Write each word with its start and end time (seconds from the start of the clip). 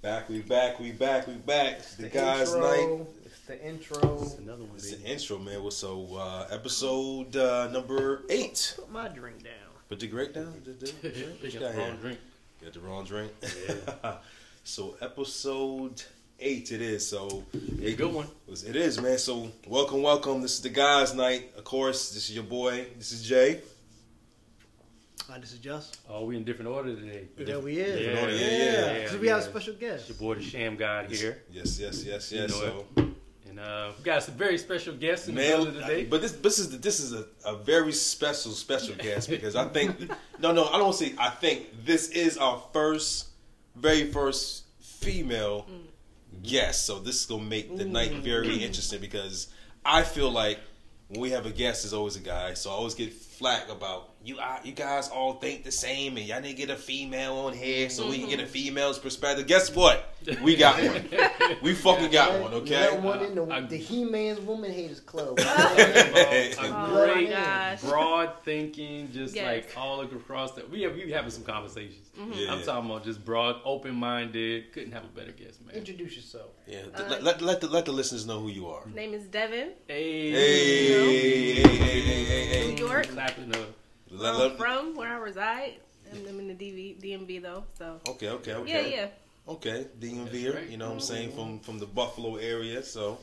Back, 0.00 0.28
we 0.28 0.40
back, 0.42 0.78
we 0.78 0.92
back, 0.92 1.26
we 1.26 1.34
back. 1.34 1.78
It's 1.78 1.96
the, 1.96 2.04
The 2.04 2.08
guys' 2.10 2.54
intro, 2.54 2.60
night. 2.70 3.06
It's 3.24 3.40
the 3.40 3.66
intro. 3.66 4.18
That's 4.18 4.34
another 4.38 4.62
one. 4.62 4.76
It's 4.76 4.94
the 4.94 5.02
intro, 5.04 5.38
man. 5.38 5.60
Well, 5.60 5.72
So, 5.72 6.14
uh, 6.16 6.46
episode 6.50 7.34
uh, 7.36 7.68
number 7.72 8.22
eight. 8.30 8.74
Put 8.76 8.92
my 8.92 9.08
drink 9.08 9.42
down. 9.42 9.52
Put 9.88 9.98
the 10.00 10.06
great 10.06 10.32
down. 10.34 10.54
You 11.02 11.26
what 11.40 11.52
you 11.52 11.58
got 11.58 11.60
got 11.60 11.72
the 11.72 11.78
wrong 11.78 11.86
here? 11.90 11.96
drink. 12.00 12.18
Got 12.62 12.72
the 12.74 12.80
wrong 12.80 13.04
drink. 13.04 13.32
so, 14.64 14.96
episode 15.00 16.00
eight 16.38 16.70
it 16.70 16.80
is. 16.80 17.08
So, 17.08 17.44
a 17.82 17.94
good 17.94 18.12
one. 18.14 18.28
It 18.48 18.76
is, 18.76 19.00
man. 19.00 19.18
So, 19.18 19.50
welcome, 19.66 20.02
welcome. 20.02 20.40
This 20.42 20.54
is 20.54 20.60
the 20.60 20.68
guys' 20.68 21.12
night. 21.12 21.50
Of 21.56 21.64
course, 21.64 22.10
this 22.10 22.30
is 22.30 22.36
your 22.36 22.44
boy. 22.44 22.86
This 22.96 23.10
is 23.10 23.24
Jay. 23.26 23.62
Hi, 25.28 25.38
this 25.38 25.52
is 25.52 25.58
Just. 25.58 25.98
Oh, 26.08 26.24
we 26.24 26.36
in 26.36 26.44
different 26.44 26.70
order 26.70 26.94
today. 26.94 27.28
There 27.36 27.60
we 27.60 27.78
is. 27.78 28.00
Yeah, 28.00 28.20
order, 28.20 28.32
yeah, 28.34 28.40
yeah. 28.40 28.56
yeah, 28.56 28.94
Because 28.94 29.12
yeah, 29.12 29.20
we 29.20 29.28
have 29.28 29.38
a 29.40 29.42
yeah. 29.42 29.48
special 29.48 29.72
It's 29.74 29.80
guest. 29.80 30.08
your 30.08 30.16
boy, 30.18 30.34
the 30.36 30.42
Sham 30.42 30.76
God 30.76 31.10
here, 31.10 31.42
Yes, 31.50 31.78
yes, 31.78 32.02
yes, 32.04 32.32
You 32.32 32.40
yes. 32.40 32.50
know 32.50 32.84
so, 32.96 33.06
and 33.48 33.60
uh, 33.60 33.90
we 33.98 34.04
got 34.04 34.22
some 34.22 34.34
very 34.36 34.56
special 34.56 34.94
guests 34.94 35.28
in 35.28 35.34
the 35.34 35.40
Man, 35.42 35.50
middle 35.50 35.66
of 35.68 35.74
the 35.74 35.80
day. 35.82 36.04
but 36.04 36.22
this 36.22 36.32
this 36.32 36.58
is 36.58 36.80
this 36.80 37.00
is 37.00 37.12
a, 37.12 37.26
a 37.44 37.56
very 37.56 37.92
special 37.92 38.52
special 38.52 38.94
guest 38.94 39.28
because 39.36 39.54
I 39.54 39.68
think 39.68 40.10
no 40.38 40.52
no 40.52 40.64
I 40.68 40.78
don't 40.78 40.94
say 40.94 41.14
I 41.18 41.28
think 41.30 41.84
this 41.84 42.08
is 42.10 42.38
our 42.38 42.62
first 42.72 43.28
very 43.76 44.10
first 44.10 44.64
female 44.80 45.66
guest 46.42 46.86
so 46.86 47.00
this 47.00 47.20
is 47.20 47.26
gonna 47.26 47.42
make 47.42 47.76
the 47.76 47.84
night 47.84 48.12
very 48.12 48.62
interesting 48.66 49.00
because 49.00 49.48
I 49.84 50.02
feel 50.04 50.30
like 50.30 50.58
when 51.08 51.20
we 51.20 51.30
have 51.30 51.46
a 51.46 51.50
guest 51.50 51.82
there's 51.82 51.94
always 51.94 52.16
a 52.16 52.20
guy 52.20 52.54
so 52.54 52.70
I 52.70 52.74
always 52.74 52.94
get 52.94 53.12
flack 53.12 53.70
about 53.70 54.10
you 54.28 54.38
uh, 54.38 54.58
you 54.62 54.72
guys 54.72 55.08
all 55.08 55.34
think 55.34 55.64
the 55.64 55.72
same 55.72 56.16
and 56.16 56.26
y'all 56.26 56.40
need 56.40 56.50
to 56.50 56.54
get 56.66 56.70
a 56.70 56.76
female 56.76 57.34
on 57.38 57.52
here 57.52 57.88
so 57.88 58.08
we 58.08 58.18
can 58.18 58.28
get 58.28 58.40
a 58.40 58.46
female's 58.46 58.98
perspective 58.98 59.46
guess 59.46 59.74
what 59.74 60.14
we 60.42 60.54
got 60.56 60.76
one 60.82 61.08
we 61.62 61.74
fucking 61.74 62.10
got 62.10 62.40
one 62.40 62.52
okay 62.54 62.90
Let 62.90 63.02
one 63.02 63.22
in 63.24 63.34
the, 63.34 63.44
I- 63.46 63.60
the 63.62 63.76
He-Man's 63.76 64.40
Woman 64.40 64.70
Haters 64.72 65.00
Club. 65.00 65.38
Hey. 65.48 66.52
a 66.52 66.56
Oh 66.60 66.86
great, 66.94 67.30
gosh. 67.30 67.80
broad 67.82 68.32
thinking, 68.44 69.10
just 69.12 69.34
Yes. 69.34 69.46
like 69.46 69.76
all 69.76 70.00
across 70.02 70.52
that. 70.52 70.68
We 70.70 70.82
have 70.82 70.94
we 70.94 71.10
having 71.10 71.30
some 71.30 71.44
conversations. 71.44 72.10
Yeah. 72.34 72.52
I'm 72.52 72.62
talking 72.62 72.90
about 72.90 73.04
just 73.04 73.24
broad, 73.24 73.56
open 73.64 73.94
minded. 73.94 74.72
Couldn't 74.72 74.92
have 74.92 75.04
a 75.04 75.08
better 75.08 75.32
guest, 75.32 75.64
man. 75.64 75.76
Introduce 75.76 76.16
yourself. 76.16 76.50
Yeah, 76.66 76.80
Uh, 76.94 77.04
let, 77.08 77.22
let, 77.22 77.40
let, 77.42 77.60
the, 77.60 77.68
let 77.68 77.84
the 77.84 77.92
listeners 77.92 78.26
know 78.26 78.40
who 78.40 78.48
you 78.48 78.68
are. 78.68 78.82
Name 78.92 79.14
is 79.14 79.24
Devin. 79.26 79.70
Hey, 79.86 80.30
Hey, 80.30 80.88
hey, 80.88 81.62
hey, 81.62 81.76
hey, 81.76 82.24
hey, 82.24 82.46
hey. 82.46 82.74
New 82.74 82.86
York. 82.86 83.06
clapping 83.08 83.54
up. 83.54 83.68
Let- 84.10 84.34
From, 84.34 84.38
let- 84.40 84.56
from 84.58 84.96
where 84.96 85.08
I 85.14 85.18
reside. 85.18 85.74
I'm 86.12 86.26
I'm 86.26 86.40
in 86.40 86.48
the 86.48 86.54
DV, 86.54 87.02
DMV 87.02 87.42
though, 87.42 87.64
so 87.76 88.00
okay, 88.08 88.30
okay, 88.30 88.50
yeah, 88.52 88.56
okay. 88.58 88.90
yeah. 88.96 89.06
Okay, 89.52 89.86
DMV, 90.00 90.54
right. 90.54 90.68
you 90.68 90.76
know 90.78 90.86
what 90.88 90.94
I'm 90.94 91.00
saying, 91.00 91.32
from 91.32 91.58
from 91.60 91.78
the 91.78 91.86
Buffalo 91.86 92.36
area. 92.36 92.82
So, 92.82 93.18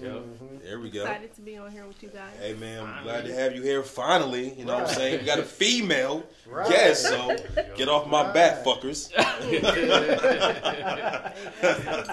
Yeah. 0.00 0.18
there 0.64 0.80
we 0.80 0.90
go. 0.90 1.02
Excited 1.02 1.34
to 1.36 1.40
be 1.40 1.56
on 1.56 1.70
here 1.70 1.84
with 1.86 2.02
you 2.02 2.08
guys. 2.10 2.32
Hey, 2.40 2.54
man, 2.54 2.80
I'm 2.82 2.86
Finally. 2.86 3.04
glad 3.04 3.24
to 3.26 3.34
have 3.34 3.54
you 3.54 3.62
here 3.62 3.82
finally. 3.84 4.52
You 4.58 4.64
know 4.64 4.74
what 4.78 4.88
I'm 4.88 4.94
saying? 4.94 5.20
We 5.20 5.26
got 5.26 5.38
a 5.38 5.44
female 5.62 6.24
Right. 6.46 6.68
guest, 6.68 7.02
so 7.06 7.36
get 7.76 7.88
off 7.88 8.08
my 8.08 8.32
back, 8.32 8.64
fuckers. 8.64 9.10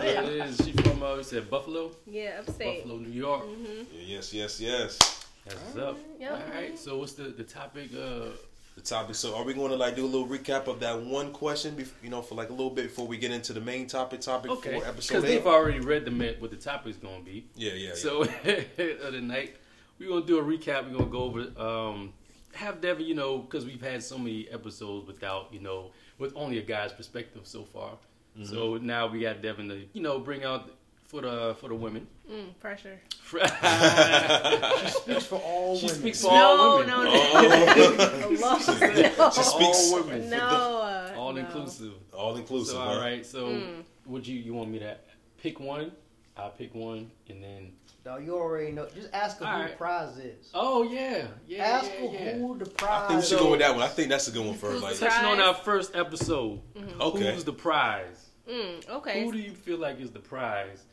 There 0.02 0.24
it 0.24 0.50
is. 0.50 0.58
She 0.64 0.72
from 0.74 1.02
uh, 1.04 1.16
you 1.16 1.24
said 1.24 1.50
Buffalo, 1.50 1.92
Yeah, 2.06 2.40
upstate. 2.40 2.84
Buffalo, 2.84 3.00
New 3.00 3.10
York. 3.10 3.44
hmm 3.44 3.84
yes, 4.06 4.34
yes, 4.34 4.60
yes. 4.62 5.00
That's 5.46 5.56
what's 5.62 5.78
up. 5.78 5.98
Yep. 6.20 6.32
All 6.32 6.54
right. 6.54 6.78
So 6.78 6.98
what's 6.98 7.14
the 7.14 7.24
the 7.24 7.44
topic? 7.44 7.90
Uh, 7.94 8.30
The 8.76 8.82
topic. 8.82 9.16
So, 9.16 9.36
are 9.36 9.44
we 9.44 9.54
going 9.54 9.72
to 9.72 9.76
like 9.76 9.98
do 9.98 10.06
a 10.06 10.08
little 10.08 10.28
recap 10.28 10.68
of 10.68 10.80
that 10.80 10.98
one 11.02 11.34
question, 11.34 11.76
bef- 11.76 11.92
you 12.02 12.10
know, 12.10 12.22
for 12.22 12.36
like 12.36 12.50
a 12.50 12.54
little 12.54 12.70
bit 12.70 12.84
before 12.84 13.06
we 13.06 13.18
get 13.18 13.32
into 13.32 13.52
the 13.52 13.60
main 13.60 13.86
topic? 13.86 14.22
Topic 14.22 14.50
okay. 14.50 14.70
for 14.70 14.76
Because 14.80 14.88
episode 14.88 15.22
they've 15.22 15.46
already 15.46 15.82
read 15.82 16.06
the 16.06 16.12
ma- 16.12 16.38
what 16.40 16.52
the 16.52 16.58
topic's 16.58 16.96
gonna 16.98 17.22
be. 17.24 17.46
Yeah, 17.56 17.74
yeah, 17.74 17.90
yeah. 17.90 17.96
So 17.96 18.22
of 19.06 19.12
the 19.14 19.22
night, 19.22 19.58
we're 20.00 20.08
gonna 20.10 20.26
do 20.26 20.40
a 20.40 20.44
recap. 20.44 20.86
We're 20.90 20.98
gonna 21.00 21.12
go 21.12 21.24
over, 21.24 21.42
um, 21.60 22.14
have 22.54 22.80
Devin, 22.80 23.06
you 23.06 23.14
know, 23.16 23.40
because 23.40 23.66
we've 23.66 23.82
had 23.82 24.02
so 24.04 24.18
many 24.18 24.48
episodes 24.50 25.06
without, 25.06 25.54
you 25.54 25.60
know, 25.60 25.92
with 26.18 26.32
only 26.36 26.58
a 26.58 26.62
guy's 26.64 26.94
perspective 26.94 27.42
so 27.44 27.64
far. 27.66 27.92
Mm-hmm. 28.38 28.46
So 28.46 28.78
now 28.78 29.08
we 29.08 29.20
got 29.22 29.42
Devin 29.42 29.68
to, 29.68 29.86
you 29.92 30.02
know, 30.02 30.20
bring 30.20 30.46
out 30.46 30.72
for 31.12 31.22
the 31.22 31.56
for 31.60 31.68
the 31.68 31.76
women. 31.76 32.08
Mm, 32.32 32.58
pressure. 32.60 33.00
She 33.32 34.90
speaks 34.90 35.26
for 35.26 35.36
all 35.40 35.78
she 35.78 35.86
women. 35.88 36.00
speaks 36.02 36.22
for 36.22 36.32
No, 36.32 36.36
all 36.62 36.78
women. 36.80 36.90
no, 36.90 37.04
no. 37.04 37.12
Oh. 37.14 38.38
Allah. 38.44 39.32
she 39.36 39.44
speaks 39.44 39.92
all 39.92 40.04
women. 40.04 40.30
no, 40.30 40.38
uh, 40.38 41.14
all 41.18 41.34
no. 41.34 41.40
inclusive. 41.42 41.94
all 42.14 42.36
inclusive. 42.38 42.76
So 42.76 42.80
all 42.82 43.00
right. 43.00 43.26
So 43.26 43.48
Mm. 43.48 43.84
would 44.06 44.26
you 44.26 44.40
you 44.40 44.54
want 44.54 44.70
me 44.72 44.80
to 44.80 44.98
pick 45.42 45.60
one? 45.60 45.92
I'll 46.38 46.50
pick 46.52 46.74
one, 46.74 47.12
and 47.30 47.44
then 47.44 47.74
No, 48.06 48.18
you 48.18 48.36
already 48.36 48.72
know. 48.72 48.88
Just 48.96 49.10
ask 49.14 49.38
her 49.40 49.46
All 49.46 49.54
who 49.54 49.60
right. 49.64 49.72
the 49.72 49.78
prize 49.78 50.18
is. 50.18 50.50
oh 50.54 50.84
yeah, 50.84 51.28
yeah, 51.46 51.64
ask 51.66 51.92
yeah, 51.94 52.08
her 52.08 52.14
yeah. 52.14 52.38
who 52.38 52.58
the 52.58 52.66
prize. 52.70 53.04
I 53.04 53.08
think 53.10 53.20
we 53.22 53.26
should 53.28 53.36
is. 53.36 53.42
go 53.42 53.52
with 53.52 53.60
that 53.60 53.74
one. 53.76 53.84
I 53.84 53.88
think 53.90 54.10
that's 54.10 54.28
a 54.30 54.32
good 54.32 54.46
one 54.46 54.56
first. 54.56 54.74
Who's 54.76 54.82
Like, 54.84 54.98
Touching 55.12 55.26
on 55.28 55.42
our 55.42 55.54
first 55.54 55.94
episode, 55.96 56.62
okay. 57.02 57.34
who's 57.34 57.44
the 57.44 57.54
prize? 57.54 58.30
Mm, 58.50 58.90
okay. 58.90 59.24
Who 59.24 59.32
do 59.32 59.38
you 59.38 59.52
feel 59.54 59.78
like 59.78 60.00
is 60.00 60.10
the 60.12 60.20
prize 60.20 60.84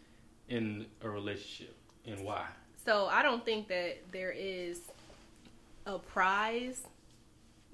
in 0.49 0.87
a 1.03 1.09
relationship, 1.09 1.77
and 2.07 2.25
why? 2.25 2.47
So 2.85 3.07
I 3.07 3.23
don't 3.23 3.45
think 3.45 3.69
that 3.69 3.99
there 4.13 4.33
is 4.37 4.81
a 5.87 5.99
prize, 5.99 6.83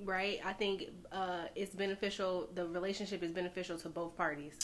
right? 0.02 0.40
I 0.44 0.52
think 0.52 0.84
uh, 1.12 1.44
it's 1.54 1.74
beneficial. 1.74 2.48
The 2.54 2.66
relationship 2.66 3.22
is 3.22 3.30
beneficial 3.30 3.78
to 3.78 3.88
both 3.88 4.16
parties, 4.16 4.54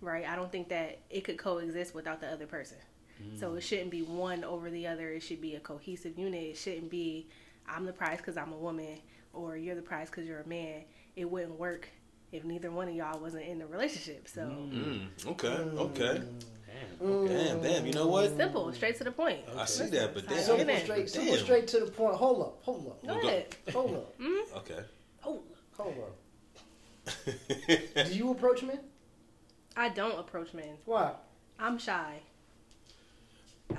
right? 0.00 0.26
I 0.28 0.36
don't 0.36 0.50
think 0.52 0.68
that 0.68 0.98
it 1.10 1.22
could 1.24 1.38
coexist 1.38 1.94
without 1.94 2.20
the 2.20 2.28
other 2.28 2.46
person. 2.46 2.78
So 3.38 3.54
it 3.54 3.60
shouldn't 3.62 3.90
be 3.90 4.00
one 4.02 4.44
over 4.44 4.70
the 4.70 4.86
other. 4.86 5.10
It 5.10 5.20
should 5.22 5.42
be 5.42 5.54
a 5.54 5.60
cohesive 5.60 6.18
unit. 6.18 6.42
It 6.42 6.56
shouldn't 6.56 6.88
be 6.90 7.26
I'm 7.68 7.84
the 7.84 7.92
prize 7.92 8.16
because 8.16 8.38
I'm 8.38 8.52
a 8.52 8.56
woman 8.56 8.98
or 9.34 9.58
you're 9.58 9.74
the 9.74 9.82
prize 9.82 10.08
because 10.08 10.26
you're 10.26 10.40
a 10.40 10.48
man. 10.48 10.84
It 11.16 11.30
wouldn't 11.30 11.58
work 11.58 11.86
if 12.32 12.44
neither 12.44 12.70
one 12.70 12.88
of 12.88 12.94
y'all 12.94 13.20
wasn't 13.20 13.44
in 13.44 13.58
the 13.58 13.66
relationship. 13.66 14.26
So 14.26 14.40
Mm, 14.40 15.08
okay, 15.26 15.48
okay. 15.48 16.22
Damn. 17.00 17.26
Damn, 17.26 17.62
damn. 17.62 17.86
You 17.86 17.92
know 17.92 18.06
what? 18.06 18.36
simple, 18.36 18.72
straight 18.72 18.96
to 18.98 19.04
the 19.04 19.12
point. 19.12 19.40
I 19.56 19.64
see 19.64 19.86
that, 19.86 20.14
but 20.14 20.26
damn. 20.26 20.36
you 20.38 20.42
Simple, 20.44 20.64
Damn. 20.66 20.84
straight, 20.84 21.10
simple, 21.10 21.36
straight 21.36 21.66
to 21.68 21.80
the 21.80 21.90
point. 21.90 22.14
Hold 22.16 22.42
up, 22.42 22.58
hold 22.62 22.86
up, 22.88 23.06
Go 23.06 23.18
ahead. 23.26 23.56
hold 23.72 23.94
up, 23.94 24.18
Mm-hmm. 24.20 24.56
Okay. 24.58 24.80
Oh, 25.24 25.42
hold 25.76 25.94
up. 25.98 27.24
Do 28.06 28.14
you 28.14 28.30
approach 28.30 28.62
men? 28.62 28.80
I 29.76 29.88
don't 29.88 30.18
approach 30.18 30.52
men. 30.52 30.76
Why? 30.84 31.12
I'm 31.58 31.78
shy. 31.78 32.20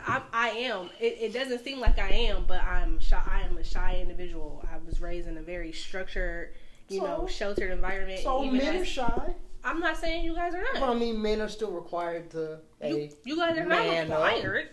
I, 0.08 0.22
I 0.32 0.50
am. 0.50 0.90
It, 1.00 1.18
it 1.20 1.34
doesn't 1.34 1.64
seem 1.64 1.80
like 1.80 2.00
I 2.00 2.10
am, 2.10 2.46
but 2.48 2.62
I'm 2.64 3.00
shy. 3.00 3.22
I 3.30 3.42
am 3.42 3.58
a 3.58 3.64
shy 3.64 4.00
individual. 4.02 4.64
I 4.72 4.78
was 4.86 5.02
raised 5.02 5.28
in 5.28 5.38
a 5.38 5.42
very 5.42 5.72
structured, 5.74 6.54
you 6.88 7.02
know, 7.02 7.28
sheltered 7.28 7.72
environment. 7.72 8.22
So 8.22 8.44
Even 8.44 8.58
men 8.58 8.78
are 8.78 8.86
shy. 8.86 9.36
I'm 9.64 9.80
not 9.80 9.98
saying 9.98 10.24
you 10.26 10.34
guys 10.34 10.54
are 10.56 10.64
But 10.74 10.80
not. 10.80 10.90
I 10.96 11.00
mean, 11.00 11.22
men 11.22 11.40
are 11.42 11.48
still 11.50 11.72
required 11.72 12.32
to. 12.32 12.60
You, 12.84 12.88
Hey, 12.96 13.12
you 13.26 13.36
guys 13.38 13.58
are 13.58 13.66
not 13.66 13.80
man 13.86 14.12
up. 14.12 14.24
required, 14.24 14.70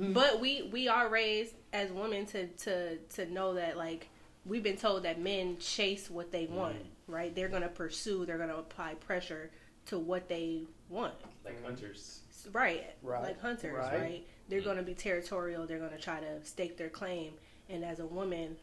Mhm. 0.00 0.14
but 0.14 0.40
we 0.40 0.62
we 0.72 0.88
are 0.88 1.08
raised 1.08 1.54
as 1.72 1.90
women 1.92 2.26
to 2.26 2.48
to 2.48 2.96
to 2.98 3.26
know 3.30 3.54
that 3.54 3.76
like 3.76 4.08
we've 4.44 4.62
been 4.62 4.76
told 4.76 5.02
that 5.04 5.20
men 5.20 5.58
chase 5.58 6.10
what 6.10 6.32
they 6.32 6.46
want. 6.46 6.76
Right? 7.06 7.34
They're 7.34 7.48
gonna 7.48 7.68
pursue. 7.68 8.24
They're 8.26 8.38
gonna 8.38 8.56
apply 8.56 8.94
pressure 8.94 9.50
to 9.86 9.98
what 9.98 10.28
they 10.28 10.64
want. 10.88 11.14
Like 11.44 11.62
hunters. 11.64 12.20
Right. 12.52 12.86
Right. 13.02 13.22
Like 13.22 13.40
hunters, 13.40 13.74
Right. 13.74 14.00
right? 14.00 14.26
They're 14.48 14.60
going 14.62 14.76
to 14.78 14.82
be 14.82 14.94
territorial. 14.94 15.66
They're 15.66 15.78
going 15.78 15.90
to 15.92 15.98
try 15.98 16.20
to 16.20 16.44
stake 16.44 16.76
their 16.76 16.88
claim. 16.88 17.34
And 17.68 17.84
as 17.84 18.00
a 18.00 18.06
woman, 18.06 18.56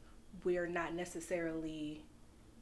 we're 0.44 0.68
not 0.68 0.94
necessarily 0.94 2.04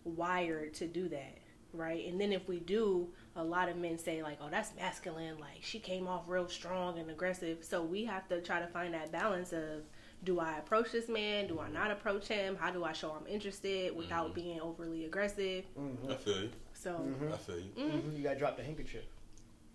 wired 0.03 0.73
to 0.75 0.87
do 0.87 1.07
that, 1.09 1.37
right? 1.77 2.05
And 2.07 2.19
then 2.19 2.31
if 2.31 2.47
we 2.47 2.59
do, 2.59 3.07
a 3.35 3.43
lot 3.43 3.69
of 3.69 3.77
men 3.77 3.97
say 3.97 4.23
like, 4.23 4.37
"Oh, 4.41 4.47
that's 4.49 4.75
masculine. 4.75 5.37
Like 5.39 5.61
she 5.61 5.79
came 5.79 6.07
off 6.07 6.23
real 6.27 6.47
strong 6.47 6.99
and 6.99 7.09
aggressive." 7.09 7.63
So 7.63 7.81
we 7.83 8.05
have 8.05 8.27
to 8.29 8.41
try 8.41 8.59
to 8.59 8.67
find 8.67 8.93
that 8.93 9.11
balance 9.11 9.53
of 9.53 9.83
do 10.23 10.39
I 10.39 10.57
approach 10.57 10.91
this 10.91 11.07
man? 11.09 11.47
Do 11.47 11.59
I 11.59 11.69
not 11.69 11.91
approach 11.91 12.27
him? 12.27 12.55
How 12.55 12.71
do 12.71 12.83
I 12.83 12.93
show 12.93 13.11
I'm 13.11 13.27
interested 13.27 13.95
without 13.95 14.33
being 14.33 14.59
overly 14.59 15.05
aggressive? 15.05 15.65
Mhm. 15.77 16.09
I 16.11 16.15
feel 16.15 16.41
you. 16.43 16.49
So, 16.73 16.91
Mhm. 16.99 17.31
I 17.33 17.37
feel 17.37 17.59
you. 17.59 17.71
mm, 17.77 17.91
Mhm. 18.03 18.17
You 18.17 18.23
gotta 18.23 18.39
drop 18.39 18.57
the 18.57 18.63
handkerchief. 18.63 19.03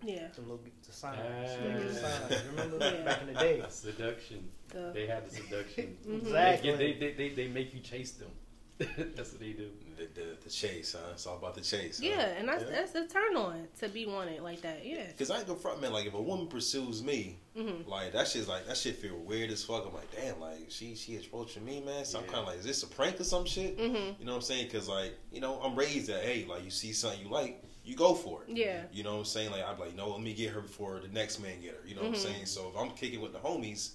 yeah. 0.03 0.25
It's 0.25 0.39
a 0.39 0.41
little, 0.41 0.59
it's 0.65 0.95
sign. 0.95 1.17
It's 1.19 1.99
sign. 2.01 2.47
Remember 2.49 2.77
Yeah. 2.79 3.03
back 3.05 3.21
in 3.21 3.27
the 3.27 3.33
day? 3.33 3.63
Seduction. 3.69 4.49
The, 4.69 4.91
They 4.93 5.05
have 5.07 5.29
the 5.29 5.35
seduction. 5.35 5.97
Mhm. 6.07 6.21
Exactly. 6.23 6.75
They, 6.75 6.93
they, 6.93 7.13
they, 7.13 7.29
they 7.29 7.47
make 7.47 7.73
you 7.73 7.79
chase 7.81 8.11
them. 8.13 8.31
That's 8.79 9.31
what 9.31 9.39
they 9.39 9.53
do. 9.53 9.69
The, 9.97 10.07
the, 10.21 10.27
the 10.43 10.49
chase, 10.49 10.93
huh? 10.97 11.11
It's 11.13 11.25
all 11.27 11.37
about 11.37 11.55
the 11.55 11.61
chase. 11.61 11.99
Huh? 12.01 12.09
Yeah, 12.09 12.21
and 12.37 12.47
that's 12.47 12.63
Yeah. 12.63 12.69
that's 12.71 12.95
a 12.95 13.07
turn 13.07 13.35
on 13.35 13.67
to 13.79 13.89
be 13.89 14.05
wanted 14.05 14.41
like 14.41 14.61
that. 14.61 14.85
Yeah. 14.85 15.05
Cause 15.17 15.29
I 15.31 15.37
ain't 15.39 15.47
gonna 15.47 15.59
front 15.59 15.81
man. 15.81 15.91
Like 15.93 16.05
if 16.05 16.13
a 16.13 16.21
woman 16.21 16.47
pursues 16.47 17.03
me, 17.03 17.39
hmm 17.55 17.87
like 17.87 18.13
that 18.13 18.27
shit's 18.27 18.47
like 18.47 18.65
that 18.67 18.77
shit 18.77 18.95
feel 18.97 19.17
weird 19.17 19.49
as 19.51 19.63
fuck. 19.63 19.85
I'm 19.85 19.93
like, 19.93 20.09
damn, 20.15 20.39
like 20.39 20.65
she 20.69 20.95
she 20.95 21.15
approaching 21.17 21.65
me, 21.65 21.81
man. 21.81 22.05
So 22.05 22.19
I'm 22.19 22.25
kind 22.25 22.39
of 22.39 22.47
like, 22.47 22.59
is 22.59 22.65
this 22.65 22.83
a 22.83 22.87
prank 22.87 23.19
or 23.19 23.23
some 23.23 23.45
shit? 23.45 23.77
hmm 23.77 23.83
You 24.19 24.25
know 24.25 24.31
what 24.31 24.35
I'm 24.37 24.41
saying? 24.41 24.69
Cause 24.69 24.87
like 24.89 25.17
you 25.31 25.41
know 25.41 25.59
I'm 25.61 25.75
raised 25.75 26.07
that 26.09 26.23
hey, 26.23 26.45
like 26.49 26.63
you 26.63 26.71
see 26.71 26.93
something 26.93 27.19
you 27.21 27.29
like, 27.29 27.63
you 27.83 27.95
go 27.95 28.13
for 28.13 28.43
it. 28.43 28.55
Yeah. 28.57 28.83
You 28.91 29.03
know 29.03 29.13
what 29.13 29.19
I'm 29.19 29.25
saying? 29.25 29.51
Like 29.51 29.67
I'm 29.67 29.79
like, 29.79 29.95
no, 29.95 30.09
let 30.09 30.21
me 30.21 30.33
get 30.33 30.51
her 30.51 30.61
before 30.61 30.99
the 30.99 31.07
next 31.09 31.39
man 31.39 31.61
get 31.61 31.71
her. 31.81 31.87
You 31.87 31.95
know 31.95 32.01
Mm-hmm. 32.01 32.11
what 32.11 32.19
I'm 32.19 32.23
saying? 32.33 32.45
So 32.45 32.71
if 32.73 32.79
I'm 32.79 32.91
kicking 32.91 33.21
with 33.21 33.33
the 33.33 33.39
homies 33.39 33.91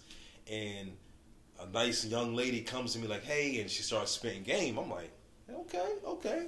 and 0.50 0.92
a 1.58 1.66
nice 1.70 2.04
young 2.04 2.34
lady 2.34 2.60
comes 2.60 2.92
to 2.92 2.98
me 2.98 3.06
like, 3.06 3.24
hey, 3.24 3.60
and 3.60 3.70
she 3.70 3.82
starts 3.82 4.10
spitting 4.10 4.42
game, 4.42 4.76
I'm 4.78 4.90
like, 4.90 5.10
okay, 5.52 5.88
okay. 6.04 6.46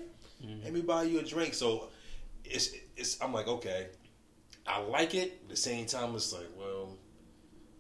Let 0.62 0.72
me 0.72 0.82
buy 0.82 1.02
you 1.04 1.18
a 1.18 1.22
drink. 1.22 1.54
So 1.54 1.88
it's 2.44 2.70
it's 2.96 3.20
I'm 3.20 3.32
like, 3.32 3.48
okay. 3.48 3.88
I 4.66 4.80
like 4.80 5.14
it. 5.14 5.40
At 5.44 5.48
the 5.48 5.56
same 5.56 5.86
time 5.86 6.14
it's 6.14 6.32
like, 6.32 6.46
well, 6.58 6.96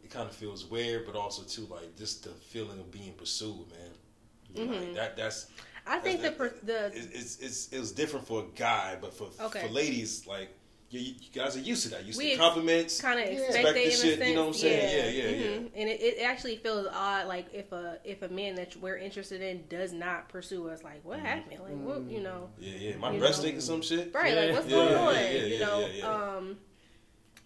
it 0.02 0.10
kind 0.10 0.26
of 0.28 0.34
feels 0.34 0.64
weird, 0.64 1.06
but 1.06 1.14
also 1.16 1.42
too 1.42 1.66
like 1.70 1.96
just 1.96 2.24
the 2.24 2.30
feeling 2.30 2.78
of 2.80 2.90
being 2.90 3.12
pursued, 3.12 3.66
man. 3.70 4.68
Like, 4.70 4.94
that 4.94 5.16
that's 5.16 5.46
Mm-hmm. 5.86 5.96
I 5.96 5.98
think 6.00 6.20
the 6.20 6.30
that's- 6.30 6.60
the 6.62 6.86
it's, 6.98 7.06
it's 7.06 7.36
it's 7.38 7.68
it 7.68 7.78
was 7.78 7.92
different 7.92 8.26
for 8.26 8.40
a 8.42 8.46
guy, 8.58 8.96
but 9.00 9.14
for 9.14 9.28
Okay. 9.40 9.60
for 9.62 9.68
ladies, 9.72 10.26
like 10.26 10.50
you, 10.90 11.00
you 11.00 11.14
guys 11.34 11.54
are 11.56 11.60
used 11.60 11.82
to 11.84 11.90
that. 11.90 12.04
Used 12.06 12.18
We 12.18 12.30
to 12.32 12.36
compliments. 12.38 13.00
kind 13.00 13.20
of 13.20 13.26
Yeah. 13.26 13.40
expect 13.40 13.74
the 13.74 13.90
shit, 13.90 14.26
you 14.26 14.34
know 14.34 14.42
what 14.42 14.48
I'm 14.48 14.54
saying? 14.54 15.14
Yeah, 15.14 15.22
yeah, 15.22 15.28
yeah. 15.30 15.56
mhm. 15.58 15.70
And 15.76 15.88
it, 15.88 16.00
it 16.00 16.22
actually 16.22 16.56
feels 16.56 16.86
odd, 16.92 17.26
like 17.28 17.46
if 17.52 17.70
a 17.72 17.98
if 18.04 18.22
a 18.22 18.28
man 18.28 18.54
that 18.54 18.74
we're 18.76 18.96
interested 18.96 19.42
in 19.42 19.64
does 19.68 19.92
not 19.92 20.28
pursue 20.30 20.68
us, 20.70 20.82
like 20.82 21.00
Mm-hmm. 21.00 21.08
what 21.08 21.20
happened? 21.20 21.60
Like 21.60 21.76
what 21.76 22.10
you 22.10 22.20
know? 22.20 22.48
Yeah, 22.58 22.72
yeah. 22.78 22.96
My 22.96 23.16
breast 23.18 23.38
know. 23.38 23.42
stink 23.44 23.58
or 23.58 23.60
some 23.60 23.82
shit. 23.82 24.14
Right, 24.14 24.32
Yeah. 24.34 24.40
like 24.40 24.52
what's 24.54 24.66
Yeah, 24.68 24.76
going 24.76 24.90
yeah, 24.92 24.98
on? 25.00 25.14
yeah, 25.14 25.30
yeah, 25.30 25.44
you 25.44 25.58
know. 25.60 25.80
yeah, 25.80 25.86
yeah. 25.88 26.36
Um. 26.36 26.58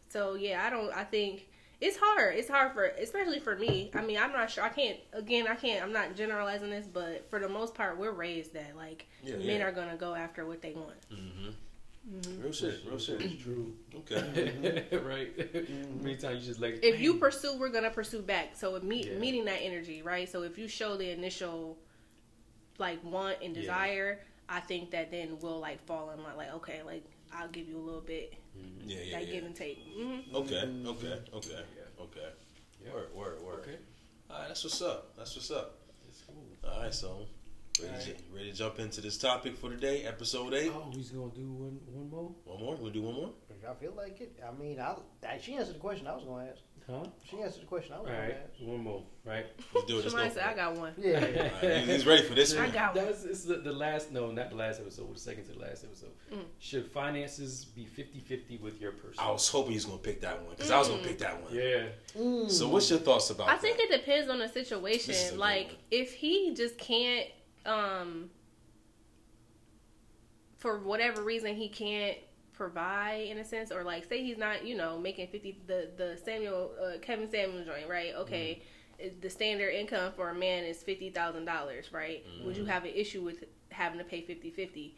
So 0.09 0.35
yeah, 0.35 0.65
I 0.65 0.71
don't. 0.71 0.93
I 0.95 1.05
think 1.05 1.49
it's 1.81 1.97
hard. 2.01 2.37
It's 2.37 2.49
hard 2.49 2.75
for, 2.75 2.85
especially 2.85 3.41
for 3.41 3.57
me. 3.57 3.91
I 3.95 4.03
mean, 4.03 4.19
I'm 4.19 4.31
not 4.31 4.51
sure. 4.53 4.63
I 4.63 4.69
can't. 4.69 4.99
Again, 5.13 5.49
I 5.49 5.57
can't. 5.57 5.83
I'm 5.83 5.93
not 5.93 6.15
generalizing 6.15 6.71
this, 6.71 6.87
but 6.87 7.29
for 7.29 7.41
the 7.41 7.49
most 7.49 7.75
part, 7.75 7.99
we're 7.99 8.13
raised 8.13 8.53
that 8.55 8.77
like 8.77 9.07
Yeah, 9.25 9.37
men 9.39 9.47
yeah. 9.61 9.65
are 9.65 9.73
gonna 9.73 9.97
go 9.97 10.15
after 10.15 10.47
what 10.47 10.63
they 10.63 10.73
want. 10.75 10.95
Mm-hmm. 12.11 12.43
Real 12.43 12.53
shit, 12.53 12.81
real 12.87 12.99
shit. 12.99 13.21
It's 13.23 13.43
true. 13.43 13.75
Okay. 13.95 14.17
Mm-hmm. 14.17 15.07
right. 15.07 15.37
Mm-hmm. 15.39 16.03
Many 16.03 16.17
times 16.17 16.41
you 16.41 16.47
just 16.49 16.61
like 16.61 16.81
if 16.83 17.01
you 17.01 17.15
pursue, 17.15 17.57
we're 17.59 17.69
gonna 17.69 17.91
pursue 17.91 18.23
back. 18.23 18.57
So 18.57 18.75
if 18.75 18.83
meet, 18.83 19.07
Yeah. 19.07 19.19
meeting 19.19 19.45
that 19.45 19.61
energy, 19.63 20.03
right? 20.03 20.29
So 20.29 20.43
if 20.43 20.59
you 20.59 20.67
show 20.67 20.97
the 20.97 21.11
initial 21.11 21.79
like 22.79 23.03
want 23.05 23.39
and 23.43 23.55
Yeah. 23.55 23.63
desire, 23.63 24.21
I 24.49 24.61
think 24.61 24.91
that 24.91 25.11
then 25.13 25.39
we'll 25.41 25.61
like 25.61 25.85
fall 25.87 26.11
in 26.11 26.23
line. 26.25 26.37
Like 26.37 26.53
okay, 26.55 26.83
like 26.83 27.05
I'll 27.33 27.49
give 27.49 27.69
you 27.69 27.79
a 27.79 27.85
little 27.85 28.01
bit, 28.01 28.35
Yeah, 28.85 28.99
yeah, 29.01 29.17
like 29.19 29.27
yeah. 29.29 29.33
give 29.35 29.45
and 29.45 29.55
take. 29.55 29.79
hmm 29.95 30.19
Okay, 30.35 30.57
okay, 30.87 31.19
okay, 31.35 31.51
Yeah. 31.77 32.03
okay. 32.03 32.29
Yeah. 32.85 32.93
Word, 32.93 33.15
word, 33.15 33.43
word. 33.43 33.61
Okay. 33.61 33.77
All 34.29 34.39
right, 34.41 34.49
that's 34.49 34.65
what's 34.65 34.83
up. 34.83 35.17
That's 35.17 35.37
what's 35.37 35.51
up. 35.53 35.79
It's 36.09 36.23
cool. 36.27 36.45
All 36.69 36.83
right, 36.83 36.93
so 36.93 37.27
ready, 37.81 38.05
to, 38.05 38.15
ready 38.35 38.51
to 38.51 38.57
jump 38.57 38.79
into 38.79 39.01
this 39.01 39.17
topic 39.19 39.57
for 39.57 39.71
today, 39.71 40.05
episode 40.05 40.55
eight. 40.55 40.73
Oh, 40.75 40.91
he's 40.95 41.11
gonna 41.11 41.31
do 41.35 41.51
one 41.53 41.79
one 41.87 42.11
more, 42.11 42.31
One 42.45 42.61
more. 42.61 42.77
We'll 42.77 42.93
do 42.93 43.03
one 43.03 43.15
more. 43.15 43.31
If 43.51 43.63
y'all 43.63 43.75
feel 43.75 43.95
like 43.97 44.21
it, 44.21 44.39
I 44.47 44.53
mean, 44.61 44.81
I, 44.81 44.97
I 45.27 45.39
she 45.39 45.55
answered 45.55 45.77
the 45.77 45.81
question 45.81 46.07
I 46.07 46.15
was 46.15 46.25
going 46.25 46.47
to 46.47 46.53
ask. 46.53 46.61
huh? 46.89 47.11
She 47.31 47.41
answered 47.41 47.63
the 47.63 47.67
question 47.67 47.93
I 47.95 48.01
was 48.01 48.09
All 48.09 48.15
going 48.17 48.29
right, 48.29 48.57
to 48.57 48.63
ask. 48.63 48.69
one 48.69 48.81
more, 48.83 49.03
right? 49.25 49.47
Let's 49.73 49.87
do 49.87 49.99
it. 50.01 50.03
Somebody 50.03 50.31
said 50.31 50.43
I 50.43 50.55
got 50.55 50.75
one. 50.77 50.93
Yeah. 50.99 51.21
All 51.63 51.69
right, 51.69 51.79
he's 51.85 52.05
ready 52.07 52.23
for 52.25 52.35
this 52.35 52.55
I 52.57 52.63
one. 52.65 52.71
got 52.73 52.97
one. 52.97 53.05
That's 53.05 53.23
this 53.23 53.39
is 53.39 53.45
the, 53.45 53.57
the 53.57 53.73
last 53.73 54.11
no, 54.13 54.31
not 54.33 54.51
the 54.51 54.57
last 54.57 54.81
episode, 54.81 55.15
the 55.15 55.19
second 55.21 55.45
to 55.47 55.53
the 55.53 55.61
last 55.61 55.85
episode. 55.85 56.11
Mm. 56.33 56.41
Should 56.59 56.91
finances 56.91 57.65
be 57.65 57.85
50-50 57.87 58.61
with 58.61 58.81
your 58.81 58.93
person? 58.93 59.15
I 59.19 59.31
was 59.31 59.49
hoping 59.49 59.73
he's 59.73 59.85
gonna 59.85 59.99
pick 59.99 60.21
that 60.23 60.41
one 60.43 60.51
because 60.57 60.71
I 60.71 60.79
was 60.79 60.89
gonna 60.89 61.03
pick 61.03 61.19
that 61.21 61.41
one. 61.43 61.55
Yeah. 61.55 62.49
So, 62.49 62.69
what's 62.69 62.91
your 62.91 62.99
thoughts 62.99 63.31
about? 63.31 63.49
I 63.49 63.57
think 63.57 63.79
it 63.79 63.91
depends 63.91 64.29
on 64.29 64.39
the 64.39 64.47
This 64.49 64.57
is 64.57 64.57
a 64.57 64.65
situation. 64.75 65.39
Like 65.39 65.77
if 65.91 66.13
he 66.15 66.53
just 66.57 66.77
can't, 66.79 67.27
um, 67.67 68.31
for 70.59 70.79
whatever 70.79 71.23
reason, 71.23 71.55
he 71.57 71.69
can't 71.69 72.17
provide 72.53 73.27
in 73.29 73.39
a 73.39 73.45
sense, 73.45 73.73
or 73.73 73.83
like 73.83 74.05
say 74.05 74.23
he's 74.23 74.39
not, 74.39 74.65
you 74.65 74.77
know, 74.77 74.99
making 74.99 75.29
fifty 75.29 75.59
the 75.67 75.91
the 75.97 76.17
Samuel 76.25 76.73
uh, 76.83 76.99
Kevin 77.01 77.31
Samuel 77.31 77.65
joint, 77.65 77.89
right? 77.89 78.15
Okay, 78.17 78.63
Mm-hmm. 79.01 79.21
the 79.21 79.31
standard 79.31 79.71
income 79.71 80.13
for 80.15 80.31
a 80.31 80.35
man 80.35 80.65
is 80.65 80.83
fifty 80.83 81.11
thousand 81.11 81.45
dollars, 81.45 81.93
right? 81.93 82.25
Would 82.45 82.55
Mm-hmm. 82.55 82.63
you 82.63 82.65
have 82.67 82.85
an 82.85 82.93
issue 82.95 83.23
with 83.23 83.45
having 83.71 83.99
to 83.99 84.05
pay 84.05 84.21
50-50? 84.23 84.93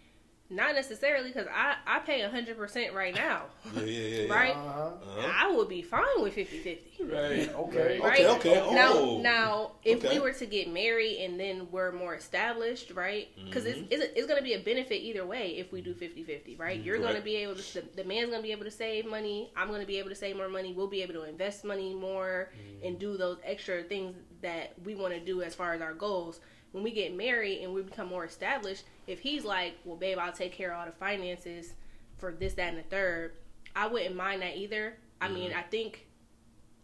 Not 0.51 0.75
necessarily, 0.75 1.29
because 1.29 1.47
I 1.53 1.77
I 1.87 2.01
pay 2.01 2.21
hundred 2.23 2.59
percent 2.59 2.93
right 2.93 3.15
now, 3.15 3.45
Yeah, 3.75 3.81
yeah, 3.83 3.87
yeah. 3.87 4.23
yeah. 4.27 4.33
right? 4.35 4.55
Uh-huh. 4.55 4.81
Uh-huh. 4.81 5.33
I 5.35 5.51
would 5.57 5.71
be 5.71 5.81
fine 5.81 6.05
with 6.21 6.37
50-50. 6.37 6.79
Right. 7.11 7.49
Okay. 7.55 7.99
Right. 7.99 8.21
Okay, 8.27 8.59
okay. 8.61 8.75
Now, 8.75 8.93
Oh. 8.93 9.19
now, 9.21 9.73
if 9.85 10.05
Okay. 10.05 10.15
we 10.15 10.21
were 10.21 10.33
to 10.35 10.47
get 10.47 10.69
married 10.71 11.25
and 11.25 11.41
then 11.41 11.69
we're 11.71 11.93
more 11.93 12.15
established, 12.15 12.91
right? 12.91 13.29
Because 13.43 13.65
Mm-hmm. 13.65 13.85
it's, 13.91 14.05
it's, 14.05 14.13
it's 14.19 14.27
going 14.27 14.39
to 14.39 14.45
be 14.45 14.53
a 14.53 14.59
benefit 14.59 14.97
either 15.03 15.25
way 15.25 15.57
if 15.57 15.73
we 15.73 15.81
do 15.81 15.95
50-50, 15.95 16.59
right? 16.59 16.79
You're 16.81 16.99
going 16.99 17.17
to 17.17 17.23
be 17.23 17.37
able 17.37 17.55
to, 17.57 17.75
the, 17.81 18.03
the 18.03 18.05
man's 18.05 18.29
going 18.29 18.41
to 18.43 18.47
be 18.47 18.53
able 18.53 18.65
to 18.65 18.71
save 18.71 19.07
money. 19.07 19.51
I'm 19.57 19.69
going 19.69 19.81
to 19.81 19.87
be 19.87 19.99
able 19.99 20.11
to 20.11 20.15
save 20.15 20.37
more 20.37 20.49
money. 20.51 20.75
We'll 20.75 20.89
be 20.89 21.03
able 21.03 21.15
to 21.15 21.25
invest 21.25 21.65
money 21.65 21.95
more 21.95 22.51
Mm-hmm. 22.55 22.87
and 22.87 22.99
do 22.99 23.17
those 23.17 23.39
extra 23.45 23.83
things 23.83 24.15
that 24.43 24.75
we 24.85 24.95
want 24.95 25.15
to 25.15 25.21
do 25.21 25.41
as 25.43 25.55
far 25.55 25.73
as 25.73 25.81
our 25.81 25.95
goals. 25.95 26.41
When 26.73 26.83
we 26.85 26.91
get 26.91 27.15
married 27.17 27.63
and 27.63 27.73
we 27.73 27.83
become 27.83 28.09
more 28.09 28.25
established, 28.25 28.85
if 29.07 29.21
he's 29.21 29.45
like, 29.45 29.75
well, 29.85 29.97
babe, 29.97 30.19
I'll 30.19 30.33
take 30.33 30.53
care 30.53 30.73
of 30.73 30.79
all 30.81 30.87
the 30.87 30.93
finances 30.93 31.73
for 32.19 32.33
this, 32.33 32.55
that, 32.55 32.69
and 32.69 32.79
the 32.79 32.83
third, 32.83 33.33
I 33.77 33.87
wouldn't 33.87 34.17
mind 34.17 34.43
that 34.43 34.57
either. 34.57 34.97
I 35.21 35.29
mean, 35.29 35.51
Mm-hmm. 35.51 35.59
I 35.59 35.63
think 35.63 36.07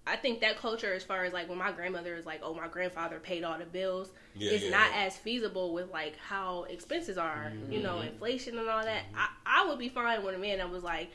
I 0.06 0.17
think 0.17 0.40
that 0.40 0.58
culture, 0.58 0.93
as 0.94 1.05
far 1.05 1.25
as 1.25 1.32
like 1.32 1.49
when 1.49 1.58
my 1.58 1.70
grandmother 1.72 2.17
is 2.17 2.26
like, 2.26 2.40
oh, 2.43 2.55
my 2.55 2.67
grandfather 2.69 3.20
paid 3.20 3.44
all 3.44 3.58
the 3.58 3.67
bills, 3.67 4.11
Yeah, 4.34 4.52
it's 4.52 4.64
yeah, 4.64 4.70
not 4.70 4.90
yeah. 4.93 5.02
as 5.05 5.17
feasible 5.17 5.72
with 5.75 5.90
like 5.90 6.17
how 6.17 6.64
expenses 6.64 7.17
are, 7.19 7.52
you 7.70 7.81
know, 7.82 7.96
Mm-hmm. 7.96 8.08
inflation 8.08 8.58
and 8.58 8.69
all 8.69 8.82
that. 8.82 9.02
I, 9.14 9.28
I 9.46 9.69
would 9.69 9.78
be 9.78 9.88
fine 9.90 10.25
with 10.25 10.34
a 10.34 10.38
man 10.38 10.58
that 10.58 10.70
was 10.70 10.82
like 10.82 11.11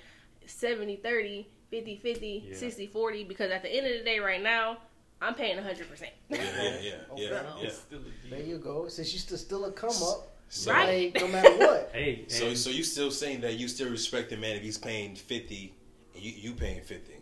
70 0.45 0.97
30, 0.97 1.47
50 1.71 1.95
50, 1.97 2.45
Yeah. 2.49 2.55
60 2.57 2.87
40, 2.87 3.23
because 3.25 3.51
at 3.51 3.63
the 3.63 3.69
end 3.75 3.87
of 3.87 3.93
the 3.97 4.03
day, 4.03 4.19
right 4.19 4.41
now, 4.41 4.77
I'm 5.21 5.33
paying 5.33 5.57
100%. 5.57 6.01
Yeah, 6.29 6.37
yeah, 6.37 6.61
yeah, 6.61 6.91
yeah, 7.17 7.29
yeah. 7.31 7.41
It's 7.61 7.77
still 7.79 7.99
a 7.99 8.29
There 8.29 8.39
you 8.39 8.59
go. 8.59 8.87
Since 8.87 9.13
you 9.13 9.19
still 9.19 9.37
still 9.37 9.65
a 9.65 9.71
come 9.71 9.89
up, 10.03 10.34
So, 10.49 10.71
Right. 10.71 11.13
like, 11.13 11.21
no 11.23 11.27
matter 11.27 11.49
what. 11.57 11.89
Hey, 11.93 12.25
so, 12.27 12.47
and- 12.47 12.57
so 12.57 12.69
you 12.69 12.83
still 12.83 13.11
saying 13.11 13.41
that 13.41 13.53
you 13.55 13.67
still 13.67 13.89
respect 13.89 14.29
the 14.29 14.37
man 14.37 14.55
if 14.55 14.61
he's 14.61 14.77
paying 14.77 15.15
fifty 15.15 15.73
and 16.13 16.23
you 16.23 16.31
you 16.31 16.53
paying 16.53 16.81
fifty? 16.81 17.13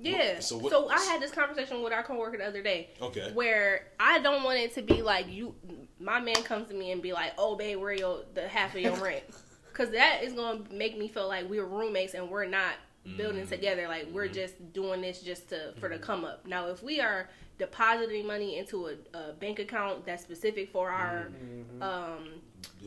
Yeah. 0.00 0.38
So 0.40 0.60
So, 0.68 0.88
I 0.88 1.00
had 1.00 1.20
this 1.20 1.32
conversation 1.32 1.82
with 1.82 1.92
our 1.92 2.02
coworker 2.04 2.38
the 2.38 2.46
other 2.46 2.62
day. 2.62 2.90
Okay. 3.02 3.32
Where 3.34 3.88
I 3.98 4.20
don't 4.20 4.44
want 4.44 4.58
it 4.60 4.72
to 4.74 4.82
be 4.82 5.02
like 5.02 5.28
you, 5.28 5.54
my 5.98 6.20
man 6.20 6.36
comes 6.44 6.68
to 6.68 6.74
me 6.74 6.92
and 6.92 7.02
be 7.02 7.12
like, 7.12 7.32
"Oh, 7.36 7.56
babe, 7.56 7.78
where 7.80 7.92
your 7.92 8.20
the 8.34 8.46
half 8.46 8.74
of 8.76 8.80
your 8.80 8.94
rent?" 9.04 9.24
Because 9.68 9.90
that 9.90 10.22
is 10.22 10.32
gonna 10.34 10.60
make 10.70 10.96
me 10.96 11.08
feel 11.08 11.26
like 11.28 11.48
we're 11.50 11.64
roommates 11.64 12.14
and 12.14 12.28
we're 12.30 12.44
not 12.46 12.74
building 13.16 13.44
Mm. 13.46 13.48
together. 13.48 13.88
Like 13.88 14.06
we're 14.12 14.28
just 14.28 14.72
doing 14.72 15.00
this 15.00 15.20
just 15.20 15.48
to 15.50 15.72
for 15.80 15.88
the 15.88 15.98
come 15.98 16.24
up. 16.24 16.46
Now, 16.46 16.68
if 16.68 16.82
we 16.82 17.00
are 17.00 17.28
depositing 17.58 18.26
money 18.26 18.58
into 18.58 18.86
a, 18.86 19.18
a 19.18 19.32
bank 19.34 19.58
account 19.58 20.06
that's 20.06 20.22
specific 20.22 20.70
for 20.70 20.90
our 20.90 21.28
um, 21.80 22.28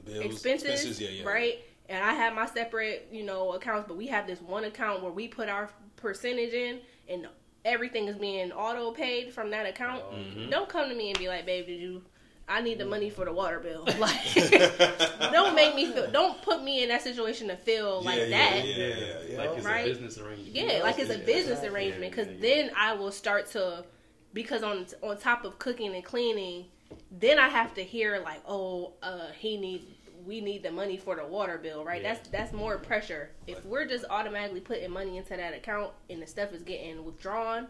bills, 0.05 0.25
expenses, 0.25 0.99
yeah, 0.99 1.09
yeah. 1.09 1.27
right? 1.27 1.59
And 1.89 2.03
I 2.03 2.13
have 2.13 2.33
my 2.33 2.45
separate, 2.45 3.07
you 3.11 3.23
know, 3.23 3.53
accounts, 3.53 3.87
but 3.87 3.97
we 3.97 4.07
have 4.07 4.25
this 4.27 4.41
one 4.41 4.63
account 4.63 5.03
where 5.03 5.11
we 5.11 5.27
put 5.27 5.49
our 5.49 5.69
percentage 5.97 6.53
in, 6.53 6.79
and 7.09 7.27
everything 7.65 8.07
is 8.07 8.15
being 8.17 8.51
auto 8.51 8.91
paid 8.91 9.33
from 9.33 9.51
that 9.51 9.65
account. 9.65 10.03
Mm-hmm. 10.11 10.49
Don't 10.49 10.69
come 10.69 10.89
to 10.89 10.95
me 10.95 11.09
and 11.09 11.19
be 11.19 11.27
like, 11.27 11.45
"Babe, 11.45 11.65
did 11.67 11.79
you?" 11.81 12.01
I 12.47 12.59
need 12.59 12.79
the 12.79 12.85
money 12.85 13.09
for 13.09 13.23
the 13.23 13.31
water 13.31 13.59
bill. 13.59 13.85
Like, 13.99 15.31
don't 15.31 15.55
make 15.55 15.73
me 15.75 15.91
feel. 15.91 16.11
Don't 16.11 16.41
put 16.41 16.63
me 16.63 16.83
in 16.83 16.89
that 16.89 17.01
situation 17.01 17.47
to 17.47 17.55
feel 17.55 18.01
like 18.01 18.17
Yeah, 18.17 18.23
yeah, 18.25 18.29
that. 18.29 18.67
yeah, 18.67 18.75
yeah, 18.75 18.95
yeah. 19.29 19.37
like 19.37 19.57
it's 19.57 19.65
Right? 19.65 19.85
a 19.85 19.89
business 19.89 20.17
arrangement. 20.17 20.49
Yeah, 20.55 20.79
like 20.83 20.99
it's 20.99 21.11
a 21.11 21.17
business 21.19 21.59
Yeah, 21.63 21.69
arrangement. 21.69 22.11
Because 22.11 22.27
yeah, 22.27 22.33
yeah. 22.33 22.63
then 22.63 22.71
I 22.75 22.93
will 22.93 23.11
start 23.11 23.49
to, 23.51 23.85
because 24.33 24.63
on 24.63 24.85
on 25.01 25.17
top 25.17 25.45
of 25.45 25.59
cooking 25.59 25.93
and 25.95 26.03
cleaning, 26.03 26.65
then 27.11 27.39
I 27.39 27.49
have 27.49 27.73
to 27.75 27.83
hear 27.83 28.19
like, 28.23 28.41
oh, 28.47 28.93
uh, 29.03 29.27
he 29.37 29.57
need, 29.57 29.85
we 30.25 30.41
need 30.41 30.63
the 30.63 30.71
money 30.71 30.97
for 30.97 31.15
the 31.15 31.25
water 31.25 31.57
bill, 31.57 31.83
right? 31.83 32.01
Yeah. 32.01 32.13
That's 32.13 32.29
that's 32.29 32.53
more 32.53 32.77
pressure. 32.77 33.29
If 33.47 33.63
we're 33.65 33.85
just 33.85 34.05
automatically 34.09 34.59
putting 34.61 34.91
money 34.91 35.17
into 35.17 35.35
that 35.35 35.53
account 35.53 35.91
and 36.09 36.21
the 36.21 36.27
stuff 36.27 36.53
is 36.53 36.61
getting 36.63 37.03
withdrawn, 37.03 37.67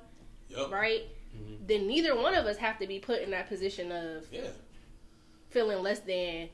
Yup. 0.50 0.72
right? 0.72 1.04
Mm-hmm. 1.36 1.66
Then 1.66 1.88
neither 1.88 2.16
one 2.16 2.34
of 2.36 2.46
us 2.46 2.58
have 2.58 2.78
to 2.80 2.88
be 2.88 3.00
put 3.00 3.22
in 3.22 3.32
that 3.32 3.48
position 3.48 3.92
of 3.92 4.26
Yeah. 4.32 4.50
feeling 5.50 5.82
less 5.82 6.00
than, 6.00 6.50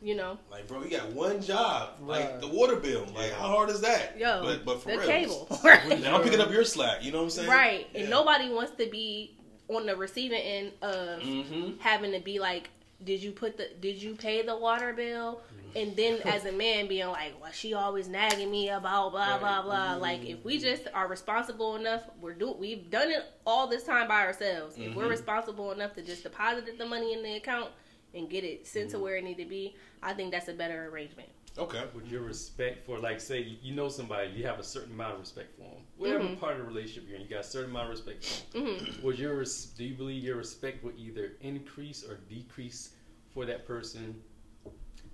you 0.00 0.14
know, 0.14 0.38
Like, 0.50 0.68
bro, 0.68 0.82
you 0.84 0.90
got 0.90 1.08
one 1.10 1.42
job, 1.42 1.90
like 2.00 2.40
the 2.40 2.46
water 2.46 2.76
bill. 2.76 3.06
Like, 3.14 3.32
how 3.32 3.48
hard 3.48 3.70
is 3.70 3.80
that? 3.80 4.16
yo, 4.18 4.42
but 4.42 4.64
but 4.64 4.82
for 4.82 4.90
the 4.92 4.98
real, 4.98 5.06
cable, 5.08 5.48
And 5.64 6.06
I'm 6.06 6.22
picking 6.22 6.40
up 6.40 6.50
your 6.52 6.64
slack. 6.64 7.04
You 7.04 7.10
know 7.12 7.18
what 7.18 7.24
I'm 7.24 7.30
saying? 7.30 7.48
right? 7.50 7.86
And 7.94 8.08
nobody 8.08 8.48
wants 8.50 8.72
to 8.78 8.88
be 8.88 9.36
on 9.70 9.86
the 9.86 9.96
receiving 9.96 10.40
end 10.40 10.72
of 10.82 11.20
Mhm. 11.20 11.78
having 11.80 12.12
to 12.12 12.20
be 12.20 12.38
like, 12.38 12.70
did 13.02 13.22
you 13.22 13.32
put 13.32 13.56
the, 13.56 13.68
did 13.80 14.02
you 14.02 14.14
pay 14.14 14.42
the 14.42 14.56
water 14.56 14.92
bill? 14.92 15.40
And 15.74 15.96
then 15.96 16.20
as 16.24 16.44
a 16.44 16.52
man 16.52 16.88
being 16.88 17.08
like, 17.08 17.40
well, 17.40 17.52
she 17.52 17.72
always 17.74 18.08
nagging 18.08 18.50
me 18.50 18.68
about 18.68 19.12
blah 19.12 19.38
blah 19.38 19.62
blah. 19.62 19.92
Mm-hmm. 19.92 20.00
Like 20.00 20.24
if 20.24 20.44
we 20.44 20.58
just 20.58 20.88
are 20.92 21.06
responsible 21.06 21.76
enough, 21.76 22.02
we're 22.20 22.34
do 22.34 22.52
we've 22.52 22.90
done 22.90 23.10
it 23.10 23.24
all 23.46 23.68
this 23.68 23.84
time 23.84 24.08
by 24.08 24.26
ourselves. 24.26 24.76
If 24.76 24.94
we're 24.94 25.02
mm-hmm. 25.02 25.10
responsible 25.10 25.72
enough 25.72 25.94
to 25.94 26.02
just 26.02 26.24
deposit 26.24 26.76
the 26.76 26.86
money 26.86 27.12
in 27.12 27.22
the 27.22 27.36
account 27.36 27.70
and 28.14 28.28
get 28.28 28.44
it 28.44 28.66
sent 28.66 28.90
to 28.90 28.96
mm-hmm. 28.96 29.04
where 29.04 29.16
it 29.16 29.24
need 29.24 29.38
to 29.38 29.44
be, 29.44 29.76
I 30.02 30.12
think 30.12 30.32
that's 30.32 30.48
a 30.48 30.54
better 30.54 30.86
arrangement. 30.86 31.28
Okay. 31.60 31.84
Would 31.94 32.08
your 32.08 32.22
respect 32.22 32.86
for, 32.86 32.98
like, 32.98 33.20
say 33.20 33.40
you- 33.42 33.58
you 33.62 33.74
know 33.74 33.88
somebody, 33.88 34.30
you 34.30 34.44
have 34.46 34.58
a 34.58 34.62
certain 34.64 34.92
amount 34.92 35.14
of 35.14 35.20
respect 35.20 35.54
for 35.56 35.62
them. 35.74 35.86
Whatever 35.98 36.24
Mhm. 36.24 36.40
part 36.40 36.52
of 36.54 36.58
the 36.62 36.64
relationship 36.64 37.06
you're 37.06 37.16
in, 37.16 37.22
you 37.22 37.28
got 37.28 37.40
a 37.40 37.44
certain 37.48 37.70
amount 37.70 37.84
of 37.84 37.90
respect 37.90 38.24
for 38.24 38.58
them. 38.58 38.66
Mhm. 38.66 39.02
Would 39.02 39.18
your 39.18 39.44
do 39.76 39.84
you 39.84 39.94
believe 39.94 40.24
your 40.24 40.36
respect 40.36 40.82
would 40.82 40.98
either 40.98 41.36
increase 41.42 42.02
or 42.02 42.16
decrease 42.28 42.94
for 43.34 43.44
that 43.44 43.66
person? 43.66 44.22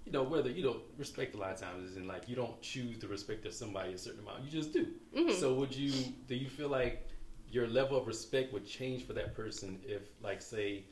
You 0.04 0.12
know, 0.12 0.22
whether 0.22 0.48
you 0.50 0.62
know 0.62 0.82
respect 0.96 1.34
a 1.34 1.36
lot 1.36 1.50
of 1.52 1.58
times 1.60 1.90
is 1.90 1.96
in 1.96 2.06
like 2.06 2.28
you 2.28 2.36
don't 2.36 2.60
choose 2.62 2.96
to 2.98 3.08
respect 3.08 3.44
of 3.44 3.52
somebody 3.52 3.92
a 3.92 3.98
certain 3.98 4.20
amount, 4.20 4.44
you 4.44 4.50
just 4.50 4.72
do. 4.72 4.86
Mhm. 5.12 5.32
So 5.32 5.52
would 5.54 5.74
you 5.74 5.90
do 6.28 6.36
you 6.36 6.48
feel 6.48 6.68
like 6.68 7.08
your 7.50 7.66
level 7.66 7.98
of 7.98 8.06
respect 8.06 8.52
would 8.52 8.64
change 8.66 9.02
for 9.04 9.14
that 9.14 9.34
person 9.34 9.80
if 9.84 10.02
like 10.22 10.40
say 10.40 10.84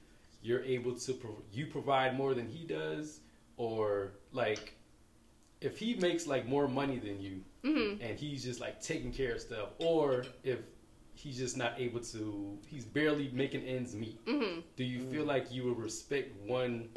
you're 0.42 0.64
able 0.64 0.96
to 0.96 1.12
pro- 1.14 1.42
you 1.52 1.66
provide 1.68 2.16
more 2.16 2.34
than 2.34 2.48
he 2.48 2.64
does 2.66 3.20
or 3.56 4.14
like 4.32 4.74
if 5.64 5.78
he 5.78 5.94
makes 5.94 6.26
like 6.26 6.46
more 6.46 6.68
money 6.68 6.98
than 6.98 7.20
you 7.20 7.42
Mhm. 7.64 7.98
and 8.02 8.18
he's 8.18 8.44
just 8.44 8.60
like 8.60 8.80
taking 8.82 9.12
care 9.12 9.32
of 9.34 9.40
stuff 9.40 9.70
or 9.78 10.24
if 10.42 10.58
he's 11.14 11.38
just 11.38 11.56
not 11.56 11.72
able 11.80 12.00
to 12.00 12.58
he's 12.66 12.84
barely 12.84 13.30
making 13.32 13.62
ends 13.64 13.94
meet 13.94 14.22
Mhm. 14.26 14.62
do 14.76 14.84
you 14.84 15.00
feel 15.10 15.24
like 15.24 15.50
you 15.50 15.64
would 15.64 15.78
respect 15.78 16.34
one 16.46 16.88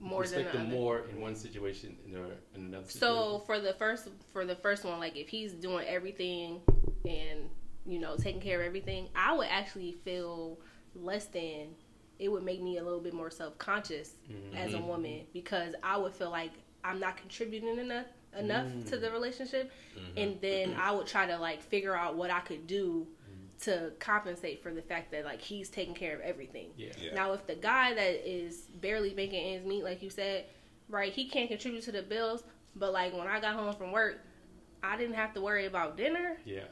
More 0.00 0.20
respect 0.22 0.52
than 0.52 0.52
the 0.52 0.58
them 0.58 0.66
other. 0.68 0.76
more 0.76 0.98
in 1.08 1.20
one 1.20 1.34
situation 1.36 1.96
in, 2.06 2.16
or 2.16 2.26
in 2.54 2.66
another 2.66 2.84
situation 2.86 2.98
So 3.00 3.38
for 3.46 3.60
the 3.60 3.72
first 3.74 4.08
for 4.32 4.44
the 4.44 4.56
first 4.56 4.84
one, 4.84 4.98
like 4.98 5.16
if 5.16 5.28
he's 5.28 5.52
doing 5.54 5.86
everything 5.86 6.60
and 7.08 7.48
you 7.86 7.98
know 7.98 8.16
taking 8.16 8.40
care 8.40 8.60
of 8.60 8.66
everything, 8.66 9.08
I 9.14 9.32
would 9.36 9.46
actually 9.48 9.92
feel 9.92 10.58
less 10.94 11.26
than. 11.26 11.74
It 12.18 12.28
would 12.30 12.42
make 12.44 12.60
me 12.62 12.78
a 12.78 12.82
little 12.84 13.00
bit 13.00 13.12
more 13.14 13.30
self 13.30 13.56
conscious 13.58 14.16
as 14.54 14.74
a 14.74 14.78
woman 14.80 15.26
because 15.32 15.74
I 15.82 15.96
would 15.96 16.12
feel 16.12 16.30
like 16.30 16.52
I'm 16.84 16.98
not 17.00 17.16
contributing 17.16 17.78
enough 17.78 18.06
enough 18.36 18.66
to 18.86 18.96
mm. 18.96 19.00
the 19.00 19.10
relationship, 19.10 19.70
mm-hmm. 19.96 20.18
and 20.18 20.40
then 20.40 20.70
mm-hmm. 20.70 20.80
I 20.80 20.92
would 20.92 21.06
try 21.06 21.26
to 21.26 21.38
like 21.38 21.62
figure 21.62 21.96
out 21.96 22.16
what 22.16 22.30
I 22.30 22.40
could 22.40 22.66
do 22.66 23.06
mm-hmm. 23.30 23.70
to 23.70 23.92
compensate 23.98 24.62
for 24.62 24.72
the 24.72 24.82
fact 24.82 25.10
that 25.12 25.24
like 25.24 25.40
he's 25.40 25.68
taking 25.68 25.94
care 25.94 26.14
of 26.14 26.20
everything. 26.20 26.70
yeah 26.76 26.92
Yeah. 27.00 27.14
Now, 27.14 27.32
if 27.32 27.46
the 27.46 27.54
guy 27.54 27.94
that 27.94 28.28
is 28.28 28.62
barely 28.80 29.14
making 29.14 29.44
ends 29.44 29.66
meet, 29.66 29.84
like 29.84 30.02
you 30.02 30.10
said, 30.10 30.46
right, 30.88 31.12
he 31.12 31.28
can't 31.28 31.48
contribute 31.48 31.82
to 31.84 31.92
the 31.92 32.02
bills. 32.02 32.44
But 32.74 32.92
like 32.92 33.14
when 33.16 33.26
I 33.26 33.40
got 33.40 33.54
home 33.54 33.74
from 33.74 33.92
work, 33.92 34.20
I 34.82 34.96
didn't 34.96 35.14
have 35.14 35.32
to 35.34 35.40
worry 35.40 35.66
about 35.66 35.96
dinner 35.96 36.36
yeah 36.44 36.64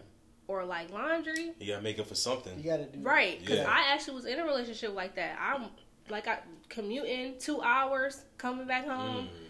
or 0.46 0.64
like 0.64 0.90
laundry, 0.92 1.52
You 1.58 1.68
gotta 1.68 1.82
make 1.82 1.98
up 1.98 2.06
for 2.06 2.14
something. 2.14 2.58
You 2.58 2.64
gotta 2.64 2.84
do 2.84 3.00
right? 3.00 3.40
Because 3.40 3.58
Yeah. 3.58 3.70
I 3.70 3.92
actually 3.92 4.14
was 4.16 4.26
in 4.26 4.38
a 4.38 4.44
relationship 4.44 4.94
like 4.94 5.14
that. 5.16 5.38
I'm 5.40 5.70
like 6.10 6.28
I 6.28 6.40
commuting 6.68 7.38
two 7.38 7.62
hours, 7.62 8.22
coming 8.36 8.66
back 8.66 8.86
home, 8.86 9.28
Mm. 9.28 9.43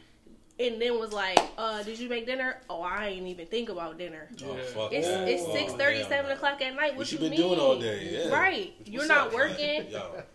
And 0.61 0.80
then 0.80 0.99
was 0.99 1.12
like, 1.12 1.38
uh, 1.58 1.82
"Did 1.82 1.99
you 1.99 2.08
make 2.08 2.26
dinner?" 2.26 2.58
Oh, 2.70 2.80
I 2.82 3.08
ain't 3.08 3.26
even 3.26 3.46
think 3.46 3.68
about 3.68 3.99
dinner. 3.99 4.28
Oh, 4.44 4.54
fuck 4.56 4.92
It's 4.92 5.06
that. 5.08 5.28
it's 5.28 5.42
Oh, 5.46 5.52
six 5.52 5.73
thirty, 5.73 5.99
hell 5.99 6.08
seven 6.08 6.30
o'clock 6.30 6.61
at 6.62 6.75
night. 6.76 6.92
What, 6.92 6.99
What 6.99 7.12
you 7.12 7.18
you 7.18 7.23
been 7.23 7.30
mean? 7.30 7.40
doing 7.49 7.58
all 7.61 7.78
day? 7.78 8.08
Yeah. 8.11 8.28
Right. 8.34 8.73
What's 8.78 8.90
You're 8.90 9.06
not 9.06 9.28
man? 9.32 9.34
working. 9.34 9.87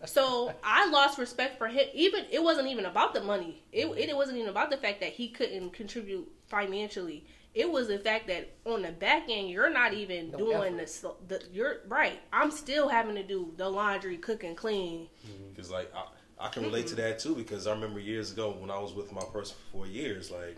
So 0.06 0.54
I 0.64 0.90
lost 0.90 1.18
respect 1.18 1.58
for 1.58 1.68
him. 1.68 1.86
Even 1.94 2.26
it 2.32 2.44
wasn't 2.44 2.68
even 2.68 2.86
about 2.86 3.14
the 3.14 3.22
money. 3.22 3.64
It 3.72 3.86
it 3.86 4.16
wasn't 4.16 4.38
even 4.38 4.50
about 4.50 4.70
the 4.72 4.78
fact 4.78 5.00
that 5.02 5.14
he 5.14 5.30
couldn't 5.30 5.72
contribute 5.72 6.28
financially. 6.48 7.26
It 7.56 7.70
was 7.70 7.88
the 7.88 7.98
fact 7.98 8.28
that 8.28 8.52
on 8.66 8.84
the 8.84 8.92
back 8.92 9.24
end, 9.28 9.50
you're 9.50 9.72
not 9.72 9.94
even 9.94 10.30
No 10.32 10.38
doing 10.38 10.80
effort. 10.80 11.16
the, 11.28 11.40
the. 11.40 11.44
You're 11.52 11.78
right. 11.88 12.20
I'm 12.32 12.52
still 12.52 12.88
having 12.88 13.16
to 13.16 13.24
do 13.24 13.54
the 13.58 13.68
laundry, 13.70 14.18
cook, 14.18 14.44
and 14.44 14.56
clean. 14.56 15.08
Because 15.50 15.72
like 15.72 15.92
I, 15.96 16.04
I 16.40 16.48
can 16.50 16.64
relate 16.64 16.88
to 16.88 16.96
that 16.96 17.20
too 17.20 17.36
because 17.36 17.68
I 17.68 17.72
remember 17.72 18.00
years 18.00 18.32
ago 18.32 18.56
when 18.58 18.72
I 18.72 18.80
was 18.80 18.94
with 18.94 19.12
my 19.12 19.24
person 19.34 19.56
for 19.72 19.78
four 19.78 19.88
years, 19.88 20.32
like 20.32 20.58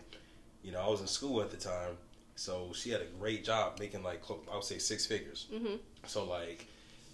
you 0.63 0.71
know 0.71 0.79
I 0.79 0.87
was 0.89 1.01
in 1.01 1.07
school 1.07 1.41
at 1.41 1.49
the 1.51 1.57
time, 1.57 1.97
so 2.35 2.71
she 2.73 2.91
had 2.91 3.01
a 3.01 3.05
great 3.19 3.43
job 3.43 3.79
making 3.79 4.03
like 4.03 4.21
I 4.51 4.55
would 4.55 4.63
say 4.63 4.77
six 4.77 5.05
figures. 5.05 5.47
Mhm. 5.53 5.79
So 6.07 6.23
like 6.25 6.67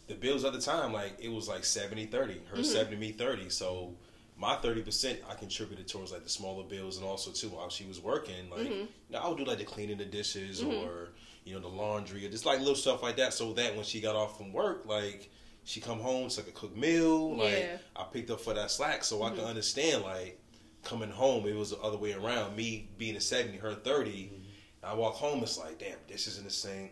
the 0.08 0.16
bills 0.16 0.44
at 0.46 0.54
the 0.54 0.62
time, 0.62 0.92
like 0.94 1.14
it 1.20 1.30
was 1.32 1.48
like 1.48 1.62
70-30. 1.64 2.10
Mm-hmm. 2.10 2.56
her 2.56 2.64
seventy, 2.64 2.96
me 2.98 3.12
thirty. 3.12 3.50
So 3.50 3.94
my 4.38 4.56
thirty 4.58 4.82
percent 4.82 5.20
I 5.30 5.34
contributed 5.36 5.88
towards 5.88 6.12
like 6.12 6.24
the 6.24 6.30
smaller 6.30 6.64
bills 6.64 6.98
and 6.98 7.06
also 7.06 7.32
too 7.32 7.50
while 7.50 7.70
she 7.70 7.86
was 7.86 8.00
working, 8.02 8.50
like 8.50 8.62
Mm-hmm. 8.62 8.74
you 8.74 8.88
know 9.12 9.20
I 9.20 9.28
would 9.30 9.38
do 9.38 9.46
like 9.46 9.60
the 9.60 9.64
cleaning 9.66 9.98
the 9.98 10.06
dishes 10.06 10.62
or 10.62 11.10
you 11.46 11.54
know 11.54 11.62
the 11.62 11.68
laundry 11.70 12.26
or 12.26 12.30
just 12.30 12.46
like 12.46 12.60
little 12.60 12.76
stuff 12.76 13.02
like 13.02 13.16
that, 13.16 13.34
so 13.34 13.54
that 13.54 13.76
when 13.76 13.86
she 13.86 14.02
got 14.02 14.16
off 14.18 14.38
from 14.38 14.52
work, 14.52 14.84
like 14.86 15.30
she 15.68 15.82
come 15.82 16.00
home, 16.00 16.30
so 16.30 16.42
I 16.42 16.48
a 16.48 16.52
cook 16.52 16.76
meal. 16.76 17.36
Like 17.36 17.52
Yeah. 17.52 17.58
Mm-hmm. 17.66 18.02
I 18.02 18.04
picked 18.06 18.32
up 18.32 18.40
for 18.40 18.54
that 18.54 18.72
slack, 18.72 19.04
so 19.04 19.22
I 19.24 19.32
can 19.32 19.42
understand 19.44 20.02
like 20.04 20.40
coming 20.84 21.12
home. 21.12 21.46
It 21.46 21.56
was 21.56 21.72
the 21.72 21.78
other 21.80 21.98
way 21.98 22.14
around. 22.14 22.56
Me 22.56 22.88
being 22.98 23.18
a 23.18 23.22
seventy, 23.22 23.58
her 23.58 23.74
30 23.76 24.32
I 24.84 24.94
walk 24.94 25.16
home. 25.16 25.44
It's 25.44 25.58
like 25.58 25.78
damn, 25.78 25.98
this 26.08 26.26
isn't 26.28 26.46
the 26.46 26.54
same. 26.54 26.90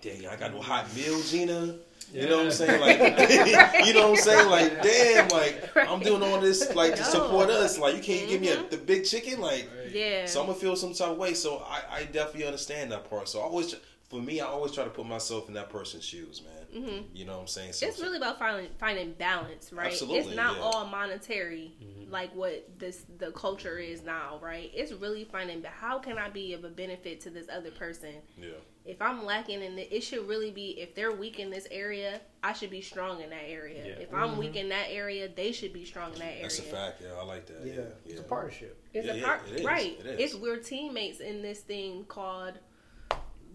Dang, 0.00 0.26
I 0.26 0.36
got 0.36 0.54
no 0.54 0.62
hot 0.62 0.86
meal, 0.96 1.20
Gina. 1.22 1.74
You 2.14 2.26
know 2.26 2.38
what 2.38 2.46
I'm 2.46 2.50
saying? 2.52 2.80
Like, 2.80 2.98
you 3.86 3.92
know 3.92 4.08
what 4.08 4.18
I'm 4.18 4.24
saying? 4.24 4.48
Like, 4.50 4.82
damn, 4.82 5.28
like 5.28 5.76
I'm 5.76 6.00
doing 6.00 6.22
all 6.22 6.40
this 6.40 6.74
like 6.74 6.94
to 6.96 7.02
No. 7.02 7.08
support 7.08 7.50
us. 7.50 7.78
Like, 7.78 7.96
you 7.96 8.02
can't 8.02 8.26
give 8.28 8.40
me 8.40 8.48
a, 8.48 8.56
Mhm. 8.56 8.70
the 8.70 8.78
big 8.78 9.04
chicken. 9.04 9.40
Like, 9.42 9.68
Yeah. 9.92 10.24
so 10.24 10.40
I'm 10.40 10.46
gonna 10.46 10.58
feel 10.58 10.74
some 10.74 10.94
type 10.94 11.08
of 11.10 11.18
way. 11.18 11.34
So 11.34 11.58
I, 11.68 11.82
I 11.98 12.04
definitely 12.04 12.46
understand 12.46 12.90
that 12.92 13.10
part. 13.10 13.28
So 13.28 13.40
I 13.40 13.42
always, 13.42 13.76
for 14.08 14.20
me, 14.22 14.40
I 14.40 14.46
always 14.46 14.72
try 14.72 14.84
to 14.84 14.90
put 14.90 15.06
myself 15.06 15.48
in 15.48 15.54
that 15.54 15.68
person's 15.68 16.04
shoes, 16.04 16.40
man. 16.42 16.59
Mhm. 16.74 17.04
You 17.14 17.24
know 17.24 17.34
what 17.34 17.40
I'm 17.42 17.46
saying? 17.46 17.72
So, 17.72 17.86
It's 17.86 18.00
really 18.00 18.16
about 18.16 18.38
finding 18.38 18.70
finding 18.78 19.12
balance, 19.14 19.72
right? 19.72 19.88
Absolutely, 19.92 20.18
it's 20.20 20.36
not 20.36 20.56
yeah. 20.56 20.62
all 20.62 20.86
monetary 20.86 21.72
like 22.08 22.34
what 22.34 22.68
this 22.78 23.04
the 23.18 23.30
culture 23.32 23.78
is 23.78 24.02
now, 24.02 24.38
right? 24.42 24.70
It's 24.74 24.92
really 24.92 25.24
finding 25.24 25.62
how 25.62 25.98
can 26.00 26.18
I 26.18 26.28
be 26.28 26.52
of 26.54 26.64
a 26.64 26.68
benefit 26.68 27.20
to 27.22 27.30
this 27.30 27.48
other 27.48 27.70
person. 27.70 28.14
yeah, 28.36 28.48
If 28.84 29.00
I'm 29.00 29.24
lacking 29.24 29.62
in 29.62 29.78
it, 29.78 29.88
it 29.92 30.00
should 30.02 30.26
really 30.28 30.50
be 30.50 30.70
if 30.80 30.94
they're 30.96 31.12
weak 31.12 31.38
in 31.38 31.50
this 31.50 31.68
area, 31.70 32.20
I 32.42 32.52
should 32.52 32.70
be 32.70 32.80
strong 32.80 33.20
in 33.20 33.30
that 33.30 33.44
area. 33.46 33.86
Yeah. 33.86 34.02
If 34.02 34.12
I'm 34.12 34.36
weak 34.38 34.56
in 34.56 34.68
that 34.70 34.86
area, 34.90 35.28
they 35.28 35.52
should 35.52 35.72
be 35.72 35.84
strong 35.84 36.12
in 36.14 36.18
that 36.18 36.24
area. 36.26 36.42
that's 36.42 36.58
a 36.58 36.62
fact. 36.62 37.00
Yeah, 37.02 37.12
I 37.20 37.22
like 37.24 37.46
that. 37.46 37.64
Yeah, 37.64 37.72
Yeah, 37.74 37.80
it's 38.04 38.14
yeah. 38.14 38.20
a 38.20 38.24
partnership. 38.24 38.82
It's 38.92 39.06
Yeah, 39.06 39.12
a 39.12 39.16
yeah, 39.16 39.24
part, 39.24 39.48
it 39.48 39.60
is. 39.60 39.64
right? 39.64 40.00
It 40.00 40.06
is. 40.06 40.20
It's 40.20 40.34
we're 40.34 40.56
teammates 40.56 41.20
in 41.20 41.42
this 41.42 41.60
thing 41.60 42.04
called 42.06 42.54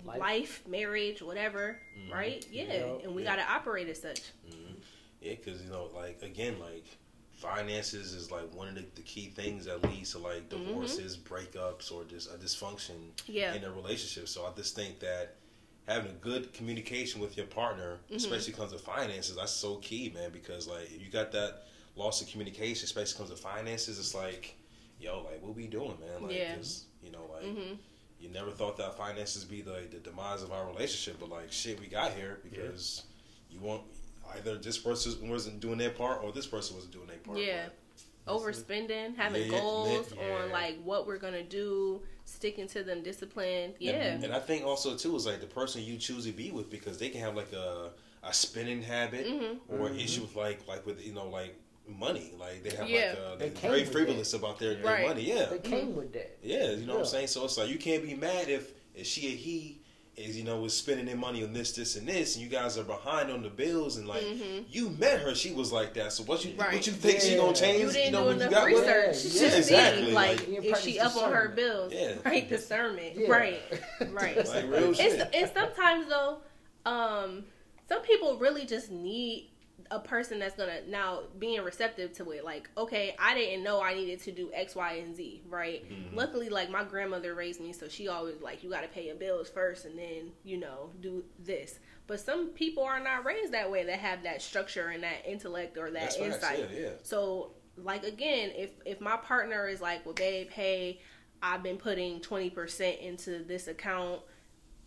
Life. 0.06 0.20
life, 0.20 0.64
marriage, 0.68 1.22
whatever, 1.22 1.80
mm-hmm. 2.00 2.14
right? 2.14 2.46
Yeah, 2.52 2.64
and 3.04 3.16
we 3.16 3.24
Yeah. 3.24 3.36
got 3.36 3.44
to 3.44 3.52
operate 3.52 3.90
as 3.90 4.02
such. 4.02 4.22
Mm-hmm. 4.50 4.74
Yeah, 5.22 5.34
because 5.36 5.62
you 5.64 5.70
know, 5.70 5.90
like 5.96 6.22
again, 6.22 6.60
like 6.60 6.86
finances 7.34 8.14
is 8.14 8.32
like 8.32 8.54
one 8.54 8.68
of 8.70 8.76
the, 8.76 8.86
the 8.96 9.02
key 9.02 9.28
things 9.28 9.66
that 9.66 9.84
leads 9.84 10.12
to 10.12 10.20
like 10.20 10.50
mm-hmm. 10.50 10.64
divorces, 10.66 11.18
breakups, 11.18 11.92
or 11.92 12.04
just 12.06 12.30
a 12.34 12.38
dysfunction 12.38 13.12
Yeah. 13.28 13.54
in 13.54 13.64
a 13.64 13.72
relationship. 13.72 14.28
So 14.28 14.46
I 14.46 14.52
just 14.56 14.76
think 14.76 15.00
that 15.00 15.36
having 15.88 16.12
a 16.12 16.16
good 16.16 16.54
communication 16.54 17.22
with 17.22 17.36
your 17.38 17.46
partner, 17.48 17.98
Mm-hmm. 18.06 18.16
especially 18.16 18.54
comes 18.54 18.72
to 18.72 18.78
finances, 18.80 19.36
that's 19.36 19.52
so 19.52 19.78
key, 19.78 20.12
man. 20.14 20.30
Because 20.32 20.68
like 20.68 20.86
if 20.86 21.02
you 21.04 21.10
got 21.12 21.32
that 21.34 21.64
loss 21.96 22.22
of 22.22 22.28
communication, 22.30 22.86
especially 22.86 23.18
comes 23.18 23.30
to 23.32 23.36
finances, 23.38 23.98
it's 24.00 24.14
like, 24.16 24.56
yo, 25.00 25.24
like 25.30 25.42
what 25.42 25.56
we 25.56 25.68
doing, 25.68 25.98
man? 26.00 26.24
Like, 26.24 26.36
Yeah. 26.36 26.56
you 27.04 27.12
know, 27.12 27.26
like. 27.34 27.44
You 28.26 28.34
never 28.34 28.52
thought 28.52 28.78
that 28.78 28.98
finances 28.98 29.44
be 29.44 29.62
the 29.62 29.84
the 29.92 29.98
demise 30.00 30.42
of 30.42 30.52
our 30.52 30.66
relationship, 30.68 31.20
but 31.20 31.30
like 31.30 31.52
shit, 31.52 31.80
we 31.80 31.88
got 31.88 32.12
here 32.14 32.40
because 32.44 33.04
you 33.52 33.60
want 33.60 33.82
either 34.36 34.58
this 34.58 34.78
person 34.78 35.30
wasn't 35.30 35.60
doing 35.60 35.78
their 35.78 35.92
part 35.92 36.24
or 36.24 36.32
this 36.32 36.48
person 36.48 36.76
wasn't 36.76 36.94
doing 36.94 37.08
their 37.08 37.18
part. 37.18 37.38
Yeah. 37.38 37.68
Overspending, 38.28 39.16
having 39.16 39.44
Yeah, 39.44 39.52
yeah, 39.54 39.60
goals 39.62 40.14
yeah. 40.18 40.36
on 40.44 40.50
like 40.52 40.82
what 40.84 41.06
we're 41.06 41.20
gonna 41.20 41.44
do, 41.44 42.02
sticking 42.26 42.68
to 42.70 42.84
them, 42.84 43.04
disciplined. 43.04 43.76
Yeah, 43.80 43.92
And, 43.92 44.24
and 44.24 44.34
I 44.34 44.40
think 44.40 44.66
also 44.66 44.98
too 44.98 45.16
is 45.16 45.28
like 45.28 45.42
the 45.42 45.46
person 45.46 45.84
you 45.84 45.98
choose 45.98 46.26
to 46.26 46.32
be 46.32 46.50
with 46.50 46.72
because 46.72 46.98
they 46.98 47.10
can 47.10 47.22
have 47.22 47.36
like 47.36 47.54
a 47.54 47.92
a 48.24 48.34
spending 48.34 48.82
habit 48.82 49.28
Mm-hmm. 49.28 49.72
or 49.80 49.92
issue 49.92 50.22
with 50.22 50.36
like 50.36 50.68
like 50.68 50.84
with 50.88 51.06
you 51.06 51.14
know 51.14 51.30
like 51.30 51.56
money 51.88 52.32
like 52.40 52.64
they 52.64 52.76
have 52.76 52.90
Yeah. 52.90 53.10
like 53.10 53.18
uh, 53.18 53.36
They 53.36 53.50
they're 53.50 53.62
very 53.72 53.82
with 53.82 53.92
frivolous 53.92 54.34
about 54.34 54.60
their, 54.60 54.76
their 54.76 54.84
Right. 54.86 55.08
money 55.08 55.22
yeah 55.24 55.46
They 55.46 55.60
came 55.60 55.96
with 55.96 56.14
that. 56.14 56.38
yeah 56.44 56.72
you 56.72 56.86
know 56.86 56.94
what 56.96 57.00
I'm 57.02 57.06
saying 57.06 57.28
so 57.28 57.46
it's 57.46 57.58
like 57.58 57.70
you 57.70 57.78
can't 57.78 58.04
be 58.04 58.16
mad 58.16 58.50
if 58.50 58.72
if 58.96 59.06
she 59.06 59.28
or 59.34 59.36
he 59.38 59.82
is 60.16 60.38
you 60.38 60.44
know 60.46 60.60
was 60.62 60.74
spending 60.76 61.06
their 61.06 61.18
money 61.18 61.44
on 61.44 61.52
this 61.54 61.74
this 61.74 61.96
and 61.98 62.08
this 62.08 62.36
and 62.36 62.44
you 62.44 62.50
guys 62.50 62.78
are 62.78 62.84
behind 62.86 63.30
on 63.30 63.44
the 63.44 63.50
bills 63.50 63.98
and 63.98 64.08
like 64.08 64.24
you 64.70 64.90
met 64.92 65.20
her 65.20 65.36
she 65.36 65.52
was 65.52 65.72
like 65.74 65.94
that 65.94 66.12
so 66.14 66.24
what 66.24 66.44
you 66.46 66.52
Mm-hmm. 66.52 66.62
Right. 66.62 66.74
what 66.74 66.88
you 66.88 66.94
think 66.94 67.20
she 67.20 67.36
gonna 67.36 67.54
change 67.54 67.82
you 67.84 67.92
didn't 67.92 68.14
know 68.14 68.22
do 68.22 68.28
when 68.28 68.36
you 68.38 68.42
enough 68.44 68.52
got 68.52 68.66
research 68.68 69.26
Yeah, 69.36 69.50
to 69.52 69.58
exactly, 69.58 70.06
see 70.08 70.12
like- 70.14 70.40
like 70.40 70.48
You 70.50 70.62
if 70.72 70.80
she 70.80 71.00
up 71.00 71.16
on 71.18 71.32
her 71.34 71.50
bills, 71.50 71.94
Yeah. 71.94 72.14
right? 72.26 72.48
Discernment, 72.50 73.16
Yeah. 73.18 73.30
right, 73.30 73.62
right. 74.12 74.38
like 74.48 74.70
real 74.70 74.94
shit 74.94 75.20
It's 75.20 75.36
and 75.36 75.52
sometimes 75.54 76.08
though, 76.08 76.38
um, 76.86 77.44
some 77.90 78.02
people 78.02 78.38
really 78.38 78.66
just 78.66 78.90
need 78.92 79.50
a 79.92 80.00
person 80.00 80.40
that's 80.40 80.56
gonna 80.56 80.80
now 80.88 81.22
being 81.38 81.62
receptive 81.62 82.14
to 82.14 82.32
it. 82.32 82.44
Like, 82.44 82.70
okay, 82.78 83.16
I 83.20 83.34
didn't 83.34 83.64
know 83.64 83.82
I 83.82 83.94
needed 83.94 84.22
to 84.24 84.32
do 84.32 84.50
X, 84.54 84.76
Y, 84.76 84.94
and 84.94 85.16
Z. 85.16 85.44
Right. 85.48 85.86
Luckily, 86.14 86.50
like 86.50 86.70
my 86.70 86.84
grandmother 86.84 87.34
raised 87.36 87.62
me, 87.62 87.74
so 87.74 87.88
she 87.88 88.08
always 88.08 88.42
like 88.42 88.64
you 88.64 88.70
got 88.70 88.82
to 88.82 88.88
pay 88.88 89.06
your 89.08 89.16
bills 89.16 89.50
first, 89.50 89.86
and 89.86 89.98
then 89.98 90.32
you 90.44 90.58
know 90.58 90.90
do 91.02 91.24
this. 91.40 91.80
But 92.08 92.20
some 92.20 92.50
people 92.50 92.84
are 92.84 93.00
not 93.00 93.26
raised 93.26 93.54
that 93.54 93.70
way. 93.72 93.84
That 93.84 94.00
have 94.00 94.24
that 94.24 94.42
structure 94.42 94.90
and 94.90 95.04
that 95.04 95.26
intellect 95.28 95.78
or 95.78 95.92
that 95.92 96.18
insight. 96.18 96.68
yeah, 96.72 96.80
yeah. 96.80 96.90
So, 97.04 97.52
like 97.78 98.04
again, 98.06 98.52
if 98.56 98.72
if 98.86 99.02
my 99.02 99.18
partner 99.18 99.68
is 99.68 99.82
like, 99.82 100.06
well, 100.06 100.16
babe, 100.16 100.50
hey, 100.50 101.02
I've 101.42 101.64
been 101.64 101.78
putting 101.78 102.22
twenty 102.22 102.50
percent 102.50 103.00
into 103.00 103.44
this 103.44 103.68
account. 103.68 104.22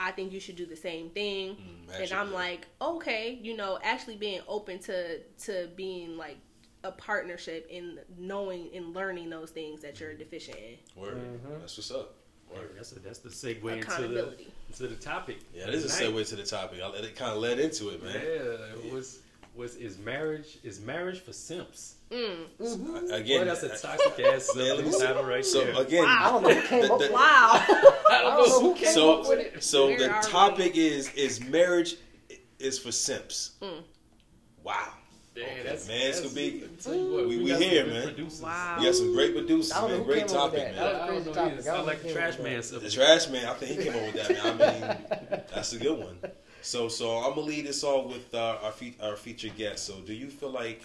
I 0.00 0.12
think 0.12 0.32
you 0.32 0.40
should 0.40 0.56
do 0.56 0.66
the 0.66 0.76
same 0.76 1.10
thing. 1.10 1.56
Mm, 1.90 2.02
and 2.02 2.12
I'm 2.12 2.32
like, 2.32 2.66
okay, 2.80 3.38
you 3.42 3.56
know, 3.56 3.78
actually 3.82 4.16
being 4.16 4.40
open 4.48 4.78
to 4.80 5.20
to 5.44 5.68
being 5.76 6.16
like 6.16 6.36
a 6.84 6.92
partnership 6.92 7.66
in 7.70 7.98
knowing 8.16 8.70
and 8.74 8.94
learning 8.94 9.28
those 9.30 9.50
things 9.50 9.82
that 9.82 9.98
you're 9.98 10.14
deficient 10.14 10.56
in. 10.58 11.00
Word. 11.02 11.16
Mhm. 11.16 11.60
That's 11.60 11.76
what's 11.76 11.90
up. 11.90 12.14
Word. 12.54 12.70
That's 12.76 12.92
a, 12.92 13.00
that's 13.00 13.18
the 13.18 13.28
segue 13.28 13.56
into 13.56 13.64
the 13.66 13.78
Accountability. 13.80 14.52
into 14.68 14.86
the 14.86 14.94
topic. 14.94 15.38
Yeah, 15.54 15.66
this 15.66 15.84
is 15.84 16.00
a 16.00 16.04
segue 16.04 16.28
to 16.28 16.36
the 16.36 16.44
topic. 16.44 16.80
I, 16.82 16.88
it 16.96 17.16
kind 17.16 17.32
of 17.32 17.38
led 17.38 17.58
into 17.58 17.88
it, 17.90 18.00
Yeah, 18.02 18.12
man. 18.12 18.86
it 18.86 18.92
was 18.92 19.18
was 19.56 19.74
is 19.74 19.98
marriage 19.98 20.58
is 20.62 20.80
marriage 20.80 21.18
for 21.20 21.32
simps? 21.32 21.96
Mm. 22.12 22.46
Mhm. 22.60 23.12
Again, 23.12 23.40
Boy, 23.40 23.44
that's 23.46 23.64
a 23.64 23.68
toxic 23.70 24.18
ass 24.24 24.50
Man, 24.56 24.76
let 24.76 24.84
me 24.86 24.92
see. 24.92 25.04
title 25.04 25.24
right 25.24 25.44
so 25.44 25.64
there. 25.64 25.82
again, 25.82 26.04
I 26.06 26.30
don't 26.30 26.42
know 26.44 26.54
who 26.54 26.62
came 26.68 26.82
the- 26.82 26.88
the- 26.88 26.94
with 26.96 27.10
Wow. 27.12 27.66
I 28.10 28.18
I 28.18 28.22
don't 28.22 28.48
know 28.48 28.60
who 28.60 28.74
came 28.74 28.92
So- 28.92 29.20
up 29.22 29.28
with 29.28 29.38
it. 29.40 29.62
So 29.64 29.86
Where 29.88 29.98
the 29.98 30.10
are 30.10 30.20
we? 30.22 30.28
topic 30.28 30.76
is 30.76 31.12
is 31.14 31.40
marriage 31.44 31.96
is 32.58 32.78
for 32.78 32.92
simps. 32.92 33.52
Mm. 33.62 33.82
Wow. 34.64 34.92
Damn, 35.34 35.44
Okay, 35.44 35.62
that's, 35.62 35.86
man, 35.86 35.96
it's 36.08 36.20
that's- 36.20 36.34
gonna 36.34 36.34
be- 36.34 36.64
I 36.64 37.14
what, 37.14 37.28
we- 37.28 37.38
we 37.38 37.50
got 37.50 37.60
here, 37.62 37.86
man. 37.86 38.02
producers. 38.02 38.40
Wow. 38.42 38.76
We 38.80 38.84
got 38.86 38.94
some 38.96 39.12
great 39.14 39.34
producers, 39.34 39.70
I 39.72 39.80
know 39.82 39.88
man. 39.88 40.02
Great 40.02 40.26
topic, 40.28 40.52
with 40.66 40.74
that. 40.74 40.74
man. 40.74 40.74
That 40.74 40.92
was 40.92 40.98
I 40.98 41.04
a 41.04 41.06
don't 41.06 41.14
crazy 41.14 41.28
know, 41.28 41.32
topic. 41.34 41.66
it 41.66 41.68
I 41.68 41.80
like 41.82 42.02
know 42.02 42.08
the 42.08 42.14
trash 42.14 42.14
came 42.14 42.32
up 42.32 42.38
with 42.38 42.44
man 42.44 42.56
that. 42.56 42.62
stuff. 42.64 42.82
The 42.82 42.90
trash 42.90 43.28
man, 43.28 43.46
I 43.46 43.54
think 43.54 43.78
he 43.78 43.84
came 43.84 43.94
up 43.96 44.14
with 44.14 44.28
that, 44.28 44.58
man. 44.58 44.62
I 44.62 45.10
mean, 45.30 45.40
that's 45.54 45.72
a 45.74 45.78
good 45.78 45.98
one. 45.98 46.18
So, 46.62 46.88
so 46.88 47.18
I'm 47.18 47.30
gonna 47.36 47.42
lead 47.42 47.66
this 47.66 47.84
off 47.84 48.06
with 48.06 48.34
uh, 48.34 48.58
our 48.62 48.72
fe- 48.72 48.96
our 49.00 49.14
featured 49.16 49.54
guest. 49.56 49.84
So, 49.86 50.00
do 50.00 50.12
you 50.12 50.28
feel 50.28 50.50
like 50.50 50.82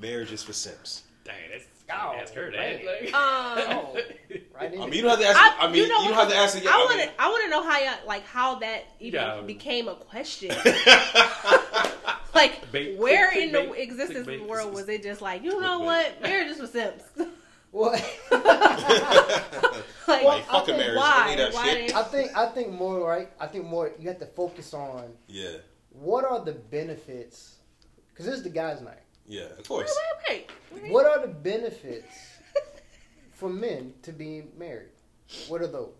marriage 0.00 0.32
is 0.32 0.42
for 0.42 0.54
simps? 0.54 1.02
Dang, 1.24 1.34
that's 1.52 1.66
Oh, 1.92 2.14
ask 2.20 2.34
her 2.34 2.50
that. 2.50 2.84
man. 2.84 2.86
Like, 2.86 3.14
Um, 3.14 3.96
Right 4.54 4.72
I 4.78 4.84
mean, 4.86 4.92
you 4.92 5.02
don't 5.02 5.10
have 5.10 5.20
to 5.20 5.26
ask. 5.26 5.38
I, 5.38 5.56
I- 5.60 5.66
mean, 5.68 5.76
you 5.76 5.82
you, 5.82 5.88
don't 5.88 6.12
have 6.14 6.28
to 6.28 6.36
ask. 6.36 6.56
I 6.66 6.76
want 6.84 7.00
to. 7.00 7.10
I 7.22 7.28
want 7.28 7.44
to 7.44 7.50
know 7.50 7.62
how 7.68 7.78
y'all, 7.78 8.06
like 8.06 8.24
how 8.26 8.56
that 8.60 8.84
even 9.00 9.20
Yeah. 9.20 9.40
became 9.42 9.88
a 9.88 9.94
question. 9.94 10.50
like 12.34 12.70
Bait- 12.72 12.98
where 12.98 13.30
click- 13.32 13.44
in 13.44 13.52
the 13.52 13.58
clickbait- 13.60 14.16
of 14.16 14.26
the 14.26 14.38
world 14.40 14.74
was 14.74 14.88
it 14.88 15.02
just 15.02 15.20
like 15.22 15.42
you 15.42 15.58
know 15.60 15.80
Clickbait. 15.80 15.84
what 15.84 16.22
marriage 16.22 16.48
is 16.50 16.58
for 16.60 16.66
simps? 16.66 17.04
What? 17.72 17.92
like 18.32 20.24
like 20.24 20.24
I 20.24 20.40
fucking 20.42 20.64
think 20.74 20.78
marriage. 20.78 20.96
why? 20.96 21.36
I 21.38 21.50
Why 21.52 21.88
I 21.94 22.02
think 22.04 22.36
I 22.36 22.46
think 22.50 22.72
more 22.72 23.06
right. 23.08 23.28
I 23.40 23.46
think 23.46 23.64
more. 23.66 23.92
You 23.98 24.08
have 24.08 24.18
to 24.18 24.26
focus 24.26 24.74
on 24.74 25.12
Yeah, 25.28 25.52
what 25.90 26.24
are 26.24 26.44
the 26.44 26.52
benefits. 26.52 27.56
Because 28.08 28.26
this 28.26 28.34
is 28.36 28.42
the 28.42 28.50
guys' 28.50 28.82
night. 28.82 28.98
Yeah, 29.30 29.44
of 29.58 29.66
course. 29.68 29.90
wait, 30.28 30.50
wait. 30.72 30.82
wait. 30.82 30.92
What 30.92 31.06
are 31.06 31.20
the 31.20 31.32
benefits 31.32 32.14
for 33.32 33.48
men 33.48 33.94
to 34.02 34.12
being 34.12 34.50
married? 34.58 34.88
What 35.48 35.62
are 35.62 35.66
those? 35.68 35.94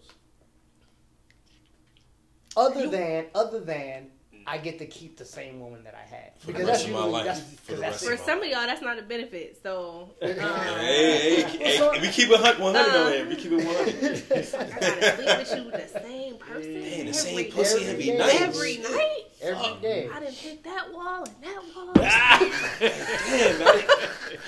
Other 2.57 2.85
You- 2.85 2.91
than 2.91 3.27
other 3.35 3.61
than 3.61 4.11
I 4.47 4.59
get 4.59 4.79
to 4.79 4.87
keep 4.87 5.17
the 5.19 5.25
same 5.25 5.61
woman 5.61 5.85
that 5.85 5.95
I 5.95 6.03
had. 6.03 6.33
For 6.39 6.47
the 6.47 6.53
Because 6.55 6.67
rest 6.67 6.81
that's 6.81 6.85
of 6.87 6.91
my 6.91 6.97
usually- 6.99 7.13
life. 7.13 7.25
that's- 7.27 7.55
For 7.63 7.73
the 7.75 7.81
that's 7.81 7.93
rest. 7.93 8.05
For 8.07 8.13
of 8.15 8.21
some 8.21 8.39
of 8.43 8.47
y'all, 8.47 8.67
that's 8.67 8.83
not 8.83 8.99
a 8.99 9.03
benefit. 9.03 9.59
So 9.63 10.11
um, 10.23 10.29
Hey, 10.31 11.43
hey, 11.43 11.77
hey, 11.77 12.01
we 12.01 12.09
keep 12.09 12.31
it 12.31 12.41
hun- 12.41 12.59
100 12.61 12.97
on 12.97 13.13
here. 13.13 13.29
We 13.29 13.37
keep 13.37 13.53
it 13.53 13.65
100. 13.65 14.33
I 14.33 14.81
gotta 14.81 15.17
sleep 15.17 15.39
with 15.39 15.57
you 15.57 15.65
with 15.71 15.93
the 15.93 16.01
same 16.01 16.37
person 16.39 16.75
Man, 16.75 17.07
the 17.07 17.19
every 17.29 17.45
pussy 17.45 17.85
every 17.85 17.91
every 17.93 18.05
day. 18.07 18.17
night. 18.19 18.41
every 18.41 18.77
night. 18.79 19.20
Every 19.43 19.81
day. 19.81 20.09
I 20.13 20.21
didn't 20.21 20.35
hit 20.35 20.63
that 20.65 20.93
wall 20.93 21.25
and 21.25 21.35
that 21.43 21.63
wall. 21.75 21.93
Damn, 22.81 23.59
man. 23.59 23.85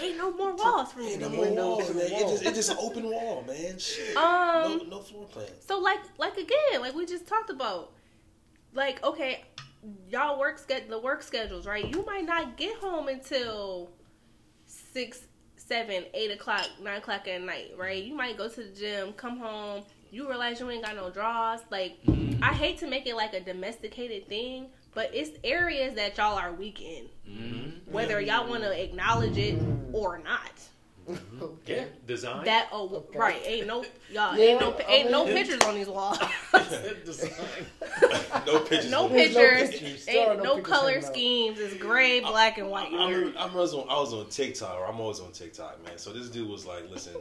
Ain't 0.01 0.19
no 0.19 0.33
more 0.37 0.55
walls 0.55 0.93
for 0.93 0.99
me. 0.99 1.13
Ain't 1.13 1.21
no 1.23 1.29
more 1.31 1.45
hit. 1.47 1.55
walls, 1.55 1.89
no 1.89 1.95
man. 1.95 2.13
It 2.13 2.29
just, 2.29 2.43
it 2.45 2.55
just 2.55 2.71
an 2.71 2.77
open 2.79 3.05
wall, 3.05 3.45
man. 3.47 3.79
Shit. 3.79 4.17
Um, 4.17 4.79
no, 4.79 4.85
no 4.91 5.01
floor 5.01 5.27
plan. 5.27 5.47
So 5.61 5.79
like 5.79 6.01
like 6.19 6.37
again, 6.37 6.81
like 6.81 6.95
we 6.95 7.07
just 7.07 7.27
talked 7.27 7.51
about, 7.51 7.93
like 8.75 9.03
okay, 9.03 9.45
y'all 10.09 10.39
work 10.39 10.59
ske- 10.59 10.89
the 10.89 10.99
work 10.99 11.23
schedules, 11.23 11.67
right? 11.67 11.89
You 11.89 12.05
might 12.05 12.27
not 12.27 12.57
get 12.57 12.77
home 12.77 13.09
until 13.09 13.91
six, 14.67 15.21
seven, 15.57 16.05
eight 16.15 16.31
o'clock, 16.31 16.69
nine 16.83 16.99
o'clock 16.99 17.27
at 17.29 17.41
night, 17.43 17.73
right? 17.79 18.03
You 18.03 18.15
might 18.15 18.37
go 18.37 18.49
to 18.49 18.63
the 18.63 18.71
gym, 18.71 19.13
come 19.15 19.39
home, 19.39 19.85
you 20.11 20.29
realize 20.29 20.61
you 20.61 20.71
ain't 20.71 20.85
got 20.85 20.95
no 20.95 21.11
draws. 21.11 21.61
Like 21.71 21.99
I 22.43 22.53
hate 22.53 22.79
to 22.79 22.87
make 22.87 23.07
it 23.07 23.17
like 23.17 23.33
a 23.35 23.41
domesticated 23.41 24.29
thing, 24.29 24.69
but 24.95 25.11
it's 25.15 25.31
areas 25.45 25.95
that 25.95 26.17
y'all 26.19 26.37
are 26.39 26.53
weak 26.53 26.81
in, 26.83 27.09
Mhm. 27.29 27.93
whether 27.93 28.21
y'all 28.21 28.49
want 28.49 28.63
to 28.63 28.83
acknowledge 28.83 29.37
it 29.37 29.57
or 29.93 30.19
not. 30.19 30.51
Yeah, 31.09 31.17
okay. 31.43 31.87
design. 32.07 32.45
That 32.45 32.69
oh 32.71 32.89
Okay. 32.95 33.19
right, 33.19 33.43
ain't 33.45 33.67
no 33.67 33.85
y'all 34.09 34.37
Yeah, 34.37 34.45
ain't 34.45 34.61
no 34.61 34.79
ain't 34.87 35.11
no 35.11 35.25
pictures 35.25 35.61
on 35.63 35.75
these 35.75 35.89
walls. 35.89 36.17
design. 37.05 37.31
no 38.47 38.61
pictures. 38.61 38.91
No 38.91 39.09
pictures. 39.09 39.71
pictures. 39.71 40.09
Ain't 40.09 40.39
no, 40.39 40.45
no 40.45 40.55
pictures 40.57 40.73
color 40.73 41.01
schemes. 41.03 41.59
It's 41.59 41.75
gray, 41.75 42.21
black, 42.21 42.59
and 42.59 42.71
white. 42.71 42.93
I, 42.93 42.97
I'm, 43.13 43.35
I'm 43.37 43.53
was 43.55 43.75
on, 43.75 43.89
I 43.89 43.95
was 43.99 44.15
on 44.15 44.29
TikTok, 44.29 44.79
or 44.79 44.87
I'm 44.87 45.01
always 45.01 45.19
on 45.19 45.33
TikTok, 45.33 45.83
man. 45.85 45.99
So 45.99 46.13
this 46.13 46.29
dude 46.29 46.49
was 46.49 46.65
like, 46.67 46.89
"Listen, 46.89 47.15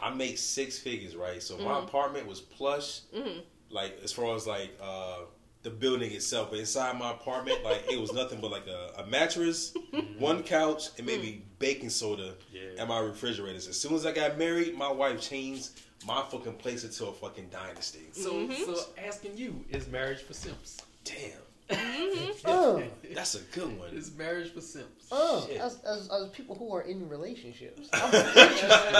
I 0.00 0.10
make 0.10 0.36
six 0.38 0.76
figures, 0.78 1.14
right? 1.14 1.40
So 1.40 1.56
my 1.58 1.74
Mhm. 1.74 1.84
apartment 1.84 2.26
was 2.26 2.40
plush, 2.40 3.02
Mhm. 3.14 3.42
like 3.70 3.98
as 4.02 4.10
far 4.12 4.34
as 4.34 4.46
like 4.48 4.70
uh, 4.82 5.18
the 5.62 5.70
building 5.70 6.12
itself. 6.12 6.50
But 6.50 6.60
inside 6.60 6.98
my 6.98 7.10
apartment, 7.12 7.64
like 7.64 7.84
it 7.90 8.00
was 8.00 8.12
nothing 8.12 8.40
but 8.40 8.50
like 8.50 8.66
a, 8.66 9.02
a 9.02 9.06
mattress, 9.06 9.74
one 10.18 10.42
couch, 10.42 10.84
and 10.98 11.06
maybe 11.06 11.44
baking 11.58 11.90
soda 11.90 12.34
Yeah. 12.52 12.60
and 12.78 12.88
my 12.88 13.00
refrigerators. 13.00 13.66
As 13.68 13.78
soon 13.80 13.94
as 13.94 14.06
I 14.06 14.12
got 14.12 14.38
married, 14.38 14.76
my 14.76 14.90
wife 14.90 15.20
changed 15.20 15.70
my 16.06 16.22
fucking 16.30 16.54
place 16.54 16.84
into 16.84 17.06
a 17.06 17.12
fucking 17.12 17.48
dynasty. 17.50 18.06
So, 18.12 18.32
Mhm. 18.32 18.54
so 18.64 18.80
asking 19.04 19.36
you, 19.36 19.64
is 19.70 19.88
marriage 19.88 20.22
for 20.22 20.32
simps? 20.32 20.76
Damn, 21.04 21.40
Mhm. 21.70 22.34
Uh, 22.44 22.80
that's 23.14 23.34
a 23.34 23.40
good 23.52 23.76
one. 23.78 23.90
Is 23.90 24.12
marriage 24.16 24.52
for 24.54 24.60
simps? 24.60 25.10
uh, 25.10 25.44
as, 25.60 25.80
as, 25.84 26.08
as 26.08 26.28
people 26.30 26.54
who 26.54 26.72
are 26.72 26.82
in 26.82 27.08
relationships, 27.08 27.88
I'm 27.92 28.14
interested, 28.14 28.94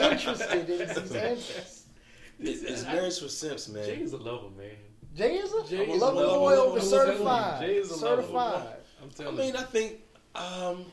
I'm 0.00 0.12
interested 0.12 0.70
in 0.70 0.78
these 0.88 1.12
answers. 1.14 1.84
It's, 2.40 2.62
it's 2.62 2.82
marriage 2.82 3.20
for 3.20 3.28
simps, 3.28 3.68
man. 3.68 3.86
Jay 3.86 4.00
is 4.02 4.12
a 4.12 4.16
lover, 4.16 4.50
man. 4.58 4.70
Jay 5.16 5.34
is 5.36 5.52
a, 5.52 5.68
Jay 5.68 5.84
I'm 5.84 5.90
a 5.90 5.92
is 5.94 6.02
a 6.02 6.04
lover 6.06 6.20
lover. 6.20 6.38
boy 6.38 6.54
over 6.56 6.80
certified. 6.80 7.60
Jay 7.60 7.76
is 7.76 7.90
a 7.90 8.04
lover. 8.04 8.22
certified. 8.22 8.68
I'm 9.02 9.08
I 9.08 9.12
telling 9.22 9.36
mean, 9.36 9.54
you. 9.54 9.60
I 9.60 9.62
think 9.62 10.00
um, 10.34 10.84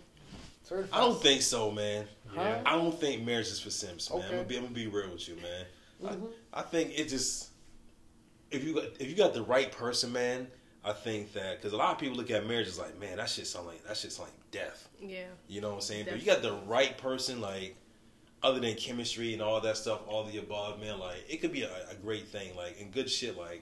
Certified. 0.64 0.90
I 0.94 1.00
don't 1.00 1.22
think 1.22 1.42
so, 1.42 1.72
man. 1.72 2.06
Yeah. 2.36 2.62
I 2.66 2.74
don't 2.76 2.98
think 3.00 3.24
marriage 3.26 3.48
is 3.48 3.60
for 3.60 3.70
simps, 3.72 4.10
man. 4.10 4.22
I'm, 4.24 4.30
gonna 4.32 4.44
be, 4.44 4.56
I'm 4.58 4.64
gonna 4.64 4.76
be 4.76 4.88
real 4.88 5.10
with 5.12 5.28
you, 5.28 5.36
man. 5.36 5.66
Mhm. 6.04 6.28
I, 6.54 6.60
I 6.60 6.64
think 6.64 6.98
it 6.98 7.10
just 7.10 7.50
if 8.52 8.64
you 8.64 8.74
got 8.76 8.86
if 9.00 9.10
you 9.10 9.16
got 9.16 9.34
the 9.34 9.44
right 9.44 9.72
person, 9.72 10.12
man. 10.14 10.48
I 10.84 10.94
think 10.94 11.34
that 11.34 11.58
because 11.58 11.74
a 11.74 11.78
lot 11.78 11.92
of 11.92 12.00
people 12.00 12.18
look 12.18 12.32
at 12.32 12.48
marriage 12.48 12.68
as 12.68 12.80
like, 12.80 13.00
man, 13.00 13.18
that 13.18 13.30
shit 13.30 13.46
sound 13.46 13.68
like 13.68 13.84
that 13.86 13.96
shit 13.98 14.12
sound 14.12 14.30
like 14.30 14.52
death. 14.52 14.90
Yeah. 15.00 15.26
You 15.48 15.62
know 15.62 15.70
what 15.70 15.76
I'm 15.76 15.82
saying? 15.82 16.06
But 16.10 16.20
you 16.20 16.26
got 16.26 16.42
the 16.42 16.54
right 16.66 16.98
person, 16.98 17.40
like 17.40 17.76
other 18.42 18.60
than 18.60 18.74
chemistry 18.76 19.34
and 19.34 19.44
all 19.44 19.62
that 19.62 19.78
stuff, 19.78 20.00
all 20.08 20.24
the 20.24 20.40
above, 20.40 20.80
man. 20.80 20.98
Like 21.00 21.24
it 21.30 21.38
could 21.42 21.52
be 21.52 21.62
a, 21.64 21.70
a 21.92 21.96
great 22.02 22.28
thing, 22.30 22.56
like 22.56 22.78
and 22.82 22.92
good 22.92 23.12
shit. 23.12 23.38
Like 23.38 23.62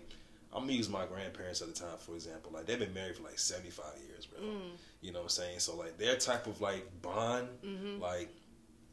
I'm 0.53 0.61
gonna 0.61 0.73
use 0.73 0.89
my 0.89 1.05
grandparents 1.05 1.61
at 1.61 1.67
the 1.67 1.73
time, 1.79 1.97
for 1.99 2.15
example. 2.15 2.51
Like 2.53 2.65
they've 2.65 2.79
been 2.79 2.93
married 2.93 3.15
for 3.15 3.23
like 3.23 3.37
75 3.39 3.85
years, 4.07 4.25
bro. 4.25 4.39
Mm. 4.41 4.61
You 5.01 5.11
know 5.11 5.19
what 5.19 5.23
I'm 5.25 5.29
saying? 5.29 5.59
So 5.59 5.75
like 5.75 5.97
their 5.97 6.15
type 6.15 6.47
of 6.47 6.59
like 6.61 6.85
bond, 7.01 7.47
Mhm. 7.63 7.99
like 7.99 8.29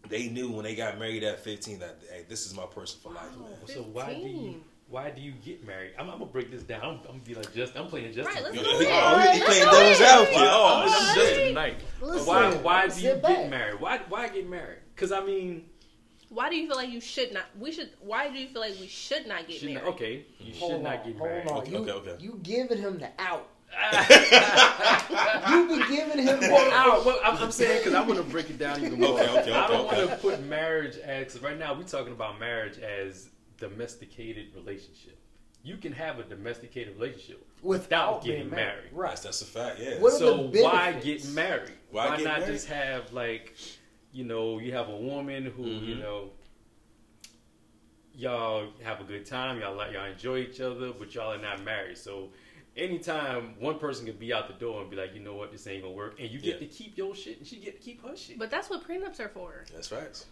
they 0.08 0.28
knew 0.28 0.50
when 0.50 0.64
they 0.64 0.74
got 0.76 0.98
married 0.98 1.24
at 1.24 1.40
15 1.40 1.78
that 1.80 1.96
hey, 2.10 2.24
this 2.28 2.46
is 2.46 2.54
my 2.54 2.66
person 2.66 3.00
for 3.02 3.10
life, 3.12 3.34
Wow. 3.36 3.46
man. 3.48 3.66
So 3.68 3.82
why 3.82 4.12
do 4.14 4.20
you 4.28 4.62
why 4.88 5.10
do 5.10 5.20
you 5.20 5.32
get 5.32 5.66
married? 5.66 5.92
I'm, 5.98 6.08
I'm 6.10 6.18
gonna 6.18 6.30
break 6.30 6.50
this 6.50 6.62
down. 6.62 6.82
I'm, 6.82 6.90
I'm 6.98 7.02
gonna 7.06 7.18
be 7.20 7.34
like 7.34 7.52
just 7.54 7.74
I'm 7.76 7.86
playing 7.88 8.12
Justin. 8.12 8.26
Right, 8.34 8.42
let's 8.44 8.54
You 8.56 8.62
go 8.62 8.70
know, 8.70 8.78
ahead. 8.78 8.86
he- 8.86 8.92
All 8.92 9.14
oh, 9.14 9.18
he 9.18 9.26
right, 9.26 9.42
playing 9.42 9.64
let's 9.64 9.64
go 9.64 9.80
devil's 9.80 10.00
advocate. 10.00 10.48
Oh, 10.52 10.82
I'm 10.82 11.14
Justin 11.16 11.46
tonight. 11.48 11.76
Listen, 12.02 12.26
why 12.26 12.54
why 12.56 12.84
do 12.86 12.90
sit 12.92 13.02
you 13.02 13.14
back. 13.22 13.36
get 13.36 13.50
married? 13.50 13.80
Why 13.80 13.98
why 14.08 14.28
get 14.28 14.48
married? 14.48 14.78
Because 14.94 15.10
I 15.10 15.24
mean, 15.24 15.70
Why 16.28 16.50
do 16.50 16.56
you 16.56 16.66
feel 16.66 16.76
like 16.76 16.90
you 16.90 17.00
should 17.00 17.32
not? 17.32 17.44
We 17.58 17.72
should. 17.72 17.90
Why 18.00 18.28
do 18.28 18.38
you 18.38 18.48
feel 18.48 18.60
like 18.62 18.74
we 18.80 18.86
should 18.88 19.26
not 19.26 19.46
get 19.46 19.58
should 19.60 19.68
married? 19.70 19.84
not, 19.84 19.94
okay, 19.94 20.24
you 20.40 20.54
Hold 20.58 20.72
should 20.72 20.82
not 20.82 21.04
get 21.04 21.16
hold 21.16 21.30
married. 21.30 21.48
on. 21.48 21.58
Okay, 21.58 21.70
you, 21.70 21.78
okay, 21.78 21.90
okay. 21.92 22.16
You 22.22 22.40
giving 22.42 22.78
him 22.78 22.98
the 22.98 23.10
out. 23.18 23.48
you 25.50 25.56
You 25.68 25.68
be 25.68 25.96
giving 25.96 26.18
him 26.18 26.40
the 26.40 26.48
well, 26.50 26.72
out. 26.72 27.04
well, 27.04 27.20
I'm, 27.24 27.36
I'm 27.38 27.50
saying 27.50 27.78
because 27.80 27.94
I 27.94 28.00
want 28.00 28.16
to 28.16 28.22
break 28.24 28.48
it 28.50 28.58
down 28.58 28.82
even 28.84 29.00
more. 29.00 29.20
Okay, 29.20 29.28
okay, 29.40 29.52
I 29.52 29.66
don't 29.68 29.86
okay, 29.86 30.06
want 30.06 30.10
to 30.10 30.16
put 30.18 30.42
marriage 30.44 30.96
as 30.98 31.32
cause 31.32 31.42
right 31.42 31.58
now 31.58 31.74
we're 31.74 31.82
talking 31.84 32.12
about 32.12 32.38
marriage 32.40 32.78
as 32.78 33.28
domesticated 33.58 34.54
relationship. 34.54 35.18
You 35.62 35.76
can 35.76 35.92
have 35.92 36.18
a 36.20 36.22
domesticated 36.22 36.94
relationship 36.96 37.44
without 37.62 38.22
being 38.22 38.36
getting 38.36 38.50
married. 38.50 38.90
Right. 38.92 39.10
That's 39.10 39.22
that's 39.22 39.42
a 39.42 39.46
fact. 39.46 39.80
Yeah. 39.80 39.98
What 40.00 40.12
So 40.12 40.48
why 40.48 40.92
get 40.92 41.26
married? 41.32 41.72
Why 41.90 42.08
Why, 42.10 42.16
get 42.18 42.24
not 42.24 42.40
married? 42.40 42.52
just 42.52 42.68
have 42.68 43.12
like, 43.12 43.56
you 44.16 44.24
know, 44.24 44.59
you 44.59 44.72
have 44.72 44.88
a 44.88 44.96
woman 44.96 45.44
who 45.44 45.64
Mhm. 45.64 45.87
you 45.88 45.94
know, 45.96 46.31
y'all 48.14 48.68
have 48.83 49.00
a 49.00 49.05
good 49.05 49.26
time, 49.26 49.61
y'all 49.61 49.76
like 49.76 49.92
y'all 49.92 50.07
enjoy 50.07 50.38
each 50.38 50.61
other, 50.61 50.92
but 50.92 51.14
y'all 51.14 51.33
are 51.35 51.38
not 51.38 51.62
married. 51.64 51.98
So 51.98 52.33
anytime 52.76 53.55
one 53.61 53.79
person 53.79 54.07
can 54.07 54.16
be 54.16 54.33
out 54.33 54.48
the 54.48 54.55
door 54.55 54.81
and 54.81 54.90
be 54.90 54.96
like, 54.96 55.14
you 55.14 55.20
know 55.20 55.35
what, 55.35 55.52
this 55.52 55.66
ain't 55.66 55.83
gonna 55.83 55.94
work, 55.94 56.18
and 56.18 56.31
you 56.31 56.38
get 56.38 56.55
Yeah. 56.61 56.66
to 56.66 56.74
keep 56.74 56.96
your 56.96 57.14
shit, 57.14 57.38
and 57.38 57.46
she 57.46 57.57
get 57.57 57.76
to 57.76 57.83
keep 57.83 58.02
her 58.02 58.16
shit. 58.16 58.38
But 58.38 58.50
that's 58.50 58.70
what 58.70 58.85
prenups 58.88 59.20
are 59.20 59.29
for. 59.29 59.64
That's 59.72 59.92
right. 59.92 60.24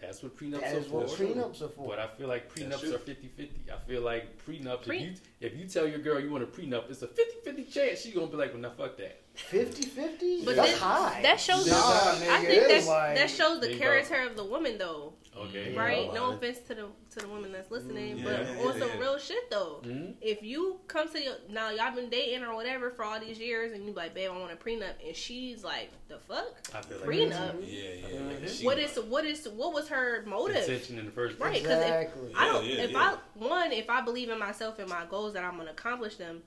That's 0.00 0.22
what 0.22 0.36
prenups 0.36 0.60
That 0.60 0.74
are 0.74 0.78
is 0.78 0.86
for. 0.86 1.00
what 1.00 1.08
prenups 1.08 1.60
are 1.60 1.68
for. 1.68 1.88
But 1.88 1.98
I 1.98 2.06
feel 2.06 2.28
like 2.28 2.54
That's 2.54 2.76
prenups 2.82 2.94
are 2.94 2.98
50-50. 2.98 3.70
I 3.70 3.78
feel 3.78 4.00
like 4.02 4.38
prenups, 4.46 4.84
Pre- 4.86 4.98
if, 4.98 5.02
you, 5.02 5.14
if 5.40 5.56
you 5.56 5.66
tell 5.66 5.88
your 5.88 5.98
girl 5.98 6.20
you 6.20 6.30
want 6.30 6.44
a 6.44 6.46
prenup, 6.46 6.88
it's 6.88 7.02
a 7.02 7.08
50-50 7.08 7.64
chance 7.70 8.00
she's 8.02 8.14
going 8.14 8.26
to 8.28 8.30
be 8.30 8.38
like, 8.38 8.52
well, 8.52 8.62
now 8.62 8.70
fuck 8.70 8.96
that. 8.98 9.20
50-50? 9.38 10.44
But 10.44 10.56
That's 10.56 10.70
then- 10.72 10.78
high. 10.80 11.22
That 11.22 11.40
shows. 11.40 11.66
Nah, 11.66 11.76
I 11.76 12.44
think 12.44 12.66
that 12.68 12.84
like- 12.86 13.16
that 13.16 13.30
shows 13.30 13.60
the 13.60 13.76
character 13.76 14.22
of 14.22 14.36
the 14.36 14.44
woman, 14.44 14.78
though. 14.78 15.14
Okay. 15.36 15.72
Right? 15.76 16.06
Yeah, 16.06 16.12
No 16.14 16.32
offense 16.32 16.58
to 16.66 16.74
the 16.74 16.86
to 17.10 17.20
the 17.20 17.28
woman 17.28 17.52
that's 17.52 17.70
listening, 17.70 18.18
Mm, 18.18 18.24
but 18.24 18.40
yeah, 18.42 18.60
on 18.66 18.74
yeah, 18.80 18.86
some 18.88 18.98
real 18.98 19.18
shit 19.18 19.48
though. 19.50 19.80
Mhm. 19.84 20.14
If 20.20 20.42
you 20.42 20.80
come 20.88 21.08
to 21.12 21.22
your 21.22 21.34
now 21.48 21.70
y'all 21.70 21.94
been 21.94 22.10
dating 22.10 22.42
or 22.42 22.56
whatever 22.56 22.90
for 22.90 23.04
all 23.04 23.20
these 23.20 23.38
years, 23.38 23.72
and 23.72 23.86
you 23.86 23.92
like, 23.92 24.14
babe, 24.14 24.30
I 24.34 24.36
want 24.36 24.50
a 24.52 24.56
prenup, 24.56 24.94
and 25.06 25.14
she's 25.14 25.62
like, 25.62 25.90
the 26.08 26.18
fuck 26.18 26.60
I 26.74 26.80
feel 26.82 26.98
like 26.98 27.06
prenup. 27.08 27.54
Yeah, 27.64 28.08
yeah. 28.10 28.18
Like, 28.26 28.50
What 28.62 28.78
is 28.80 28.98
what 29.04 29.24
is 29.24 29.48
what 29.48 29.72
was 29.72 29.86
her 29.90 30.24
motive? 30.26 30.56
intention 30.56 30.98
in 30.98 31.06
the 31.06 31.12
first 31.12 31.38
place. 31.38 31.50
Right, 31.52 31.62
because 31.62 31.82
Exactly. 31.84 32.30
if 32.32 32.36
I 32.36 32.44
don't, 32.46 32.64
Yeah, 32.64 32.74
yeah, 32.74 32.82
if 32.82 32.90
yeah. 32.90 32.98
I 32.98 33.38
one, 33.38 33.70
if 33.72 33.88
I 33.88 34.00
believe 34.00 34.30
in 34.30 34.38
myself 34.40 34.80
and 34.80 34.88
my 34.88 35.04
goals 35.08 35.34
that 35.34 35.44
I'm 35.44 35.56
gonna 35.56 35.70
accomplish 35.70 36.16
them, 36.16 36.42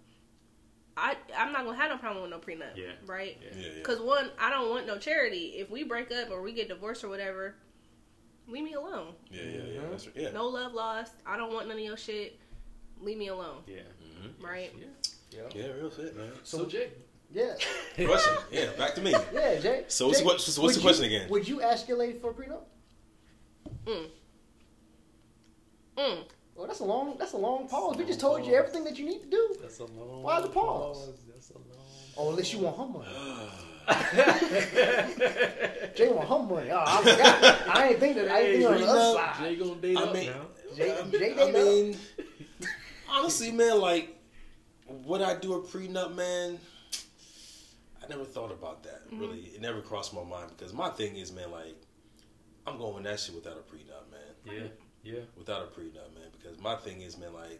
I 0.97 1.15
I'm 1.37 1.51
not 1.53 1.65
gonna 1.65 1.77
have 1.77 1.89
no 1.91 1.97
problem 1.97 2.21
with 2.23 2.31
no 2.31 2.39
prenup. 2.39 2.75
Yeah. 2.75 2.91
Right. 3.05 3.37
Yeah. 3.41 3.49
Yeah, 3.57 3.67
yeah. 3.67 3.73
Because 3.75 3.99
one, 4.01 4.29
I 4.39 4.49
don't 4.49 4.69
want 4.69 4.85
no 4.87 4.97
charity. 4.97 5.53
If 5.57 5.69
we 5.69 5.83
break 5.83 6.11
up 6.11 6.29
or 6.31 6.41
we 6.41 6.51
get 6.53 6.67
divorced 6.67 7.03
or 7.03 7.09
whatever, 7.09 7.55
leave 8.47 8.63
me 8.63 8.73
alone. 8.73 9.13
Yeah, 9.31 9.41
yeah, 9.43 9.49
yeah. 9.49 9.79
Mhm. 9.81 9.91
That's 9.91 10.05
right. 10.07 10.15
Yeah. 10.17 10.31
No 10.31 10.47
love 10.47 10.73
lost. 10.73 11.13
I 11.25 11.37
don't 11.37 11.53
want 11.53 11.67
none 11.67 11.77
of 11.77 11.83
your 11.83 11.97
shit. 11.97 12.37
Leave 12.99 13.17
me 13.17 13.29
alone. 13.29 13.63
Yeah. 13.67 13.81
Mhm. 14.03 14.43
Right. 14.43 14.71
Yeah. 14.77 15.43
Yeah, 15.55 15.67
real 15.79 15.89
shit, 15.89 16.15
man. 16.15 16.29
So, 16.43 16.65
Jay, 16.65 16.89
Yeah. 17.33 17.55
Question. 17.95 18.33
Yeah, 18.51 18.71
back 18.77 18.93
to 18.95 19.01
me. 19.01 19.11
Yeah, 19.33 19.59
Jay. 19.59 19.85
So 19.87 20.07
what's 20.07 20.19
Jay, 20.19 20.25
the 20.25 20.29
que- 20.31 20.39
so 20.39 20.61
what's 20.61 20.75
would 20.75 20.75
the 20.75 20.79
you- 20.79 20.83
question 20.83 21.05
again? 21.05 21.29
Would 21.29 21.47
you 21.47 21.61
ask 21.61 21.87
your 21.87 21.97
lady 21.97 22.19
for 22.19 22.31
a 22.31 22.33
prenup? 22.33 22.63
Mm. 23.85 24.07
Mm. 25.97 26.23
Well, 26.61 26.67
that's 26.67 26.81
a 26.81 26.85
long. 26.85 27.15
That's 27.17 27.33
a 27.33 27.37
long 27.37 27.67
pause. 27.67 27.97
We 27.97 28.05
just 28.05 28.19
told 28.19 28.45
you 28.45 28.53
everything 28.53 28.83
that 28.83 28.99
you 28.99 29.05
need 29.07 29.23
to 29.23 29.29
do. 29.31 29.55
that's 29.59 29.79
a 29.79 29.85
long. 29.85 30.21
Why 30.21 30.39
the 30.41 30.47
pause? 30.47 31.09
That's 31.27 31.49
a 31.49 31.53
long 31.53 31.63
Oh, 32.15 32.29
unless 32.29 32.53
you 32.53 32.59
want 32.59 32.77
her 32.77 32.85
money. 32.85 33.07
Jay 35.95 36.11
want 36.11 36.29
her 36.29 36.37
money. 36.55 36.69
Oh, 36.71 36.83
I 36.85 36.97
forgot. 37.01 37.67
I 37.77 37.87
ain't 37.89 37.99
think 37.99 38.15
that. 38.15 38.29
I 38.29 38.41
ain't 38.41 38.59
think 38.59 38.69
on 38.69 38.77
the 38.79 38.85
other 38.85 39.15
side. 39.17 39.35
Jay 39.39 39.55
gonna 39.55 39.75
date 39.81 39.97
I 39.97 40.03
up 40.03 40.13
mean- 40.13 40.29
now. 40.29 40.45
Jay, 40.75 40.91
I 40.91 41.01
Jay 41.01 41.33
mean, 41.33 41.39
I 41.39 41.51
date 41.51 41.95
up. 41.95 41.99
honestly, 43.09 43.51
man, 43.51 43.81
like, 43.81 44.15
would 44.87 45.23
I 45.23 45.39
do 45.39 45.53
a 45.53 45.61
prenup, 45.63 46.13
man? 46.13 46.59
I 48.03 48.07
never 48.07 48.23
thought 48.23 48.51
about 48.51 48.83
that. 48.83 49.07
Mm-hmm. 49.07 49.19
Really, 49.19 49.39
it 49.39 49.61
never 49.61 49.81
crossed 49.81 50.13
my 50.13 50.23
mind 50.23 50.51
because 50.55 50.73
my 50.73 50.89
thing 50.89 51.15
is, 51.15 51.31
man, 51.31 51.49
like, 51.49 51.75
I'm 52.67 52.77
going 52.77 53.01
that 53.05 53.19
shit 53.19 53.33
without 53.33 53.57
a 53.57 53.61
prenup, 53.61 54.11
man. 54.11 54.35
Yeah. 54.45 54.67
Yeah. 55.03 55.19
Without 55.37 55.63
a 55.63 55.79
prenup, 55.79 56.13
man, 56.15 56.29
because 56.39 56.59
my 56.59 56.75
thing 56.75 57.01
is, 57.01 57.17
man, 57.17 57.33
like. 57.33 57.59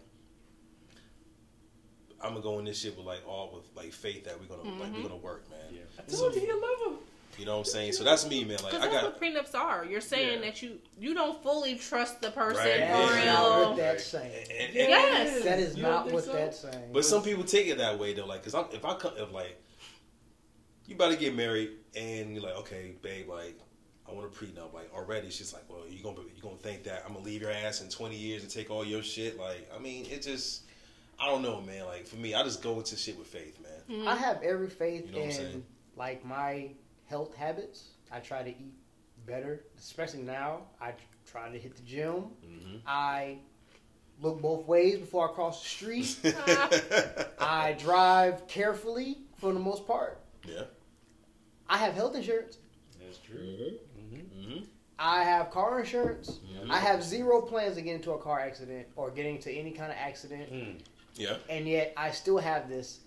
I'm 2.24 2.34
gonna 2.34 2.42
go 2.44 2.60
in 2.60 2.66
this 2.66 2.80
shit 2.80 2.96
with 2.96 3.06
like 3.08 3.28
all 3.28 3.52
with 3.52 3.64
like 3.76 3.92
faith 3.94 4.26
that 4.26 4.40
we're 4.40 4.46
gonna 4.46 4.62
like 4.78 4.92
Mm-hmm. 4.92 4.96
we're 5.02 5.10
gonna 5.10 5.16
work, 5.22 5.50
man. 5.50 5.60
Yeah. 5.74 5.82
I 5.98 6.12
So- 6.12 6.20
told 6.30 6.36
you 6.36 6.42
you 6.42 6.62
love 6.62 6.94
him. 6.94 7.00
You 7.40 7.46
know 7.46 7.54
what 7.54 7.60
I'm 7.60 7.66
saying? 7.66 7.94
So 7.94 8.04
that's 8.04 8.28
me, 8.30 8.44
man. 8.44 8.58
Like 8.62 8.74
Because 8.74 8.86
I 8.88 8.92
got 8.92 9.04
what 9.06 9.20
prenups 9.20 9.56
are. 9.56 9.84
You're 9.86 10.02
saying 10.02 10.42
Yeah. 10.42 10.46
that 10.46 10.62
you 10.62 10.78
you 11.00 11.16
don't 11.16 11.42
fully 11.42 11.76
trust 11.80 12.22
the 12.22 12.30
person 12.30 12.64
Right. 12.64 12.76
For 12.76 13.16
Yeah. 13.18 13.26
not 13.34 13.58
real. 13.60 13.68
what 13.70 13.78
that's 13.78 14.04
saying. 14.06 14.46
and, 14.52 14.68
and, 14.68 14.76
Yes. 14.76 15.44
That 15.44 15.60
is 15.60 15.76
You 15.76 15.82
don't 15.82 16.12
what 16.12 16.26
so? 16.26 16.34
that's 16.34 16.60
saying. 16.60 16.92
But 16.94 17.06
some 17.06 17.24
people 17.24 17.44
take 17.44 17.66
it 17.68 17.80
that 17.80 17.98
way 17.98 18.14
though, 18.14 18.28
like, 18.28 18.44
cause 18.44 18.54
I'm, 18.54 18.66
if 18.72 18.86
I 18.86 18.94
come, 18.96 19.14
if 19.18 19.32
like, 19.32 19.60
you 20.86 20.94
about 20.94 21.10
to 21.10 21.18
get 21.18 21.34
married 21.36 21.72
and 21.96 22.36
you're 22.36 22.44
like, 22.44 22.58
okay, 22.58 22.92
babe, 23.02 23.28
like, 23.30 23.58
I 24.12 24.14
want 24.16 24.28
a 24.28 24.30
prenup. 24.30 24.74
Like 24.74 24.92
already, 24.94 25.30
she's 25.30 25.54
like, 25.54 25.64
well, 25.70 25.84
you 25.90 26.04
gonna 26.04 26.22
you 26.36 26.42
gonna 26.42 26.56
think 26.58 26.84
that 26.84 27.04
I'm 27.06 27.14
gonna 27.14 27.26
leave 27.26 27.42
your 27.42 27.52
ass 27.52 27.82
in 27.82 27.90
20 27.90 28.16
years 28.16 28.44
and 28.44 28.52
take 28.52 28.70
all 28.70 28.86
your 28.86 29.02
shit. 29.04 29.40
Like, 29.40 29.70
I 29.76 29.80
mean, 29.80 30.06
it 30.10 30.22
just, 30.22 30.64
I 31.20 31.28
don't 31.28 31.42
know, 31.42 31.62
man. 31.62 31.86
Like 31.86 32.06
for 32.06 32.18
me, 32.18 32.34
I 32.34 32.44
just 32.44 32.62
go 32.62 32.78
into 32.78 32.96
shit 32.96 33.18
with 33.18 33.28
faith, 33.28 33.58
man. 33.62 34.08
I 34.08 34.16
have 34.16 34.42
every 34.44 34.70
faith 34.70 35.06
You 35.08 35.12
know 35.14 35.18
what 35.20 35.24
I'm 35.26 35.30
in 35.32 35.36
saying? 35.36 35.66
like 35.96 36.26
my 36.26 36.70
health 37.06 37.36
habits. 37.36 37.90
I 38.12 38.20
try 38.20 38.44
to 38.44 38.50
eat 38.50 38.74
better, 39.26 39.64
especially 39.78 40.24
now. 40.24 40.64
I 40.82 40.94
try 41.30 41.50
to 41.50 41.58
hit 41.58 41.76
the 41.78 41.84
gym. 41.84 42.26
Mm-hmm. 42.46 42.78
I 42.86 43.38
look 44.22 44.42
both 44.42 44.66
ways 44.68 44.98
before 44.98 45.30
I 45.30 45.34
cross 45.34 45.62
the 45.64 45.70
street. 45.70 46.18
Mm-hmm. 46.24 47.22
I 47.40 47.74
drive 47.74 48.48
carefully 48.48 49.20
for 49.38 49.54
the 49.54 49.60
most 49.60 49.88
part. 49.88 50.20
yeah. 50.48 50.64
I 51.70 51.78
have 51.78 51.94
health 51.94 52.16
insurance. 52.16 52.58
That's 53.00 53.18
true. 53.20 53.78
Mm-hmm. 54.12 54.40
Mm-hmm. 54.40 54.52
Mm-hmm. 54.52 54.64
I 55.00 55.24
have 55.24 55.50
car 55.52 55.80
insurance. 55.80 56.40
Mhm. 56.64 56.70
I 56.70 56.78
have 56.78 57.04
zero 57.04 57.42
plans 57.42 57.76
to 57.76 57.82
get 57.82 57.96
into 57.96 58.12
a 58.12 58.20
car 58.20 58.40
accident 58.40 58.88
or 58.96 59.10
getting 59.10 59.38
into 59.38 59.52
any 59.52 59.72
kind 59.72 59.92
of 59.92 59.98
accident. 59.98 60.52
Mm, 60.54 60.80
Yeah. 61.16 61.38
And 61.50 61.68
yet 61.68 61.94
I 61.98 62.12
still 62.12 62.38
have 62.38 62.70
this 62.70 63.00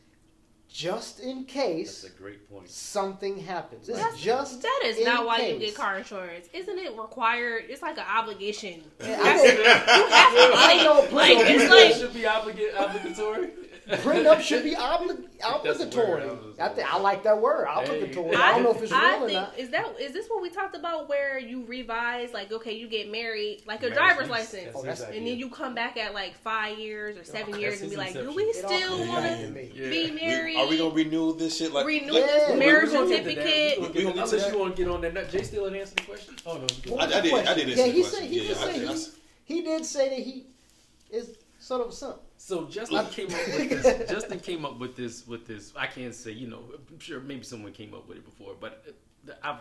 just 0.68 1.20
in 1.20 1.44
case 1.44 2.02
that's 2.02 2.12
a 2.14 2.18
great 2.18 2.50
point. 2.50 2.68
something 2.68 3.38
happens. 3.38 3.88
It's 3.88 3.96
That's- 3.98 4.20
just 4.20 4.62
That 4.62 4.80
is 4.84 4.98
in 4.98 5.04
not 5.04 5.24
why 5.24 5.38
you 5.46 5.58
get 5.60 5.76
car 5.76 5.98
insurance. 5.98 6.48
Isn't 6.52 6.78
it 6.78 6.96
required? 6.98 7.66
It's 7.68 7.82
like 7.82 7.96
an 7.96 8.06
obligation. 8.12 8.82
Yeah, 9.00 9.20
I 9.22 9.34
you 9.44 9.62
have 9.62 10.32
to 10.34 10.56
I 10.56 10.74
get 10.76 10.84
know 10.84 11.02
it. 11.04 11.10
plenty 11.10 11.34
Like 11.36 11.44
of 11.44 11.50
it's 11.50 11.62
people 11.62 11.76
like 11.76 11.94
should 11.94 12.14
be 12.14 12.22
obliga- 12.22 12.74
obligatory. 12.88 13.50
Prenup 13.88 14.40
should 14.40 14.62
be 14.64 14.74
obli- 14.74 15.24
obligatory. 15.46 16.22
I 16.58 16.68
think 16.68 16.94
I 16.94 16.98
like 16.98 17.22
that 17.24 17.40
word, 17.40 17.66
obligatory. 17.68 18.34
I, 18.34 18.40
I, 18.40 18.52
don't 18.52 18.62
know 18.62 18.70
if 18.72 18.82
it's 18.82 18.90
real 18.92 19.00
I 19.00 19.16
or 19.16 19.26
think 19.26 19.32
not. 19.32 19.58
is 19.58 19.70
that 19.70 20.00
is 20.00 20.12
this 20.12 20.26
what 20.28 20.40
we 20.42 20.48
talked 20.50 20.74
about 20.76 21.08
where 21.08 21.38
you 21.38 21.64
revise 21.66 22.32
like 22.32 22.50
okay 22.52 22.72
you 22.72 22.88
get 22.88 23.10
married 23.10 23.62
like 23.66 23.82
a 23.82 23.90
driver's 23.90 24.30
license 24.30 24.70
Oh, 24.74 24.82
that's- 24.82 25.02
and 25.02 25.26
then 25.26 25.38
you 25.38 25.50
come 25.50 25.74
back 25.74 25.96
at 25.96 26.14
like 26.14 26.34
five 26.38 26.78
years 26.78 27.16
or 27.16 27.20
oh, 27.20 27.24
seven 27.24 27.58
years 27.60 27.80
and 27.82 27.90
be 27.90 27.96
his 27.96 28.14
like 28.14 28.14
do 28.14 28.32
we 28.34 28.52
still 28.52 29.06
want 29.08 29.26
to 29.26 29.46
to 29.46 29.52
me. 29.52 29.70
Yeah. 29.74 29.90
be 29.90 30.10
We- 30.10 30.20
married? 30.20 30.56
are 30.56 30.66
we 30.68 30.78
gonna 30.78 30.94
renew 30.94 31.36
this 31.36 31.58
shit? 31.58 31.72
Like, 31.72 31.86
renew 31.86 32.12
Yeah. 32.14 32.20
this 32.26 32.58
marriage 32.58 32.90
We're 32.90 32.98
gonna 33.04 33.08
get 33.08 33.18
to 33.18 33.24
that. 33.24 33.34
certificate? 33.34 33.80
We're 33.80 33.88
gonna 33.88 33.92
gonna- 34.04 34.14
get 34.14 34.32
Unless 34.32 34.52
you 34.52 34.58
want 34.58 34.76
to 34.76 34.82
get 34.84 34.90
on 34.92 35.00
that. 35.02 35.14
Not- 35.14 35.28
Jay 35.30 35.42
still 35.42 35.64
didn't 35.64 35.80
answer 35.80 35.94
the 35.96 36.02
question. 36.02 36.36
Oh 36.46 36.54
no. 36.56 36.66
you 36.84 36.92
I, 36.94 37.04
was 37.06 37.14
I 37.14 37.20
the 37.20 37.28
did. 37.28 37.34
I 37.48 37.54
did. 37.54 37.68
Yeah, 37.68 37.84
answer 37.84 37.92
he 37.92 38.02
the 38.02 38.04
said 38.04 38.10
question. 38.10 38.28
he 38.28 38.36
yeah, 38.40 38.48
did 38.48 38.56
say 38.56 39.10
he, 39.44 39.62
did 39.62 39.84
say 39.84 40.08
that 40.08 40.18
he 40.20 40.46
is 41.10 41.36
sort 41.58 41.82
of 41.82 41.88
a 41.88 41.92
simp. 41.92 42.16
So 42.46 42.66
Justin 42.66 43.06
came 43.06 43.28
up 43.28 43.46
with 43.48 43.70
this. 43.82 44.10
Justin 44.10 44.38
came 44.38 44.66
up 44.66 44.78
with 44.78 44.96
this. 44.96 45.26
With 45.26 45.46
this, 45.46 45.72
I 45.74 45.86
can't 45.86 46.14
say. 46.14 46.32
You 46.32 46.46
know, 46.48 46.60
I'm 46.90 46.98
sure 46.98 47.18
maybe 47.20 47.42
someone 47.42 47.72
came 47.72 47.94
up 47.94 48.06
with 48.06 48.18
it 48.18 48.24
before, 48.26 48.52
but 48.60 48.84
uh, 49.26 49.32
I've 49.42 49.60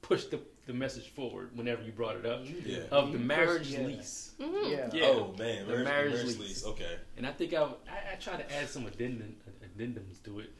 pushed 0.00 0.30
the, 0.30 0.38
the 0.66 0.72
message 0.72 1.08
forward 1.08 1.50
whenever 1.56 1.82
you 1.82 1.90
brought 1.90 2.14
it 2.14 2.24
up 2.24 2.42
Yeah. 2.64 2.82
of 2.92 3.10
the 3.12 3.18
marriage 3.18 3.70
yeah. 3.70 3.80
lease. 3.80 4.30
Mhm. 4.40 4.70
Yeah. 4.70 4.90
Yeah. 4.92 5.04
Oh 5.06 5.34
man, 5.36 5.66
The 5.66 5.72
marriage, 5.72 5.84
marriage 5.84 6.12
marriage 6.12 6.26
lease. 6.26 6.38
lease. 6.38 6.64
Okay. 6.66 6.96
And 7.16 7.26
I 7.26 7.32
think 7.32 7.52
I, 7.52 7.62
I, 7.62 8.12
I 8.12 8.14
try 8.20 8.36
to 8.36 8.54
add 8.54 8.68
some 8.68 8.86
addendum, 8.86 9.34
addendums 9.76 10.22
to 10.22 10.38
it. 10.38 10.52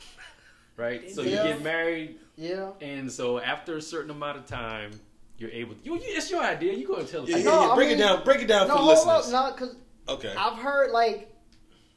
Right. 0.77 1.09
So 1.09 1.23
Yeah. 1.23 1.45
you 1.45 1.53
get 1.53 1.63
married, 1.63 2.17
Yeah. 2.35 2.71
and 2.81 3.13
so 3.13 3.39
after 3.39 3.77
a 3.77 3.83
certain 3.83 4.11
amount 4.11 4.39
of 4.39 4.47
time, 4.47 4.91
you're 5.39 5.51
able. 5.51 5.77
You, 5.85 5.95
you, 5.95 6.01
it's 6.05 6.33
your 6.33 6.43
idea. 6.43 6.73
You 6.73 6.89
go 6.89 6.97
and 6.97 7.07
tell 7.07 7.23
us. 7.23 7.29
Yeah, 7.29 7.37
yeah, 7.37 7.45
No, 7.45 7.61
yeah. 7.63 7.69
I 7.71 7.75
Break 7.77 7.89
mean- 7.91 7.99
it 7.99 8.01
down. 8.01 8.25
Break 8.25 8.41
it 8.43 8.47
down 8.49 8.67
No, 8.67 8.75
for 8.75 8.79
the 8.81 8.85
hold 8.87 9.09
up, 9.09 9.17
listeners. 9.19 9.33
no, 9.33 9.53
because 9.53 9.77
Okay. 10.09 10.35
I've 10.37 10.59
heard 10.59 10.91
like 10.91 11.31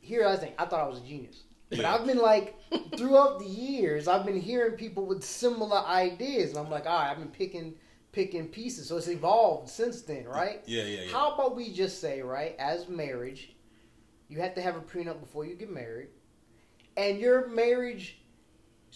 here 0.08 0.26
I 0.26 0.38
think 0.38 0.56
I 0.58 0.66
thought 0.66 0.80
I 0.80 0.88
was 0.88 1.00
a 1.00 1.06
genius. 1.06 1.44
But 1.70 1.80
Yeah. 1.80 1.94
I've 1.94 2.06
been 2.06 2.20
like 2.20 2.56
throughout 2.98 3.40
the 3.40 3.46
years 3.46 4.08
I've 4.08 4.26
been 4.26 4.40
hearing 4.40 4.78
people 4.78 5.06
with 5.06 5.24
similar 5.24 5.80
ideas 5.86 6.52
and 6.52 6.60
I'm 6.60 6.72
like, 6.72 6.86
all 6.86 6.98
right, 6.98 7.12
I've 7.12 7.20
been 7.20 7.28
picking 7.28 7.76
picking 8.14 8.48
pieces. 8.48 8.88
So 8.88 8.98
it's 8.98 9.10
evolved 9.10 9.70
since 9.70 10.02
then, 10.02 10.26
right? 10.26 10.64
Yeah, 10.66 10.84
yeah, 10.84 11.02
yeah. 11.02 11.12
How 11.12 11.34
about 11.34 11.56
we 11.56 11.72
just 11.72 12.00
say, 12.02 12.22
right, 12.22 12.56
as 12.58 12.88
marriage, 12.88 13.56
you 14.30 14.40
have 14.40 14.56
to 14.56 14.62
have 14.62 14.76
a 14.76 14.82
prenup 14.82 15.20
before 15.20 15.46
you 15.46 15.56
get 15.56 15.72
married, 15.72 16.08
and 16.96 17.20
your 17.20 17.48
marriage 17.48 18.20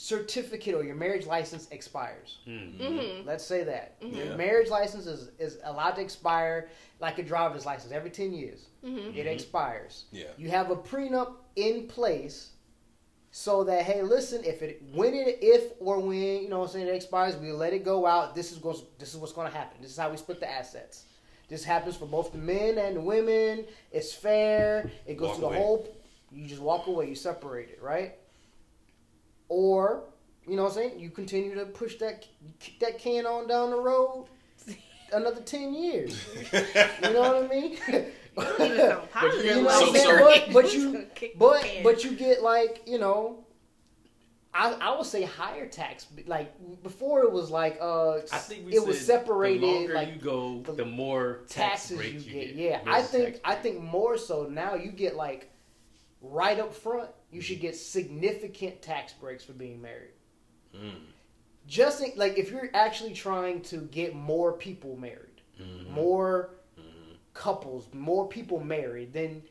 certificate 0.01 0.73
or 0.73 0.83
your 0.83 0.95
marriage 0.95 1.27
license 1.27 1.67
expires. 1.69 2.39
Mm. 2.47 2.79
Mhm. 2.79 3.25
Let's 3.25 3.45
say 3.45 3.63
that. 3.65 4.01
Mhm. 4.01 4.15
Your 4.15 4.35
marriage 4.35 4.67
license 4.67 5.05
is, 5.05 5.29
is 5.37 5.59
allowed 5.63 5.91
to 5.91 6.01
expire 6.01 6.69
like 6.99 7.19
a 7.19 7.23
driver's 7.23 7.67
license 7.67 7.91
every 7.93 8.09
10 8.09 8.33
years. 8.33 8.65
Mhm. 8.83 9.15
It 9.15 9.27
expires. 9.27 10.05
Yeah. 10.11 10.29
You 10.39 10.49
have 10.49 10.71
a 10.71 10.75
prenup 10.75 11.33
in 11.55 11.87
place 11.87 12.53
so 13.29 13.63
that 13.65 13.83
hey, 13.83 14.01
listen, 14.01 14.43
if 14.43 14.63
it 14.63 14.81
when 14.91 15.13
it 15.13 15.37
if 15.39 15.73
or 15.79 15.99
when, 15.99 16.41
you 16.41 16.49
know 16.49 16.59
what 16.59 16.65
I'm 16.69 16.71
saying, 16.71 16.87
it 16.87 16.95
expires, 16.95 17.37
we 17.37 17.51
let 17.51 17.71
it 17.71 17.83
go 17.85 18.07
out. 18.07 18.33
This 18.33 18.51
is 18.51 18.57
goes 18.57 18.83
this 18.97 19.13
is 19.13 19.19
what's 19.19 19.33
gonna 19.33 19.51
happen. 19.51 19.83
This 19.83 19.91
is 19.91 19.97
how 19.97 20.09
we 20.09 20.17
split 20.17 20.39
the 20.39 20.49
assets. 20.49 21.05
This 21.47 21.63
happens 21.63 21.95
for 21.95 22.07
both 22.07 22.31
the 22.31 22.39
men 22.39 22.79
and 22.79 22.95
the 22.95 23.01
women. 23.01 23.65
It's 23.91 24.11
fair. 24.13 24.89
It 25.05 25.17
goes 25.17 25.27
Walk 25.27 25.35
to 25.35 25.41
the 25.41 25.47
away. 25.47 25.57
whole 25.57 25.87
you 26.31 26.47
just 26.47 26.61
walk 26.61 26.87
away, 26.87 27.07
you 27.09 27.15
separate 27.15 27.69
it, 27.69 27.79
right? 27.83 28.17
Or, 29.53 30.03
you 30.47 30.55
know 30.55 30.63
what 30.63 30.69
I'm 30.69 30.75
saying, 30.75 30.99
you 31.01 31.09
continue 31.09 31.55
to 31.55 31.65
push 31.65 31.97
that 31.97 32.25
kick 32.61 32.79
that 32.79 32.97
can 32.99 33.25
on 33.25 33.47
down 33.49 33.69
the 33.71 33.79
road 33.79 34.27
another 35.13 35.41
ten 35.41 35.73
years. 35.73 36.25
You 37.03 37.13
know 37.13 37.19
what 37.21 37.43
I 37.43 37.47
mean? 37.47 37.77
You 38.37 38.43
don't 38.45 38.61
even 38.61 38.77
sound 38.77 39.11
positive. 39.11 39.45
You 39.45 39.55
know 39.55 39.63
what 39.63 39.87
I'm 39.89 39.93
saying? 39.93 40.43
But- 40.45 40.53
but 40.53 40.73
you- 40.73 41.05
But 41.37 41.67
but 41.83 42.03
you 42.05 42.11
get 42.11 42.41
like 42.41 42.81
you 42.87 42.97
know 42.97 43.43
I, 44.53 44.71
I 44.71 44.95
would 44.97 45.05
say 45.05 45.23
higher 45.23 45.67
tax. 45.67 46.07
Like 46.25 46.53
before, 46.81 47.23
it 47.23 47.31
was 47.31 47.51
like 47.51 47.77
uh, 47.81 48.19
I 48.31 48.37
think 48.37 48.67
we 48.67 48.73
it 48.73 48.85
was 48.87 48.97
said 48.99 49.19
separated. 49.23 49.61
The 49.63 49.67
longer 49.67 49.93
like 49.95 50.13
you 50.13 50.21
go, 50.21 50.61
the 50.61 50.71
the, 50.73 50.85
more 50.85 51.39
tax 51.49 51.89
taxes 51.89 51.97
break 51.97 52.13
you 52.13 52.19
you 52.19 52.31
get. 52.31 52.45
get. 52.47 52.55
Yeah, 52.55 52.79
There's 52.85 52.95
I 52.95 52.99
a 52.99 53.03
think 53.03 53.39
I 53.43 53.55
think 53.55 53.81
more 53.81 54.17
so 54.17 54.43
now 54.45 54.75
you 54.75 54.91
get 54.91 55.15
like 55.17 55.49
right 56.21 56.57
up 56.59 56.73
front. 56.73 57.09
You 57.31 57.41
should 57.41 57.59
get 57.61 57.75
significant 57.75 58.81
tax 58.81 59.13
breaks 59.13 59.43
for 59.43 59.53
being 59.53 59.81
married. 59.81 60.11
Mm. 60.75 60.95
Just 61.67 62.01
in, 62.03 62.11
like 62.17 62.37
if 62.37 62.51
you're 62.51 62.69
actually 62.73 63.13
trying 63.13 63.61
to 63.63 63.77
get 63.77 64.15
more 64.15 64.53
people 64.53 64.97
married, 64.97 65.41
Mhm. 65.59 65.89
more 65.91 66.55
Mhm. 66.77 67.15
couples, 67.33 67.87
more 67.93 68.27
people 68.27 68.59
married, 68.59 69.13
then 69.13 69.43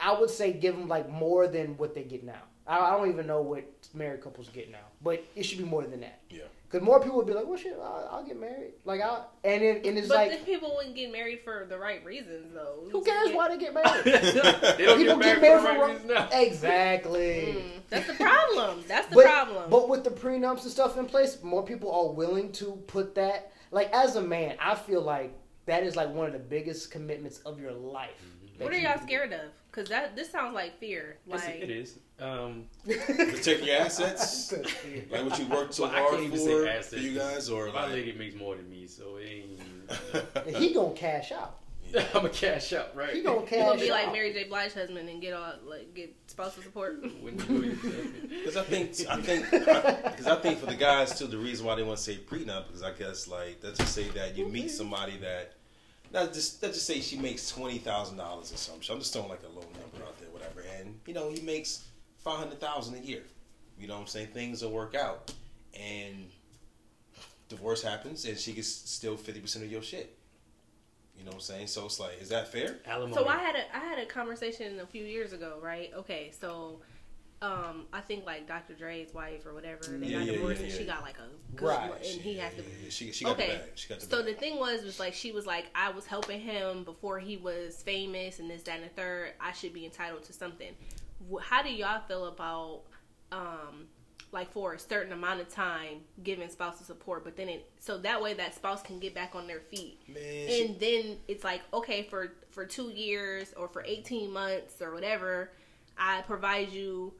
I 0.00 0.18
would 0.18 0.30
say 0.30 0.52
give 0.52 0.76
them 0.76 0.86
like 0.88 1.08
more 1.08 1.48
than 1.48 1.76
what 1.76 1.94
they 1.94 2.04
get 2.04 2.22
now. 2.24 2.42
I, 2.66 2.78
I 2.78 2.90
don't 2.96 3.08
even 3.10 3.26
know 3.26 3.40
what 3.42 3.64
married 3.94 4.20
couples 4.22 4.48
get 4.50 4.70
now, 4.70 4.86
but 5.02 5.24
it 5.34 5.42
should 5.44 5.58
be 5.58 5.64
more 5.64 5.84
than 5.84 6.00
that. 6.00 6.20
Yeah. 6.30 6.44
Because 6.70 6.84
more 6.84 7.00
people 7.00 7.16
would 7.16 7.26
be 7.26 7.32
like, 7.32 7.46
"Well, 7.46 7.56
shit, 7.56 7.72
I'll, 7.80 8.08
I'll 8.12 8.24
get 8.24 8.38
married." 8.38 8.74
Like, 8.84 9.00
I 9.00 9.22
and 9.42 9.62
it, 9.62 9.86
and 9.86 9.96
it's 9.96 10.08
But 10.08 10.16
like, 10.18 10.30
then 10.30 10.44
people 10.44 10.74
wouldn't 10.76 10.94
get 10.94 11.10
married 11.10 11.40
for 11.42 11.64
the 11.66 11.78
right 11.78 12.04
reasons, 12.04 12.52
though. 12.52 12.86
who 12.92 13.02
cares 13.02 13.32
why 13.32 13.48
they 13.48 13.56
get 13.56 13.72
married? 13.72 14.04
they 14.04 14.84
don't 14.84 14.98
People 14.98 15.16
get 15.16 15.18
married, 15.18 15.20
get 15.20 15.40
married 15.40 15.40
for 15.40 15.62
the 15.62 15.68
right 15.68 15.80
wrong- 15.80 15.90
reason 15.92 16.08
now. 16.08 16.28
exactly. 16.32 17.56
Mm, 17.56 17.80
that's 17.88 18.06
the 18.06 18.14
problem. 18.14 18.84
That's 18.86 19.08
the 19.08 19.14
but, 19.14 19.24
problem. 19.24 19.70
But 19.70 19.88
with 19.88 20.04
the 20.04 20.10
prenups 20.10 20.62
and 20.64 20.70
stuff 20.70 20.98
in 20.98 21.06
place, 21.06 21.42
more 21.42 21.64
people 21.64 21.90
are 21.90 22.12
willing 22.12 22.52
to 22.52 22.72
put 22.86 23.14
that. 23.14 23.52
Like 23.70 23.90
as 23.94 24.16
a 24.16 24.22
man, 24.22 24.56
I 24.60 24.74
feel 24.74 25.00
like 25.00 25.32
that 25.66 25.82
is 25.84 25.96
like 25.96 26.10
one 26.12 26.26
of 26.26 26.32
the 26.34 26.38
biggest 26.38 26.90
commitments 26.90 27.38
of 27.40 27.58
your 27.60 27.72
life. 27.72 28.10
that 28.58 28.64
what 28.64 28.72
are 28.74 28.76
you 28.76 28.86
y'all 28.88 28.98
scared 29.00 29.32
of? 29.32 29.40
Because 29.70 29.88
that 29.88 30.16
this 30.16 30.30
sounds 30.30 30.54
like 30.54 30.78
fear. 30.78 31.16
It's- 31.26 31.44
Like 31.46 31.56
it 31.62 31.70
is. 31.70 31.98
Um, 32.20 32.64
Protect 32.84 33.62
your 33.64 33.76
assets. 33.76 34.52
Like 35.10 35.24
what 35.24 35.38
you 35.38 35.46
worked 35.46 35.74
so 35.74 35.84
Well, 35.84 35.92
I 35.94 35.98
hard 36.00 36.10
can't 36.14 36.24
even 36.24 36.38
say 36.38 36.46
for, 36.52 36.66
assets. 36.68 36.88
for 36.94 36.98
you 36.98 37.16
guys, 37.18 37.48
or 37.48 37.66
my 37.66 37.84
like 37.84 37.92
lady 37.92 38.12
makes 38.12 38.34
more 38.34 38.56
than 38.56 38.68
me, 38.68 38.86
so 38.86 39.16
it 39.16 39.44
ain't. 40.48 40.56
he 40.56 40.74
gonna 40.74 40.94
cash 40.94 41.30
out. 41.32 41.58
I'm 42.14 42.26
a 42.26 42.28
cash 42.28 42.72
out, 42.74 42.94
right? 42.94 43.14
He 43.14 43.22
gonna 43.22 43.40
you 43.40 43.46
cash 43.46 43.58
gonna 43.60 43.80
be 43.80 43.90
out. 43.90 44.04
like 44.04 44.12
Mary 44.12 44.32
J. 44.32 44.44
Blige 44.44 44.74
husband 44.74 45.08
and 45.08 45.22
get 45.22 45.32
all 45.32 45.52
like 45.64 45.94
get 45.94 46.14
spousal 46.26 46.62
support. 46.62 47.00
When 47.22 47.38
you 47.38 47.44
do 47.44 47.62
it, 47.62 48.28
Because 48.30 48.56
I 48.58 48.62
think 48.64 48.90
I 49.08 49.20
think 49.22 49.50
because 49.50 50.26
I 50.26 50.36
think 50.36 50.58
for 50.58 50.66
the 50.66 50.74
guys 50.74 51.18
too, 51.18 51.26
the 51.28 51.38
reason 51.38 51.64
why 51.66 51.76
they 51.76 51.82
want 51.82 51.96
to 51.98 52.02
say 52.04 52.16
prenup 52.18 52.66
because 52.66 52.82
I 52.82 52.92
guess 52.92 53.28
like 53.28 53.58
let's 53.62 53.78
just 53.78 53.94
say 53.94 54.08
that 54.10 54.36
you 54.36 54.46
meet 54.48 54.70
somebody 54.70 55.16
that 55.18 55.54
not 56.12 56.34
just 56.34 56.62
let's 56.62 56.74
just 56.74 56.86
say 56.86 57.00
she 57.00 57.16
makes 57.16 57.48
twenty 57.48 57.78
thousand 57.78 58.18
dollars 58.18 58.52
or 58.52 58.56
something. 58.56 58.86
I'm 58.90 58.98
just 58.98 59.12
throwing 59.14 59.28
like 59.30 59.42
a 59.44 59.48
low 59.48 59.62
number 59.62 60.04
out 60.06 60.18
there, 60.18 60.28
whatever. 60.30 60.62
And 60.78 60.98
you 61.06 61.14
know 61.14 61.30
he 61.30 61.40
makes 61.40 61.84
five 62.28 62.38
hundred 62.38 62.60
thousand 62.60 62.96
a 62.96 63.00
year. 63.00 63.22
You 63.78 63.88
know 63.88 63.94
what 63.94 64.02
I'm 64.02 64.06
saying? 64.06 64.28
Things 64.28 64.62
will 64.62 64.72
work 64.72 64.94
out, 64.94 65.32
and 65.78 66.28
divorce 67.48 67.82
happens, 67.82 68.24
and 68.24 68.36
she 68.36 68.52
gets 68.52 68.68
still 68.68 69.16
fifty 69.16 69.40
percent 69.40 69.64
of 69.64 69.70
your 69.72 69.82
shit. 69.82 70.16
You 71.16 71.24
know 71.24 71.30
what 71.30 71.36
I'm 71.36 71.40
saying? 71.40 71.66
So 71.68 71.86
it's 71.86 71.98
like, 71.98 72.20
is 72.20 72.28
that 72.28 72.48
fair? 72.48 72.76
alimony. 72.86 73.14
So 73.14 73.26
I 73.26 73.38
had 73.38 73.54
a 73.56 73.76
I 73.76 73.80
had 73.80 73.98
a 73.98 74.06
conversation 74.06 74.80
a 74.80 74.86
few 74.86 75.04
years 75.04 75.32
ago, 75.32 75.58
right? 75.62 75.90
Okay, 75.96 76.32
so 76.38 76.80
um 77.40 77.86
I 77.92 78.00
think 78.00 78.26
like 78.26 78.46
Dr. 78.48 78.74
Dre's 78.74 79.14
wife 79.14 79.46
or 79.46 79.54
whatever, 79.54 79.96
they 80.00 80.08
Yeah, 80.08 80.18
got 80.18 80.26
yeah, 80.26 80.32
divorced 80.32 80.60
yeah, 80.60 80.66
and 80.66 80.76
she 80.76 80.84
got 80.84 81.02
like 81.02 81.18
a 81.18 81.56
good 81.56 81.68
Right. 81.68 81.88
one, 81.88 81.98
and 81.98 82.20
he 82.20 82.36
has 82.38 82.54
to 82.54 82.62
Yeah, 82.62 82.68
yeah, 82.84 82.90
she, 82.90 83.12
she 83.12 83.24
got 83.24 83.34
Okay. 83.34 83.46
the 83.52 83.58
bag. 83.58 83.70
She 83.76 83.88
got 83.88 84.00
the 84.00 84.06
So 84.06 84.16
bag. 84.22 84.34
the 84.34 84.40
thing 84.40 84.58
was, 84.58 84.82
was 84.82 84.98
like 85.00 85.14
she 85.14 85.30
was 85.32 85.46
like, 85.46 85.66
I 85.74 85.90
was 85.90 86.04
helping 86.06 86.40
him 86.40 86.82
before 86.84 87.20
he 87.20 87.36
was 87.36 87.80
famous 87.82 88.40
and 88.40 88.50
this, 88.50 88.62
that, 88.64 88.76
and 88.80 88.84
the 88.84 88.88
third. 88.94 89.32
I 89.40 89.52
should 89.52 89.72
be 89.72 89.84
entitled 89.84 90.24
to 90.24 90.32
something. 90.32 90.72
Wh- 91.30 91.42
How 91.42 91.62
do 91.62 91.70
y'all 91.72 92.00
feel 92.06 92.26
about, 92.26 92.82
um, 93.32 93.86
like 94.32 94.52
for 94.52 94.74
a 94.74 94.78
certain 94.78 95.12
amount 95.12 95.40
of 95.40 95.48
time 95.48 96.00
giving 96.22 96.48
spousal 96.50 96.84
support, 96.84 97.24
but 97.24 97.36
then 97.36 97.48
it 97.48 97.70
so 97.80 97.96
that 97.98 98.20
way 98.22 98.34
that 98.34 98.54
spouse 98.54 98.82
can 98.82 98.98
get 98.98 99.14
back 99.14 99.34
on 99.34 99.46
their 99.46 99.60
feet, 99.60 100.00
Man, 100.08 100.16
she- 100.48 100.66
and 100.66 100.80
then 100.80 101.16
it's 101.28 101.44
like 101.44 101.62
okay 101.72 102.02
for 102.02 102.32
for 102.50 102.64
two 102.66 102.90
years 102.90 103.54
or 103.56 103.68
for 103.68 103.82
eighteen 103.86 104.30
months 104.32 104.82
or 104.82 104.92
whatever, 104.92 105.50
I 105.96 106.22
provide 106.22 106.70
you. 106.70 107.14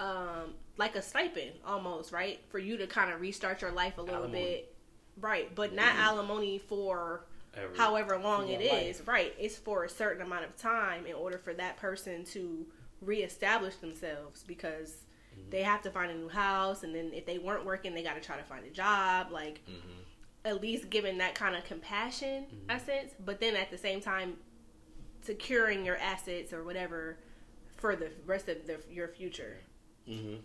Um, 0.00 0.54
like 0.76 0.94
a 0.94 1.02
stipend 1.02 1.54
almost, 1.66 2.12
right? 2.12 2.38
For 2.50 2.60
you 2.60 2.76
to 2.76 2.86
kind 2.86 3.12
of 3.12 3.20
restart 3.20 3.62
your 3.62 3.72
life 3.72 3.98
a 3.98 4.00
little 4.00 4.18
Alimony. 4.22 4.44
bit. 4.44 4.74
Right, 5.20 5.52
but 5.52 5.74
not 5.74 5.96
alimony 5.96 6.58
for 6.60 7.24
Ever. 7.56 7.74
however 7.76 8.16
long 8.16 8.48
it 8.48 8.60
is 8.60 8.66
it 8.72 8.72
your 8.72 8.80
is. 8.90 9.06
Right, 9.08 9.34
it's 9.40 9.56
for 9.56 9.82
a 9.82 9.88
certain 9.88 10.22
amount 10.22 10.44
of 10.44 10.56
time 10.56 11.04
in 11.04 11.14
order 11.14 11.36
for 11.36 11.52
that 11.54 11.78
person 11.78 12.22
to 12.26 12.64
reestablish 13.00 13.76
themselves 13.76 14.42
because 14.46 14.94
they 15.50 15.62
have 15.62 15.82
to 15.82 15.90
find 15.90 16.10
a 16.10 16.14
new 16.14 16.28
house, 16.28 16.82
and 16.82 16.94
then 16.94 17.12
if 17.14 17.24
they 17.26 17.38
weren't 17.38 17.64
working, 17.64 17.94
they 17.94 18.02
got 18.02 18.14
to 18.14 18.20
try 18.20 18.36
to 18.36 18.42
find 18.42 18.64
a 18.66 18.70
job. 18.70 19.30
Like 19.30 19.60
Mhm. 19.68 19.80
at 20.44 20.60
least 20.60 20.90
giving 20.90 21.18
that 21.18 21.34
kind 21.34 21.54
of 21.56 21.64
compassion, 21.64 22.46
I 22.68 22.78
sense. 22.78 23.12
But 23.24 23.40
then 23.40 23.54
at 23.56 23.70
the 23.70 23.78
same 23.78 24.00
time, 24.00 24.38
securing 25.22 25.84
your 25.84 25.96
assets 25.96 26.52
or 26.52 26.64
whatever 26.64 27.18
for 27.76 27.94
the 27.96 28.10
rest 28.26 28.48
of 28.48 28.66
the, 28.66 28.80
your 28.90 29.08
future. 29.08 29.58
Mhm. 30.08 30.40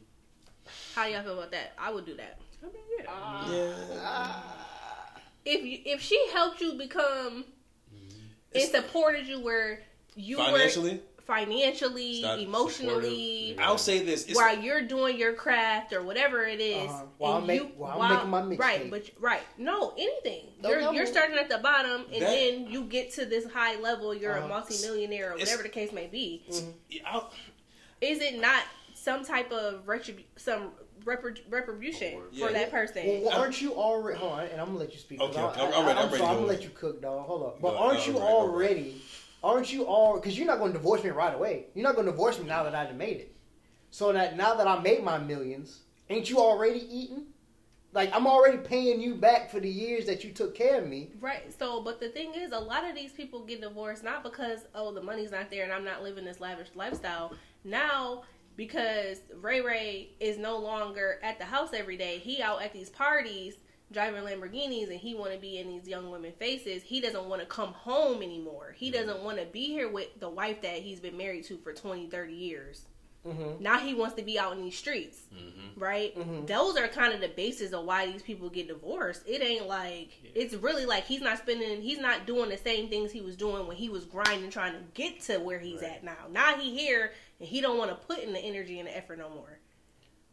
How 0.95 1.05
y'all 1.07 1.23
feel 1.23 1.33
about 1.39 1.51
that? 1.51 1.73
I 1.77 1.91
would 1.91 2.05
do 2.05 2.15
that. 2.15 2.39
I 2.61 2.65
mean, 2.67 2.75
yeah. 2.99 3.05
Ah. 3.09 3.51
Yeah. 3.51 5.19
if 5.45 5.63
you 5.65 5.79
if 5.85 6.01
she 6.01 6.29
helped 6.31 6.61
you 6.61 6.73
become 6.73 7.45
It's- 8.51 8.73
and 8.73 8.83
supported 8.85 9.27
you 9.27 9.39
where 9.41 9.81
you 10.15 10.37
Financially, 10.37 10.91
were 10.93 10.99
financially, 11.25 12.12
It's 12.12 12.21
not 12.23 12.39
emotionally, 12.39 13.49
supportive. 13.49 13.59
I'll 13.59 13.77
say 13.77 14.03
this: 14.03 14.25
it's, 14.25 14.36
while 14.36 14.57
you're 14.57 14.81
doing 14.81 15.17
your 15.17 15.33
craft 15.33 15.93
or 15.93 16.03
whatever 16.03 16.43
it 16.45 16.59
is, 16.59 16.89
Uh-huh. 16.89 17.03
While 17.17 17.31
and 17.36 17.41
I'm 17.43 17.47
make- 17.47 17.62
you- 17.62 17.71
while 17.77 18.01
I'm 18.01 18.12
making 18.13 18.29
my 18.29 18.41
mixtape. 18.41 18.59
right, 18.59 18.91
but 18.91 19.09
right, 19.19 19.41
no, 19.57 19.93
anything. 19.97 20.47
No, 20.62 20.69
you're 20.69 20.81
no. 20.81 20.91
you're 20.91 21.05
starting 21.05 21.38
at 21.38 21.49
the 21.49 21.59
bottom, 21.59 22.01
and 22.13 22.21
That- 22.21 22.29
then 22.29 22.67
you 22.67 22.83
get 22.86 23.12
to 23.13 23.25
this 23.25 23.45
high 23.51 23.79
level. 23.79 24.13
You're 24.13 24.36
Uh-huh. 24.38 24.45
a 24.45 24.49
multimillionaire 24.49 25.31
or 25.33 25.38
whatever 25.38 25.63
the 25.63 25.69
case 25.69 25.91
may 25.91 26.07
be. 26.07 26.43
I'll, 27.05 27.31
Is 28.01 28.19
it 28.21 28.39
not 28.39 28.63
some 28.93 29.23
type 29.23 29.51
of 29.51 29.86
retribu- 29.86 30.25
some 30.36 30.71
repri- 31.05 31.39
retribution 31.49 32.21
Yeah. 32.31 32.47
for 32.47 32.53
that 32.53 32.69
person? 32.69 33.05
Well, 33.07 33.21
well, 33.21 33.39
aren't 33.39 33.62
you 33.62 33.73
already? 33.75 34.19
Hold 34.19 34.33
on, 34.33 34.45
and 34.47 34.59
I'm 34.59 34.67
gonna 34.67 34.79
let 34.79 34.91
you 34.91 34.99
speak. 34.99 35.21
Okay, 35.21 35.39
I, 35.39 35.43
okay, 35.45 35.62
I'm- 35.62 35.73
I'm 35.73 35.86
ready, 35.86 35.99
I, 35.99 36.01
I'm 36.03 36.07
ready 36.09 36.17
sorry, 36.19 36.29
I'm 36.31 36.36
gonna 36.41 36.47
let 36.47 36.63
you 36.63 36.69
cook, 36.75 37.01
dog. 37.01 37.25
Hold 37.27 37.43
up. 37.43 37.62
But 37.62 37.71
Go- 37.71 37.77
aren't 37.77 37.99
I'm 37.99 38.05
you 38.07 38.19
ready, 38.19 38.19
go 38.19 38.38
already? 38.38 39.01
Aren't 39.43 39.73
you 39.73 39.84
all? 39.84 40.15
Because 40.15 40.38
you're 40.38 40.47
not 40.47 40.60
gonna 40.60 40.73
divorce 40.73 41.03
me 41.03 41.10
right 41.10 41.34
away. 41.34 41.65
You're 41.73 41.84
not 41.84 41.95
gonna 41.95 42.12
divorce 42.12 42.39
me 42.39 42.47
now 42.47 42.63
that 42.63 42.73
I've 42.73 42.95
made 42.95 43.17
it. 43.17 43.36
So 43.91 44.13
that 44.13 44.38
now 44.38 44.56
that 44.56 44.67
I 44.67 44.79
made 44.79 45.03
my 45.03 45.17
millions, 45.17 45.82
ain't 46.10 46.29
you 46.29 46.39
already 46.39 46.88
eating? 46.89 47.25
Like 47.91 48.10
I'm 48.15 48.25
already 48.25 48.58
paying 48.58 49.01
you 49.01 49.15
back 49.15 49.51
for 49.51 49.60
the 49.60 49.69
years 49.69 50.06
that 50.06 50.23
you 50.23 50.32
took 50.32 50.56
care 50.56 50.82
of 50.82 50.88
me. 50.88 51.12
Right. 51.19 51.53
So, 51.58 51.82
but 51.82 51.99
the 51.99 52.10
thing 52.10 52.34
is, 52.34 52.53
a 52.53 52.60
lot 52.60 52.88
of 52.89 52.95
these 52.95 53.12
people 53.12 53.43
get 53.45 53.62
divorced 53.62 54.03
not 54.03 54.23
because 54.23 54.62
oh 54.73 54.93
the 54.93 55.01
money's 55.01 55.32
not 55.32 55.51
there 55.51 55.63
and 55.63 55.73
I'm 55.73 55.84
not 55.84 56.01
living 56.01 56.25
this 56.25 56.39
lavish 56.39 56.69
lifestyle. 56.73 57.36
Now, 57.65 58.23
because 58.56 59.19
Ray 59.41 59.62
Ray 59.62 60.12
is 60.19 60.38
no 60.38 60.58
longer 60.58 61.19
at 61.21 61.38
the 61.38 61.45
house 61.45 61.73
every 61.73 61.97
day, 61.97 62.17
he 62.17 62.41
out 62.41 62.62
at 62.62 62.73
these 62.73 62.89
parties 62.89 63.56
driving 63.93 64.23
Lamborghinis 64.23 64.89
and 64.89 64.99
he 64.99 65.13
want 65.15 65.32
to 65.34 65.39
be 65.39 65.58
in 65.60 65.67
these 65.67 65.88
young 65.88 66.10
women 66.12 66.34
faces. 66.34 66.84
He 66.84 66.99
doesn't 66.99 67.25
want 67.25 67.41
to 67.41 67.47
come 67.47 67.73
home 67.73 68.21
anymore. 68.21 68.73
He 68.77 68.91
doesn't 68.91 69.21
want 69.21 69.38
to 69.39 69.45
be 69.45 69.65
here 69.67 69.89
with 69.89 70.19
the 70.19 70.29
wife 70.29 70.62
that 70.63 70.77
he's 70.77 70.99
been 70.99 71.15
married 71.17 71.45
to 71.45 71.58
for 71.58 71.73
20, 71.73 72.08
30 72.08 72.34
years. 72.34 72.86
Mm-hmm. 73.25 73.63
Now 73.63 73.79
he 73.79 73.93
wants 73.93 74.15
to 74.15 74.21
be 74.21 74.38
out 74.38 74.51
in 74.58 74.62
these 74.62 74.77
streets 74.77 75.21
Mhm. 75.34 75.79
right? 75.79 76.13
Mhm. 76.13 76.45
Those 76.45 76.75
are 76.75 76.89
kind 76.89 77.13
of 77.13 77.21
the 77.21 77.29
basis 77.29 77.71
of 77.71 77.86
why 77.86 78.06
these 78.12 78.21
people 78.21 78.49
get 78.49 78.67
divorced. 78.67 79.21
It 79.25 79.41
ain't 79.41 79.65
like 79.65 80.10
it's 80.36 80.56
really 80.56 80.86
like 80.86 81.06
he's 81.06 81.21
not 81.21 81.38
spending, 81.38 81.82
he's 81.82 81.99
not 81.99 82.25
doing 82.27 82.49
the 82.49 82.58
same 82.58 82.89
things 82.89 83.13
he 83.13 83.21
was 83.21 83.38
doing 83.38 83.65
when 83.65 83.77
he 83.77 83.88
was 83.88 84.03
grinding, 84.03 84.49
trying 84.49 84.73
to 84.73 84.79
get 84.93 85.21
to 85.21 85.38
where 85.38 85.58
he's 85.60 85.82
Right. 85.82 85.91
at 85.91 86.03
now. 86.03 86.27
Now 86.32 86.58
he 86.58 86.77
here 86.77 87.13
and 87.39 87.47
he 87.47 87.62
don't 87.62 87.77
want 87.77 87.91
to 87.91 88.08
put 88.08 88.19
in 88.19 88.34
the 88.34 88.39
energy 88.39 88.79
and 88.79 88.89
the 88.89 88.97
effort 88.97 89.19
no 89.19 89.29
more 89.29 89.58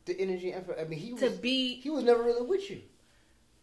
The 0.07 0.19
energy 0.21 0.51
and 0.51 0.61
effort. 0.61 0.77
I 0.81 0.85
mean, 0.85 0.99
he 0.99 1.13
was 1.13 1.23
to 1.23 1.31
be. 1.31 1.77
he 1.77 1.91
was 1.91 2.03
never 2.03 2.25
really 2.25 2.43
with 2.45 2.69
you. 2.73 2.83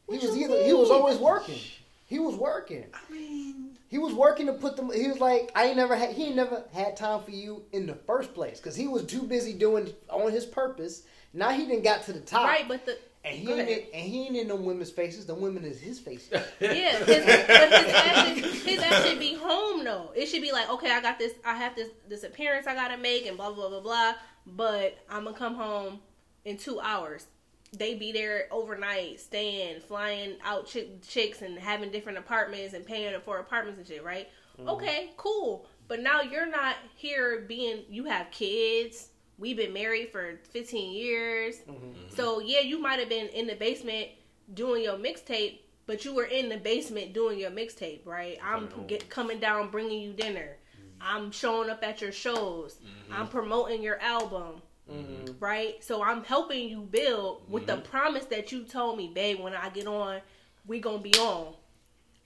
He 0.10 0.18
was 0.18 0.38
either 0.38 0.64
he 0.64 0.74
was 0.74 0.90
always 0.90 1.18
working. 1.18 1.60
He 2.06 2.20
was 2.20 2.36
working. 2.36 2.86
I 2.94 3.12
mean, 3.12 3.72
He 3.90 3.98
was 3.98 4.14
working 4.14 4.46
to 4.48 4.54
put 4.54 4.78
them. 4.78 4.90
He 4.92 5.08
was 5.08 5.20
like, 5.20 5.52
I 5.56 5.66
ain't 5.66 5.78
never 5.78 5.96
had. 5.96 6.14
He 6.14 6.28
ain't 6.28 6.36
never 6.36 6.64
had 6.74 6.96
time 6.96 7.22
for 7.22 7.32
you 7.32 7.64
in 7.74 7.86
the 7.86 7.96
first 7.96 8.34
place 8.34 8.60
because 8.60 8.76
he 8.76 8.88
was 8.88 9.06
too 9.06 9.24
busy 9.24 9.54
doing 9.54 9.94
on 10.10 10.32
his 10.32 10.46
purpose. 10.46 11.04
Now 11.34 11.50
he 11.50 11.66
didn't 11.66 11.84
got 11.84 12.04
to 12.04 12.14
the 12.14 12.22
top, 12.22 12.46
Right, 12.48 12.68
but 12.68 12.86
the 12.86 12.98
and 13.26 13.36
he 13.36 13.52
ain't 13.52 13.68
in, 13.68 13.80
and 13.94 14.08
he 14.10 14.26
ain't 14.28 14.38
in 14.38 14.48
them 14.48 14.64
women's 14.64 14.90
faces. 14.90 15.26
The 15.26 15.36
women 15.36 15.66
is 15.66 15.82
his 15.82 16.00
faces. 16.00 16.30
yeah, 16.62 16.98
his, 17.00 17.06
but 17.06 17.18
his 17.18 17.94
ass, 17.94 18.28
should, 18.28 18.46
his 18.46 18.80
ass 18.80 19.06
should 19.06 19.20
be 19.20 19.36
home 19.36 19.84
though. 19.84 20.12
It 20.16 20.28
should 20.28 20.42
be 20.42 20.54
like, 20.54 20.70
okay, 20.70 20.92
I 20.92 21.02
got 21.02 21.20
this, 21.20 21.34
I 21.46 21.56
have 21.56 21.76
this 21.76 21.90
this 22.08 22.24
appearance 22.24 22.68
I 22.68 22.74
gotta 22.76 22.98
make, 22.98 23.26
and 23.26 23.36
blah 23.36 23.52
blah 23.52 23.68
blah 23.68 23.82
blah. 23.82 24.14
But 24.46 24.98
I'm 25.10 25.26
gonna 25.26 25.38
come 25.38 25.56
home 25.56 26.00
in 26.46 26.56
two 26.58 26.80
hours. 26.80 27.26
They 27.74 27.96
be 27.96 28.12
there 28.12 28.48
overnight, 28.52 29.20
staying, 29.20 29.82
flying 29.82 30.36
out 30.44 30.68
chick, 30.68 31.02
chicks, 31.02 31.42
and 31.42 31.58
having 31.60 31.92
different 31.92 32.18
apartments 32.18 32.74
and 32.74 32.86
paying 32.86 33.20
for 33.22 33.40
apartments 33.40 33.80
and 33.80 33.88
shit. 33.88 34.04
Right? 34.04 34.30
Okay, 34.68 35.12
cool. 35.18 35.68
But 35.88 36.02
now 36.02 36.22
you're 36.22 36.50
not 36.50 36.76
here 36.96 37.46
being. 37.48 37.84
You 37.90 38.06
have 38.06 38.32
kids. 38.32 39.10
we've 39.38 39.58
been 39.58 39.74
married 39.74 40.12
for 40.12 40.40
15 40.52 40.94
years. 40.94 41.58
Mm-hmm. 41.70 41.92
So 42.10 42.40
yeah, 42.40 42.62
you 42.62 42.80
might 42.82 43.00
have 43.00 43.10
been 43.10 43.28
in 43.28 43.48
the 43.48 43.56
basement 43.56 44.10
doing 44.54 44.84
your 44.84 44.98
mixtape, 44.98 45.60
but 45.86 46.04
you 46.06 46.14
were 46.14 46.26
in 46.26 46.50
the 46.50 46.58
basement 46.58 47.14
doing 47.14 47.40
your 47.40 47.52
mixtape, 47.52 48.06
right? 48.06 48.38
I'm 48.44 48.68
Coming 48.68 48.88
get, 48.88 49.10
coming 49.10 49.40
down, 49.40 49.70
bringing 49.70 50.02
you 50.02 50.14
dinner. 50.14 50.58
Mm-hmm. 50.76 50.86
I'm 51.02 51.32
showing 51.32 51.70
up 51.70 51.84
at 51.84 52.02
your 52.02 52.12
shows. 52.12 52.78
I'm 53.12 53.28
promoting 53.28 53.82
your 53.84 54.00
album, 54.02 54.62
Mm-hmm. 54.92 55.34
right? 55.40 55.84
So 55.84 56.04
I'm 56.04 56.24
helping 56.24 56.70
you 56.70 56.82
build 56.82 57.44
with 57.50 57.68
Mm-hmm. 57.68 57.82
the 57.82 57.90
promise 57.90 58.26
that 58.26 58.52
you 58.52 58.64
told 58.64 58.98
me, 58.98 59.12
babe. 59.14 59.40
When 59.40 59.54
I 59.54 59.70
get 59.70 59.88
on, 59.88 60.22
we 60.66 60.80
gonna 60.80 61.00
be 61.00 61.14
on. 61.16 61.54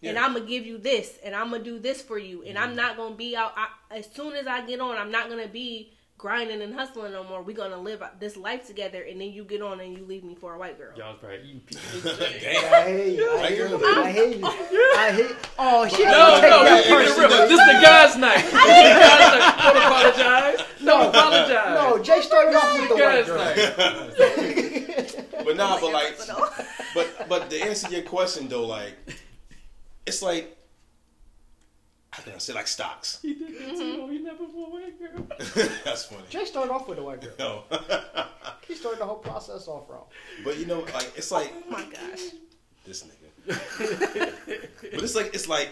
And 0.04 0.18
I'm 0.18 0.34
gonna 0.34 0.46
give 0.46 0.66
you 0.66 0.80
this, 0.80 1.20
and 1.24 1.36
I'm 1.36 1.52
gonna 1.52 1.64
do 1.64 1.78
this 1.78 2.02
for 2.02 2.18
you, 2.18 2.42
and 2.44 2.56
Mm-hmm. 2.58 2.70
I'm 2.70 2.76
not 2.76 2.98
gonna 2.98 3.16
be 3.16 3.36
out. 3.36 3.54
I, 3.56 3.68
as 3.96 4.12
soon 4.12 4.34
as 4.34 4.48
I 4.48 4.62
get 4.66 4.80
on, 4.80 4.98
I'm 4.98 5.12
not 5.12 5.30
gonna 5.30 5.48
be 5.48 5.94
grinding 6.22 6.62
and 6.62 6.76
hustling 6.76 7.12
no 7.12 7.24
more. 7.24 7.42
We're 7.42 7.56
gonna 7.56 7.80
live 7.80 8.04
this 8.20 8.38
life 8.38 8.68
together, 8.68 9.02
and 9.02 9.20
then 9.20 9.34
you 9.34 9.44
get 9.44 9.64
on 9.64 9.80
and 9.80 9.98
you 9.98 10.06
leave 10.06 10.24
me 10.24 10.36
for 10.36 10.54
a 10.54 10.58
white 10.60 10.78
girl. 10.78 10.92
Y'all 10.96 11.14
was 11.14 11.20
probably 11.20 11.40
eating 11.40 11.62
pizza. 11.66 11.80
Damn. 12.40 12.74
I 12.74 12.88
hear 12.88 13.08
you. 13.08 13.32
I 13.32 13.50
hear 13.50 13.68
you. 13.68 13.84
I 13.84 14.12
hear 14.12 14.28
you. 14.28 14.46
I 14.46 15.12
hear. 15.16 15.36
Oh, 15.58 15.88
she 15.88 16.06
No, 16.06 16.12
don't 16.12 16.42
no, 16.44 16.64
that 16.64 16.84
keep 16.84 16.92
it 16.92 16.96
personally. 16.96 17.48
This 17.50 17.60
is 17.60 17.66
the 17.66 17.80
guys' 17.82 18.18
night. 18.18 18.36
This 18.36 18.46
is 18.46 18.52
the 18.54 19.00
guys' 19.02 19.38
night. 19.38 19.58
Don't 19.64 19.78
apologize. 19.82 20.60
Don't 20.86 21.10
apologize. 21.10 21.74
No, 21.82 22.04
Jay 22.04 22.22
started 22.22 22.56
off 22.56 22.80
with 22.80 22.90
the 22.90 22.96
white 22.96 23.26
girl. 23.26 23.38
night. 23.40 25.26
but 25.46 25.56
nah, 25.58 25.80
but 25.80 25.92
like, 25.92 26.20
but 26.94 27.30
but 27.30 27.50
to 27.50 27.62
answer 27.62 27.90
your 27.90 28.04
question 28.04 28.48
though, 28.48 28.68
like, 28.68 28.94
it's 30.06 30.22
like, 30.22 30.56
how 32.12 32.24
can 32.24 32.34
I 32.34 32.38
say 32.40 32.54
like 32.54 32.68
stocks? 32.68 33.20
He 33.22 33.34
did 33.34 33.48
that 33.60 33.76
too. 33.78 33.84
Mm-hmm. 33.84 34.12
He 34.12 34.20
never 34.20 34.46
for 34.46 34.68
a 34.68 34.70
white 34.70 35.00
girl. 35.00 35.28
That's 35.86 36.06
funny. 36.06 36.24
Jay 36.30 36.46
started 36.46 36.72
off 36.72 36.88
with 36.88 37.00
a 37.00 37.04
white 37.04 37.22
girl. 37.22 37.34
No. 37.40 37.64
He 38.68 38.76
started 38.78 39.02
the 39.02 39.06
whole 39.06 39.18
process 39.18 39.68
off 39.68 39.90
wrong. 39.90 40.06
but 40.46 40.58
you 40.58 40.66
know, 40.66 40.80
like 40.94 41.12
it's 41.18 41.30
like 41.32 41.52
Oh 41.54 41.70
my 41.72 41.84
gosh. 41.84 42.22
this 42.86 43.04
nigga. 43.04 43.28
but 44.94 45.04
it's 45.04 45.16
like 45.16 45.34
it's 45.34 45.50
like 45.50 45.70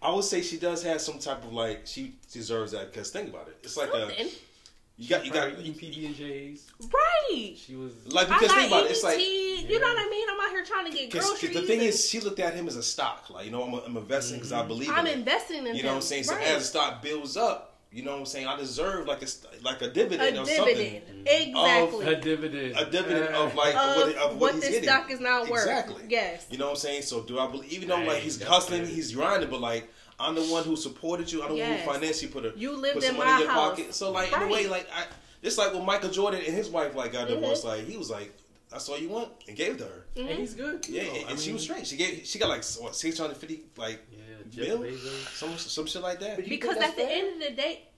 I 0.00 0.12
would 0.12 0.22
say 0.24 0.42
she 0.42 0.58
does 0.58 0.82
have 0.84 1.00
some 1.00 1.18
type 1.18 1.42
of 1.44 1.52
like 1.52 1.82
she 1.86 2.14
deserves 2.32 2.70
that 2.72 2.92
because 2.92 3.10
think 3.10 3.30
about 3.30 3.48
it. 3.48 3.56
It's 3.64 3.76
like 3.76 3.90
a 3.92 4.06
Something. 4.08 4.28
You 5.02 5.08
got 5.08 5.26
you 5.26 5.32
got 5.32 5.58
eating 5.58 5.74
PB 5.74 6.06
and 6.06 6.14
J's. 6.14 6.66
Right. 6.80 7.54
She 7.56 7.74
was 7.74 7.92
like 8.06 8.28
because 8.28 8.48
got 8.48 8.56
think 8.56 8.68
about 8.68 8.84
it. 8.86 8.90
It's 8.92 9.02
like 9.02 9.18
EBT, 9.18 9.68
you 9.68 9.80
know 9.80 9.86
what 9.88 9.98
I 9.98 10.08
mean? 10.10 10.26
I'm 10.30 10.40
out 10.40 10.50
here 10.50 10.64
trying 10.64 10.84
to 10.86 10.92
get 10.96 11.10
Cause, 11.10 11.22
'cause 11.30 11.40
groceries. 11.40 11.60
the 11.60 11.66
thing 11.66 11.80
and 11.80 11.88
is, 11.88 12.08
she 12.08 12.20
looked 12.20 12.38
at 12.40 12.54
him 12.54 12.68
as 12.68 12.76
a 12.76 12.82
stock. 12.82 13.28
Like, 13.30 13.46
you 13.46 13.50
know, 13.50 13.64
I'm, 13.64 13.74
I'm 13.74 13.96
investing 13.96 14.36
because 14.36 14.52
I 14.52 14.64
believe 14.64 14.90
I'm 14.90 15.06
in 15.06 15.18
investing 15.20 15.66
in 15.66 15.74
You 15.74 15.82
know 15.82 15.88
what 15.90 15.94
I'm 15.96 16.02
saying? 16.02 16.24
So 16.24 16.34
Right. 16.34 16.46
as 16.46 16.58
the 16.60 16.64
stock 16.66 17.02
builds 17.02 17.36
up, 17.36 17.70
you 17.90 18.02
know 18.04 18.12
what 18.12 18.20
I'm 18.20 18.26
saying? 18.26 18.46
I 18.46 18.56
deserve 18.56 19.06
like 19.06 19.22
a 19.22 19.26
like 19.62 19.82
a 19.82 19.88
dividend 19.90 20.36
a 20.38 20.42
or 20.42 20.44
dividend. 20.46 21.02
something. 21.06 21.26
Exactly. 21.26 22.06
a 22.06 22.20
dividend. 22.20 22.76
A 22.78 22.84
dividend 22.90 23.34
Uh, 23.34 23.42
of 23.44 23.54
like 23.54 23.74
of 23.74 23.96
what, 23.96 24.16
of 24.16 24.36
what, 24.38 24.52
he's 24.54 24.60
this 24.62 24.70
getting. 24.70 24.88
stock 24.88 25.10
is 25.10 25.20
now 25.20 25.40
worth. 25.42 25.60
Exactly. 25.62 26.02
Yes. 26.08 26.46
You 26.50 26.58
know 26.58 26.66
what 26.66 26.70
I'm 26.72 26.76
saying? 26.76 27.02
So 27.02 27.22
do 27.22 27.38
I 27.38 27.46
believe? 27.48 27.70
Even 27.72 27.88
though 27.88 27.98
like 28.02 28.22
he's 28.22 28.40
hustling, 28.42 28.86
he's 28.86 29.12
grinding, 29.12 29.50
but 29.50 29.60
like 29.60 29.91
I'm 30.18 30.34
the 30.34 30.42
one 30.42 30.64
who 30.64 30.76
supported 30.76 31.30
you. 31.32 31.42
I'm 31.42 31.48
the 31.48 31.54
one 31.54 31.58
Yes. 31.58 31.84
who 31.84 31.92
financially 31.92 32.30
put 32.32 32.44
a 32.46 32.52
You 32.56 32.76
lived 32.76 32.94
put 32.94 33.02
in 33.04 33.08
some 33.10 33.16
money 33.18 33.30
my 33.30 33.36
in 33.36 33.42
your 33.42 33.50
house. 33.50 33.70
pocket. 33.70 33.94
So 33.94 34.10
like 34.12 34.32
in 34.32 34.42
a 34.42 34.46
way, 34.48 34.66
like 34.68 34.88
I, 34.94 35.04
it's 35.42 35.58
like 35.58 35.72
when 35.74 35.84
Michael 35.84 36.10
Jordan 36.10 36.40
and 36.44 36.54
his 36.54 36.68
wife 36.68 36.94
like 36.94 37.12
got 37.12 37.26
Mhm. 37.28 37.34
divorced. 37.40 37.64
Like 37.64 37.84
he 37.86 37.96
was 37.96 38.10
like, 38.10 38.32
"That's 38.70 38.88
all 38.88 38.98
you 38.98 39.08
want," 39.08 39.30
and 39.48 39.56
gave 39.56 39.74
it 39.74 39.78
to 39.78 39.84
her. 39.84 40.06
and 40.16 40.28
he's 40.28 40.54
good. 40.54 40.82
too, 40.82 40.92
Yeah, 40.92 41.04
though. 41.04 41.14
and, 41.16 41.26
I 41.26 41.30
and 41.30 41.40
she 41.40 41.52
was 41.52 41.62
straight. 41.62 41.86
She 41.86 41.96
gave 41.96 42.26
she 42.26 42.38
got 42.38 42.48
like 42.48 42.64
what 42.80 42.94
650 42.94 43.64
like 43.76 44.00
Yeah, 44.52 44.64
Bill? 44.76 44.86
Some 45.34 45.56
some 45.58 45.86
shit 45.86 46.02
like 46.02 46.20
that. 46.20 46.46
Because 46.48 46.76
at 46.76 46.94
the 46.96 47.02
that's 47.02 47.12
end 47.14 47.42
of 47.42 47.48
the 47.48 47.54
day, 47.56 47.88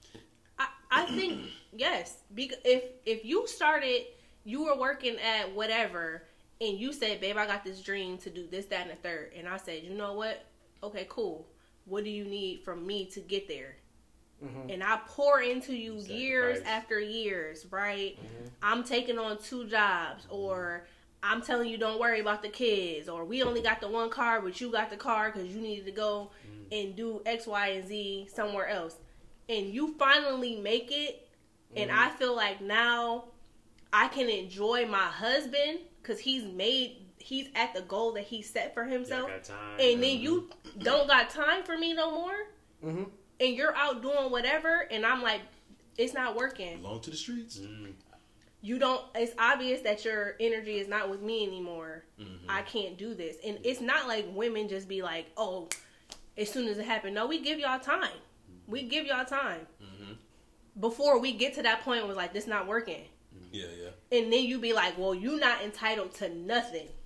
I, 0.57 0.67
I 0.91 1.05
think 1.15 1.41
yes. 1.75 2.17
Because 2.33 2.57
if 2.63 2.83
if 3.05 3.25
you 3.25 3.45
started, 3.47 4.05
you 4.45 4.63
were 4.63 4.77
working 4.77 5.17
at 5.19 5.53
whatever, 5.53 6.23
and 6.61 6.79
you 6.79 6.93
said, 6.93 7.19
"Babe, 7.19 7.37
I 7.37 7.45
got 7.45 7.63
this 7.63 7.81
dream 7.81 8.17
to 8.19 8.29
do 8.29 8.47
this, 8.47 8.65
that, 8.67 8.83
and 8.87 8.91
the 8.91 8.95
third. 8.95 9.33
and 9.35 9.47
I 9.49 9.57
said, 9.57 9.83
"You 9.83 9.91
know 9.93 10.13
what? 10.13 10.43
Okay, 10.81 11.05
cool. 11.09 11.45
What 11.85 12.03
do 12.03 12.09
you 12.09 12.25
need 12.25 12.63
from 12.63 12.85
me 12.85 13.05
to 13.07 13.19
get 13.19 13.47
there?" 13.47 13.77
Mhm. 14.43 14.73
And 14.73 14.83
I 14.83 14.99
pour 15.07 15.41
into 15.41 15.73
you 15.73 15.99
Sacrifice. 15.99 16.19
years 16.19 16.61
after 16.65 16.99
years, 16.99 17.65
right? 17.71 18.17
Mm-hmm. 18.17 18.47
I'm 18.61 18.83
taking 18.83 19.17
on 19.17 19.37
two 19.37 19.65
jobs, 19.67 20.25
mm-hmm. 20.25 20.35
or 20.35 20.87
I'm 21.23 21.41
telling 21.41 21.69
you, 21.69 21.77
don't 21.77 21.99
worry 21.99 22.19
about 22.19 22.43
the 22.43 22.49
kids, 22.49 23.09
or 23.09 23.23
we 23.23 23.41
only 23.41 23.61
got 23.61 23.79
the 23.81 23.87
one 23.87 24.09
car, 24.09 24.41
but 24.41 24.59
you 24.59 24.71
got 24.71 24.89
the 24.89 24.97
car 24.97 25.31
because 25.31 25.47
you 25.47 25.61
needed 25.61 25.85
to 25.85 25.91
go 25.91 26.31
mm-hmm. 26.45 26.73
and 26.73 26.95
do 26.95 27.21
X, 27.25 27.47
Y, 27.47 27.67
and 27.69 27.87
Z 27.87 28.27
somewhere 28.33 28.67
else. 28.67 28.97
And 29.47 29.73
you 29.73 29.95
finally 29.97 30.57
make 30.57 30.91
it, 30.91 31.27
and 31.75 31.91
I 31.91 32.09
feel 32.09 32.35
like 32.35 32.61
now 32.61 33.25
I 33.93 34.07
can 34.09 34.29
enjoy 34.29 34.85
my 34.85 34.97
husband 34.97 35.79
because 36.01 36.19
he's 36.19 36.43
made, 36.43 37.04
he's 37.25 37.47
at 37.55 37.73
the 37.73 37.81
goal 37.81 38.11
that 38.13 38.23
he 38.25 38.41
set 38.41 38.73
for 38.73 38.83
Y'all 38.83 38.91
himself. 38.93 39.27
got 39.29 39.43
time. 39.43 39.79
And 39.79 40.01
then 40.03 40.19
you 40.19 40.49
don't 40.77 41.07
got 41.07 41.29
time 41.31 41.63
for 41.63 41.75
me 41.77 41.93
no 41.93 42.11
more, 42.11 42.35
Mhm. 42.83 43.09
and 43.39 43.55
you're 43.55 43.75
out 43.75 44.01
doing 44.03 44.29
whatever, 44.29 44.81
and 44.91 45.05
I'm 45.05 45.21
like, 45.23 45.41
it's 45.97 46.13
not 46.13 46.35
working 46.35 46.81
Belong 46.81 47.01
to 47.01 47.09
the 47.09 47.15
streets. 47.17 47.57
Mm. 47.57 47.93
you 48.61 48.77
don't 48.79 49.01
it's 49.15 49.33
obvious 49.39 49.81
that 49.81 50.03
your 50.03 50.35
energy 50.39 50.77
is 50.79 50.87
not 50.87 51.09
with 51.09 51.21
me 51.21 51.45
anymore 51.47 52.03
Mm-hmm. 52.19 52.49
i 52.49 52.61
can't 52.63 52.97
do 52.97 53.13
this 53.13 53.37
and 53.45 53.59
it's 53.63 53.79
not 53.79 54.07
like 54.07 54.25
women 54.33 54.67
just 54.67 54.87
be 54.89 55.01
like 55.03 55.27
oh 55.37 55.69
as 56.37 56.49
soon 56.51 56.67
as 56.67 56.77
it 56.79 56.85
happened 56.85 57.13
no 57.15 57.27
we 57.27 57.39
give 57.39 57.59
y'all 57.59 57.79
time 57.79 58.17
we 58.67 58.83
give 58.83 59.05
y'all 59.05 59.23
time 59.23 59.65
Mm-hmm. 59.81 60.13
before 60.79 61.19
we 61.19 61.31
get 61.31 61.53
to 61.55 61.63
that 61.63 61.81
point 61.81 62.05
where 62.07 62.15
like 62.15 62.33
this 62.33 62.47
not 62.47 62.67
working 62.67 63.05
Yeah, 63.51 63.67
yeah. 63.81 64.17
and 64.17 64.33
then 64.33 64.43
you 64.43 64.59
be 64.59 64.73
like 64.73 64.97
well 64.97 65.15
you 65.15 65.39
not 65.39 65.61
entitled 65.61 66.13
to 66.15 66.27
nothing 66.29 66.87
You 66.87 66.89
wouldn't- 66.89 67.04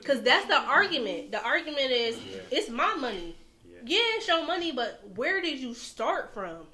because 0.00 0.22
that's 0.22 0.46
the 0.46 0.56
argument 0.58 1.30
the 1.32 1.42
argument 1.44 1.90
is 1.90 2.16
Yeah. 2.18 2.40
it's 2.50 2.68
my 2.70 2.94
money 2.94 3.36
Yeah. 3.64 3.78
yeah 3.84 4.16
it's 4.16 4.28
your 4.28 4.46
money 4.46 4.72
but 4.72 5.02
where 5.16 5.40
did 5.40 5.58
you 5.58 5.74
start 5.74 6.32
from 6.34 6.66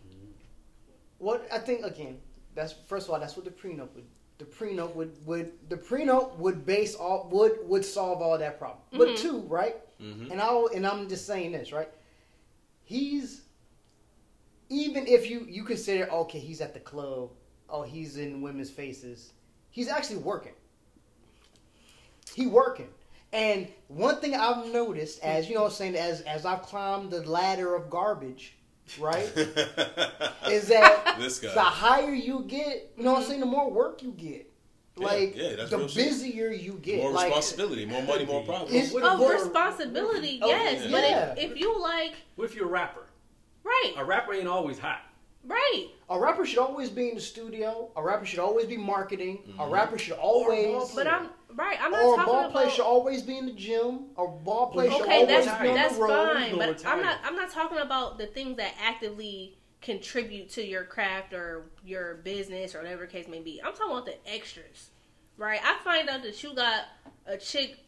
What 1.18 1.49
I 1.53 1.59
think 1.59 1.85
again, 1.85 2.18
that's 2.55 2.73
first 2.87 3.09
of 3.09 3.14
all, 3.14 3.21
that's 3.21 3.37
what 3.37 3.44
the 3.44 3.51
prenup 3.51 3.90
would. 3.94 4.07
The 4.38 4.44
prenup 4.44 4.94
would 4.94 5.12
would 5.27 5.51
the 5.68 5.77
prenup 5.77 6.37
would 6.38 6.64
base 6.64 6.94
all 6.94 7.29
would 7.33 7.55
would 7.71 7.85
solve 7.85 8.23
all 8.23 8.38
that 8.38 8.59
problem. 8.59 8.83
But 8.92 9.09
Mhm. 9.09 9.18
two, 9.18 9.38
right? 9.49 9.77
Mm-hmm. 10.01 10.31
And 10.31 10.40
I 10.40 10.51
and 10.75 10.87
I'm 10.87 11.09
just 11.09 11.27
saying 11.27 11.53
this, 11.53 11.73
right? 11.73 11.90
He's 12.85 13.42
even 14.68 15.07
if 15.07 15.29
you 15.31 15.47
you 15.49 15.64
consider 15.64 16.09
okay, 16.23 16.38
he's 16.38 16.61
at 16.61 16.73
the 16.73 16.81
club, 16.81 17.31
oh, 17.68 17.83
he's 17.83 18.16
in 18.16 18.40
women's 18.42 18.71
faces. 18.71 19.33
He's 19.71 19.88
actually 19.88 20.18
working. 20.18 20.55
He 22.35 22.47
working. 22.47 22.90
And 23.33 23.69
one 23.88 24.21
thing 24.21 24.35
I've 24.35 24.67
noticed 24.73 25.23
as 25.23 25.49
you 25.49 25.55
know 25.55 25.62
what 25.62 25.73
I'm 25.73 25.77
saying 25.77 25.97
as 25.97 26.23
as 26.23 26.47
I've 26.47 26.62
climbed 26.62 27.11
the 27.11 27.29
ladder 27.29 27.75
of 27.75 27.91
garbage, 27.91 28.57
right? 28.99 29.25
is 30.49 30.69
that 30.69 31.17
This 31.19 31.38
guy. 31.38 31.53
the 31.53 31.61
higher 31.61 32.14
you 32.14 32.45
get, 32.47 32.93
you 32.97 33.05
know 33.05 33.12
what 33.12 33.17
I'm 33.19 33.23
mm-hmm. 33.23 33.29
saying, 33.31 33.41
the 33.41 33.47
more 33.47 33.71
work 33.71 34.03
you 34.03 34.12
get. 34.12 34.51
Like 34.97 35.37
yeah, 35.37 35.57
that's 35.57 35.71
the 35.71 35.79
real 35.79 35.88
shit. 35.88 36.09
busier 36.09 36.51
you 36.51 36.79
get. 36.83 36.97
more 36.99 37.12
like, 37.12 37.27
responsibility, 37.27 37.87
more 37.87 38.03
money, 38.03 38.25
more 38.27 38.43
problems. 38.45 38.75
It's- 38.75 38.93
What- 38.93 39.05
of 39.05 39.21
what- 39.21 39.35
responsibility 39.35 40.41
Oh, 40.43 40.49
yes 40.49 40.85
yeah. 40.85 40.91
but 40.91 41.03
Yeah. 41.03 41.33
if, 41.37 41.53
if 41.53 41.59
you 41.59 41.81
like 41.81 42.14
What 42.37 42.47
if 42.47 42.55
you're 42.57 42.67
a 42.67 42.71
rapper? 42.71 43.07
right 43.62 43.93
A 43.97 44.05
rapper 44.05 44.33
ain't 44.35 44.49
always 44.49 44.79
hot. 44.79 45.03
Right 45.48 45.88
A 46.11 46.18
rapper 46.18 46.44
should 46.46 46.58
always 46.58 46.90
be 46.90 47.08
in 47.08 47.14
the 47.16 47.20
studio. 47.20 47.90
A 47.96 48.02
rapper 48.02 48.24
should 48.24 48.38
always 48.38 48.66
be 48.66 48.76
marketing. 48.76 49.38
Mm-hmm. 49.48 49.61
A 49.61 49.68
rapper 49.68 49.98
should 49.98 50.16
always. 50.16 50.94
But 50.94 51.06
I'm 51.06 51.28
right. 51.54 51.78
I'm 51.82 51.90
not 51.90 52.02
or 52.04 52.20
a 52.22 52.26
ball 52.26 52.50
player 52.50 52.70
should 52.70 52.84
always 52.84 53.22
be 53.22 53.37
in 53.38 53.46
the 53.46 53.52
gym. 53.52 54.06
A 54.16 54.26
ball 54.26 54.68
player 54.68 54.90
should 54.90 55.02
okay, 55.02 55.22
always 55.22 55.44
that's 55.46 55.62
be 55.62 55.68
on 55.68 55.74
that's 55.74 55.96
the 55.96 56.02
road. 56.02 56.34
fine. 56.37 56.58
But 56.58 56.68
retire. 56.76 56.92
I'm 56.94 57.02
not. 57.02 57.16
I'm 57.24 57.37
not 57.37 57.50
talking 57.50 57.78
about 57.78 58.18
the 58.18 58.26
things 58.26 58.56
that 58.58 58.72
actively 58.82 59.58
contribute 59.80 60.48
to 60.50 60.62
your 60.66 60.84
craft 60.84 61.32
or 61.32 61.70
your 61.84 62.16
business 62.16 62.74
or 62.74 62.78
whatever 62.78 63.06
the 63.06 63.12
case 63.12 63.28
may 63.28 63.40
be. 63.40 63.61
I'm 63.64 63.72
talking 63.74 63.92
about 63.92 64.06
the 64.06 64.16
extras, 64.28 64.90
right? 65.37 65.61
I 65.62 65.78
find 65.84 66.08
out 66.08 66.22
that 66.22 66.42
you 66.42 66.54
got 66.54 66.84
a 67.26 67.37
chick 67.37 67.78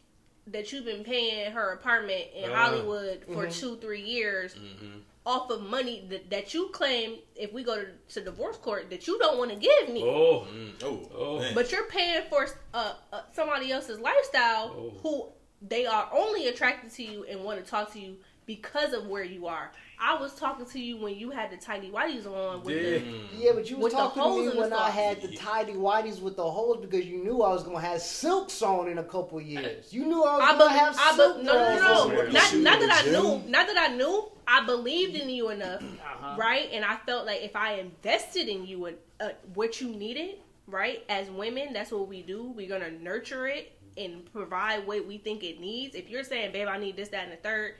that 0.47 0.71
you've 0.71 0.85
been 0.85 1.03
paying 1.03 1.51
her 1.51 1.73
apartment 1.73 2.23
in 2.35 2.49
Uh, 2.49 2.55
Hollywood 2.55 3.23
for 3.27 3.45
mhm. 3.45 3.59
two, 3.59 3.75
three 3.77 4.01
years 4.01 4.55
Mm-hmm. 4.55 4.99
Off 5.25 5.51
of 5.51 5.61
money 5.61 6.03
that, 6.09 6.29
that 6.31 6.53
you 6.53 6.69
claim 6.69 7.17
if 7.35 7.53
we 7.53 7.63
go 7.63 7.75
to, 7.83 7.87
to 8.13 8.21
divorce 8.23 8.57
court 8.57 8.89
that 8.89 9.05
you 9.07 9.19
don't 9.19 9.37
want 9.37 9.51
to 9.51 9.55
give 9.57 9.93
me. 9.93 10.01
Oh, 10.03 10.47
Mm. 10.51 10.71
Oh, 10.83 11.09
Oh. 11.15 11.51
But 11.53 11.71
you're 11.71 11.85
paying 11.85 12.23
for 12.29 12.47
uh, 12.73 12.93
uh, 13.13 13.21
somebody 13.33 13.71
else's 13.71 13.99
lifestyle 13.99 14.73
Oh. 14.75 14.93
who 15.03 15.27
they 15.67 15.85
are 15.85 16.09
only 16.11 16.47
attracted 16.47 16.91
to 16.93 17.03
you 17.03 17.23
and 17.29 17.43
want 17.43 17.63
to 17.63 17.69
talk 17.69 17.93
to 17.93 17.99
you 17.99 18.17
because 18.47 18.93
of 18.93 19.05
where 19.05 19.23
you 19.23 19.45
are. 19.45 19.71
I 20.03 20.15
was 20.19 20.33
talking 20.33 20.65
to 20.65 20.79
you 20.79 20.97
when 20.97 21.15
you 21.15 21.29
had 21.29 21.51
the 21.51 21.57
tidy 21.57 21.91
whities 21.91 22.25
on 22.25 22.63
with 22.63 22.75
Yeah. 22.75 22.81
the 22.97 22.99
Mm. 22.99 23.27
Yeah, 23.37 23.51
but 23.53 23.69
you 23.69 23.77
was 23.77 23.93
talking 23.93 24.23
to 24.23 24.51
me 24.53 24.59
when 24.59 24.73
I 24.73 24.89
had 24.89 25.21
the 25.21 25.35
tidy 25.35 25.73
whities 25.73 26.19
with 26.21 26.35
the 26.35 26.49
holes 26.49 26.77
because 26.81 27.05
you 27.05 27.23
knew 27.23 27.43
I 27.43 27.49
was 27.53 27.63
gonna 27.63 27.79
have 27.79 28.01
silks 28.01 28.61
on 28.63 28.87
in 28.87 28.97
a 28.97 29.03
couple 29.03 29.39
years. 29.39 29.93
You 29.93 30.05
knew 30.05 30.23
I 30.23 30.37
was 30.37 30.43
I 30.43 30.57
gonna 30.57 30.73
be- 30.73 30.79
have 30.79 30.97
I 30.99 31.15
silk 31.15 31.37
be- 31.37 31.43
no, 31.43 31.53
no, 31.53 31.61
on. 32.01 32.09
no, 32.09 32.15
no. 32.23 32.31
Not, 32.31 32.53
not 32.55 32.79
that 32.79 33.05
I 33.05 33.09
knew. 33.11 33.43
Not 33.47 33.67
that 33.67 33.77
I 33.77 33.93
knew. 33.95 34.31
I 34.47 34.65
believed 34.65 35.15
in 35.15 35.29
you 35.29 35.49
enough, 35.49 35.81
Uh-huh. 35.83 36.35
right? 36.37 36.67
And 36.73 36.83
I 36.83 36.97
felt 37.05 37.25
like 37.27 37.41
if 37.43 37.55
I 37.55 37.73
invested 37.75 38.47
in 38.49 38.65
you 38.65 38.85
and 38.85 38.97
uh, 39.19 39.29
what 39.53 39.79
you 39.79 39.89
needed, 39.89 40.37
right? 40.67 41.03
As 41.09 41.29
women, 41.29 41.73
that's 41.73 41.91
what 41.91 42.07
we 42.07 42.21
do. 42.23 42.51
We're 42.55 42.67
gonna 42.69 42.89
nurture 42.91 43.47
it 43.47 43.71
and 43.97 44.25
provide 44.33 44.87
what 44.87 45.05
we 45.05 45.19
think 45.19 45.43
it 45.43 45.59
needs. 45.59 45.95
If 45.95 46.09
you're 46.09 46.23
saying, 46.23 46.53
"Babe, 46.53 46.67
I 46.67 46.77
need 46.79 46.95
this, 46.95 47.09
that, 47.09 47.23
and 47.25 47.31
the 47.33 47.37
third, 47.37 47.75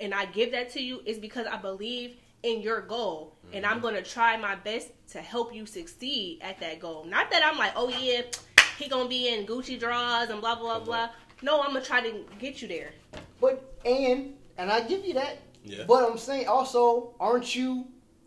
and 0.00 0.14
I 0.14 0.26
give 0.26 0.52
that 0.52 0.70
to 0.70 0.82
you, 0.82 1.00
is 1.04 1.18
because 1.18 1.46
I 1.46 1.56
believe 1.56 2.16
in 2.42 2.60
your 2.60 2.80
goal, 2.82 3.36
and 3.52 3.66
I'm 3.66 3.80
gonna 3.80 4.02
try 4.02 4.36
my 4.36 4.54
best 4.54 4.88
to 5.08 5.20
help 5.20 5.54
you 5.54 5.66
succeed 5.66 6.38
at 6.40 6.60
that 6.60 6.78
goal. 6.80 7.04
Not 7.04 7.30
that 7.30 7.44
I'm 7.44 7.58
like, 7.58 7.72
"Oh 7.74 7.88
yeah, 7.88 8.22
he 8.78 8.88
gonna 8.88 9.08
be 9.08 9.28
in 9.28 9.46
Gucci 9.46 9.78
drawers 9.78 10.30
and 10.30 10.40
blah 10.40 10.54
blah 10.54 10.80
blah." 10.80 11.10
No, 11.42 11.60
I'm 11.60 11.72
gonna 11.72 11.84
try 11.84 12.00
to 12.00 12.24
get 12.38 12.62
you 12.62 12.68
there. 12.68 12.92
But 13.40 13.74
and 13.84 14.34
and 14.56 14.70
I 14.70 14.80
give 14.82 15.04
you 15.04 15.14
that. 15.14 15.38
Yeah. 15.64 15.84
But 15.86 16.08
I'm 16.08 16.18
saying 16.18 16.46
also, 16.46 17.14
aren't 17.18 17.54
you 17.54 17.86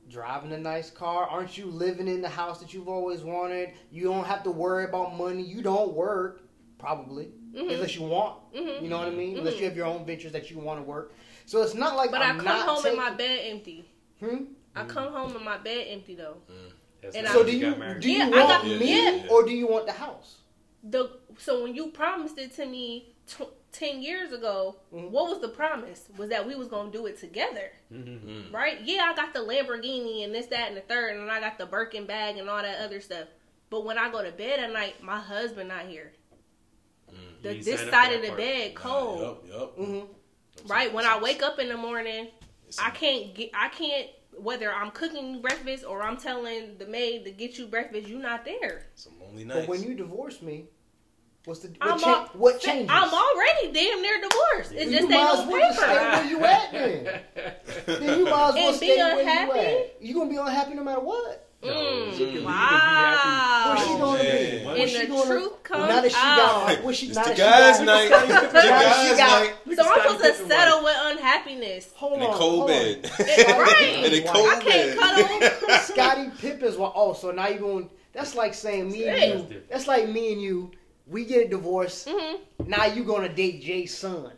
driving 0.10 0.52
a 0.52 0.58
nice 0.58 0.90
car? 0.90 1.26
Aren't 1.28 1.58
you 1.58 1.68
living 1.68 2.08
in 2.10 2.22
the 2.22 2.30
house 2.30 2.60
that 2.60 2.74
you've 2.74 2.90
always 2.90 3.22
wanted? 3.22 3.70
You 3.92 4.04
don't 4.04 4.26
have 4.26 4.44
to 4.44 4.52
worry 4.52 4.84
about 4.84 5.16
money. 5.16 5.42
You 5.42 5.62
don't 5.62 5.94
work 5.94 6.42
probably 6.78 7.32
Mhm. 7.54 7.72
unless 7.74 7.96
you 7.96 8.04
want. 8.04 8.38
Mhm. 8.54 8.82
You 8.82 8.90
know 8.90 8.98
what 8.98 9.08
I 9.08 9.12
mean? 9.12 9.36
Mhm. 9.36 9.40
Unless 9.40 9.60
you 9.60 9.66
have 9.66 9.76
your 9.78 9.86
own 9.86 10.06
ventures 10.06 10.34
that 10.34 10.52
you 10.52 10.60
want 10.60 10.80
to 10.80 10.84
work. 10.84 11.14
So 11.46 11.62
it's 11.62 11.74
not 11.76 11.96
like 11.96 12.12
But 12.12 12.22
I'm 12.22 12.36
I 12.36 12.38
come 12.38 12.46
not 12.46 12.66
home 12.68 12.84
taking, 12.84 13.00
and 13.00 13.10
my 13.10 13.16
bed 13.16 13.40
empty. 13.44 13.90
Hmm? 14.20 14.44
I 14.76 14.86
come 14.86 15.12
home 15.12 15.36
and 15.36 15.44
my 15.46 15.58
bed 15.58 15.88
empty 15.90 16.16
though. 16.16 16.38
That's 17.02 17.16
And 17.16 17.26
why 17.26 17.32
I- 17.32 17.34
So 17.36 17.44
do 17.44 17.52
you 17.58 17.76
do 18.00 18.12
you 18.12 18.18
Yeah, 18.20 18.26
I 18.26 18.30
want 18.30 18.48
got- 18.48 18.66
me 18.66 19.04
yeah. 19.06 19.28
or 19.30 19.44
do 19.44 19.52
you 19.52 19.68
want 19.68 19.86
the 19.88 19.92
house? 19.94 20.38
The 20.84 21.10
so 21.38 21.64
when 21.64 21.76
you 21.76 21.88
promised 21.92 22.38
it 22.38 22.54
to 22.56 22.66
me 22.66 23.14
tw- 23.28 23.54
ten 23.72 24.02
years 24.02 24.32
ago, 24.34 24.78
Mhm. 24.94 25.10
what 25.10 25.30
was 25.30 25.40
the 25.40 25.50
promise? 25.50 26.08
Was 26.18 26.30
that 26.30 26.46
we 26.48 26.56
was 26.56 26.68
gonna 26.68 26.92
do 26.92 27.06
it 27.06 27.20
together, 27.20 27.72
Mhm. 27.92 28.52
right? 28.54 28.80
Yeah, 28.82 29.10
I 29.12 29.16
got 29.16 29.34
the 29.34 29.40
Lamborghini 29.40 30.24
and 30.24 30.34
this, 30.34 30.48
that, 30.48 30.68
and 30.70 30.78
the 30.78 30.82
third, 30.82 31.16
and 31.18 31.30
I 31.32 31.40
got 31.40 31.58
the 31.58 31.66
Birkin 31.66 32.06
bag 32.06 32.38
and 32.38 32.50
all 32.50 32.62
that 32.62 32.80
other 32.84 33.00
stuff. 33.02 33.28
But 33.70 33.86
when 33.86 33.98
I 33.98 34.12
go 34.12 34.24
to 34.24 34.32
bed 34.32 34.60
at 34.60 34.72
night, 34.74 35.02
my 35.04 35.20
husband 35.20 35.70
not 35.70 35.86
here. 35.86 36.14
The, 37.42 37.50
You 37.50 37.56
ain't 37.56 37.66
this 37.66 37.90
side 37.90 38.14
of 38.14 38.22
the 38.22 38.28
part. 38.30 38.40
bed 38.40 38.76
cold, 38.76 39.22
Yup, 39.22 39.48
yup. 39.48 39.78
Right? 40.68 40.94
When 40.94 41.06
I 41.06 41.20
wake 41.20 41.42
up 41.44 41.60
in 41.60 41.70
the 41.70 41.78
morning, 41.78 42.28
I 42.82 42.90
can't 42.92 43.34
get. 43.34 43.52
I 43.54 43.70
can't. 43.70 44.08
Whether 44.38 44.72
I'm 44.74 44.92
cooking 44.92 45.42
breakfast 45.42 45.84
or 45.86 46.02
I'm 46.02 46.18
telling 46.18 46.78
the 46.78 46.86
maid 46.86 47.26
to 47.26 47.32
get 47.32 47.58
you 47.58 47.68
breakfast, 47.68 48.08
you're 48.08 48.20
not 48.20 48.46
there. 48.46 48.88
Some 48.96 49.14
lonely 49.20 49.44
nights. 49.44 49.62
But 49.62 49.70
when 49.70 49.84
you 49.84 49.94
divorce 49.94 50.42
me, 50.42 50.66
what's 51.46 51.60
the 51.60 51.68
what, 51.80 52.00
cha- 52.00 52.22
al- 52.22 52.26
what 52.34 52.60
changes? 52.62 52.90
I'm 52.90 53.14
already 53.14 53.74
damn 53.74 54.02
near 54.02 54.22
divorced. 54.22 54.72
It 54.72 54.90
Then 54.90 54.92
just 54.92 54.92
you 54.92 54.98
ain't 55.00 55.10
might 55.10 55.34
no 55.34 55.42
as 55.42 55.48
well 55.48 55.60
just 55.60 55.80
stay 55.80 55.96
where 55.96 56.26
you 56.26 56.46
at 56.46 56.72
then. 56.72 57.22
then 57.86 58.20
you 58.20 58.26
might 58.26 58.48
as 58.50 58.54
well 58.56 58.68
And 58.70 58.76
stay 58.78 58.96
be 58.96 59.02
where 59.02 59.46
you 59.46 59.52
at. 59.52 60.02
You 60.02 60.14
gonna 60.14 60.30
be 60.30 60.38
unhappy 60.38 60.74
no 60.76 60.84
matter 60.84 61.02
what. 61.02 61.51
No, 61.64 61.70
Mm, 61.74 62.12
she 62.12 62.18
can- 62.18 62.20
you 62.20 62.26
can 62.28 62.34
be 62.40 62.46
wow. 62.46 63.64
What's 63.70 63.84
she 63.86 63.90
Oh, 63.94 63.98
gonna 64.00 64.24
man. 64.24 64.60
be? 64.60 64.66
What 64.66 64.78
And 64.80 64.90
she 64.90 64.98
the 65.02 65.06
gonna 65.08 65.26
truth 65.26 65.64
comes 65.64 65.88
now 65.90 66.02
that 66.02 66.12
she 66.12 66.18
out. 66.18 66.38
got 66.68 66.84
what's 66.84 66.98
she 66.98 67.06
It's 67.08 67.16
now 67.16 67.24
the 67.24 67.30
that 67.30 67.36
she 67.36 67.42
guys' 67.44 67.78
got- 67.78 67.86
night. 67.86 68.10
The 68.10 68.54
guys' 68.54 69.18
night. 69.20 69.54
So 69.66 69.72
I'm 69.72 69.76
Scottie 69.76 70.02
supposed 70.18 70.24
to 70.40 70.48
settle 70.48 70.84
wife. 70.84 70.98
with 71.06 71.18
unhappiness. 71.18 71.90
Hold 71.96 72.14
In 72.14 72.22
a 72.24 72.28
on, 72.28 72.38
cold 72.38 72.56
hold 72.56 72.68
bed. 72.68 73.12
on. 73.20 73.26
Right. 73.62 74.06
In 74.06 74.14
a 74.14 74.28
cold 74.28 74.50
I 74.50 74.60
can't 74.60 75.00
bed. 75.00 75.50
cuddle. 75.60 75.80
Scottie 75.82 76.32
Pippen's 76.40 76.78
wa- 76.78 76.92
oh, 76.96 77.14
so 77.14 77.30
now 77.32 77.48
you're 77.48 77.60
going 77.60 77.90
that's 78.14 78.34
like 78.36 78.54
saying 78.56 78.92
me 78.92 79.08
and 79.08 79.18
Hey. 79.18 79.38
you 79.38 79.62
that's 79.70 79.88
like 79.88 80.10
me 80.10 80.34
and 80.34 80.42
you, 80.42 80.72
we 81.08 81.26
get 81.26 81.46
a 81.46 81.50
divorce, 81.50 82.08
hmm 82.10 82.38
now 82.66 82.86
you're 82.86 83.06
gonna 83.06 83.30
date 83.30 83.62
Jay's 83.62 83.96
son. 83.96 84.32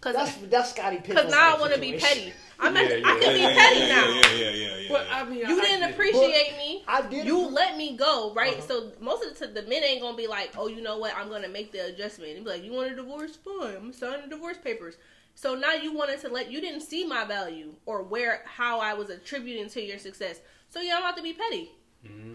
Cause, 0.00 0.14
That's 0.14 0.34
that's 0.50 0.70
Scottie 0.70 0.98
Pippen. 0.98 1.16
cause 1.16 1.30
now 1.30 1.56
I 1.56 1.58
want 1.58 1.72
to 1.72 1.80
be 1.80 1.94
petty. 1.94 2.34
I'm 2.60 2.76
at, 2.76 2.88
Yeah, 2.90 3.06
I 3.06 3.20
yeah, 3.20 3.32
be 3.32 3.54
petty 3.58 3.80
yeah, 3.80 3.86
now. 3.88 4.08
Yeah, 4.08 4.32
yeah, 4.32 4.50
yeah, 4.50 4.76
yeah. 4.76 4.88
But 4.88 5.06
I 5.10 5.24
mean, 5.24 5.38
You 5.40 5.44
I 5.58 5.60
didn't 5.62 5.80
get 5.80 5.90
it. 5.90 5.94
appreciate 5.94 6.56
me. 6.58 6.84
I 6.86 7.02
did 7.02 7.26
You 7.26 7.46
let 7.48 7.76
me 7.76 7.96
go, 7.96 8.32
right? 8.34 8.54
Uh-huh. 8.54 8.66
So 8.66 8.92
most 9.00 9.24
of 9.24 9.36
the 9.36 9.46
time, 9.46 9.54
the 9.54 9.62
men 9.62 9.82
ain't 9.82 10.00
gonna 10.00 10.16
be 10.16 10.26
like, 10.26 10.52
"Oh, 10.56 10.68
you 10.68 10.80
know 10.82 10.98
what? 10.98 11.14
I'm 11.16 11.28
gonna 11.28 11.48
make 11.48 11.72
the 11.72 11.86
adjustment." 11.86 12.36
And 12.36 12.44
be 12.44 12.50
like, 12.50 12.64
"You 12.64 12.72
want 12.72 12.92
a 12.92 12.94
divorce? 12.96 13.36
Fine. 13.36 13.74
I'm 13.74 13.80
gonna 13.80 13.92
sign 13.92 14.22
the 14.22 14.28
divorce 14.28 14.56
papers." 14.58 14.96
So 15.34 15.54
now 15.56 15.72
you 15.74 15.92
wanted 15.92 16.20
to 16.20 16.28
let 16.28 16.50
you 16.50 16.60
didn't 16.60 16.82
see 16.82 17.04
my 17.04 17.24
value 17.24 17.74
or 17.86 18.02
where 18.04 18.42
how 18.44 18.78
I 18.80 18.94
was 18.94 19.10
attributing 19.10 19.68
to 19.70 19.82
your 19.82 19.98
success. 19.98 20.40
So 20.68 20.80
yeah, 20.80 20.94
I'm 20.96 21.02
about 21.02 21.16
to 21.16 21.22
be 21.22 21.32
petty. 21.32 21.72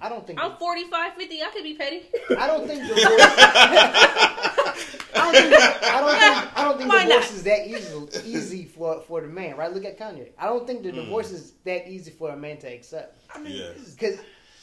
I 0.01 0.09
don't 0.09 0.25
think 0.25 0.39
I'm 0.41 0.57
45, 0.57 1.13
50. 1.13 1.41
I 1.43 1.49
could 1.51 1.63
be 1.63 1.75
petty. 1.75 2.01
I 2.37 2.47
don't 2.47 2.67
think 2.67 2.81
divorce. 2.87 3.05
I 5.15 5.31
don't 5.31 5.33
think, 5.33 5.53
I 5.83 5.99
don't 5.99 6.19
think, 6.19 6.57
I 6.57 6.63
don't 6.63 6.77
think 6.77 6.78
Why 6.78 6.78
divorce 7.09 7.33
is 7.33 7.43
that 7.43 7.67
easy, 7.67 8.29
easy 8.29 8.65
for, 8.65 9.01
for 9.01 9.21
the 9.21 9.27
man, 9.27 9.57
right? 9.57 9.73
Look 9.73 9.85
at 9.85 9.97
Kanye. 9.99 10.29
I 10.37 10.45
don't 10.47 10.65
think 10.67 10.83
the 10.83 10.91
divorce 10.91 11.31
is 11.31 11.53
that 11.65 11.89
easy 11.89 12.11
for 12.11 12.29
a 12.31 12.37
man 12.37 12.57
to 12.59 12.67
accept. 12.67 13.17
I 13.35 13.39
mean, 13.39 13.53
Yeah. 13.53 13.63
it's- 13.65 13.93
Because 13.95 14.19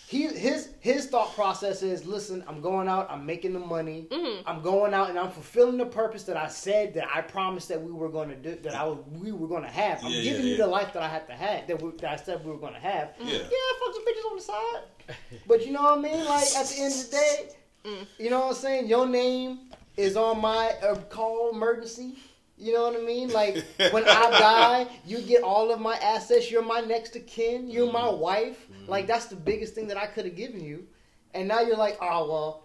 he 0.08 0.28
his 0.28 0.68
his 0.78 1.06
thought 1.08 1.34
process 1.34 1.82
is, 1.82 2.06
listen, 2.06 2.44
I'm 2.46 2.60
going 2.60 2.86
out, 2.86 3.10
I'm 3.10 3.26
making 3.26 3.52
the 3.54 3.58
money, 3.58 4.06
Mhm. 4.08 4.42
I'm 4.46 4.62
going 4.62 4.94
out 4.94 5.10
and 5.10 5.18
I'm 5.18 5.32
fulfilling 5.32 5.78
the 5.78 5.86
purpose 5.86 6.22
that 6.24 6.36
I 6.36 6.46
said 6.46 6.94
that 6.94 7.08
I 7.12 7.22
promised 7.22 7.68
that 7.70 7.82
we 7.82 7.90
were 7.90 8.08
going 8.08 8.28
to 8.28 8.36
do, 8.36 8.54
that 8.62 8.74
I 8.76 8.84
was, 8.84 8.98
we 9.20 9.32
were 9.32 9.48
going 9.48 9.64
to 9.64 9.68
have. 9.68 10.04
I'm 10.04 10.12
Yeah, 10.12 10.22
giving 10.22 10.42
yeah, 10.42 10.46
you 10.46 10.56
yeah. 10.58 10.64
the 10.64 10.68
life 10.68 10.92
that 10.92 11.02
I 11.02 11.08
have 11.08 11.26
to 11.26 11.32
have, 11.34 11.66
that, 11.66 11.82
we, 11.82 11.90
that 12.00 12.10
I 12.12 12.16
said 12.22 12.44
we 12.44 12.52
were 12.52 12.58
going 12.58 12.74
to 12.74 12.78
have. 12.80 13.14
Yeah. 13.18 13.32
Yeah, 13.32 13.38
fuck 13.80 13.94
some 13.94 14.04
bitches 14.04 14.30
on 14.30 14.36
the 14.36 14.42
side. 14.42 15.16
But 15.46 15.66
you 15.66 15.72
know 15.72 15.82
what 15.82 15.98
I 15.98 16.02
mean? 16.02 16.24
Like 16.24 16.54
at 16.56 16.66
the 16.66 16.82
end 16.82 16.92
of 16.94 17.04
the 17.10 17.16
day, 17.16 17.48
Mm. 17.84 18.06
you 18.18 18.30
know 18.30 18.40
what 18.40 18.48
I'm 18.48 18.54
saying? 18.54 18.86
Your 18.88 19.06
name 19.06 19.70
is 19.96 20.16
on 20.16 20.40
my 20.40 20.70
uh, 20.82 20.96
call 21.08 21.50
emergency. 21.52 22.16
You 22.58 22.72
know 22.72 22.84
what 22.90 22.96
I 22.96 23.04
mean? 23.04 23.30
Like 23.30 23.64
when 23.92 24.04
I 24.08 24.30
die, 24.30 24.86
you 25.06 25.20
get 25.20 25.42
all 25.42 25.70
of 25.72 25.80
my 25.80 25.96
assets. 25.96 26.50
You're 26.50 26.62
my 26.62 26.80
next 26.80 27.14
of 27.16 27.26
kin. 27.26 27.68
You're 27.68 27.92
my 27.92 28.02
Mm-hmm. 28.08 28.20
wife. 28.20 28.66
Like 28.88 29.06
that's 29.06 29.26
the 29.26 29.36
biggest 29.36 29.74
thing 29.74 29.88
that 29.88 29.96
I 29.96 30.06
could 30.06 30.24
have 30.24 30.36
given 30.36 30.64
you. 30.64 30.86
And 31.34 31.48
now 31.48 31.60
you're 31.60 31.76
like, 31.76 31.98
oh 32.00 32.28
well, 32.30 32.64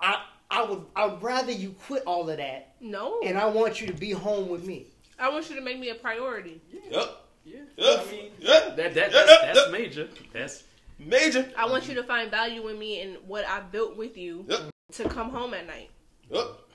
I 0.00 0.22
I 0.50 0.62
would 0.64 0.84
I 0.94 1.06
would 1.06 1.22
rather 1.22 1.50
you 1.52 1.74
quit 1.86 2.04
all 2.06 2.28
of 2.30 2.36
that, 2.36 2.74
No, 2.80 3.20
and 3.24 3.36
I 3.36 3.46
want 3.46 3.80
you 3.80 3.88
to 3.88 3.92
be 3.92 4.12
home 4.12 4.48
with 4.48 4.64
me. 4.64 4.86
I 5.18 5.28
want 5.30 5.48
you 5.50 5.56
to 5.56 5.62
make 5.62 5.78
me 5.80 5.88
a 5.88 5.94
priority. 5.96 6.60
Yup. 6.90 7.26
yeah. 7.44 7.60
Yup. 7.76 8.06
I 8.06 8.10
mean, 8.12 8.30
Yup. 8.38 8.76
that, 8.76 8.94
that, 8.94 9.10
Yup, 9.10 9.26
that's, 9.26 9.30
yup, 9.30 9.54
that's 9.54 9.72
major. 9.72 10.08
That's 10.32 10.62
Major. 10.98 11.50
I 11.58 11.66
want 11.68 11.88
you 11.88 11.94
to 11.96 12.02
find 12.04 12.30
value 12.30 12.68
in 12.68 12.78
me 12.78 13.00
and 13.02 13.16
what 13.26 13.46
I 13.46 13.60
built 13.60 13.96
with 13.96 14.16
you 14.16 14.44
Yep. 14.48 14.70
to 14.92 15.08
come 15.08 15.30
home 15.30 15.52
at 15.52 15.66
night. 15.66 15.90
Yup. 16.30 16.65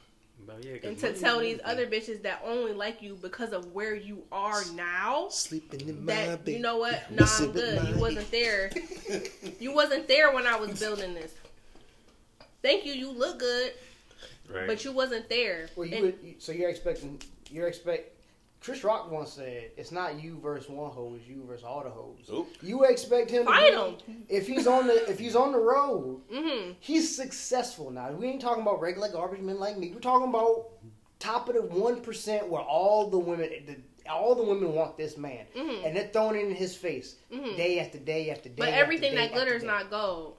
But 0.47 0.63
yeah, 0.63 0.77
'cause 0.77 0.89
and 0.89 0.97
to 0.99 1.13
tell 1.13 1.39
these 1.39 1.59
everything. 1.59 1.65
other 1.65 1.87
bitches 1.87 2.21
that 2.23 2.41
only 2.45 2.73
like 2.73 3.01
you 3.01 3.17
because 3.21 3.51
of 3.53 3.73
where 3.73 3.95
you 3.95 4.23
are 4.31 4.61
now 4.75 5.27
Sleeping 5.29 5.87
in 5.87 6.05
my 6.05 6.13
that 6.13 6.45
bed. 6.45 6.53
you 6.53 6.59
know 6.59 6.77
what 6.77 7.09
nah 7.11 7.25
i'm 7.39 7.45
with 7.47 7.53
good 7.53 7.87
you 7.89 7.97
wasn't 7.99 8.31
there 8.31 8.71
you 9.59 9.73
wasn't 9.73 10.07
there 10.07 10.33
when 10.33 10.47
i 10.47 10.55
was 10.55 10.79
building 10.79 11.13
this 11.13 11.31
thank 12.61 12.85
you 12.85 12.93
you 12.93 13.09
look 13.11 13.39
good 13.39 13.73
right. 14.49 14.67
but 14.67 14.83
you 14.85 14.91
wasn't 14.91 15.27
there 15.29 15.69
Well, 15.75 15.87
you 15.87 15.95
And- 15.95 16.05
would, 16.05 16.35
so 16.41 16.51
you're 16.51 16.69
expecting 16.69 17.21
you're 17.49 17.67
expect. 17.67 18.10
Chris 18.61 18.83
Rock 18.83 19.09
once 19.11 19.33
said, 19.33 19.71
"It's 19.75 19.91
not 19.91 20.21
you 20.21 20.39
versus 20.39 20.69
one 20.69 20.91
hoe; 20.91 21.15
it's 21.17 21.27
you 21.27 21.43
versus 21.47 21.63
all 21.65 21.83
the 21.83 21.89
hoes." 21.89 22.19
Nope. 22.29 22.47
You 22.61 22.83
expect 22.83 23.31
him 23.31 23.45
to 23.45 23.51
Fight 23.51 23.71
be- 23.71 24.13
him. 24.13 24.25
if 24.29 24.47
he's 24.47 24.67
on 24.67 24.85
the 24.87 25.09
if 25.09 25.17
he's 25.19 25.35
on 25.35 25.51
the 25.51 25.57
road. 25.59 26.21
Mhm. 26.31 26.75
He's 26.79 27.13
successful 27.15 27.89
now. 27.89 28.11
We 28.11 28.27
ain't 28.27 28.41
talking 28.41 28.61
about 28.61 28.79
regular 28.79 29.09
garbage 29.11 29.41
men 29.41 29.59
like 29.59 29.77
me. 29.77 29.91
We're 29.93 29.99
talking 29.99 30.29
about 30.29 30.67
top 31.19 31.49
of 31.49 31.55
the 31.55 31.61
one 31.63 32.01
percent 32.01 32.47
where 32.49 32.61
all 32.61 33.09
the 33.09 33.17
women, 33.17 33.49
the, 33.65 34.09
all 34.11 34.35
the 34.35 34.43
women 34.43 34.73
want 34.75 34.95
this 34.95 35.17
man, 35.17 35.45
Mhm. 35.55 35.85
and 35.85 35.95
they're 35.95 36.09
throwing 36.13 36.35
it 36.39 36.45
in 36.47 36.53
his 36.55 36.75
face 36.75 37.15
Mhm. 37.31 37.55
day 37.57 37.79
after 37.79 37.97
day 37.97 38.29
after 38.29 38.49
day. 38.49 38.55
but 38.57 38.67
after 38.69 38.79
everything 38.79 39.11
day 39.11 39.17
that 39.17 39.23
after 39.25 39.35
glitters 39.37 39.61
day. 39.61 39.67
not 39.67 39.89
gold 39.89 40.35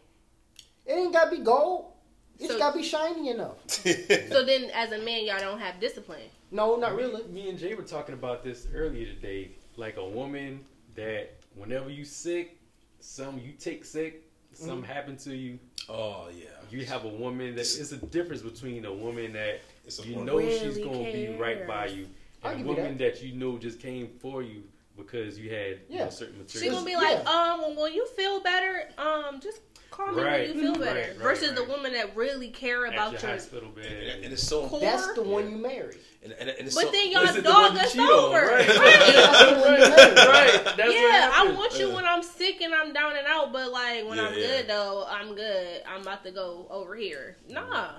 It 0.87 0.93
ain't 0.95 1.12
got 1.12 1.27
to 1.31 1.37
be 1.37 1.43
gold. 1.43 1.93
It's 2.39 2.49
So- 2.53 2.59
got 2.59 2.73
to 2.73 2.79
be 2.79 2.85
shiny 2.85 3.29
enough. 3.31 3.57
so 3.68 4.45
then 4.45 4.70
as 4.75 4.91
a 4.93 4.99
man 4.99 5.25
y'all 5.25 5.39
don't 5.39 5.61
have 5.61 5.79
discipline 5.81 6.29
No, 6.53 6.76
not 6.76 6.94
me, 6.94 7.03
really. 7.03 7.24
Me 7.28 7.48
and 7.48 7.59
Jay 7.59 7.74
were 7.74 7.82
talking 7.82 8.14
about 8.14 8.44
this 8.44 8.68
earlier 8.74 9.07
today. 9.07 9.53
Like 9.76 9.96
a 9.96 10.05
woman 10.07 10.61
that 10.94 11.32
whenever 11.57 11.88
you 11.88 12.05
sick, 12.05 12.59
some 13.00 13.38
you 13.38 13.53
take 13.53 13.84
sick, 13.86 14.22
something 14.53 14.84
happen 14.84 15.16
to 15.18 15.34
you. 15.34 15.59
oh 15.88 16.28
yeah. 16.38 16.44
You 16.70 16.84
have 16.84 17.05
a 17.07 17.09
woman 17.09 17.55
that 17.55 17.61
it's 17.62 17.92
a 17.92 17.96
difference 17.96 18.42
between 18.42 18.84
a 18.84 18.92
woman 18.92 19.32
that 19.32 19.61
It's 19.86 19.98
a 19.98 20.07
you 20.07 20.12
woman. 20.16 20.26
know 20.26 20.36
Really 20.36 20.59
she's 20.59 20.78
gonna 20.78 21.11
be 21.11 21.34
right 21.40 21.66
by 21.66 21.86
cares. 21.86 21.94
you, 21.98 22.07
I'll 22.44 22.53
and 22.53 22.64
a 22.64 22.66
woman 22.68 22.98
that. 22.98 23.22
you 23.22 23.34
know 23.34 23.57
just 23.57 23.80
came 23.80 24.09
for 24.20 24.42
you 24.42 24.62
because 24.96 25.38
you 25.38 25.48
had 25.50 25.78
you 25.88 25.96
Yeah. 25.96 26.05
know, 26.05 26.11
certain 26.11 26.34
she 26.34 26.59
material. 26.68 26.74
gonna 26.74 26.86
be 26.86 26.96
like 26.96 27.18
Yeah. 27.24 27.30
um 27.30 27.61
well, 27.61 27.82
when 27.84 27.94
you 27.94 28.07
feel 28.09 28.40
better 28.40 28.90
um 28.98 29.40
just 29.40 29.61
call 29.93 30.11
me 30.12 30.22
Right. 30.22 30.49
when 30.49 30.59
you 30.59 30.62
feel 30.72 30.82
better 30.82 31.01
Right, 31.01 31.09
right, 31.11 31.16
versus 31.18 31.53
the 31.55 31.64
woman 31.64 31.93
that 31.93 32.16
really 32.16 32.49
care 32.49 32.86
at 32.86 32.95
about 32.95 33.12
your 33.12 33.20
your 33.20 33.30
hospital 33.30 33.68
bed. 33.70 33.86
And, 33.86 34.24
and 34.24 34.32
it's 34.32 34.43
so. 34.43 34.66
Core. 34.66 34.80
That's 34.80 35.12
the 35.14 35.22
one 35.22 35.51
you 35.51 35.59
marry. 35.59 35.97
And, 36.24 36.32
and, 36.32 36.51
and 36.51 36.66
it's 36.66 36.74
but 36.74 36.84
so, 36.86 36.90
then 36.93 37.11
y'all 37.12 37.22
it 37.24 37.34
the 37.34 37.43
dog 37.43 37.72
one 37.74 37.78
us 37.78 37.93
cheat 37.93 38.01
over 38.01 38.36
Right. 38.38 38.66
That's 38.66 39.51
the 39.53 39.61
one 39.61 39.74
you 39.76 39.82
right, 39.82 40.14
marry. 40.14 40.14
right. 40.14 40.64
What 40.64 40.95
yeah, 40.95 41.30
I 41.34 41.53
want 41.57 41.78
you 41.78 41.88
Yeah. 41.88 41.95
when 41.95 42.05
I'm 42.05 42.22
sick 42.22 42.61
and 42.61 42.74
I'm 42.74 42.93
down 42.93 43.16
and 43.16 43.26
out, 43.26 43.53
but 43.53 43.70
like 43.70 44.09
when 44.09 44.18
Yeah, 44.18 44.26
I'm 44.26 44.34
yeah. 44.34 44.47
good 44.47 44.66
though, 44.68 45.05
I'm 45.09 45.34
good. 45.34 45.82
I'm 45.86 46.03
about 46.03 46.24
to 46.24 46.30
go 46.32 46.66
over 46.70 46.95
here. 46.95 47.36
Nah, 47.49 47.61
mm-hmm. 47.61 47.97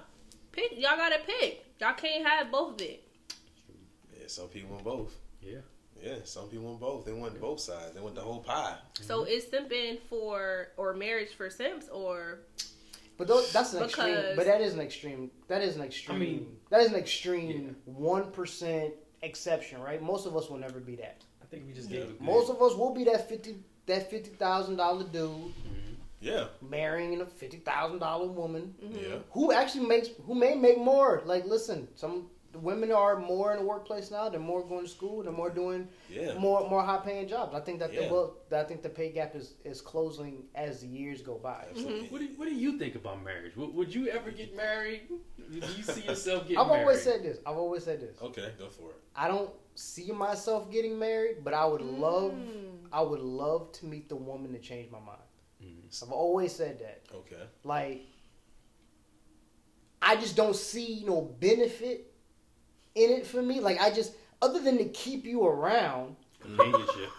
pick. 0.51 0.71
Y'all 0.73 0.97
gotta 0.97 1.19
pick. 1.25 1.65
Y'all 1.79 1.93
can't 1.93 2.25
have 2.25 2.51
both 2.51 2.75
of 2.75 2.81
it. 2.81 3.03
Yeah, 4.17 4.27
some 4.27 4.47
people 4.47 4.71
want 4.71 4.83
both. 4.83 5.15
Yeah. 5.41 5.59
Yeah, 6.03 6.15
some 6.25 6.49
people 6.49 6.65
want 6.65 6.81
both. 6.81 7.05
They 7.05 7.13
want 7.13 7.39
both 7.39 7.61
sides. 7.61 7.93
They 7.93 8.01
want 8.01 8.15
the 8.15 8.21
whole 8.21 8.39
pie. 8.39 8.75
So 8.99 9.19
mm-hmm. 9.19 9.31
is 9.31 9.45
simping 9.45 9.99
for 10.09 10.67
or 10.75 10.93
marriage 10.93 11.33
for 11.33 11.49
simps 11.49 11.87
or 11.87 12.39
But 13.17 13.27
those, 13.27 13.53
that's 13.53 13.73
an 13.73 13.83
extreme. 13.83 14.17
But 14.35 14.45
that 14.45 14.59
is 14.59 14.73
an 14.73 14.81
extreme. 14.81 15.31
That 15.47 15.61
is 15.61 15.77
an 15.77 15.81
extreme. 15.81 16.17
I 16.17 16.19
mean, 16.19 16.57
that 16.69 16.81
is 16.81 16.89
an 16.89 16.95
extreme 16.95 17.75
one 17.85 18.25
exception, 19.21 19.81
right? 19.81 20.01
Most 20.01 20.27
of 20.27 20.35
us 20.35 20.49
will 20.49 20.57
never 20.57 20.79
be 20.79 20.97
that. 20.97 21.23
I 21.41 21.45
think 21.45 21.65
we 21.65 21.73
just 21.73 21.89
Yeah. 21.89 21.99
gave 21.99 22.19
Most 22.19 22.49
of 22.49 22.61
us 22.61 22.75
will 22.75 22.93
be 22.93 23.05
that 23.05 23.29
fifty 23.29 23.55
that 23.85 24.09
fifty 24.09 24.31
thousand 24.31 24.75
dollar 24.75 25.05
dude 25.05 25.29
mm-hmm. 25.29 25.93
Yeah, 26.19 26.47
marrying 26.61 27.19
a 27.21 27.25
fifty 27.25 27.57
thousand 27.57 27.99
dollar 27.99 28.27
woman 28.27 28.73
mm-hmm. 28.81 28.97
yeah. 28.97 29.17
who 29.31 29.51
actually 29.51 29.87
makes 29.87 30.09
who 30.25 30.35
may 30.35 30.55
make 30.55 30.77
more. 30.77 31.21
Like, 31.25 31.45
listen, 31.45 31.87
some 31.95 32.29
women 32.61 32.91
are 32.91 33.17
more 33.19 33.51
in 33.53 33.59
the 33.59 33.65
workplace 33.65 34.11
now. 34.11 34.29
They're 34.29 34.39
more 34.39 34.63
going 34.65 34.83
to 34.85 34.89
school. 34.89 35.23
They're 35.23 35.31
more 35.31 35.49
doing 35.49 35.87
Yeah. 36.09 36.37
more 36.37 36.69
more 36.69 36.83
high 36.83 36.97
paying 37.03 37.27
jobs. 37.27 37.55
I 37.55 37.59
think 37.59 37.79
that 37.79 37.93
Yeah. 37.93 38.07
the 38.07 38.13
well, 38.13 38.37
I 38.51 38.63
think 38.63 38.81
the 38.83 38.89
pay 38.89 39.09
gap 39.11 39.35
is 39.35 39.55
is 39.63 39.81
closing 39.81 40.45
as 40.55 40.81
the 40.81 40.87
years 40.87 41.21
go 41.21 41.35
by. 41.35 41.65
Absolutely. 41.71 42.07
What 42.09 42.19
do, 42.19 42.25
you, 42.25 42.33
what 42.37 42.47
do 42.49 42.55
you 42.55 42.77
think 42.77 42.95
about 42.95 43.23
marriage? 43.23 43.55
Would, 43.55 43.73
would 43.73 43.93
you 43.95 44.07
ever 44.07 44.31
get 44.31 44.55
married? 44.55 45.01
Do 45.51 45.57
you 45.57 45.83
see 45.83 46.01
yourself 46.01 46.43
getting 46.43 46.57
I've 46.59 46.67
married? 46.67 46.81
always 46.81 47.01
said 47.01 47.23
this. 47.23 47.39
I've 47.45 47.57
always 47.57 47.83
said 47.83 47.99
this. 48.01 48.21
Okay, 48.21 48.51
go 48.59 48.69
for 48.69 48.89
it. 48.91 48.97
I 49.15 49.27
don't 49.27 49.49
see 49.75 50.11
myself 50.11 50.71
getting 50.71 50.97
married, 50.99 51.43
but 51.43 51.53
I 51.53 51.65
would 51.65 51.81
love 51.81 52.33
Mm. 52.33 52.87
I 52.91 53.01
would 53.01 53.21
love 53.21 53.71
to 53.73 53.85
meet 53.87 54.07
the 54.09 54.15
woman 54.15 54.53
to 54.53 54.59
change 54.59 54.91
my 54.91 54.99
mind. 54.99 55.19
Mhm. 55.63 56.03
I've 56.03 56.11
always 56.11 56.51
said 56.55 56.77
that. 56.79 57.01
Okay. 57.13 57.43
Like 57.63 58.01
I 60.01 60.15
just 60.17 60.35
don't 60.35 60.55
see 60.55 61.03
no 61.05 61.21
benefit 61.21 62.12
in 62.95 63.09
it 63.11 63.25
for 63.25 63.41
me. 63.41 63.59
Like 63.59 63.79
I 63.81 63.91
just 63.91 64.13
other 64.41 64.59
than 64.59 64.77
to 64.77 64.85
keep 64.85 65.25
you 65.25 65.45
around, 65.45 66.15
Companionship. 66.41 67.09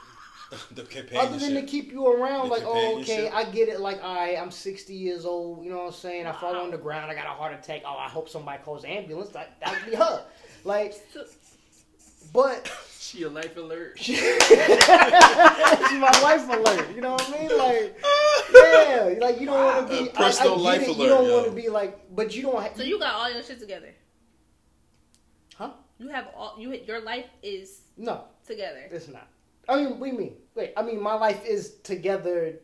the 0.72 0.82
other 1.18 1.38
than 1.38 1.54
to 1.54 1.62
keep 1.62 1.90
you 1.92 2.06
around, 2.06 2.48
The 2.48 2.54
like 2.54 2.62
oh 2.66 3.00
okay. 3.00 3.28
I 3.30 3.44
get 3.44 3.68
it. 3.68 3.80
Like 3.80 4.02
all 4.02 4.14
right, 4.14 4.38
I'm 4.38 4.50
60 4.50 4.94
years 4.94 5.24
old. 5.24 5.64
You 5.64 5.70
know 5.70 5.78
what 5.78 5.86
I'm 5.86 5.92
saying? 5.92 6.26
I 6.26 6.32
fall 6.32 6.56
on 6.56 6.70
the 6.70 6.78
ground. 6.78 7.10
I 7.10 7.14
got 7.14 7.26
a 7.26 7.30
heart 7.30 7.54
attack. 7.54 7.82
Oh, 7.86 7.96
I 7.96 8.08
hope 8.08 8.28
somebody 8.28 8.62
calls 8.62 8.82
the 8.82 8.88
ambulance. 8.88 9.30
That 9.30 9.58
that 9.60 9.74
would 9.74 9.90
be 9.90 9.96
her. 9.96 10.24
Like, 10.64 10.94
but 12.32 12.70
she 12.98 13.22
a 13.22 13.28
life 13.28 13.56
alert. 13.56 13.98
She 14.04 15.98
my 15.98 16.10
wife 16.22 16.48
alert. 16.48 16.94
You 16.94 17.00
know 17.00 17.12
what 17.12 17.28
I 17.28 17.38
mean? 17.38 17.58
Like, 17.58 18.00
yeah, 18.54 19.14
like 19.26 19.40
you 19.40 19.46
don't 19.46 19.62
want 19.62 19.88
to 19.88 19.92
be 20.04 20.08
A 20.08 20.12
personal 20.12 20.54
I, 20.54 20.54
I 20.54 20.56
get 20.56 20.62
life 20.64 20.82
it, 20.82 20.88
alert, 20.88 20.98
You 21.02 21.08
don't 21.08 21.26
yo. 21.26 21.34
want 21.34 21.46
to 21.46 21.52
be 21.52 21.68
like, 21.68 22.14
but 22.14 22.34
you 22.34 22.42
don't. 22.42 22.56
Ha- 22.60 22.70
So 22.76 22.82
you 22.82 22.98
got 22.98 23.14
all 23.14 23.30
your 23.32 23.42
shit 23.42 23.60
together. 23.60 23.90
You 25.98 26.08
have 26.08 26.28
all 26.36 26.56
you 26.58 26.72
your 26.72 27.00
life 27.00 27.26
is 27.42 27.82
no, 27.96 28.24
together. 28.46 28.88
it's 28.90 29.08
not. 29.08 29.28
I 29.68 29.76
mean, 29.76 29.98
what 29.98 30.06
do 30.06 30.12
you 30.12 30.18
mean? 30.18 30.34
Wait, 30.54 30.72
I 30.76 30.82
mean, 30.82 31.00
my 31.00 31.14
life 31.14 31.44
is 31.46 31.76
together. 31.82 32.58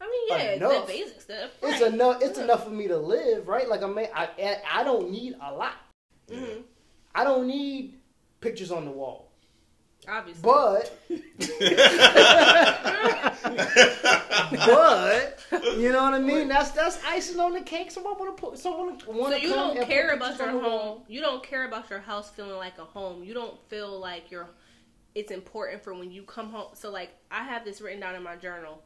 I 0.00 0.04
mean, 0.04 0.26
yeah, 0.28 0.52
Enough. 0.52 0.86
the 0.86 0.92
basic 0.92 1.20
stuff. 1.20 1.50
It's 1.62 1.82
enough. 1.82 2.22
It's 2.22 2.38
Yeah. 2.38 2.44
enough 2.44 2.64
for 2.64 2.70
me 2.70 2.86
to 2.88 2.96
live, 2.96 3.48
right? 3.48 3.68
Like 3.68 3.82
I 3.82 3.86
mean, 3.88 4.08
I 4.14 4.60
I 4.72 4.84
don't 4.84 5.10
need 5.10 5.34
a 5.40 5.52
lot. 5.52 5.74
Mhm. 6.28 6.62
I 7.14 7.24
don't 7.24 7.46
need 7.46 7.98
pictures 8.40 8.70
on 8.70 8.84
the 8.84 8.90
wall, 8.90 9.25
Obviously. 10.08 10.42
but 10.42 10.98
but 14.50 15.40
you 15.76 15.92
know 15.92 16.02
what 16.02 16.14
I 16.14 16.18
mean. 16.20 16.48
That's 16.48 16.70
that's 16.70 16.98
icing 17.04 17.40
on 17.40 17.52
the 17.52 17.60
cake. 17.60 17.90
Someone 17.90 18.18
want 18.18 18.36
to 18.36 18.40
put 18.40 18.58
someone 18.58 18.98
want 19.06 19.34
so 19.34 19.38
you 19.40 19.50
don't 19.50 19.86
care 19.86 20.10
about 20.10 20.38
your 20.38 20.48
on 20.48 20.54
the 20.54 20.60
wall. 20.60 20.78
home. 20.78 21.02
You 21.08 21.20
don't 21.20 21.42
care 21.42 21.66
about 21.66 21.90
your 21.90 22.00
house 22.00 22.30
feeling 22.30 22.56
like 22.56 22.78
a 22.78 22.84
home. 22.84 23.24
You 23.24 23.34
don't 23.34 23.58
feel 23.68 23.98
like 23.98 24.30
your 24.30 24.48
it's 25.14 25.32
important 25.32 25.82
for 25.82 25.94
when 25.94 26.10
you 26.10 26.22
come 26.22 26.50
home. 26.50 26.68
So 26.74 26.90
like 26.90 27.10
I 27.30 27.42
have 27.42 27.64
this 27.64 27.80
written 27.80 28.00
down 28.00 28.14
in 28.14 28.22
my 28.22 28.36
journal 28.36 28.82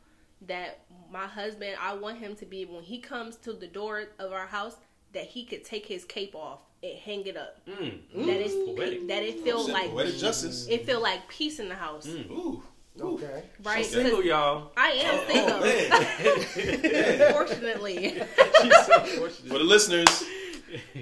that 0.47 0.81
my 1.11 1.27
husband, 1.27 1.77
I 1.81 1.95
want 1.95 2.18
him 2.18 2.35
to 2.37 2.47
be 2.47 2.64
when 2.64 2.83
he 2.83 2.99
comes 2.99 3.37
to 3.39 3.53
the 3.53 3.66
door 3.66 4.05
of 4.18 4.33
our 4.33 4.47
house 4.47 4.77
that 5.12 5.27
he 5.27 5.45
could 5.45 5.64
take 5.64 5.87
his 5.87 6.05
cape 6.05 6.35
off 6.35 6.61
and 6.83 6.99
hang 6.99 7.26
it 7.26 7.37
up. 7.37 7.57
Mm. 7.66 8.01
That 8.26 8.41
is 8.45 8.55
Poetic. 8.55 9.09
that 9.09 9.22
it 9.22 9.41
feel 9.41 9.64
Shit, 9.66 9.74
like 9.74 9.91
poetic 9.91 10.16
justice. 10.16 10.66
it 10.68 10.87
feel 10.87 11.01
like 11.01 11.28
peace 11.28 11.59
in 11.61 11.68
the 11.68 11.74
house. 11.74 12.07
Mm. 12.07 12.31
Ooh. 12.31 12.62
Ooh. 13.01 13.14
Okay. 13.14 13.43
Right? 13.62 13.87
Single, 13.87 14.22
y'all. 14.24 14.72
I 14.76 14.91
am 14.91 15.14
Oh, 15.14 15.26
single. 15.28 15.57
oh, 15.62 16.91
man. 16.91 17.20
Unfortunately. 17.28 18.22
She's 18.62 18.87
so 18.87 19.01
For 19.49 19.59
the 19.59 19.64
listeners, 19.64 20.24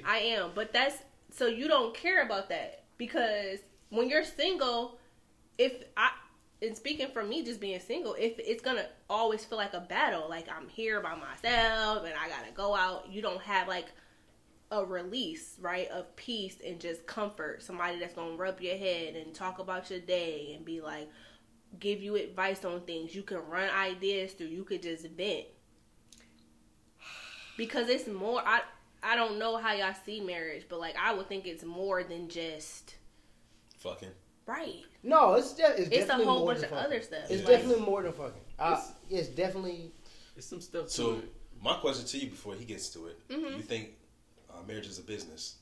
I 0.05 0.18
am, 0.18 0.51
but 0.55 0.72
that's 0.72 0.97
so 1.31 1.47
you 1.47 1.66
don't 1.68 1.95
care 1.95 2.22
about 2.24 2.49
that 2.51 2.85
because 2.99 3.59
when 3.91 4.09
you're 4.09 4.24
single, 4.24 4.99
if 5.59 5.72
I 5.97 6.11
and 6.61 6.76
speaking 6.76 7.09
from 7.12 7.29
me 7.29 7.45
just 7.45 7.61
being 7.61 7.79
single, 7.81 8.14
if 8.14 8.39
it's 8.39 8.62
gonna 8.62 8.87
always 9.09 9.45
feel 9.45 9.59
like 9.59 9.74
a 9.74 9.81
battle, 9.81 10.26
like 10.29 10.47
I'm 10.55 10.68
here 10.68 11.01
by 11.01 11.14
myself 11.14 12.05
and 12.05 12.14
I 12.14 12.29
gotta 12.29 12.53
go 12.55 12.74
out, 12.76 13.11
you 13.11 13.22
don't 13.22 13.41
have 13.43 13.66
like 13.68 13.87
a 14.71 14.85
release, 14.85 15.57
right, 15.61 15.89
of 15.89 16.14
peace 16.16 16.57
and 16.64 16.79
just 16.81 17.07
comfort. 17.07 17.62
Somebody 17.62 17.99
that's 17.99 18.14
gonna 18.14 18.37
rub 18.37 18.61
your 18.61 18.77
head 18.77 19.16
and 19.16 19.35
talk 19.35 19.59
about 19.59 19.91
your 19.91 20.01
day 20.01 20.53
and 20.55 20.64
be 20.64 20.81
like, 20.81 21.09
give 21.81 22.03
you 22.03 22.16
advice 22.16 22.64
on 22.64 22.81
things. 22.83 23.14
You 23.14 23.23
can 23.23 23.39
run 23.49 23.71
ideas 23.71 24.33
through. 24.33 24.49
You 24.49 24.64
could 24.64 24.83
just 24.83 25.07
vent 25.07 25.47
because 27.57 27.89
it's 27.89 28.07
more. 28.07 28.41
I 28.45 28.61
I 29.03 29.16
don't 29.16 29.39
know 29.39 29.57
how 29.57 29.73
y'all 29.73 29.95
see 30.05 30.21
marriage, 30.21 30.66
but 30.69 30.81
like 30.81 30.97
I 31.01 31.14
would 31.14 31.29
think 31.29 31.47
it's 31.47 31.64
more 31.64 32.03
than 32.03 32.29
just 32.29 32.97
fucking. 33.79 34.11
right. 34.47 34.83
No, 35.05 35.35
it's, 35.35 35.53
de- 35.53 35.62
it's 35.62 35.81
It's 35.81 35.87
a 35.89 35.91
definitely 36.01 36.25
whole 36.25 36.39
more 36.41 36.47
bunch 36.49 36.61
than 36.62 36.71
of 36.73 36.77
fucking. 36.79 36.87
other 36.93 37.03
stuff. 37.03 37.31
It's 37.31 37.43
Yeah. 37.43 37.49
definitely 37.49 37.85
more 37.85 38.03
than 38.03 38.12
fucking. 38.12 38.41
Uh, 38.59 38.73
It's- 38.73 38.93
it's 39.11 39.29
definitely. 39.29 39.93
It's 40.37 40.47
some 40.47 40.61
stuff 40.61 40.87
to 40.87 40.91
So 40.91 41.14
it. 41.19 41.33
my 41.62 41.75
question 41.75 42.05
to 42.07 42.19
you 42.19 42.31
before 42.31 42.55
he 42.55 42.64
gets 42.64 42.89
to 42.91 43.07
it: 43.07 43.29
Mhm. 43.29 43.57
You 43.57 43.62
think 43.62 43.97
uh, 44.59 44.67
marriage 44.67 44.87
is 44.87 44.99
a 44.99 45.03
business? 45.03 45.57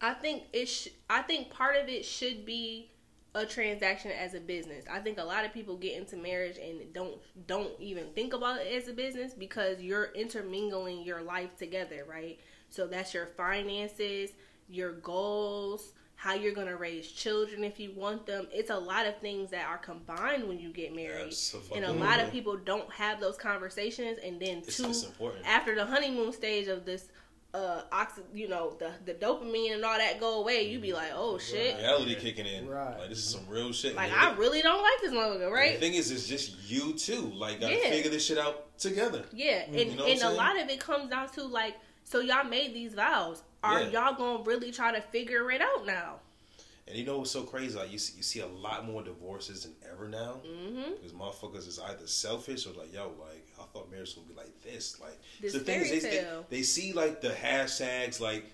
I 0.00 0.14
think 0.14 0.44
it. 0.52 0.66
Sh- 0.66 0.88
I 1.08 1.22
think 1.22 1.50
part 1.50 1.76
of 1.76 1.88
it 1.88 2.04
should 2.04 2.44
be 2.44 2.90
a 3.34 3.44
transaction 3.44 4.10
as 4.10 4.34
a 4.34 4.40
business. 4.40 4.84
I 4.90 4.98
think 5.00 5.18
a 5.18 5.24
lot 5.24 5.44
of 5.44 5.52
people 5.52 5.76
get 5.76 5.96
into 5.96 6.16
marriage 6.16 6.58
and 6.58 6.92
don't 6.92 7.16
don't 7.46 7.72
even 7.78 8.06
think 8.14 8.32
about 8.32 8.60
it 8.60 8.72
as 8.72 8.88
a 8.88 8.92
business 8.92 9.34
because 9.34 9.80
you're 9.80 10.12
intermingling 10.14 11.02
your 11.02 11.22
life 11.22 11.56
together, 11.56 12.04
right? 12.08 12.38
So 12.70 12.86
that's 12.86 13.14
your 13.14 13.26
finances, 13.36 14.30
your 14.68 14.92
goals, 14.92 15.92
how 16.16 16.32
you're 16.34 16.54
going 16.54 16.66
to 16.66 16.76
raise 16.76 17.06
children 17.12 17.62
if 17.62 17.78
you 17.78 17.92
want 17.94 18.26
them. 18.26 18.48
It's 18.52 18.70
a 18.70 18.78
lot 18.78 19.06
of 19.06 19.18
things 19.18 19.50
that 19.50 19.66
are 19.68 19.78
combined 19.78 20.48
when 20.48 20.58
you 20.58 20.72
get 20.72 20.94
married. 20.94 21.34
And 21.74 21.84
a 21.84 21.92
lot 21.92 22.20
of 22.20 22.32
people 22.32 22.56
don't 22.56 22.90
have 22.90 23.20
those 23.20 23.36
conversations 23.36 24.18
and 24.24 24.40
then 24.40 24.58
It's, 24.58 24.78
two 24.78 24.88
it's 24.88 25.06
after 25.44 25.74
the 25.74 25.84
honeymoon 25.84 26.32
stage 26.32 26.68
of 26.68 26.86
this 26.86 27.08
uh 27.56 27.82
oxy, 27.90 28.20
you 28.34 28.48
know 28.48 28.74
the 28.78 28.90
the 29.06 29.14
dopamine 29.14 29.72
and 29.74 29.84
all 29.84 29.96
that 29.96 30.20
go 30.20 30.40
away 30.40 30.68
you 30.68 30.78
be 30.78 30.92
like 30.92 31.10
oh 31.14 31.38
shit 31.38 31.76
Reality 31.78 32.14
kicking 32.16 32.46
in. 32.46 32.68
Right. 32.68 32.98
Like 32.98 33.08
this 33.08 33.18
is 33.18 33.24
some 33.28 33.46
real 33.48 33.72
shit. 33.72 33.94
like 33.96 34.10
And 34.12 34.20
i 34.20 34.34
really 34.34 34.60
don't 34.62 34.82
like 34.82 35.00
this 35.00 35.12
motherfucker 35.12 35.38
The 35.40 35.50
right 35.50 35.74
The 35.74 35.80
thing 35.80 35.94
is, 35.94 36.10
it's 36.10 36.26
just 36.28 36.70
you 36.70 36.92
too. 36.92 37.22
Like, 37.34 37.60
gotta 37.60 37.74
Yeah. 37.74 37.90
figure 37.90 38.10
this 38.10 38.24
shit 38.26 38.38
out 38.38 38.78
together. 38.78 39.24
yeah 39.32 39.64
and, 39.66 39.74
You 39.90 39.96
know 39.96 40.06
and 40.06 40.22
a 40.22 40.30
lot 40.30 40.60
of 40.60 40.68
it 40.68 40.78
comes 40.80 41.08
down 41.10 41.28
to 41.30 41.44
like 41.44 41.74
so 42.04 42.20
y'all 42.20 42.44
made 42.44 42.74
these 42.74 42.94
vows 42.94 43.42
are 43.64 43.80
Yeah. 43.82 43.88
y'all 44.10 44.14
gonna 44.16 44.42
really 44.44 44.70
try 44.70 44.92
to 44.92 45.00
figure 45.00 45.50
it 45.50 45.60
out 45.62 45.86
now 45.86 46.20
And 46.88 46.96
you 46.96 47.04
know 47.06 47.18
what's 47.18 47.30
so 47.32 47.42
crazy? 47.42 47.76
Like 47.78 47.90
you 47.90 47.98
see, 47.98 48.14
you 48.18 48.22
see 48.22 48.40
a 48.40 48.46
lot 48.46 48.86
more 48.86 49.02
divorces 49.02 49.62
than 49.64 49.74
ever 49.92 50.08
now. 50.08 50.40
mm-hmm 50.46 50.92
Because 50.96 51.12
motherfuckers 51.12 51.66
is 51.66 51.78
either 51.80 52.06
selfish 52.06 52.66
or 52.66 52.74
like, 52.80 52.92
yo, 52.92 53.12
like 53.28 53.45
I 53.74 53.78
thought 53.78 53.90
marriage 53.90 54.08
was 54.08 54.14
gonna 54.14 54.28
be 54.28 54.34
like 54.36 54.62
this. 54.62 55.00
Like 55.00 55.18
This 55.40 55.52
so 55.52 55.58
the 55.58 55.64
thing 55.64 55.80
is, 55.82 56.02
they, 56.02 56.10
they, 56.10 56.26
they 56.50 56.62
see 56.62 56.92
like 56.92 57.20
the 57.20 57.30
hashtags 57.30 58.20
like 58.20 58.44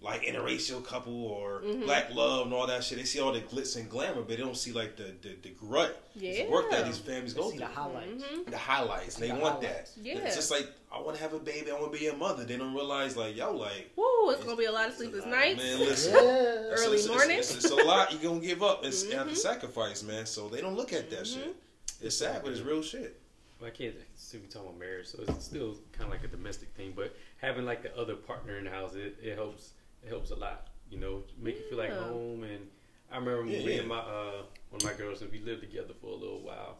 like 0.00 0.22
interracial 0.22 0.84
couple 0.84 1.26
or 1.26 1.60
Mhm. 1.64 1.84
black 1.84 2.12
love 2.12 2.46
and 2.46 2.52
all 2.54 2.66
that 2.66 2.82
shit. 2.82 2.98
They 2.98 3.04
see 3.04 3.20
all 3.20 3.32
the 3.32 3.40
glitz 3.40 3.76
and 3.76 3.88
glamour, 3.88 4.22
but 4.22 4.28
they 4.30 4.36
don't 4.36 4.56
see 4.56 4.72
like 4.72 4.96
the 4.96 5.14
the, 5.22 5.36
the 5.42 5.50
grit, 5.50 5.96
Yeah. 6.16 6.44
the 6.46 6.50
work 6.50 6.70
that 6.72 6.86
these 6.86 6.98
families 6.98 7.34
go 7.34 7.44
See 7.50 7.58
through. 7.58 7.66
the 7.68 7.72
highlights. 7.72 8.22
mm-hmm. 8.24 8.50
the 8.50 8.58
highlights. 8.58 9.14
They 9.14 9.28
The 9.28 9.34
want 9.34 9.62
highlights. 9.64 9.92
that. 9.92 10.02
Yeah. 10.04 10.18
It's 10.18 10.34
just 10.34 10.50
like 10.50 10.66
I 10.90 11.00
want 11.00 11.16
to 11.16 11.22
have 11.22 11.34
a 11.34 11.38
baby. 11.38 11.70
I 11.70 11.74
want 11.74 11.92
to 11.92 11.98
be 11.98 12.08
a 12.08 12.16
mother. 12.16 12.42
They 12.44 12.56
don't 12.56 12.74
realize 12.74 13.16
like 13.16 13.36
yo, 13.36 13.52
like 13.54 13.90
Woo, 13.94 14.30
it's 14.30 14.42
gonna 14.42 14.56
be 14.56 14.64
a 14.64 14.72
lot 14.72 14.88
of 14.88 14.94
sleepless 14.96 15.24
nights 15.24 15.62
Man, 15.62 15.78
listen. 15.78 16.12
Yeah. 16.14 16.20
It's- 16.20 16.80
Early 16.84 16.96
it's, 16.96 17.04
it's- 17.04 17.08
morning. 17.18 17.38
It's, 17.38 17.54
it's, 17.54 17.70
a 17.70 17.76
lot 17.76 18.12
you 18.12 18.18
are 18.18 18.22
gonna 18.22 18.40
give 18.40 18.62
up. 18.64 18.84
It's 18.84 19.04
you 19.04 19.12
have 19.16 19.28
to 19.28 19.36
sacrifice, 19.36 20.02
man. 20.02 20.26
So 20.26 20.48
they 20.48 20.60
don't 20.60 20.74
look 20.74 20.92
at 20.92 21.10
that 21.10 21.28
shit. 21.28 21.54
It's 22.00 22.16
sad, 22.16 22.42
but 22.42 22.50
it's 22.50 22.60
real 22.62 22.82
shit. 22.82 23.20
Well, 23.62 23.70
I 23.72 23.76
can't 23.76 23.94
see 24.16 24.38
we 24.38 24.48
talking 24.48 24.70
about 24.70 24.80
marriage, 24.80 25.06
so 25.06 25.20
it's 25.22 25.44
still 25.44 25.76
kind 25.92 26.06
of 26.06 26.10
like 26.10 26.24
a 26.24 26.26
domestic 26.26 26.70
thing. 26.74 26.94
But 26.96 27.14
having 27.40 27.64
like 27.64 27.84
the 27.84 27.96
other 27.96 28.16
partner 28.16 28.58
in 28.58 28.64
the 28.64 28.70
house, 28.70 28.94
it, 28.96 29.16
it 29.22 29.36
helps. 29.36 29.74
It 30.02 30.08
helps 30.08 30.32
a 30.32 30.34
lot. 30.34 30.66
You 30.90 30.98
know, 30.98 31.22
make 31.40 31.56
you 31.56 31.62
feel 31.70 31.78
like 31.78 31.92
home. 31.92 32.42
And 32.42 32.66
I 33.12 33.18
remember 33.18 33.44
Yeah, 33.44 33.58
me 33.64 33.74
yeah. 33.74 33.78
and 33.80 33.88
my 33.88 33.98
uh, 33.98 34.42
one 34.70 34.82
of 34.82 34.84
my 34.84 34.94
girls, 34.94 35.22
and 35.22 35.30
we 35.30 35.38
lived 35.38 35.60
together 35.60 35.94
for 36.00 36.08
a 36.08 36.16
little 36.16 36.40
while, 36.42 36.78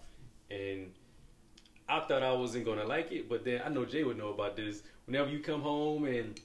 and 0.50 0.92
I 1.88 2.00
thought 2.00 2.24
I 2.24 2.32
wasn't 2.32 2.64
gonna 2.64 2.84
like 2.84 3.12
it, 3.12 3.28
but 3.28 3.44
then 3.44 3.62
I 3.64 3.68
know 3.68 3.84
Jay 3.84 4.02
would 4.02 4.18
know 4.18 4.30
about 4.30 4.56
this. 4.56 4.82
Whenever 5.06 5.30
you 5.30 5.38
come 5.38 5.60
home 5.62 6.04
and 6.06 6.40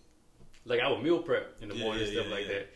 like 0.65 0.81
I 0.81 0.91
would 0.91 1.01
meal 1.01 1.23
prep 1.23 1.55
in 1.61 1.69
the 1.69 1.75
Yeah, 1.75 1.83
morning 1.83 2.03
and 2.03 2.11
stuff 2.11 2.25
yeah, 2.27 2.31
like 2.35 2.45
yeah. 2.47 2.53
that. 2.53 2.69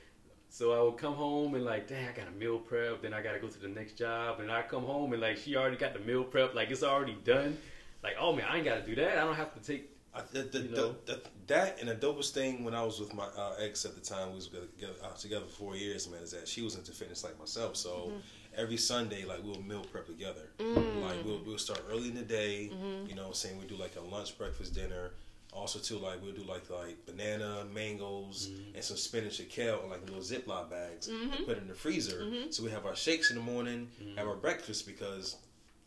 So 0.53 0.73
I 0.73 0.83
would 0.83 0.97
come 0.97 1.13
home 1.13 1.55
and 1.55 1.63
like, 1.63 1.87
dang, 1.87 2.09
I 2.09 2.11
got 2.11 2.27
a 2.27 2.31
meal 2.31 2.59
prep. 2.59 3.01
Then 3.01 3.13
I 3.13 3.21
got 3.21 3.31
to 3.31 3.39
go 3.39 3.47
to 3.47 3.59
the 3.59 3.69
next 3.69 3.93
job, 3.93 4.41
and 4.41 4.51
I 4.51 4.61
come 4.63 4.83
home 4.83 5.13
and 5.13 5.21
like 5.21 5.37
she 5.37 5.55
already 5.55 5.77
got 5.77 5.93
the 5.93 5.99
meal 5.99 6.25
prep, 6.25 6.53
like 6.53 6.69
it's 6.71 6.83
already 6.83 7.17
done. 7.23 7.57
Like, 8.03 8.15
oh 8.19 8.33
man, 8.33 8.45
I 8.49 8.57
ain't 8.57 8.65
got 8.65 8.75
to 8.75 8.85
do 8.85 8.93
that. 8.95 9.17
I 9.17 9.21
don't 9.21 9.35
have 9.35 9.53
to 9.53 9.61
take. 9.61 9.89
I, 10.13 10.23
the, 10.33 10.41
the, 10.41 10.59
You 10.59 10.69
know? 10.75 10.95
the, 11.05 11.21
that 11.47 11.79
and 11.79 11.87
the 11.87 11.95
dopest 11.95 12.31
thing 12.31 12.65
when 12.65 12.75
I 12.75 12.83
was 12.83 12.99
with 12.99 13.13
my 13.13 13.23
uh, 13.37 13.53
ex 13.61 13.85
at 13.85 13.95
the 13.95 14.01
time, 14.01 14.31
we 14.31 14.35
was 14.35 14.49
together, 14.49 14.93
uh, 15.01 15.15
together 15.17 15.45
for 15.45 15.51
four 15.51 15.75
years, 15.77 16.09
man, 16.09 16.21
is 16.21 16.31
that 16.31 16.49
she 16.49 16.61
was 16.61 16.75
into 16.75 16.91
fitness 16.91 17.23
like 17.23 17.39
myself. 17.39 17.77
So 17.77 17.89
Mm-hmm. 18.09 18.17
every 18.57 18.75
Sunday, 18.75 19.23
like 19.23 19.39
we'll 19.45 19.61
meal 19.61 19.85
prep 19.89 20.05
together. 20.05 20.49
Mm. 20.59 21.01
Like 21.01 21.23
we'll, 21.23 21.39
we'll 21.45 21.57
start 21.57 21.81
early 21.89 22.09
in 22.09 22.15
the 22.15 22.23
day. 22.23 22.71
Mm-hmm. 22.73 23.07
You 23.07 23.15
know, 23.15 23.21
what 23.21 23.27
I'm 23.29 23.33
saying 23.35 23.57
we 23.57 23.65
do 23.67 23.75
like 23.77 23.95
a 23.95 24.01
lunch, 24.01 24.37
breakfast, 24.37 24.75
dinner. 24.75 25.11
Also, 25.53 25.79
too, 25.79 25.97
like 25.97 26.21
we'll 26.23 26.33
do 26.33 26.43
like 26.43 26.69
like 26.69 27.05
banana, 27.05 27.65
mangoes, 27.73 28.47
Mm-hmm. 28.49 28.75
and 28.75 28.83
some 28.83 28.97
spinach 28.97 29.39
and 29.39 29.49
kale 29.49 29.81
in 29.83 29.89
like 29.89 30.01
little 30.05 30.21
Ziploc 30.21 30.69
bags, 30.69 31.07
Mm-hmm. 31.09 31.33
and 31.33 31.45
put 31.45 31.57
it 31.57 31.61
in 31.61 31.67
the 31.67 31.73
freezer. 31.73 32.25
So 32.51 32.63
we 32.63 32.71
have 32.71 32.85
our 32.85 32.95
shakes 32.95 33.31
in 33.31 33.35
the 33.37 33.43
morning, 33.43 33.89
Mm-hmm. 34.01 34.17
have 34.17 34.27
our 34.27 34.35
breakfast 34.35 34.87
because 34.87 35.35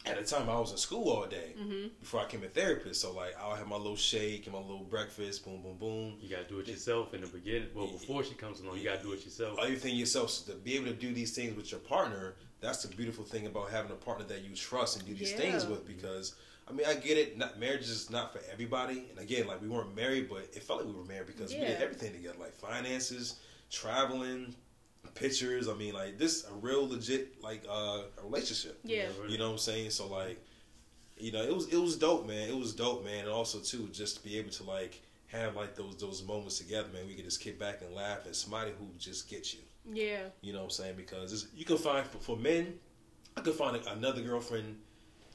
at 0.07 0.19
the 0.19 0.23
time 0.23 0.51
I 0.51 0.61
was 0.61 0.71
in 0.71 0.77
school 0.77 1.09
all 1.09 1.25
day 1.27 1.55
Mm-hmm. 1.59 1.87
before 1.99 2.21
I 2.21 2.25
became 2.27 2.45
a 2.45 2.49
therapist. 2.49 3.01
So 3.01 3.13
like 3.15 3.35
I'll 3.41 3.55
have 3.57 3.67
my 3.67 3.77
little 3.77 3.97
shake 3.97 4.45
and 4.45 4.53
my 4.55 4.61
little 4.61 4.85
breakfast, 4.85 5.45
boom, 5.47 5.63
boom, 5.63 5.79
boom. 5.79 6.19
You 6.21 6.29
got 6.29 6.47
to 6.47 6.55
do 6.55 6.61
it 6.61 6.69
yourself 6.69 7.15
in 7.15 7.23
the 7.23 7.27
beginning. 7.27 7.69
Well, 7.75 7.87
before 7.87 8.23
she 8.23 8.35
comes 8.35 8.61
along, 8.61 8.77
you 8.79 8.85
got 8.85 8.99
to 8.99 9.03
do 9.03 9.13
it 9.15 9.25
yourself. 9.25 9.59
Everything 9.63 9.97
yourself. 9.97 10.29
So 10.31 10.53
to 10.53 10.59
be 10.59 10.75
able 10.77 10.87
to 10.89 10.93
do 10.93 11.15
these 11.15 11.35
things 11.35 11.57
with 11.57 11.71
your 11.71 11.81
partner, 11.81 12.35
that's 12.61 12.83
the 12.83 12.95
beautiful 12.95 13.25
thing 13.25 13.47
about 13.47 13.71
having 13.71 13.93
a 13.93 13.95
partner 13.95 14.27
that 14.27 14.43
you 14.45 14.55
trust 14.55 14.99
and 14.99 15.07
do 15.07 15.15
these 15.15 15.33
things 15.33 15.65
with. 15.65 15.87
Because 15.87 16.35
I 16.69 16.73
mean, 16.73 16.87
I 16.87 16.95
get 16.95 17.19
it. 17.19 17.37
Not 17.37 17.59
marriage 17.59 17.83
is 17.83 18.11
not 18.11 18.33
for 18.33 18.41
everybody. 18.51 19.07
And 19.11 19.19
again, 19.19 19.47
like 19.47 19.61
we 19.61 19.69
weren't 19.69 19.95
married, 19.95 20.29
but 20.29 20.49
it 20.53 20.63
felt 20.63 20.81
like 20.81 20.89
we 20.89 20.95
were 20.95 21.05
married 21.05 21.27
because 21.27 21.53
we 21.53 21.61
did 21.61 21.81
everything 21.81 22.13
together, 22.13 22.39
like 22.41 22.55
finances, 22.55 23.41
traveling, 23.71 24.55
pictures. 25.15 25.69
I 25.69 25.75
mean, 25.75 25.95
like 25.95 26.19
this 26.19 26.47
a 26.49 26.55
real 26.55 26.89
legit 26.89 27.43
like 27.43 27.65
uh 27.69 28.03
relationship. 28.23 28.79
Yeah. 28.85 29.09
You 29.29 29.39
know 29.39 29.47
what 29.47 29.53
I'm 29.53 29.59
saying? 29.59 29.91
So 29.91 30.07
like, 30.07 30.43
you 31.19 31.33
know, 31.33 31.43
it 31.43 31.55
was 31.55 31.69
it 31.69 31.77
was 31.77 31.97
dope, 31.97 32.27
man. 32.27 32.49
It 32.49 32.57
was 32.57 32.75
dope, 32.75 33.05
man. 33.05 33.21
And 33.25 33.29
also 33.29 33.59
too, 33.59 33.89
just 33.93 34.17
to 34.17 34.25
be 34.25 34.39
able 34.39 34.51
to 34.51 34.63
like 34.65 35.03
have 35.27 35.57
like 35.57 35.75
those 35.75 35.97
those 35.97 36.23
moments 36.23 36.59
together, 36.59 36.89
man. 36.93 37.07
We 37.07 37.15
could 37.15 37.25
just 37.25 37.41
kick 37.41 37.59
back 37.59 37.83
and 37.83 37.95
laugh 37.95 38.27
at 38.27 38.37
somebody 38.37 38.73
who 38.79 38.89
just 38.99 39.29
gets 39.29 39.55
you. 39.55 39.61
Yeah. 39.93 40.21
You 40.41 40.53
know 40.53 40.61
what 40.61 40.65
I'm 40.65 40.71
saying? 40.71 40.95
Because 40.97 41.33
it's, 41.33 41.47
you 41.55 41.65
can 41.65 41.77
find 41.77 42.07
for, 42.07 42.19
for 42.19 42.37
men, 42.37 42.75
I 43.37 43.43
could 43.43 43.55
find 43.55 43.77
another 43.87 44.23
girlfriend 44.23 44.79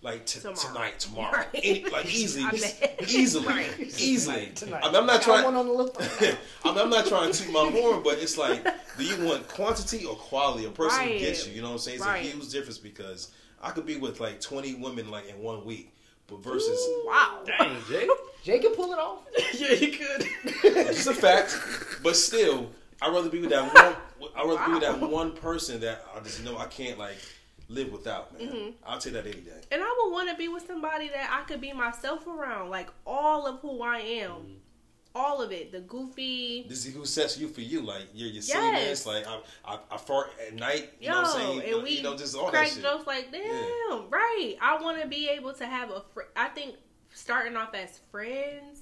like 0.02 0.26
t- 0.26 0.40
Tomorrow. 0.40 0.56
tonight, 0.58 1.00
tomorrow, 1.00 1.38
Right. 1.38 1.48
Any, 1.62 1.84
like 1.90 2.06
easily, 2.14 2.46
easily, 3.08 3.46
Right. 3.48 3.80
easily. 4.00 4.52
Tonight. 4.56 4.82
I 4.84 4.88
mean, 4.88 4.96
I'm 4.96 5.06
not 5.06 5.22
trying. 5.22 5.44
one 5.44 5.56
on 5.56 5.68
the 5.68 5.74
list. 5.74 5.98
I 6.64 6.70
mean, 6.72 6.78
I'm 6.80 6.90
not 6.90 7.06
trying 7.08 7.32
to 7.32 7.44
toot 7.44 7.52
my 7.52 7.70
horn, 7.70 8.02
but 8.04 8.18
it's 8.20 8.38
like, 8.38 8.64
do 8.98 9.04
you 9.04 9.26
want 9.26 9.48
quantity 9.50 10.06
or 10.06 10.16
quality? 10.16 10.66
A 10.66 10.70
person 10.70 11.02
who 11.02 11.10
Right. 11.10 11.20
gets 11.20 11.46
you, 11.48 11.54
you 11.54 11.62
know 11.62 11.68
what 11.70 11.74
I'm 11.74 11.80
saying? 11.80 11.98
It's 11.98 12.06
Right. 12.06 12.26
a 12.26 12.30
huge 12.30 12.50
difference 12.50 12.78
because 12.78 13.32
I 13.62 13.72
could 13.72 13.86
be 13.86 13.98
with 13.98 14.20
like 14.22 14.40
20 14.40 14.76
women 14.76 15.12
like 15.12 15.28
in 15.28 15.38
one 15.42 15.66
week, 15.66 15.94
but 16.28 16.40
versus 16.42 16.80
Wow. 17.06 17.44
Dang, 17.46 17.76
Jay. 17.90 18.08
Jay 18.44 18.60
can 18.60 18.74
pull 18.76 18.94
it 18.94 19.00
off. 19.00 19.20
yeah, 19.54 19.76
he 19.76 19.88
could. 19.92 20.26
it's 20.64 21.08
a 21.08 21.14
fact, 21.14 21.58
but 22.04 22.16
still, 22.16 22.70
I'd 23.02 23.12
rather 23.14 23.30
be 23.30 23.42
with 23.42 23.50
that 23.50 23.64
one. 23.74 23.96
I'd 24.36 24.48
rather 24.48 24.66
be 24.66 24.72
with 24.74 24.82
that 24.84 25.00
one 25.10 25.34
person 25.34 25.82
that 25.82 26.06
I 26.16 26.22
just 26.22 26.42
know 26.46 26.58
I 26.58 26.68
can't 26.68 26.98
like 26.98 27.18
live 27.70 27.92
without, 27.92 28.38
man. 28.38 28.50
Mm-hmm. 28.50 28.70
I'll 28.86 29.00
take 29.00 29.14
that 29.14 29.26
any 29.26 29.42
day. 29.42 29.62
And 29.72 29.82
I 29.82 29.96
would 30.04 30.12
want 30.12 30.30
to 30.30 30.36
be 30.36 30.48
with 30.48 30.66
somebody 30.68 31.08
that 31.10 31.30
I 31.32 31.44
could 31.48 31.62
be 31.62 31.72
myself 31.72 32.28
around, 32.28 32.70
like 32.70 32.90
all 33.06 33.46
of 33.48 33.60
who 33.60 33.82
I 33.82 34.00
am, 34.00 34.58
all 35.16 35.42
of 35.42 35.52
it. 35.52 35.72
The 35.72 35.82
goofy, 35.82 36.66
This 36.68 36.86
is 36.86 36.94
who 36.96 37.06
sets 37.06 37.38
you 37.38 37.48
for 37.48 37.62
you. 37.62 37.82
Like 37.82 38.04
you're 38.14 38.28
your 38.28 38.36
Yes. 38.44 38.48
silliness. 38.48 39.06
Like 39.06 39.26
I, 39.28 39.40
I, 39.66 39.80
I 39.92 39.98
fart 39.98 40.32
at 40.48 40.54
night. 40.56 40.90
You 41.00 41.08
yo, 41.10 41.14
know 41.14 41.22
what 41.22 41.36
I'm 41.36 41.42
saying? 41.60 41.74
and 41.74 41.84
we 41.84 41.90
you 41.98 42.04
know, 42.04 42.18
just 42.18 42.36
all 42.36 42.46
that 42.46 42.52
crack 42.54 42.68
shit. 42.70 42.82
jokes 42.84 43.06
like, 43.08 43.32
damn, 43.32 44.10
right. 44.10 44.56
I 44.62 44.78
want 44.82 45.02
to 45.02 45.08
be 45.08 45.30
able 45.30 45.54
to 45.54 45.66
have 45.66 45.92
a. 45.92 46.04
Fr- 46.14 46.22
I 46.36 46.48
think 46.50 46.76
starting 47.14 47.56
off 47.56 47.74
as 47.76 48.00
friends, 48.12 48.80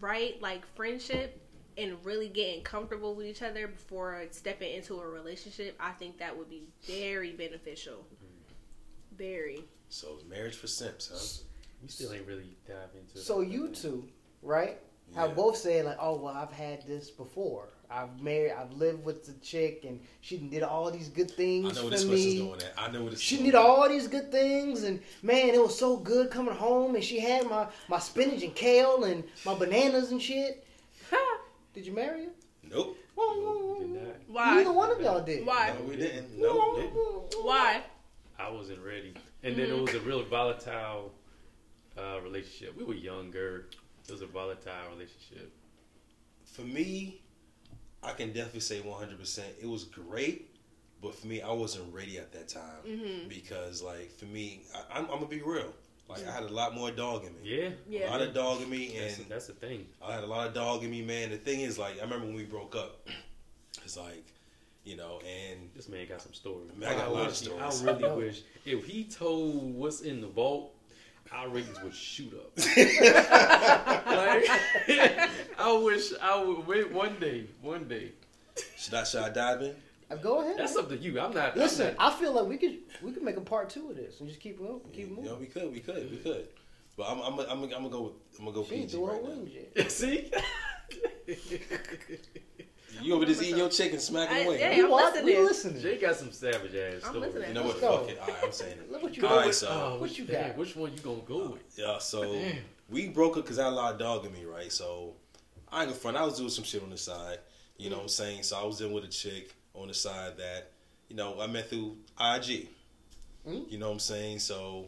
right, 0.00 0.40
like 0.40 0.64
friendship. 0.76 1.38
And 1.78 1.96
really 2.04 2.28
getting 2.28 2.62
comfortable 2.62 3.14
with 3.14 3.26
each 3.26 3.42
other 3.42 3.66
before 3.66 4.22
stepping 4.30 4.74
into 4.74 5.00
a 5.00 5.06
relationship, 5.06 5.76
I 5.80 5.92
think 5.92 6.18
that 6.18 6.36
would 6.36 6.50
be 6.50 6.68
very 6.86 7.32
beneficial. 7.32 7.94
Mm-hmm. 7.94 9.16
Very. 9.16 9.64
So 9.88 10.08
it's 10.14 10.28
marriage 10.28 10.56
for 10.56 10.66
simps, 10.66 11.08
huh? 11.12 11.44
We 11.82 11.88
still 11.88 12.12
ain't 12.12 12.26
really 12.26 12.56
dive 12.66 12.90
into 12.94 13.18
it. 13.18 13.22
So 13.22 13.40
you 13.40 13.68
two, 13.68 14.08
right? 14.42 14.78
Have 15.14 15.36
both 15.36 15.56
said 15.56 15.84
like, 15.84 15.98
"Oh 16.00 16.16
well, 16.16 16.34
I've 16.34 16.52
had 16.52 16.86
this 16.86 17.10
before. 17.10 17.68
I've 17.90 18.20
married, 18.22 18.52
I've 18.52 18.72
lived 18.72 19.04
with 19.04 19.26
the 19.26 19.34
chick, 19.44 19.84
and 19.86 20.00
she 20.22 20.38
did 20.38 20.62
all 20.62 20.90
these 20.90 21.08
good 21.08 21.30
I 21.32 21.34
things 21.34 21.76
know 21.76 21.82
where 21.82 21.90
for 21.90 21.90
this 21.90 22.04
question's 22.04 22.34
me. 22.34 22.46
going 22.46 22.62
at. 22.62 22.72
I 22.78 22.90
know 22.90 23.02
where 23.02 23.10
this. 23.10 23.20
She 23.20 23.42
did 23.42 23.54
all 23.54 23.88
these 23.88 24.08
good 24.08 24.32
things, 24.32 24.84
and 24.84 25.00
man, 25.22 25.48
it 25.50 25.60
was 25.60 25.78
so 25.78 25.96
good 25.98 26.30
coming 26.30 26.54
home. 26.54 26.94
And 26.94 27.04
she 27.04 27.20
had 27.20 27.48
my 27.48 27.66
my 27.88 27.98
spinach 27.98 28.42
and 28.42 28.54
kale 28.54 29.04
and 29.04 29.24
my 29.44 29.54
bananas 29.54 30.10
and 30.10 30.22
shit. 30.22 30.66
Did 31.74 31.86
you 31.86 31.94
marry 31.94 32.24
her? 32.26 32.30
Nope. 32.70 32.96
Did 33.80 33.90
not. 33.90 34.14
Why? 34.28 34.54
Neither 34.56 34.72
one 34.72 34.90
of 34.90 35.00
y'all 35.00 35.22
did. 35.22 35.46
Why? 35.46 35.74
No, 35.78 35.84
we 35.86 35.96
didn't. 35.96 36.38
No, 36.38 36.74
we 36.76 36.82
didn't. 36.82 37.44
Why? 37.44 37.82
I 38.38 38.50
wasn't 38.50 38.80
ready. 38.80 39.14
And 39.42 39.56
then 39.56 39.66
it 39.66 39.72
Mm-hmm. 39.72 39.84
was 39.84 39.94
a 39.94 40.00
real 40.00 40.22
volatile 40.24 41.12
uh, 41.98 42.20
relationship. 42.22 42.76
We 42.76 42.84
were 42.84 42.94
younger. 42.94 43.66
It 44.06 44.12
was 44.12 44.22
a 44.22 44.26
volatile 44.26 44.72
relationship. 44.92 45.52
For 46.44 46.62
me, 46.62 47.20
I 48.02 48.12
can 48.12 48.28
definitely 48.32 48.60
say 48.60 48.80
100. 48.80 49.18
percent 49.18 49.48
It 49.60 49.66
was 49.66 49.84
great, 49.84 50.54
but 51.00 51.14
for 51.14 51.26
me, 51.26 51.40
I 51.42 51.52
wasn't 51.52 51.92
ready 51.92 52.18
at 52.18 52.32
that 52.32 52.48
time 52.48 52.82
Mm-hmm. 52.86 53.28
because, 53.28 53.82
like, 53.82 54.10
for 54.12 54.26
me, 54.26 54.62
I, 54.74 54.98
I'm, 54.98 55.04
I'm 55.06 55.16
gonna 55.18 55.26
be 55.26 55.42
real. 55.42 55.72
Like, 56.08 56.26
I 56.26 56.32
had 56.32 56.42
a 56.42 56.52
lot 56.52 56.74
more 56.74 56.90
dog 56.90 57.24
in 57.24 57.32
me. 57.34 57.40
Yeah. 57.42 57.68
Yeah. 57.88 58.08
A 58.08 58.10
lot 58.10 58.20
of 58.22 58.34
dog 58.34 58.60
in 58.60 58.68
me, 58.68 58.94
That's, 58.98 59.18
and 59.18 59.28
that's 59.28 59.46
the 59.46 59.54
thing. 59.54 59.86
I 60.06 60.12
had 60.12 60.24
a 60.24 60.26
lot 60.26 60.46
of 60.46 60.54
dog 60.54 60.84
in 60.84 60.90
me, 60.90 61.02
man. 61.02 61.30
The 61.30 61.38
thing 61.38 61.60
is, 61.60 61.78
like, 61.78 61.98
I 61.98 62.02
remember 62.02 62.26
when 62.26 62.34
we 62.34 62.44
broke 62.44 62.76
up. 62.76 63.08
It's 63.84 63.96
like, 63.96 64.24
you 64.84 64.96
know, 64.96 65.20
and 65.20 65.70
This 65.74 65.88
man 65.88 66.06
got 66.08 66.20
some 66.20 66.34
stories. 66.34 66.70
Man, 66.76 66.92
I 66.92 66.96
got 66.96 67.08
a 67.08 67.10
lot 67.10 67.20
of 67.22 67.26
wish 67.28 67.36
stories. 67.36 67.82
I 67.82 67.92
really 67.92 68.24
wish 68.26 68.42
if 68.64 68.84
he 68.84 69.04
told 69.04 69.74
what's 69.74 70.00
in 70.00 70.20
the 70.20 70.26
vault, 70.26 70.74
our 71.30 71.48
ratings 71.48 71.80
would 71.82 71.94
shoot 71.94 72.32
up. 72.34 72.52
like, 74.06 74.48
I 75.58 75.80
wish 75.82 76.12
I 76.20 76.42
would 76.42 76.66
wait 76.66 76.90
one 76.92 77.18
day. 77.18 77.46
One 77.62 77.88
day. 77.88 78.12
should 78.76 78.94
I 78.94 79.04
should 79.04 79.22
I 79.22 79.30
dive 79.30 79.62
in? 79.62 79.74
Uh, 80.12 80.16
Go 80.16 80.40
ahead. 80.42 80.56
That's 80.58 80.76
up 80.76 80.88
to 80.90 80.96
you. 80.96 81.18
I'm 81.20 81.32
not. 81.34 81.56
Listen, 81.56 81.88
I'm 81.88 81.96
not, 81.96 82.12
I 82.12 82.18
feel 82.20 82.32
like 82.34 82.46
we 82.46 82.56
could 82.58 82.78
we 83.02 83.12
could 83.12 83.22
make 83.22 83.36
a 83.36 83.40
part 83.40 83.70
two 83.70 83.90
of 83.90 83.96
this 83.96 84.20
and 84.20 84.28
just 84.28 84.40
keep 84.40 84.58
going, 84.58 84.80
keep 84.92 85.08
You 85.08 85.14
moving. 85.16 85.24
know, 85.24 85.36
we 85.36 85.46
could, 85.46 85.72
we 85.72 85.80
could, 85.80 86.10
we 86.10 86.16
could. 86.18 86.48
But 86.96 87.06
I'm, 87.08 87.20
I'm, 87.20 87.38
I'm, 87.40 87.62
I'm 87.62 87.70
gonna 87.70 87.88
go 87.88 88.02
with, 88.02 88.12
I'm 88.38 88.44
gonna 88.44 88.54
go 88.56 88.64
She 88.64 88.74
ain't 88.74 88.90
PG 88.90 88.98
her 88.98 89.04
right 89.12 89.22
now. 89.22 89.28
wings 89.30 89.50
yet. 89.76 89.90
see. 89.90 90.30
You 93.00 93.14
over 93.14 93.24
just 93.24 93.42
eating 93.42 93.56
your 93.56 93.70
chicken, 93.70 93.98
smacking 93.98 94.36
I- 94.36 94.40
away. 94.40 94.60
yeah. 94.60 94.68
huh? 94.68 94.76
We 94.76 94.82
I'm 94.84 94.90
watch- 94.90 95.14
we 95.14 95.20
listening. 95.38 95.44
listening. 95.46 95.82
Jay 95.82 95.98
got 95.98 96.14
some 96.16 96.30
savage 96.30 96.74
ass 96.74 96.94
I'm 97.04 97.10
stories. 97.10 97.34
listening. 97.34 97.48
You 97.48 97.54
know 97.54 97.62
what? 97.62 97.68
Let's 97.68 97.80
go. 97.80 97.98
Fuck 98.00 98.10
it. 98.10 98.18
All 98.20 98.26
right, 98.28 98.36
I'm 98.44 98.52
saying 98.52 98.78
it. 98.78 98.92
Look 98.92 99.02
what 99.02 99.16
you 99.16 99.22
All 99.22 99.28
got. 99.30 99.36
right, 99.38 99.46
with- 99.46 99.56
so 99.56 99.68
oh, 99.70 99.90
what 99.92 100.00
which, 100.02 100.18
you 100.18 100.24
damn, 100.26 100.48
got? 100.48 100.56
Which 100.58 100.76
one 100.76 100.92
you 100.92 100.98
gonna 101.00 101.16
go 101.26 101.48
with? 101.52 101.62
yeah, 101.78 101.98
so 101.98 102.30
Damn. 102.34 102.56
we 102.90 103.08
broke 103.08 103.38
up 103.38 103.44
because 103.44 103.58
I 103.58 103.64
had 103.64 103.72
a 103.72 103.76
lot 103.76 103.94
of 103.94 103.98
dog 103.98 104.26
in 104.26 104.32
me, 104.34 104.44
right? 104.44 104.70
So 104.70 105.14
I 105.72 105.80
ain't 105.80 105.88
gonna 105.88 105.98
front. 105.98 106.16
I 106.18 106.24
was 106.24 106.36
doing 106.36 106.50
some 106.50 106.64
shit 106.64 106.82
on 106.82 106.90
the 106.90 106.98
side. 106.98 107.38
You 107.78 107.88
know 107.88 107.96
what 107.96 108.02
I'm 108.02 108.08
saying? 108.08 108.42
So 108.42 108.58
I 108.58 108.64
was 108.64 108.80
in 108.82 108.92
with 108.92 109.04
a 109.04 109.08
chick 109.08 109.54
on 109.74 109.88
the 109.88 109.94
side 109.94 110.36
that, 110.38 110.70
you 111.08 111.16
know, 111.16 111.40
I 111.40 111.46
met 111.46 111.68
through 111.68 111.96
IG. 112.20 112.68
Mm. 113.48 113.70
You 113.70 113.78
know 113.78 113.88
what 113.88 113.94
I'm 113.94 113.98
saying? 113.98 114.38
So 114.38 114.86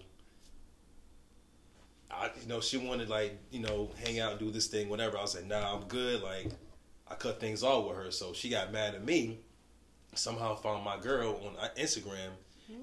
I, 2.11 2.31
you 2.41 2.49
know, 2.49 2.61
she 2.61 2.77
wanted 2.77 3.09
like, 3.09 3.37
you 3.51 3.61
know, 3.61 3.91
hang 4.05 4.21
out 4.21 4.33
and 4.33 4.41
do 4.41 4.51
this 4.51 4.67
thing, 4.67 4.89
whatever. 4.89 5.19
I 5.19 5.23
was 5.23 5.35
like, 5.35 5.47
nah, 5.47 5.75
I'm 5.75 5.85
good. 5.89 6.23
Like, 6.23 6.51
I 7.11 7.15
cut 7.15 7.41
things 7.41 7.63
off 7.63 7.89
with 7.89 7.97
her, 7.97 8.11
so 8.11 8.33
she 8.33 8.49
got 8.49 8.73
mad 8.73 8.95
at 8.95 9.05
me. 9.05 9.41
Somehow 10.15 10.55
found 10.55 10.85
my 10.85 10.97
girl 10.97 11.41
on 11.45 11.69
Instagram 11.77 12.31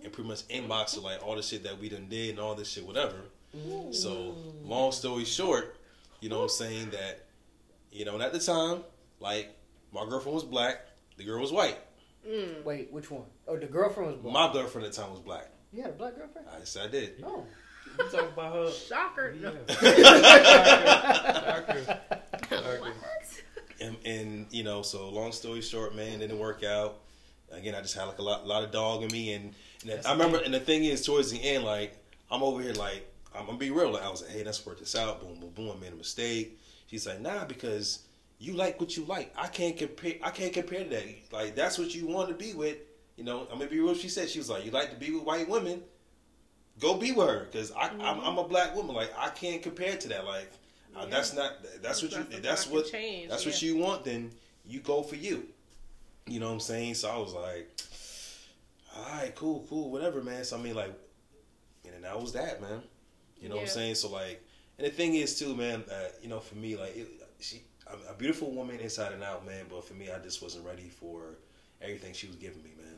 and 0.04 0.12
pretty 0.12 0.28
much 0.28 0.48
inboxed 0.50 0.96
her 0.96 1.02
like 1.02 1.26
all 1.26 1.36
the 1.36 1.42
shit 1.42 1.64
that 1.64 1.80
we 1.80 1.90
done 1.90 2.08
did 2.10 2.32
and 2.32 2.40
all 2.40 2.56
this 2.56 2.70
shit, 2.70 2.86
whatever. 2.86 3.16
So, 3.92 4.36
long 4.64 4.92
story 4.92 5.26
short, 5.26 5.76
you 6.20 6.30
know 6.30 6.38
what 6.38 6.44
I'm 6.44 6.50
saying 6.50 6.90
that, 6.92 7.26
you 7.92 8.06
know, 8.06 8.14
and 8.14 8.24
at 8.24 8.32
the 8.34 8.40
time, 8.40 8.84
like 9.20 9.50
my 9.94 10.06
girlfriend 10.06 10.36
was 10.36 10.44
black, 10.44 10.88
the 11.18 11.24
girl 11.24 11.42
was 11.42 11.52
white. 11.52 11.78
Mm. 12.28 12.64
Wait, 12.64 12.92
which 12.92 13.10
one? 13.10 13.24
Oh, 13.48 13.58
the 13.58 13.66
girlfriend 13.66 14.12
was 14.12 14.20
black. 14.22 14.34
My 14.34 14.54
girlfriend 14.54 14.86
at 14.86 14.94
the 14.94 15.02
time 15.02 15.12
was 15.12 15.20
black. 15.20 15.50
you 15.74 15.82
had 15.82 15.92
a 15.92 15.94
black 15.94 16.16
girlfriend? 16.16 16.48
I 16.50 16.64
said 16.64 16.88
I 16.88 16.92
did. 16.92 17.24
Oh. 17.26 17.46
You 17.98 18.06
talking 18.10 18.30
about 18.30 18.56
her? 18.56 18.72
Shocker. 18.72 19.36
Yeah. 19.40 19.52
What? 22.52 22.96
and, 23.80 23.98
and 24.06 24.46
you 24.52 24.64
know, 24.64 24.82
so 24.82 25.10
long 25.10 25.32
story 25.32 25.62
short, 25.62 25.96
man, 25.96 26.20
didn't 26.20 26.40
work 26.40 26.64
out. 26.64 27.00
Again, 27.52 27.76
I 27.76 27.82
just 27.82 27.96
had 27.96 28.06
like 28.06 28.20
a 28.20 28.22
lot, 28.22 28.48
lot 28.48 28.64
of 28.64 28.72
dog 28.72 29.04
in 29.04 29.12
me, 29.12 29.34
and, 29.34 29.54
and 29.84 30.06
I 30.06 30.12
remember. 30.14 30.38
And 30.38 30.54
the 30.54 30.60
thing 30.60 30.86
is, 30.86 31.06
towards 31.06 31.32
the 31.32 31.42
end, 31.44 31.64
like 31.64 31.98
I'm 32.30 32.44
over 32.44 32.62
here, 32.62 32.74
like 32.74 33.12
I'm 33.36 33.46
gonna 33.46 33.58
be 33.58 33.72
real. 33.72 33.92
Like 33.92 34.04
I 34.04 34.10
was 34.10 34.22
like, 34.22 34.32
hey, 34.32 34.44
let's 34.44 34.66
work 34.66 34.80
this 34.80 34.96
out. 34.96 35.20
Boom, 35.20 35.40
boom, 35.40 35.50
boom. 35.50 35.72
I 35.76 35.80
made 35.80 35.92
a 35.92 35.96
mistake. 35.96 36.60
She's 36.88 37.06
like, 37.08 37.20
nah, 37.20 37.46
because 37.46 38.00
you 38.42 38.54
like 38.54 38.82
what 38.82 38.98
you 38.98 39.06
like. 39.06 39.32
I 39.38 39.46
can't 39.46 39.78
compare. 39.78 40.16
I 40.24 40.32
can't 40.32 40.52
compare 40.52 40.84
to 40.84 40.90
that. 40.90 41.06
Like 41.32 41.56
that's 41.56 41.78
what 41.78 41.94
you 41.94 42.08
want 42.08 42.30
to 42.30 42.34
be 42.34 42.54
with. 42.54 42.78
You 43.16 43.24
know, 43.24 43.42
I'm 43.52 43.60
gonna 43.60 43.70
be 43.70 43.80
real. 43.80 43.94
She 43.94 44.10
said 44.10 44.30
she 44.30 44.40
was 44.40 44.50
like, 44.50 44.66
you 44.66 44.72
like 44.72 44.90
to 44.90 44.96
be 44.96 45.12
with 45.12 45.24
white 45.24 45.48
women. 45.48 45.84
Go 46.80 46.98
be 46.98 47.12
with 47.12 47.28
her, 47.28 47.48
because 47.52 47.72
I'm, 47.78 48.00
Mm-hmm. 48.00 48.26
I'm 48.26 48.38
a 48.40 48.48
black 48.48 48.76
woman. 48.76 48.96
Like 48.96 49.12
I 49.16 49.30
can't 49.30 49.62
compare 49.62 49.96
to 49.96 50.08
that. 50.10 50.26
Like 50.26 50.52
uh, 50.96 51.06
that's 51.06 51.36
not. 51.36 51.52
That's 51.84 52.02
what 52.02 52.12
you. 52.14 52.24
That's 52.24 52.42
That's 52.42 52.68
what 52.68 52.92
change, 52.92 53.30
That's 53.30 53.46
what 53.46 53.62
you 53.62 53.78
want. 53.78 54.06
Then 54.06 54.32
you 54.66 54.80
go 54.80 55.04
for 55.04 55.16
you. 55.16 55.46
You 56.26 56.40
know 56.40 56.48
what 56.48 56.54
I'm 56.54 56.60
saying? 56.60 56.96
So 56.96 57.10
I 57.10 57.18
was 57.18 57.34
like, 57.34 57.70
all 58.98 59.18
right, 59.18 59.36
cool, 59.36 59.66
cool, 59.70 59.92
whatever, 59.92 60.24
man. 60.24 60.44
So 60.44 60.58
I 60.58 60.62
mean, 60.62 60.74
like, 60.76 60.94
and 61.86 61.94
then 61.94 62.02
that 62.02 62.20
was 62.20 62.34
that, 62.34 62.60
man. 62.60 62.82
You 63.40 63.50
know 63.50 63.56
what 63.56 63.62
I'm 63.62 63.68
saying? 63.68 63.96
So 63.96 64.10
like, 64.10 64.44
and 64.80 64.88
the 64.88 64.92
thing 64.92 65.14
is 65.14 65.38
too, 65.38 65.56
man. 65.56 65.84
Uh, 65.92 66.10
you 66.24 66.30
know, 66.30 66.40
for 66.40 66.56
me, 66.56 66.76
like, 66.76 66.96
it, 66.98 67.08
she, 67.40 67.62
a, 67.92 68.12
a 68.12 68.14
beautiful 68.16 68.52
woman 68.52 68.80
inside 68.80 69.12
and 69.14 69.24
out, 69.24 69.46
man. 69.46 69.66
But 69.70 69.86
for 69.86 69.94
me, 69.94 70.10
I 70.12 70.20
just 70.20 70.42
wasn't 70.42 70.66
ready 70.66 70.90
for 70.90 71.38
everything 71.82 72.14
she 72.14 72.28
was 72.28 72.36
giving 72.36 72.64
me, 72.64 72.72
man. 72.78 72.96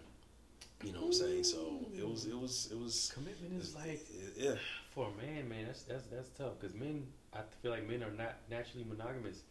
You 0.83 0.91
know 0.91 0.99
what 0.99 1.07
I'm 1.07 1.13
saying? 1.13 1.43
So 1.45 1.87
it 1.97 2.07
was, 2.07 2.25
it 2.25 2.37
was, 2.37 2.69
it 2.71 2.77
was. 2.77 3.11
Commitment 3.13 3.61
is 3.61 3.75
like 3.75 4.05
yeah, 4.37 4.55
for 4.91 5.07
a 5.07 5.25
man, 5.25 5.47
man. 5.47 5.65
That's 5.65 5.83
that's 5.83 6.05
that's 6.07 6.29
tough 6.29 6.59
because 6.59 6.75
men. 6.75 7.07
I 7.33 7.39
feel 7.61 7.71
like 7.71 7.87
men 7.87 8.03
are 8.03 8.11
not 8.11 8.35
naturally 8.49 8.85
monogamous. 8.87 9.41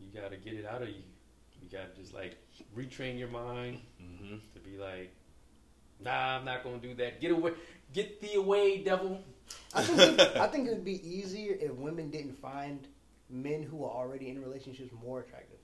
You 0.00 0.20
gotta 0.20 0.36
get 0.36 0.54
it 0.54 0.64
out 0.66 0.82
of 0.82 0.88
you. 0.88 1.02
You 1.60 1.68
gotta 1.70 1.88
just 1.98 2.14
like 2.14 2.36
retrain 2.76 3.18
your 3.18 3.28
mind 3.28 3.80
hmm 3.98 4.36
to 4.54 4.60
be 4.60 4.78
like, 4.78 5.12
nah, 6.00 6.38
I'm 6.38 6.44
not 6.44 6.62
gonna 6.62 6.78
do 6.78 6.94
that. 6.94 7.20
Get 7.20 7.32
away, 7.32 7.52
get 7.92 8.20
thee 8.20 8.34
away, 8.34 8.78
devil. 8.78 9.20
I 9.74 9.82
think 9.82 10.20
it, 10.20 10.36
I 10.36 10.46
think 10.46 10.68
it 10.68 10.70
would 10.70 10.84
be 10.84 11.00
easier 11.06 11.56
if 11.60 11.72
women 11.72 12.10
didn't 12.10 12.34
find 12.40 12.86
men 13.30 13.62
who 13.62 13.84
are 13.84 13.90
already 13.90 14.28
in 14.28 14.40
relationships 14.40 14.92
more 15.04 15.20
attractive. 15.20 15.58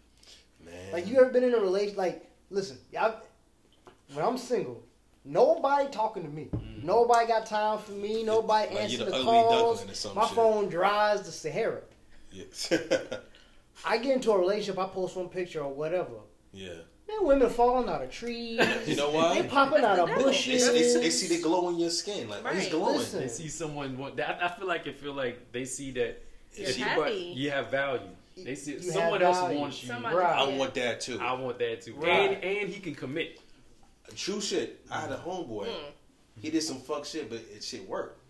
man. 0.64 0.92
Like 0.92 1.06
you 1.06 1.16
ever 1.20 1.30
been 1.30 1.44
in 1.44 1.54
a 1.54 1.58
relation? 1.60 1.96
Like 1.96 2.28
listen, 2.50 2.78
y'all. 2.92 3.16
when 4.14 4.24
I'm 4.24 4.36
single, 4.38 4.82
nobody 5.24 5.88
talking 5.90 6.22
to 6.24 6.28
me. 6.28 6.48
Mm. 6.54 6.84
Nobody 6.84 7.26
got 7.26 7.46
time 7.46 7.78
for 7.78 7.92
me. 7.92 8.22
Nobody 8.24 8.74
Like 8.74 8.84
answering 8.84 9.10
the 9.10 9.16
the 9.18 9.22
calls. 9.24 9.78
duckling 9.78 9.90
or 9.90 9.94
some 9.94 10.14
My 10.14 10.26
shit. 10.26 10.34
phone 10.36 10.68
dries 10.68 11.22
the 11.22 11.32
Sahara. 11.32 11.82
Yeah. 12.30 12.44
I 13.84 13.98
get 13.98 14.14
into 14.16 14.30
a 14.32 14.38
relationship. 14.38 14.78
I 14.78 14.86
post 14.86 15.16
one 15.16 15.28
picture 15.28 15.60
or 15.62 15.72
whatever. 15.72 16.14
yeah. 16.52 16.74
Man, 17.08 17.26
women 17.26 17.50
falling 17.50 17.88
out 17.88 18.00
of 18.02 18.10
trees. 18.10 18.60
You 18.86 18.94
know 18.96 19.10
why? 19.10 19.42
They 19.42 19.48
popping 19.48 19.84
out 19.84 19.98
of 19.98 20.06
the 20.08 20.14
devil. 20.14 20.22
They, 20.24 20.30
bushes. 20.30 20.66
they, 20.72 21.00
they 21.02 21.10
see 21.10 21.36
the 21.36 21.42
glow 21.42 21.68
in 21.68 21.78
your 21.78 21.90
skin. 21.90 22.28
Like, 22.28 22.42
oh, 22.44 22.48
he's 22.50 22.62
Right. 22.64 22.70
glowing. 22.70 22.98
Listen. 22.98 23.20
They 23.20 23.28
see 23.28 23.48
someone. 23.48 23.98
I 24.20 24.46
I 24.46 24.48
feel 24.56 24.68
like 24.68 24.86
it 24.86 24.98
feel 25.00 25.12
like 25.12 25.50
they 25.52 25.64
see 25.64 25.90
that 25.92 26.22
You're 26.55 26.68
if 26.68 26.78
you, 26.78 26.84
happy. 26.84 27.32
you 27.36 27.50
have 27.50 27.70
value. 27.70 28.03
They 28.36 28.55
see 28.55 28.72
You 28.72 28.80
someone 28.82 29.22
else 29.22 29.38
value. 29.38 29.59
wants 29.59 29.82
you. 29.82 29.88
Somebody- 29.88 30.16
Right. 30.16 30.36
I 30.38 30.57
want 30.57 30.74
that 30.74 31.00
too. 31.00 31.18
I 31.20 31.32
want 31.34 31.59
that 31.59 31.82
too, 31.82 31.94
Right. 31.94 32.32
and 32.32 32.44
and 32.44 32.68
he 32.72 32.80
can 32.80 32.94
commit. 32.94 33.40
True 34.16 34.40
shit. 34.40 34.84
I 34.90 35.00
had 35.00 35.12
a 35.12 35.16
homeboy. 35.16 35.66
Mm. 35.68 35.92
He 36.40 36.50
did 36.50 36.62
some 36.62 36.80
fuck 36.80 37.05
shit, 37.05 37.28
but 37.30 37.38
it 37.55 37.62
shit 37.62 37.86
worked. 37.88 38.20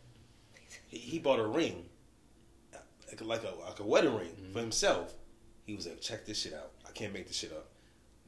He, 0.89 0.99
he 0.99 1.19
bought 1.19 1.39
a 1.41 1.47
ring, 1.47 1.85
like 3.09 3.21
a, 3.21 3.25
like 3.25 3.43
a 3.43 3.55
like 3.65 3.81
a 3.81 3.85
wedding 3.85 4.15
ring 4.17 4.35
for 4.53 4.61
himself. 4.61 5.15
He 5.67 5.75
was 5.75 5.87
like, 5.87 6.01
check 6.01 6.27
this 6.27 6.41
shit 6.41 6.55
out. 6.55 6.71
I 6.87 6.91
can't 6.91 7.13
make 7.13 7.27
this 7.29 7.37
shit 7.37 7.53
up. 7.53 7.69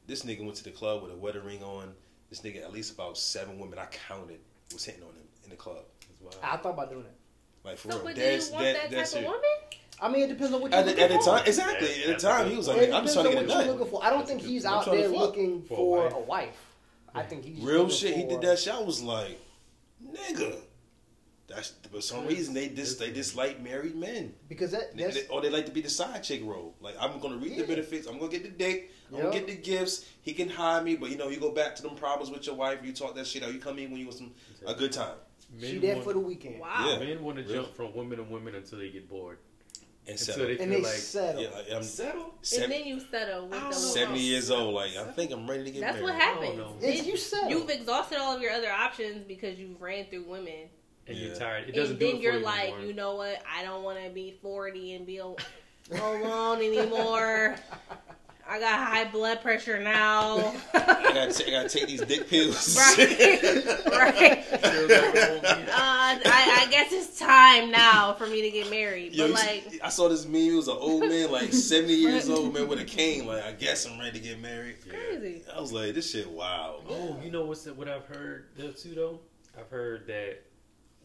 This 0.07 0.23
nigga 0.23 0.41
went 0.43 0.55
to 0.55 0.63
the 0.63 0.71
club 0.71 1.03
with 1.03 1.11
a 1.11 1.15
wedding 1.15 1.43
ring 1.43 1.63
on. 1.63 1.93
This 2.29 2.41
nigga, 2.41 2.63
at 2.63 2.71
least 2.73 2.93
about 2.93 3.17
seven 3.17 3.59
women 3.59 3.77
I 3.79 3.85
counted 3.85 4.39
was 4.73 4.83
hitting 4.85 5.03
on 5.03 5.09
him 5.09 5.27
in 5.43 5.49
the 5.49 5.55
club. 5.55 5.83
That's 5.99 6.21
wild. 6.21 6.37
I 6.43 6.57
thought 6.57 6.73
about 6.73 6.89
doing 6.89 7.05
it. 7.05 7.13
Like 7.63 7.77
for 7.77 7.91
So, 7.91 7.97
real. 7.97 8.05
but 8.05 8.15
do 8.15 8.21
That's- 8.21 8.47
you 8.47 8.53
want 8.53 8.65
that- 8.65 8.75
that, 8.75 8.91
that's 8.91 9.11
type 9.13 9.19
of 9.19 9.25
it. 9.25 9.27
woman? 9.27 9.41
I 10.01 10.09
mean, 10.09 10.23
it 10.23 10.27
depends 10.27 10.53
on 10.53 10.61
what 10.61 10.71
you're 10.71 10.79
At 10.79 10.85
the, 10.85 10.91
looking 10.91 11.03
at 11.05 11.09
the 11.11 11.17
time, 11.25 11.43
exactly. 11.45 11.87
Yeah, 12.03 12.11
at 12.11 12.19
the 12.19 12.27
time, 12.27 12.49
he 12.49 12.57
was 12.57 12.67
like, 12.67 12.91
I'm 12.91 13.03
just 13.03 13.13
trying 13.13 13.25
to 13.25 13.29
on 13.31 13.35
get 13.35 13.35
what 13.35 13.43
it 13.43 13.47
you're 13.49 13.57
done. 13.59 13.67
looking 13.67 13.87
for. 13.91 14.03
I 14.05 14.09
don't 14.09 14.27
think 14.27 14.41
he's 14.41 14.65
out 14.65 14.85
there 14.85 15.07
looking 15.07 15.61
For 15.63 16.07
a 16.07 16.19
wife. 16.19 16.57
I 17.13 17.23
think 17.23 17.45
he's 17.45 17.63
Real 17.63 17.83
looking 17.83 17.95
shit. 17.95 18.15
He 18.17 18.23
did 18.25 18.41
that 18.41 18.59
shit. 18.59 18.73
I 18.73 18.81
was 18.81 19.01
like, 19.01 19.39
nigga. 20.05 20.57
That's 21.47 21.73
for 21.91 22.01
some 22.01 22.25
reason 22.25 22.55
they 22.55 22.69
dis 22.69 22.95
they 22.95 23.11
dislike 23.11 23.61
married 23.61 23.95
men. 23.95 24.33
because 24.49 24.71
that, 24.71 24.97
They- 24.97 25.03
that's 25.03 25.21
they- 25.21 25.27
or 25.27 25.41
they 25.41 25.51
like 25.51 25.67
to 25.67 25.71
be 25.71 25.79
the 25.81 25.89
side 25.91 26.23
chick 26.23 26.41
role. 26.43 26.73
Like 26.81 26.95
I'm 26.99 27.19
gonna 27.19 27.37
reap 27.37 27.53
Yeah. 27.53 27.61
the 27.61 27.67
benefits. 27.67 28.07
I'm 28.07 28.17
gonna 28.17 28.31
get 28.31 28.41
the 28.43 28.49
dick. 28.49 28.89
I'm 29.13 29.21
gonna 29.21 29.31
get 29.31 29.45
the 29.45 29.55
gifts. 29.55 30.05
He 30.23 30.33
can 30.33 30.49
hire 30.49 30.81
me, 30.81 30.95
but 30.95 31.11
you 31.11 31.17
know 31.17 31.29
you 31.29 31.39
go 31.39 31.51
back 31.51 31.75
to 31.75 31.83
them 31.83 31.95
problems 31.95 32.31
with 32.31 32.47
your 32.47 32.55
wife. 32.55 32.79
You 32.83 32.93
talk 32.93 33.13
that 33.15 33.27
shit 33.27 33.43
out. 33.43 33.53
You 33.53 33.59
come 33.59 33.77
in 33.77 33.91
when 33.91 33.99
you 33.99 34.07
want 34.07 34.17
some 34.17 34.33
a 34.65 34.73
good 34.73 34.91
time. 34.91 35.17
she 35.61 35.77
there 35.77 36.01
for 36.01 36.13
the 36.13 36.19
weekend. 36.19 36.59
Wow. 36.59 36.87
Yeah. 36.89 36.97
Men 36.97 37.23
want 37.23 37.37
to 37.37 37.43
Really? 37.43 37.55
jump 37.55 37.75
from 37.75 37.93
women 37.95 38.17
to 38.17 38.23
women 38.23 38.55
until 38.55 38.79
they 38.79 38.89
get 38.89 39.07
bored. 39.07 39.37
And 40.07 40.19
Until 40.19 40.25
settle. 40.35 40.45
they 40.45 40.51
And 40.59 40.59
feel 40.59 40.69
they 40.69 40.83
like 40.85 40.93
settle. 40.93 41.41
Yeah, 41.41 41.49
like, 41.49 41.71
I'm 41.73 41.83
settle. 41.83 42.33
sev- 42.43 42.63
and 42.63 42.71
then 42.73 42.85
you 42.85 42.99
settle 42.99 43.47
with 43.47 43.53
I 43.53 43.55
the 43.57 43.61
don't 43.61 43.71
know. 43.71 43.77
little- 43.77 43.93
70 43.93 44.19
years 44.19 44.51
old. 44.51 44.73
Like 44.75 44.95
I 44.97 45.03
think 45.13 45.31
I'm 45.31 45.49
ready 45.49 45.63
to 45.63 45.71
get 45.71 45.81
That's 45.81 45.93
married. 45.95 46.03
what 46.03 46.15
happens. 46.15 46.57
know. 46.57 46.75
It's 46.81 46.99
Then 46.99 47.07
you 47.09 47.17
settle. 47.17 47.49
You've 47.49 47.69
exhausted 47.69 48.19
all 48.19 48.35
of 48.35 48.41
your 48.41 48.51
other 48.51 48.71
options 48.71 49.23
because 49.27 49.57
you've 49.57 49.81
ran 49.81 50.05
through 50.05 50.25
women. 50.25 50.69
And 51.07 51.17
Yeah. 51.17 51.27
you're 51.27 51.35
tired. 51.35 51.69
It 51.69 51.73
doesn't 51.73 51.91
and 51.93 51.99
do 51.99 52.05
then 52.05 52.15
it 52.15 52.17
for 52.17 52.23
you're 52.23 52.33
you 52.37 52.45
like, 52.45 52.63
anymore. 52.69 52.85
you 52.85 52.93
know 52.93 53.15
what? 53.15 53.41
I 53.51 53.63
don't 53.63 53.83
want 53.83 54.03
to 54.03 54.09
be 54.11 54.37
40 54.41 54.93
and 54.93 55.05
be 55.07 55.17
alone 55.91 56.57
anymore. 56.61 57.55
I 58.47 58.59
got 58.59 58.79
high 58.79 59.05
blood 59.05 59.41
pressure 59.41 59.79
now. 59.79 60.53
I 60.73 61.11
gotta, 61.13 61.33
ta- 61.33 61.43
I 61.47 61.51
gotta 61.51 61.69
take 61.69 61.87
these 61.87 62.01
dick 62.01 62.29
pills. 62.29 62.77
right. 62.97 63.85
right. 63.87 64.45
Uh, 64.53 66.19
I, 66.25 66.65
I 66.65 66.67
guess 66.69 66.91
it's 66.91 67.17
time 67.17 67.71
now 67.71 68.13
for 68.13 68.27
me 68.27 68.43
to 68.43 68.51
get 68.51 68.69
married. 68.69 69.13
Yo, 69.13 69.23
But 69.23 69.27
you 69.27 69.33
like, 69.33 69.79
I 69.83 69.89
saw 69.89 70.09
this 70.09 70.25
meme. 70.25 70.35
It 70.35 70.55
was 70.55 70.67
an 70.67 70.77
old 70.77 71.01
man, 71.01 71.31
like 71.31 71.51
70 71.53 71.93
years 71.93 72.29
old, 72.29 72.53
man, 72.53 72.67
with 72.67 72.79
a 72.79 72.85
cane. 72.85 73.25
Like, 73.25 73.43
I 73.43 73.51
guess 73.53 73.85
I'm 73.87 73.97
ready 73.99 74.19
to 74.19 74.23
get 74.23 74.39
married. 74.39 74.77
crazy. 74.87 75.43
I 75.53 75.59
was 75.59 75.71
like, 75.71 75.95
this 75.95 76.11
shit 76.11 76.29
wild. 76.29 76.83
Oh, 76.87 77.17
you 77.23 77.31
know 77.31 77.45
what's 77.45 77.65
what 77.65 77.87
I've 77.87 78.05
heard 78.05 78.45
though 78.57 78.71
too 78.71 78.93
though? 78.93 79.19
I've 79.57 79.69
heard 79.69 80.05
that 80.07 80.43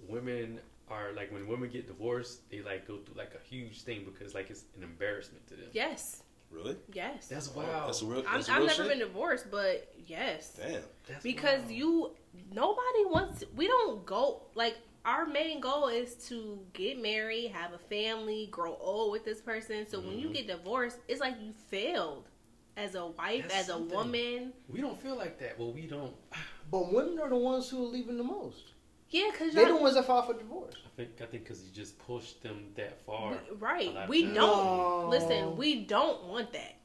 women 0.08 0.60
are 0.90 1.12
like 1.16 1.32
when 1.32 1.46
women 1.46 1.70
get 1.70 1.86
divorced, 1.86 2.50
they 2.50 2.60
like 2.60 2.86
go 2.86 2.98
through 2.98 3.14
like 3.16 3.32
a 3.34 3.48
huge 3.48 3.82
thing 3.82 4.04
because 4.04 4.34
like 4.34 4.50
it's 4.50 4.64
an 4.76 4.82
embarrassment 4.82 5.46
to 5.48 5.54
them. 5.54 5.66
Yes. 5.72 6.22
Really? 6.50 6.76
Yes. 6.92 7.28
That's 7.28 7.48
Wow. 7.48 7.62
wild. 7.64 7.88
That's 7.88 8.02
a 8.02 8.06
real. 8.06 8.18
I'm, 8.26 8.34
That's 8.34 8.48
a 8.48 8.52
I've 8.52 8.58
real 8.58 8.66
never 8.66 8.82
shit? 8.82 8.88
been 8.88 8.98
divorced, 8.98 9.50
but 9.50 9.92
yes. 10.06 10.58
Damn. 10.60 10.82
That's 11.08 11.22
because 11.22 11.60
wild. 11.60 11.70
you 11.72 12.10
nobody 12.52 13.04
wants 13.06 13.44
we 13.56 13.66
don't 13.66 14.04
go 14.06 14.42
like 14.54 14.76
our 15.04 15.26
main 15.26 15.60
goal 15.60 15.88
is 15.88 16.14
to 16.28 16.60
get 16.74 17.00
married 17.02 17.50
have 17.50 17.72
a 17.72 17.78
family 17.78 18.46
grow 18.52 18.76
old 18.80 19.10
with 19.10 19.24
this 19.24 19.40
person 19.40 19.84
so 19.88 19.98
when 19.98 20.16
you 20.18 20.28
Mhm. 20.28 20.34
get 20.34 20.46
divorced 20.46 20.98
it's 21.08 21.20
like 21.20 21.34
you 21.42 21.52
failed 21.70 22.28
as 22.76 22.94
a 22.94 23.06
wife 23.06 23.42
That's 23.48 23.54
as 23.62 23.68
a 23.68 23.72
something. 23.72 23.96
woman 23.96 24.52
we 24.68 24.80
don't 24.80 25.00
feel 25.00 25.16
like 25.16 25.38
that. 25.40 25.58
Well, 25.58 25.72
we 25.72 25.86
don't. 25.86 26.14
But 26.70 26.92
women 26.92 27.18
are 27.18 27.28
the 27.28 27.36
ones 27.36 27.68
who 27.68 27.84
are 27.84 27.88
leaving 27.88 28.16
the 28.16 28.22
most. 28.22 28.69
Yeah 29.10 29.28
because 29.32 29.54
They're 29.54 29.68
the 29.68 29.76
ones 29.76 29.94
that 29.94 30.06
file 30.06 30.22
for 30.22 30.34
divorce. 30.34 30.74
I 30.86 30.88
think 30.96 31.10
I 31.20 31.26
think 31.26 31.44
because 31.44 31.62
you 31.62 31.70
just 31.72 31.98
pushed 31.98 32.42
them 32.42 32.66
that 32.76 33.04
far. 33.04 33.34
a 33.34 33.54
right 33.54 34.08
we 34.08 34.22
times. 34.22 34.34
don't 34.34 34.66
No. 34.66 35.08
listen 35.08 35.56
we 35.56 35.84
don't 35.84 36.24
want 36.24 36.52
that 36.52 36.76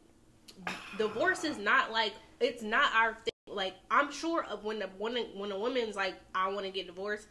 divorce 0.98 1.44
is 1.44 1.58
not 1.58 1.92
like 1.92 2.14
it's 2.40 2.64
not 2.64 2.92
our 2.96 3.14
thing 3.14 3.56
like 3.56 3.76
i'm 3.92 4.12
sure 4.12 4.44
of 4.46 4.64
when 4.64 4.80
the 4.80 4.90
when, 4.98 5.16
when 5.36 5.52
a 5.52 5.60
woman's 5.60 5.96
like 5.96 6.16
i 6.34 6.48
want 6.48 6.66
to 6.66 6.72
get 6.72 6.88
divorced 6.88 7.28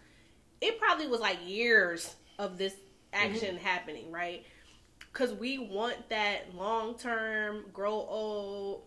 it 0.61 0.79
probably 0.79 1.07
was 1.07 1.21
like 1.21 1.39
years 1.45 2.15
of 2.39 2.59
this 2.59 2.75
action 3.13 3.57
mm-hmm. 3.57 3.65
happening 3.65 4.11
right 4.13 4.45
because 5.13 5.33
we 5.33 5.59
want 5.59 6.09
that 6.09 6.55
long 6.55 6.97
term 6.97 7.65
grow 7.73 7.93
old 7.93 8.83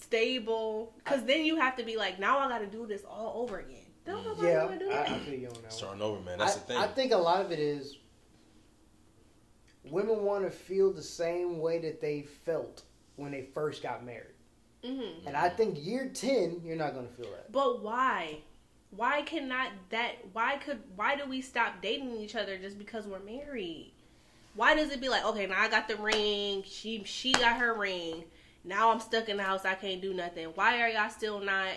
stable 0.00 0.94
because 0.98 1.24
then 1.24 1.44
you 1.44 1.56
have 1.56 1.76
to 1.76 1.82
be 1.82 1.96
like 1.96 2.18
now 2.18 2.38
i 2.38 2.48
gotta 2.48 2.66
do 2.66 2.86
this 2.86 3.04
all 3.04 3.42
over 3.42 3.58
again 3.58 3.77
don't 4.08 4.24
nobody 4.24 4.48
Yeah, 4.48 4.64
want 4.66 4.78
to 4.80 4.84
do 4.86 4.90
I, 4.90 4.96
that 4.96 5.10
I 5.10 5.18
feel 5.18 5.34
you 5.38 5.48
on 5.48 5.62
that. 5.62 5.72
Starting 5.72 6.02
over, 6.02 6.20
man. 6.20 6.38
That's 6.38 6.56
I, 6.56 6.58
the 6.58 6.64
thing. 6.66 6.76
I 6.78 6.86
think 6.88 7.12
a 7.12 7.16
lot 7.16 7.44
of 7.44 7.52
it 7.52 7.58
is 7.58 7.98
women 9.84 10.22
want 10.22 10.44
to 10.44 10.50
feel 10.50 10.92
the 10.92 11.02
same 11.02 11.58
way 11.58 11.78
that 11.80 12.00
they 12.00 12.22
felt 12.22 12.82
when 13.16 13.32
they 13.32 13.42
first 13.42 13.82
got 13.82 14.04
married. 14.04 14.34
hmm 14.84 15.26
And 15.26 15.36
I 15.36 15.48
think 15.48 15.84
year 15.84 16.08
10, 16.08 16.62
you're 16.64 16.76
not 16.76 16.94
going 16.94 17.06
to 17.08 17.12
feel 17.12 17.30
that. 17.32 17.52
But 17.52 17.82
why? 17.82 18.38
Why 18.90 19.22
cannot 19.22 19.70
that? 19.90 20.12
Why 20.32 20.56
could? 20.56 20.80
Why 20.96 21.16
do 21.16 21.26
we 21.26 21.42
stop 21.42 21.82
dating 21.82 22.16
each 22.16 22.34
other 22.34 22.56
just 22.58 22.78
because 22.78 23.06
we're 23.06 23.18
married? 23.20 23.92
Why 24.54 24.74
does 24.74 24.90
it 24.90 25.00
be 25.00 25.08
like, 25.08 25.24
okay, 25.24 25.46
now 25.46 25.60
I 25.60 25.68
got 25.68 25.88
the 25.88 25.96
ring. 25.96 26.62
She 26.66 27.04
she 27.04 27.32
got 27.32 27.58
her 27.60 27.74
ring. 27.74 28.24
Now 28.64 28.90
I'm 28.90 29.00
stuck 29.00 29.28
in 29.28 29.36
the 29.36 29.42
house. 29.42 29.64
I 29.64 29.74
can't 29.74 30.00
do 30.00 30.14
nothing. 30.14 30.46
Why 30.54 30.80
are 30.82 30.88
y'all 30.88 31.10
still 31.10 31.40
not 31.40 31.70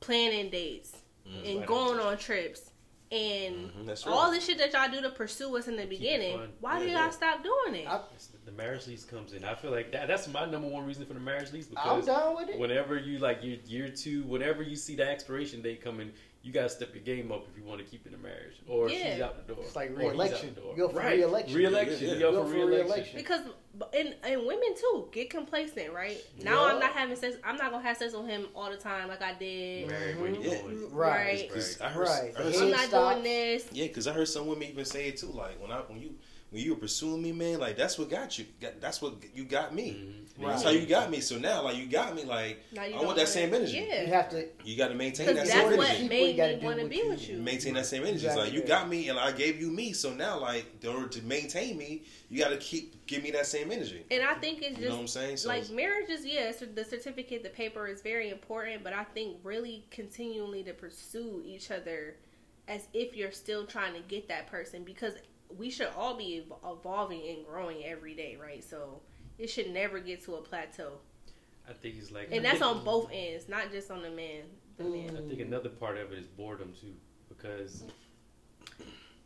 planning 0.00 0.50
dates 0.50 0.99
Mhm. 1.28 1.56
and 1.58 1.66
going 1.66 1.98
on 2.00 2.16
trips 2.18 2.70
and 3.12 3.70
Mhm, 3.72 3.86
That's 3.86 4.06
all 4.06 4.30
right. 4.30 4.38
the 4.38 4.44
shit 4.44 4.58
that 4.58 4.72
y'all 4.72 4.88
do 4.90 5.00
to 5.02 5.10
pursue 5.14 5.56
us 5.56 5.66
in 5.66 5.76
the 5.76 5.84
beginning? 5.84 6.38
fun. 6.38 6.52
Why 6.60 6.78
do 6.78 6.84
y'all 6.84 6.92
yeah. 6.94 7.10
stop 7.10 7.42
doing 7.42 7.74
it? 7.82 7.88
I- 7.88 7.98
the 7.98 8.50
the 8.50 8.56
marriage 8.56 8.86
lease 8.86 9.04
comes 9.04 9.32
in. 9.32 9.44
I 9.44 9.54
feel 9.54 9.70
like 9.70 9.92
that 9.92 10.08
that's 10.08 10.26
my 10.28 10.44
number 10.44 10.68
one 10.68 10.84
reason 10.86 11.06
for 11.06 11.14
the 11.14 11.20
marriage 11.20 11.52
lease 11.52 11.66
I'm 11.68 12.00
because 12.00 12.06
down 12.06 12.34
with 12.36 12.48
it. 12.50 12.58
whenever 12.58 12.96
you 12.98 13.18
like 13.18 13.42
your 13.44 13.56
year 13.66 13.88
two, 13.90 14.22
whenever 14.24 14.62
you 14.62 14.76
see 14.76 14.94
the 14.96 15.08
expiration 15.08 15.60
date 15.62 15.82
coming, 15.82 16.12
you 16.42 16.52
gotta 16.52 16.68
step 16.70 16.94
your 16.94 17.04
game 17.04 17.30
up 17.30 17.44
if 17.50 17.56
you 17.60 17.68
want 17.68 17.80
to 17.80 17.84
keep 17.84 18.06
in 18.06 18.12
the 18.12 18.18
marriage, 18.18 18.54
or 18.66 18.88
Yeah. 18.88 19.12
she's 19.12 19.20
out 19.22 19.46
the 19.46 19.54
door. 19.54 19.62
It's 19.64 19.76
like 19.76 19.90
or 19.90 19.94
re-election. 19.96 20.54
the 20.54 20.60
door. 20.62 20.72
You 20.72 20.78
go 20.84 20.88
for 20.88 20.96
right. 20.98 21.16
re-election. 21.16 21.54
Re-election. 21.54 21.98
Yeah, 22.00 22.06
You 22.08 22.14
yeah. 22.14 22.20
go 22.20 22.32
Go 22.32 22.42
for 22.44 22.48
for 22.50 22.54
re-election. 22.54 22.86
re-election. 22.86 23.16
Because 23.18 23.40
and 23.94 24.14
and 24.24 24.46
women 24.46 24.74
too 24.74 25.08
get 25.12 25.28
complacent, 25.28 25.92
right? 25.92 26.18
Now 26.42 26.66
Yeah. 26.66 26.72
I'm 26.72 26.80
not 26.80 26.92
having 26.92 27.14
sex. 27.16 27.36
I'm 27.44 27.56
not 27.56 27.70
gonna 27.72 27.82
have 27.82 27.96
sex 27.98 28.14
with 28.14 28.26
him 28.26 28.48
all 28.54 28.70
the 28.70 28.76
time 28.78 29.08
like 29.08 29.20
I 29.22 29.34
did. 29.34 29.90
Right, 29.90 30.18
where 30.18 30.30
you 30.30 30.40
Yeah. 30.40 30.62
going? 30.62 30.94
Right. 30.94 31.16
Right. 31.40 31.50
'Cause 31.52 31.80
I 31.80 31.88
heard, 31.88 32.08
Right. 32.08 32.32
I 32.34 32.42
heard 32.42 32.46
The 32.46 32.52
some, 32.54 32.64
I'm 32.64 32.70
not 32.70 32.80
stops. 32.88 33.14
doing 33.14 33.24
this. 33.24 33.68
yeah, 33.72 33.86
because 33.88 34.06
I 34.06 34.12
heard 34.14 34.28
some 34.28 34.46
women 34.46 34.68
even 34.68 34.84
say 34.86 35.08
it 35.08 35.18
too. 35.18 35.26
Like 35.26 35.60
when 35.60 35.70
I 35.70 35.80
when 35.80 36.00
you 36.00 36.14
when 36.50 36.62
you 36.62 36.74
were 36.74 36.80
pursuing 36.80 37.22
me, 37.22 37.30
man, 37.32 37.60
like 37.60 37.76
that's 37.76 37.98
what 37.98 38.10
got 38.10 38.38
you. 38.38 38.44
That's 38.80 39.00
what 39.00 39.14
you 39.34 39.44
got 39.44 39.74
me. 39.74 39.92
Mhm. 39.92 40.42
Right. 40.42 40.50
That's 40.52 40.62
how 40.62 40.70
you 40.70 40.86
got 40.86 41.10
me. 41.10 41.20
So 41.20 41.38
now, 41.38 41.62
like 41.62 41.76
you 41.76 41.86
got 41.86 42.14
me. 42.14 42.24
Like 42.24 42.58
I 42.78 42.90
want 43.04 43.16
that 43.18 43.28
same 43.28 43.52
energy. 43.54 43.84
Yeah. 43.86 44.02
You 44.02 44.08
have 44.08 44.28
to. 44.30 44.48
You 44.64 44.76
got 44.76 44.88
to 44.88 44.94
maintain 44.94 45.26
that 45.26 45.36
that's 45.36 45.50
same 45.50 45.76
what 45.76 45.88
energy. 45.88 46.02
People, 46.02 46.16
you 46.16 46.24
made 46.26 46.36
gotta 46.36 46.54
me 46.54 46.60
do 46.60 46.66
want 46.66 46.80
to 46.80 46.86
be 46.86 46.96
you- 46.96 47.08
with 47.08 47.28
you. 47.28 47.36
maintain 47.38 47.74
that 47.74 47.86
same 47.86 48.02
energy. 48.02 48.14
Exactly. 48.26 48.44
like 48.44 48.52
you 48.52 48.62
got 48.62 48.88
me 48.88 49.08
and 49.08 49.18
I 49.18 49.32
gave 49.32 49.60
you 49.60 49.70
me. 49.70 49.92
So 49.92 50.12
now, 50.12 50.40
like 50.40 50.66
in 50.82 50.88
order 50.88 51.08
to 51.08 51.22
maintain 51.22 51.76
me, 51.76 52.02
you 52.30 52.38
got 52.38 52.50
to 52.50 52.56
keep 52.56 53.06
give 53.06 53.22
me 53.22 53.30
that 53.32 53.46
same 53.46 53.70
energy. 53.70 54.04
And 54.10 54.22
I 54.22 54.34
think 54.34 54.58
it's 54.58 54.68
just 54.70 54.80
You 54.80 54.88
know 54.88 54.94
what 54.96 55.00
I'm 55.02 55.08
saying? 55.08 55.36
So 55.36 55.48
like 55.48 55.70
marriage 55.70 56.10
is 56.10 56.24
yes, 56.26 56.64
the 56.74 56.84
certificate, 56.84 57.42
the 57.44 57.50
paper 57.50 57.86
is 57.86 58.00
very 58.02 58.30
important, 58.30 58.82
but 58.82 58.92
I 58.92 59.04
think 59.04 59.36
really 59.44 59.84
continually 59.90 60.62
to 60.64 60.72
pursue 60.72 61.42
each 61.44 61.70
other 61.70 62.16
as 62.66 62.86
if 62.94 63.16
you're 63.16 63.32
still 63.32 63.66
trying 63.66 63.94
to 63.94 64.00
get 64.00 64.28
that 64.28 64.46
person 64.46 64.84
because 64.84 65.14
we 65.58 65.70
should 65.70 65.88
all 65.96 66.14
be 66.16 66.44
evolving 66.64 67.22
and 67.28 67.46
growing 67.46 67.84
every 67.84 68.14
day, 68.14 68.36
right? 68.40 68.62
So 68.62 69.00
it 69.38 69.48
should 69.50 69.70
never 69.70 69.98
get 69.98 70.24
to 70.24 70.34
a 70.34 70.40
plateau, 70.42 70.92
I 71.68 71.72
think 71.72 71.96
it's 71.98 72.10
like, 72.10 72.28
and 72.32 72.44
that's 72.44 72.62
on 72.62 72.84
both 72.84 73.10
ends, 73.12 73.48
not 73.48 73.70
just 73.70 73.90
on 73.90 74.02
the 74.02 74.10
man. 74.10 74.42
The 74.76 74.84
mm. 74.84 74.92
man. 75.06 75.16
I 75.24 75.28
think 75.28 75.40
another 75.40 75.68
part 75.68 75.96
of 75.98 76.12
it 76.12 76.18
is 76.18 76.26
boredom 76.26 76.72
too, 76.80 76.94
because 77.28 77.84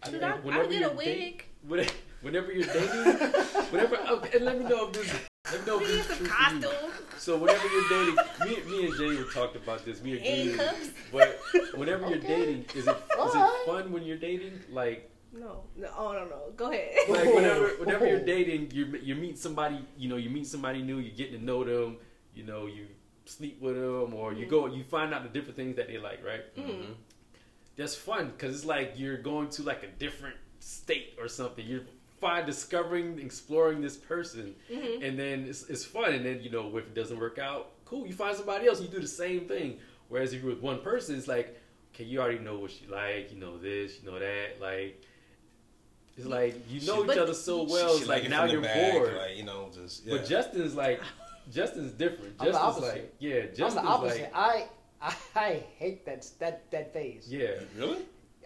I 0.03 0.11
Should 0.11 0.21
think 0.21 0.23
I, 0.25 0.37
I'll 0.37 0.43
whenever 0.43 0.69
get 0.69 0.77
a 0.77 0.81
you're 0.81 0.91
wig. 0.95 1.07
date- 1.07 1.45
when- 1.67 1.87
whenever 2.23 2.53
you're 2.53 2.67
dating, 2.67 3.15
whenever 3.71 3.97
okay, 3.97 4.37
and 4.37 4.45
let 4.45 4.59
me 4.59 4.65
know 4.69 4.87
if 4.89 4.93
this, 4.93 5.13
let 5.51 5.61
me 5.61 5.67
know 5.67 5.81
if 5.81 5.87
this 5.87 6.11
is 6.11 6.17
true 6.19 6.27
for 6.27 6.55
you. 6.55 6.61
costume. 6.63 6.91
So 7.19 7.39
whenever 7.39 7.67
you're 7.69 7.89
dating, 7.89 8.17
me, 8.45 8.71
me 8.71 8.87
and 8.87 8.95
Jay 8.97 9.17
were 9.23 9.31
talked 9.31 9.57
about 9.57 9.85
this. 9.85 10.03
Me 10.03 10.13
and 10.19 10.23
Jay, 10.25 10.57
but 11.13 11.41
whenever 11.77 12.07
you're 12.09 12.19
Okay. 12.19 12.27
dating, 12.29 12.67
is 12.75 12.87
it 12.87 12.97
is 12.97 13.35
it 13.35 13.67
fun 13.67 13.91
when 13.93 14.03
you're 14.03 14.19
dating? 14.19 14.61
Like 14.71 15.11
No, 15.39 15.65
no, 15.77 15.89
oh 15.97 16.13
no, 16.13 16.25
no. 16.27 16.41
Go 16.57 16.71
ahead. 16.71 16.95
like 17.09 17.25
whenever 17.35 17.67
whenever 17.81 18.07
you're 18.07 18.21
dating, 18.25 18.71
you 18.73 18.87
you 19.03 19.15
meet 19.15 19.39
somebody, 19.39 19.85
you 19.97 20.09
know, 20.09 20.17
you 20.17 20.31
meet 20.31 20.47
somebody 20.47 20.83
new, 20.83 20.99
you 20.99 21.11
getting 21.11 21.39
to 21.41 21.45
know 21.45 21.65
them, 21.65 21.97
you 22.35 22.45
know, 22.45 22.67
you 22.67 22.87
sleep 23.27 23.61
with 23.61 23.75
them, 23.75 24.15
or 24.15 24.33
you 24.33 24.47
go, 24.47 24.67
you 24.67 24.85
find 24.85 25.13
out 25.15 25.23
the 25.23 25.29
different 25.29 25.57
things 25.57 25.77
that 25.77 25.89
they 25.89 25.99
like, 25.99 26.25
right? 26.25 26.55
Mhm. 26.57 26.95
That's 27.77 27.95
fun 27.97 28.31
because 28.31 28.55
it's 28.55 28.65
like 28.65 28.93
you're 28.97 29.17
going 29.17 29.49
to 29.51 29.63
like 29.63 29.83
a 29.83 29.89
different 29.99 30.37
state 30.61 31.15
or 31.19 31.27
something. 31.27 31.67
You're 31.67 31.83
fine 32.21 32.47
discovering, 32.47 33.19
exploring 33.19 33.81
this 33.81 33.97
person, 33.97 34.55
Mhm. 34.71 35.03
and 35.07 35.19
then 35.19 35.47
it's, 35.49 35.69
it's 35.69 35.85
fun. 35.85 36.13
And 36.15 36.25
then 36.25 36.41
you 36.43 36.51
know, 36.51 36.77
if 36.79 36.87
it 36.87 36.95
doesn't 36.95 37.19
work 37.19 37.39
out, 37.39 37.73
cool. 37.85 38.07
You 38.07 38.13
find 38.15 38.37
somebody 38.37 38.69
else, 38.69 38.81
you 38.81 38.89
do 38.89 39.01
the 39.01 39.09
same 39.09 39.49
thing. 39.49 39.79
Whereas 40.09 40.33
if 40.33 40.43
you're 40.43 40.53
with 40.55 40.63
one 40.63 40.81
person, 40.81 41.17
it's 41.17 41.27
like, 41.27 41.59
okay, 41.93 42.05
you 42.05 42.21
already 42.21 42.39
know 42.39 42.59
what 42.59 42.71
she 42.71 42.87
like, 42.87 43.33
you 43.33 43.39
know 43.41 43.59
this, 43.59 43.99
you 44.01 44.09
know 44.11 44.19
that, 44.19 44.61
like. 44.61 45.03
It's 46.17 46.27
like 46.27 46.55
you 46.71 46.87
know 46.87 47.05
But- 47.05 47.17
each 47.17 47.23
other 47.23 47.35
so 47.35 47.65
well. 47.65 47.95
she 47.95 48.01
it's 48.01 48.09
like 48.09 48.23
like 48.23 48.31
now 48.31 48.45
you're 48.45 48.61
back, 48.61 48.93
bored. 48.93 49.15
Like 49.17 49.37
you 49.37 49.45
know, 49.45 49.69
just 49.75 50.05
yeah. 50.07 50.17
But 50.17 50.27
Justin's 50.29 50.75
like, 50.75 51.01
Justin's 51.53 51.93
different. 51.93 52.35
I'm 52.39 52.47
the 52.47 52.53
Justin's 52.53 52.77
opposite. 52.77 52.95
like, 52.95 53.15
yeah, 53.19 53.35
I'm 53.35 53.55
Justin's 53.55 53.75
the 53.75 53.81
opposite. 53.91 54.23
like, 54.23 54.33
I, 54.35 54.67
I 55.03 55.15
I 55.35 55.63
hate 55.79 56.07
that 56.07 56.27
that 56.39 56.71
that 56.71 56.93
phase. 56.93 57.27
yeah. 57.29 57.49
really? 57.77 57.99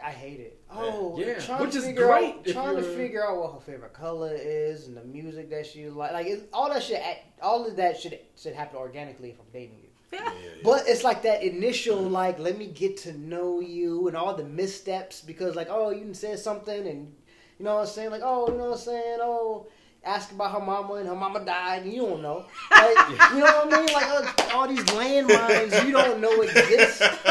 I 0.02 0.10
hate 0.12 0.38
it. 0.38 0.60
Oh, 0.70 1.18
Yeah, 1.18 1.40
trying 1.40 1.60
which 1.60 1.72
to 1.72 1.78
is 1.78 1.84
figure 1.86 2.06
great 2.06 2.34
Out, 2.36 2.46
trying 2.46 2.76
to 2.76 2.82
you're- 2.82 2.94
figure 2.94 3.26
out 3.26 3.36
what 3.36 3.52
her 3.54 3.58
favorite 3.60 3.92
color 3.92 4.32
is 4.32 4.86
and 4.86 4.96
the 4.96 5.02
music 5.02 5.50
that 5.50 5.66
she 5.66 5.88
like. 5.88 6.12
Like 6.12 6.26
it, 6.28 6.48
all 6.52 6.68
that 6.70 6.84
shit. 6.84 7.02
All 7.42 7.66
of 7.66 7.74
that 7.76 7.98
should 8.00 8.16
should 8.40 8.54
happen 8.54 8.76
organically 8.78 9.30
if 9.30 9.40
I'm 9.40 9.46
dating 9.52 9.76
you. 9.82 9.88
Yeah, 10.12 10.20
yeah, 10.24 10.32
yeah. 10.40 10.50
But 10.62 10.84
it's 10.86 11.02
like 11.02 11.22
that 11.24 11.42
initial 11.42 11.98
like 11.98 12.38
let 12.38 12.56
me 12.56 12.68
get 12.68 12.96
to 12.98 13.12
know 13.18 13.58
you 13.60 14.06
and 14.08 14.16
all 14.16 14.34
the 14.36 14.44
missteps 14.44 15.20
because 15.20 15.56
like 15.56 15.66
oh 15.68 15.90
you 15.90 16.14
said 16.14 16.38
something 16.38 16.86
and 16.86 17.12
you 17.58 17.64
know 17.64 17.74
what 17.76 17.80
I'm 17.82 17.86
saying 17.86 18.10
like 18.10 18.22
oh 18.24 18.48
you 18.50 18.56
know 18.58 18.64
what 18.70 18.72
I'm 18.72 18.78
saying 18.78 19.18
oh 19.20 19.66
ask 20.04 20.30
about 20.30 20.52
her 20.52 20.60
mama 20.60 20.94
and 20.94 21.08
her 21.08 21.16
mama 21.16 21.44
died 21.44 21.82
and 21.82 21.92
you 21.92 22.02
don't 22.02 22.22
know 22.22 22.46
like 22.70 23.08
you 23.32 23.38
know 23.38 23.44
what 23.64 23.74
I 23.74 23.76
mean 23.78 23.92
like 23.92 24.06
uh, 24.08 24.56
all 24.56 24.68
these 24.68 24.84
landmines 24.84 25.84
you 25.84 25.92
don't 25.92 26.20
know 26.20 26.40
exist 26.40 27.00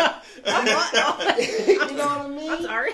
you 0.47 0.53
know 1.95 2.07
what 2.07 2.21
I 2.21 2.27
mean 2.27 2.51
I'm 2.51 2.61
sorry. 2.61 2.91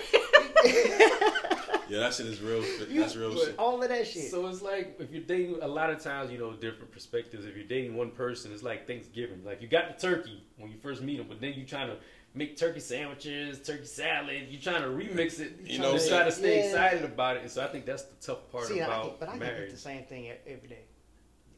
yeah, 1.88 2.00
that 2.00 2.14
shit 2.14 2.26
is 2.26 2.40
real. 2.40 2.62
That's 2.98 3.14
real 3.16 3.34
but- 3.34 3.38
shit. 3.44 3.54
all 3.58 3.82
of 3.82 3.88
that 3.88 4.06
shit 4.06 4.30
So 4.30 4.46
it's 4.46 4.62
like 4.62 4.96
if 4.98 5.10
you're 5.12 5.22
dating, 5.22 5.58
a 5.62 5.68
lot 5.68 5.90
of 5.90 6.02
times 6.02 6.30
you 6.30 6.38
know 6.38 6.52
different 6.54 6.90
perspectives. 6.90 7.44
If 7.44 7.54
you're 7.56 7.66
dating 7.66 7.94
one 7.96 8.10
person, 8.10 8.52
it's 8.52 8.62
like 8.62 8.86
Thanksgiving. 8.86 9.44
Like 9.44 9.60
you 9.60 9.68
got 9.68 9.94
the 9.94 10.00
turkey 10.06 10.42
when 10.56 10.70
you 10.70 10.78
first 10.78 11.02
meet 11.02 11.18
them, 11.18 11.26
but 11.28 11.40
then 11.40 11.52
you 11.54 11.64
trying 11.64 11.88
to 11.88 11.96
make 12.34 12.56
turkey 12.56 12.80
sandwiches, 12.80 13.60
turkey 13.62 13.84
salad. 13.84 14.46
You're 14.48 14.60
trying 14.60 14.82
to 14.82 14.88
remix 14.88 15.38
it. 15.40 15.52
You 15.64 15.74
You 15.74 15.78
know 15.78 15.92
know, 15.96 16.08
try 16.08 16.24
to 16.24 16.32
stay 16.32 16.58
Yeah. 16.58 16.64
excited 16.66 17.04
about 17.04 17.36
it. 17.36 17.42
And 17.42 17.50
so 17.50 17.62
I 17.62 17.68
think 17.68 17.86
that's 17.86 18.02
the 18.02 18.16
tough 18.20 18.50
part 18.50 18.64
See, 18.64 18.80
I 18.80 18.86
about 18.86 19.04
can, 19.04 19.12
but 19.20 19.28
I 19.28 19.32
can 19.32 19.42
eat 19.42 19.46
marriage. 19.46 19.70
the 19.70 19.76
same 19.78 20.04
thing 20.04 20.24
e- 20.26 20.32
every 20.46 20.68
day. 20.68 20.84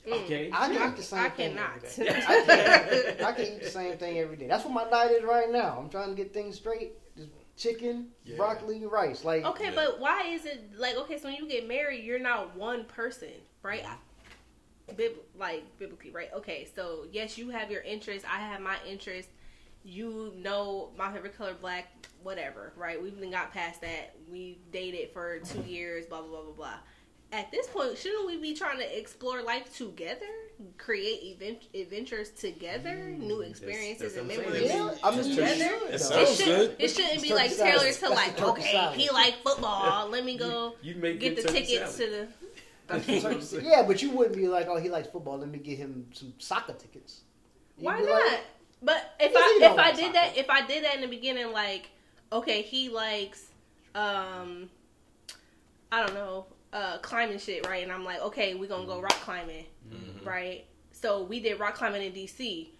Mm. 0.06 0.12
Okay. 0.24 0.50
I 0.52 0.68
can 0.68 0.76
I- 0.82 0.88
eat 0.90 0.96
the 0.96 1.02
same 1.02 1.18
I 1.20 1.28
thing 1.30 1.54
cannot. 1.54 1.84
every 1.84 2.04
day. 2.04 2.24
I 2.26 3.12
can, 3.16 3.24
I 3.24 3.32
can 3.32 3.44
eat 3.46 3.62
the 3.62 3.70
same 3.70 3.96
thing 3.98 4.18
every 4.18 4.36
day. 4.36 4.46
That's 4.46 4.64
what 4.64 4.74
my 4.74 4.88
diet 4.88 5.12
is 5.12 5.24
right 5.24 5.50
now. 5.50 5.78
I'm 5.80 5.88
trying 5.88 6.10
to 6.10 6.14
get 6.14 6.32
things 6.34 6.56
straight. 6.56 6.92
Just 7.16 7.30
chicken, 7.56 8.08
Yeah. 8.24 8.36
broccoli, 8.36 8.84
rice. 8.86 9.24
Like 9.24 9.44
Okay, 9.46 9.64
Yeah. 9.70 9.74
but 9.74 9.98
why 9.98 10.24
is 10.28 10.44
it 10.44 10.78
like 10.78 10.96
okay? 10.96 11.18
So 11.18 11.28
when 11.28 11.36
you 11.36 11.48
get 11.48 11.66
married, 11.66 12.04
you're 12.04 12.18
not 12.18 12.54
one 12.54 12.84
person, 12.84 13.30
right? 13.62 13.82
Mm-hmm. 13.82 14.94
Bib- 14.96 15.18
like 15.36 15.64
biblically, 15.78 16.10
right? 16.12 16.30
Okay, 16.34 16.68
so 16.76 17.06
yes, 17.10 17.36
you 17.38 17.48
have 17.48 17.70
your 17.72 17.80
interest. 17.80 18.24
I 18.30 18.38
have 18.38 18.60
my 18.60 18.76
interest. 18.86 19.30
You 19.86 20.32
know 20.36 20.90
my 20.98 21.12
favorite 21.12 21.38
color, 21.38 21.54
black, 21.60 22.06
whatever, 22.22 22.72
right? 22.76 23.00
We've 23.00 23.16
even 23.16 23.30
got 23.30 23.52
past 23.52 23.80
that. 23.82 24.16
We 24.30 24.58
dated 24.72 25.12
for 25.12 25.38
two 25.38 25.60
years, 25.62 26.06
blah 26.06 26.20
blah 26.22 26.28
blah 26.30 26.42
blah 26.42 26.52
blah. 26.54 26.74
At 27.32 27.50
this 27.52 27.66
point, 27.68 27.96
shouldn't 27.98 28.26
we 28.26 28.36
be 28.36 28.54
trying 28.54 28.78
to 28.78 28.98
explore 28.98 29.42
life 29.42 29.76
together, 29.76 30.26
create 30.78 31.22
event 31.24 31.58
adventures 31.74 32.30
together, 32.30 32.94
hmm. 32.94 33.26
new 33.26 33.40
experiences 33.42 34.14
that's 34.14 34.16
and 34.16 34.28
what 34.28 34.38
I'm 34.38 34.52
memories? 34.52 34.70
saying. 34.70 34.86
yeah, 34.88 34.94
I 35.04 35.10
mean, 35.10 35.22
Together? 35.30 35.54
you 35.64 35.86
It 35.88 35.90
should, 35.90 35.94
It, 35.94 35.98
sounds 36.00 36.36
should, 36.36 36.46
good. 36.46 36.76
it 36.78 36.88
shouldn't 36.88 37.22
be 37.22 37.34
like 37.34 37.50
salad. 37.50 37.72
tailored 37.80 37.94
to 37.94 38.08
like, 38.10 38.42
okay, 38.42 38.92
he 38.96 39.10
like 39.10 39.34
football. 39.44 40.08
Let 40.08 40.24
me 40.24 40.36
go 40.38 40.74
You, 40.82 40.94
you 40.94 41.00
make 41.00 41.20
get 41.20 41.36
the 41.36 41.42
tickets 41.42 41.94
salad. 41.96 41.96
to 41.96 42.10
the. 42.10 42.28
That's 42.88 43.24
what 43.24 43.32
I'm 43.34 43.40
saying. 43.40 43.66
yeah, 43.66 43.82
but 43.82 44.00
you 44.02 44.10
wouldn't 44.10 44.36
be 44.36 44.46
like, 44.48 44.68
oh, 44.68 44.78
he 44.80 44.88
likes 44.88 45.08
football. 45.08 45.38
Let 45.38 45.48
me 45.48 45.58
get 45.58 45.78
him 45.78 46.06
some 46.12 46.32
soccer 46.38 46.74
tickets. 46.74 47.22
You'd 47.76 47.86
Why 47.86 48.00
not? 48.00 48.08
like, 48.32 48.40
but 48.82 49.14
if 49.20 49.32
I 49.34 49.58
if 49.62 49.78
I 49.78 49.92
did 49.92 50.12
that 50.14 50.36
if 50.36 50.50
I 50.50 50.66
did 50.66 50.84
that 50.84 50.94
in 50.94 51.00
the 51.00 51.08
beginning, 51.08 51.52
like, 51.52 51.90
okay, 52.32 52.62
he 52.62 52.88
likes, 52.88 53.46
um, 53.94 54.68
I 55.92 56.04
don't 56.04 56.14
know, 56.14 56.46
uh, 56.72 56.98
climbing 56.98 57.38
shit, 57.38 57.66
right? 57.66 57.82
And 57.82 57.92
I'm 57.92 58.04
like, 58.04 58.20
okay, 58.20 58.54
we're 58.54 58.68
gonna 58.68 58.86
go 58.86 59.00
rock 59.00 59.12
climbing, 59.22 59.66
Mhm. 59.88 60.24
right? 60.26 60.66
So 60.92 61.22
we 61.22 61.40
did 61.40 61.58
rock 61.60 61.74
climbing 61.74 62.02
in 62.02 62.12
DC. 62.12 62.70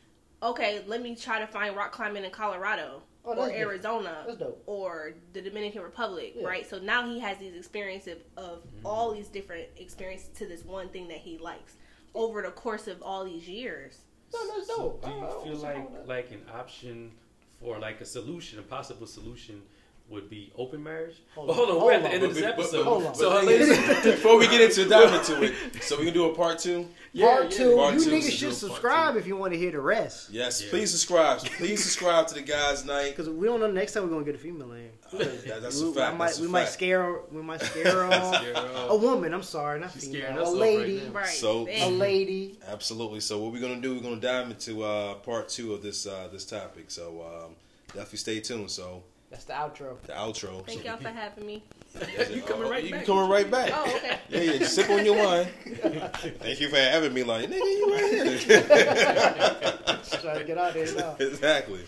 Okay, 0.43 0.83
let 0.87 1.01
me 1.03 1.17
try 1.17 1.39
to 1.39 1.47
find 1.47 1.75
rock 1.77 1.93
climbing 1.93 2.25
in 2.25 2.31
Colorado 2.31 3.03
Oh, 3.25 3.37
or. 3.37 3.51
Arizona. 3.51 4.25
Or 4.67 5.15
the 5.33 5.41
Dominican 5.41 5.83
Republic, 5.83 6.35
Yeah. 6.37 6.47
right? 6.47 6.69
So 6.69 6.79
now 6.79 7.07
he 7.07 7.19
has 7.21 7.39
these 7.39 7.55
experiences 7.55 8.23
of 8.37 8.63
all 8.85 9.13
these 9.13 9.29
different 9.29 9.69
experiences 9.77 10.29
to 10.39 10.47
this 10.47 10.65
one 10.65 10.89
thing 10.91 11.09
that 11.09 11.19
he 11.19 11.39
likes 11.39 11.75
over 12.15 12.43
the 12.43 12.51
course 12.53 12.87
of 12.87 13.03
all 13.03 13.25
these 13.25 13.49
years. 13.49 13.99
No, 14.33 14.41
that's 14.49 14.67
So 14.67 14.99
do 15.03 15.11
you 15.11 15.55
feel 15.55 15.63
like 15.63 15.75
wrong 15.77 15.85
with 15.93 15.93
that. 15.95 16.09
like 16.09 16.31
an 16.31 16.43
option 16.55 17.13
for 17.61 17.79
like 17.79 18.01
a 18.01 18.05
solution, 18.05 18.59
a 18.59 18.63
possible 18.63 19.07
solution 19.07 19.63
would 20.09 20.31
be 20.31 20.53
open 20.57 20.83
marriage? 20.85 21.17
Hold 21.35 21.49
but 21.49 21.55
hold 21.55 21.69
on, 21.69 21.75
Hold 21.75 21.85
we're 21.87 21.93
at 21.93 21.97
on. 21.97 22.03
the 22.05 22.13
end 22.15 22.23
of 22.23 22.31
But- 22.31 22.35
this 22.35 22.45
but- 22.45 22.57
but- 22.57 22.63
episode. 22.63 22.85
Hold 22.85 23.07
on. 23.07 23.15
So 23.17 23.43
ladies, 23.45 23.69
before 24.05 24.39
we 24.39 24.47
get 24.47 24.61
into 24.61 24.89
dive 24.89 25.13
into 25.15 25.43
it, 25.43 25.83
so 25.83 25.99
we 25.99 26.05
can 26.05 26.15
do 26.15 26.27
a 26.31 26.35
part 26.35 26.61
two. 26.61 26.87
yeah, 27.13 27.27
Part 27.27 27.51
yeah. 27.51 27.57
two, 27.59 27.77
Part 27.77 27.95
you 27.95 28.05
two, 28.05 28.11
niggas 28.11 28.31
should 28.31 28.55
subscribe 28.55 29.17
if 29.17 29.27
you 29.27 29.37
want 29.37 29.53
to 29.53 29.59
hear 29.59 29.73
the 29.73 29.81
rest. 29.81 30.31
Yes, 30.31 30.63
Yeah. 30.63 30.71
please 30.71 30.91
subscribe. 30.93 31.39
Please 31.41 31.83
subscribe 31.83 32.29
to 32.29 32.35
the 32.35 32.43
guys' 32.43 32.85
night. 32.85 33.17
Because 33.17 33.29
we 33.29 33.47
don't 33.49 33.59
know 33.59 33.71
next 33.71 33.95
time 33.95 34.05
we're 34.05 34.11
gonna 34.11 34.25
get 34.25 34.37
a 34.37 34.39
female 34.39 34.73
in. 34.73 34.91
That- 35.13 35.63
that's 35.63 35.81
we, 35.83 35.91
a 35.91 35.93
fact. 35.93 36.15
I 36.15 36.17
might, 36.17 36.27
That's 36.27 36.39
a 36.39 36.43
we 36.43 36.49
might 36.49 36.69
scare. 36.69 37.21
We 37.33 37.43
might 37.43 37.61
scare 37.63 37.93
her 37.93 38.05
off. 38.05 38.37
Scare 38.37 38.55
her 38.55 38.77
off. 38.77 38.91
A 38.91 38.97
woman. 38.97 39.35
I'm 39.35 39.43
sorry, 39.43 39.81
not 39.81 39.93
She's 39.93 40.07
female. 40.09 40.49
A 40.49 40.51
lady. 40.51 40.99
right 40.99 41.07
now. 41.13 41.21
Right. 41.21 41.29
So- 41.29 41.67
a 41.69 41.91
lady. 41.91 42.59
Absolutely. 42.69 43.21
So 43.21 43.39
what 43.41 43.53
we're 43.53 43.61
gonna 43.61 43.81
do? 43.81 43.95
We're 43.97 44.03
gonna 44.03 44.21
dive 44.21 44.51
into 44.51 44.85
uh, 44.85 45.15
part 45.17 45.49
two 45.49 45.75
of 45.75 45.83
this 45.83 46.07
uh, 46.07 46.29
this 46.33 46.45
topic. 46.45 46.93
So 46.93 47.23
um, 47.23 47.57
definitely 47.89 48.19
stay 48.19 48.41
tuned. 48.41 48.71
So 48.71 49.03
That's 49.37 49.45
the 49.45 49.53
outro. 49.53 50.01
The 50.07 50.15
outro. 50.15 50.65
Thank 50.65 50.85
y'all 50.85 50.97
for 50.97 51.09
having 51.09 51.45
me. 51.45 51.63
You 52.33 52.41
coming 52.41 52.69
oh, 52.69 52.71
right 52.71 52.85
you 52.85 52.91
back. 52.93 53.05
coming 53.05 53.29
right 53.29 53.51
back. 53.51 53.71
Oh, 53.75 53.97
okay. 53.97 54.19
Yeah, 54.31 54.41
yeah. 54.41 54.59
Just 54.59 54.75
sip 54.75 54.89
on 54.89 55.05
your 55.05 55.17
wine. 55.23 55.45
Thank 56.41 56.61
you 56.61 56.71
for 56.71 56.77
having 56.77 57.13
me. 57.13 57.23
Like, 57.23 57.51
nigga, 57.51 57.59
you 57.59 57.93
right 57.93 58.11
here. 58.11 58.39
Just 59.99 60.23
trying 60.23 60.39
to 60.39 60.45
get 60.45 60.57
out 60.57 60.73
there 60.73 60.95
now. 60.95 61.17
exactly. 61.19 61.81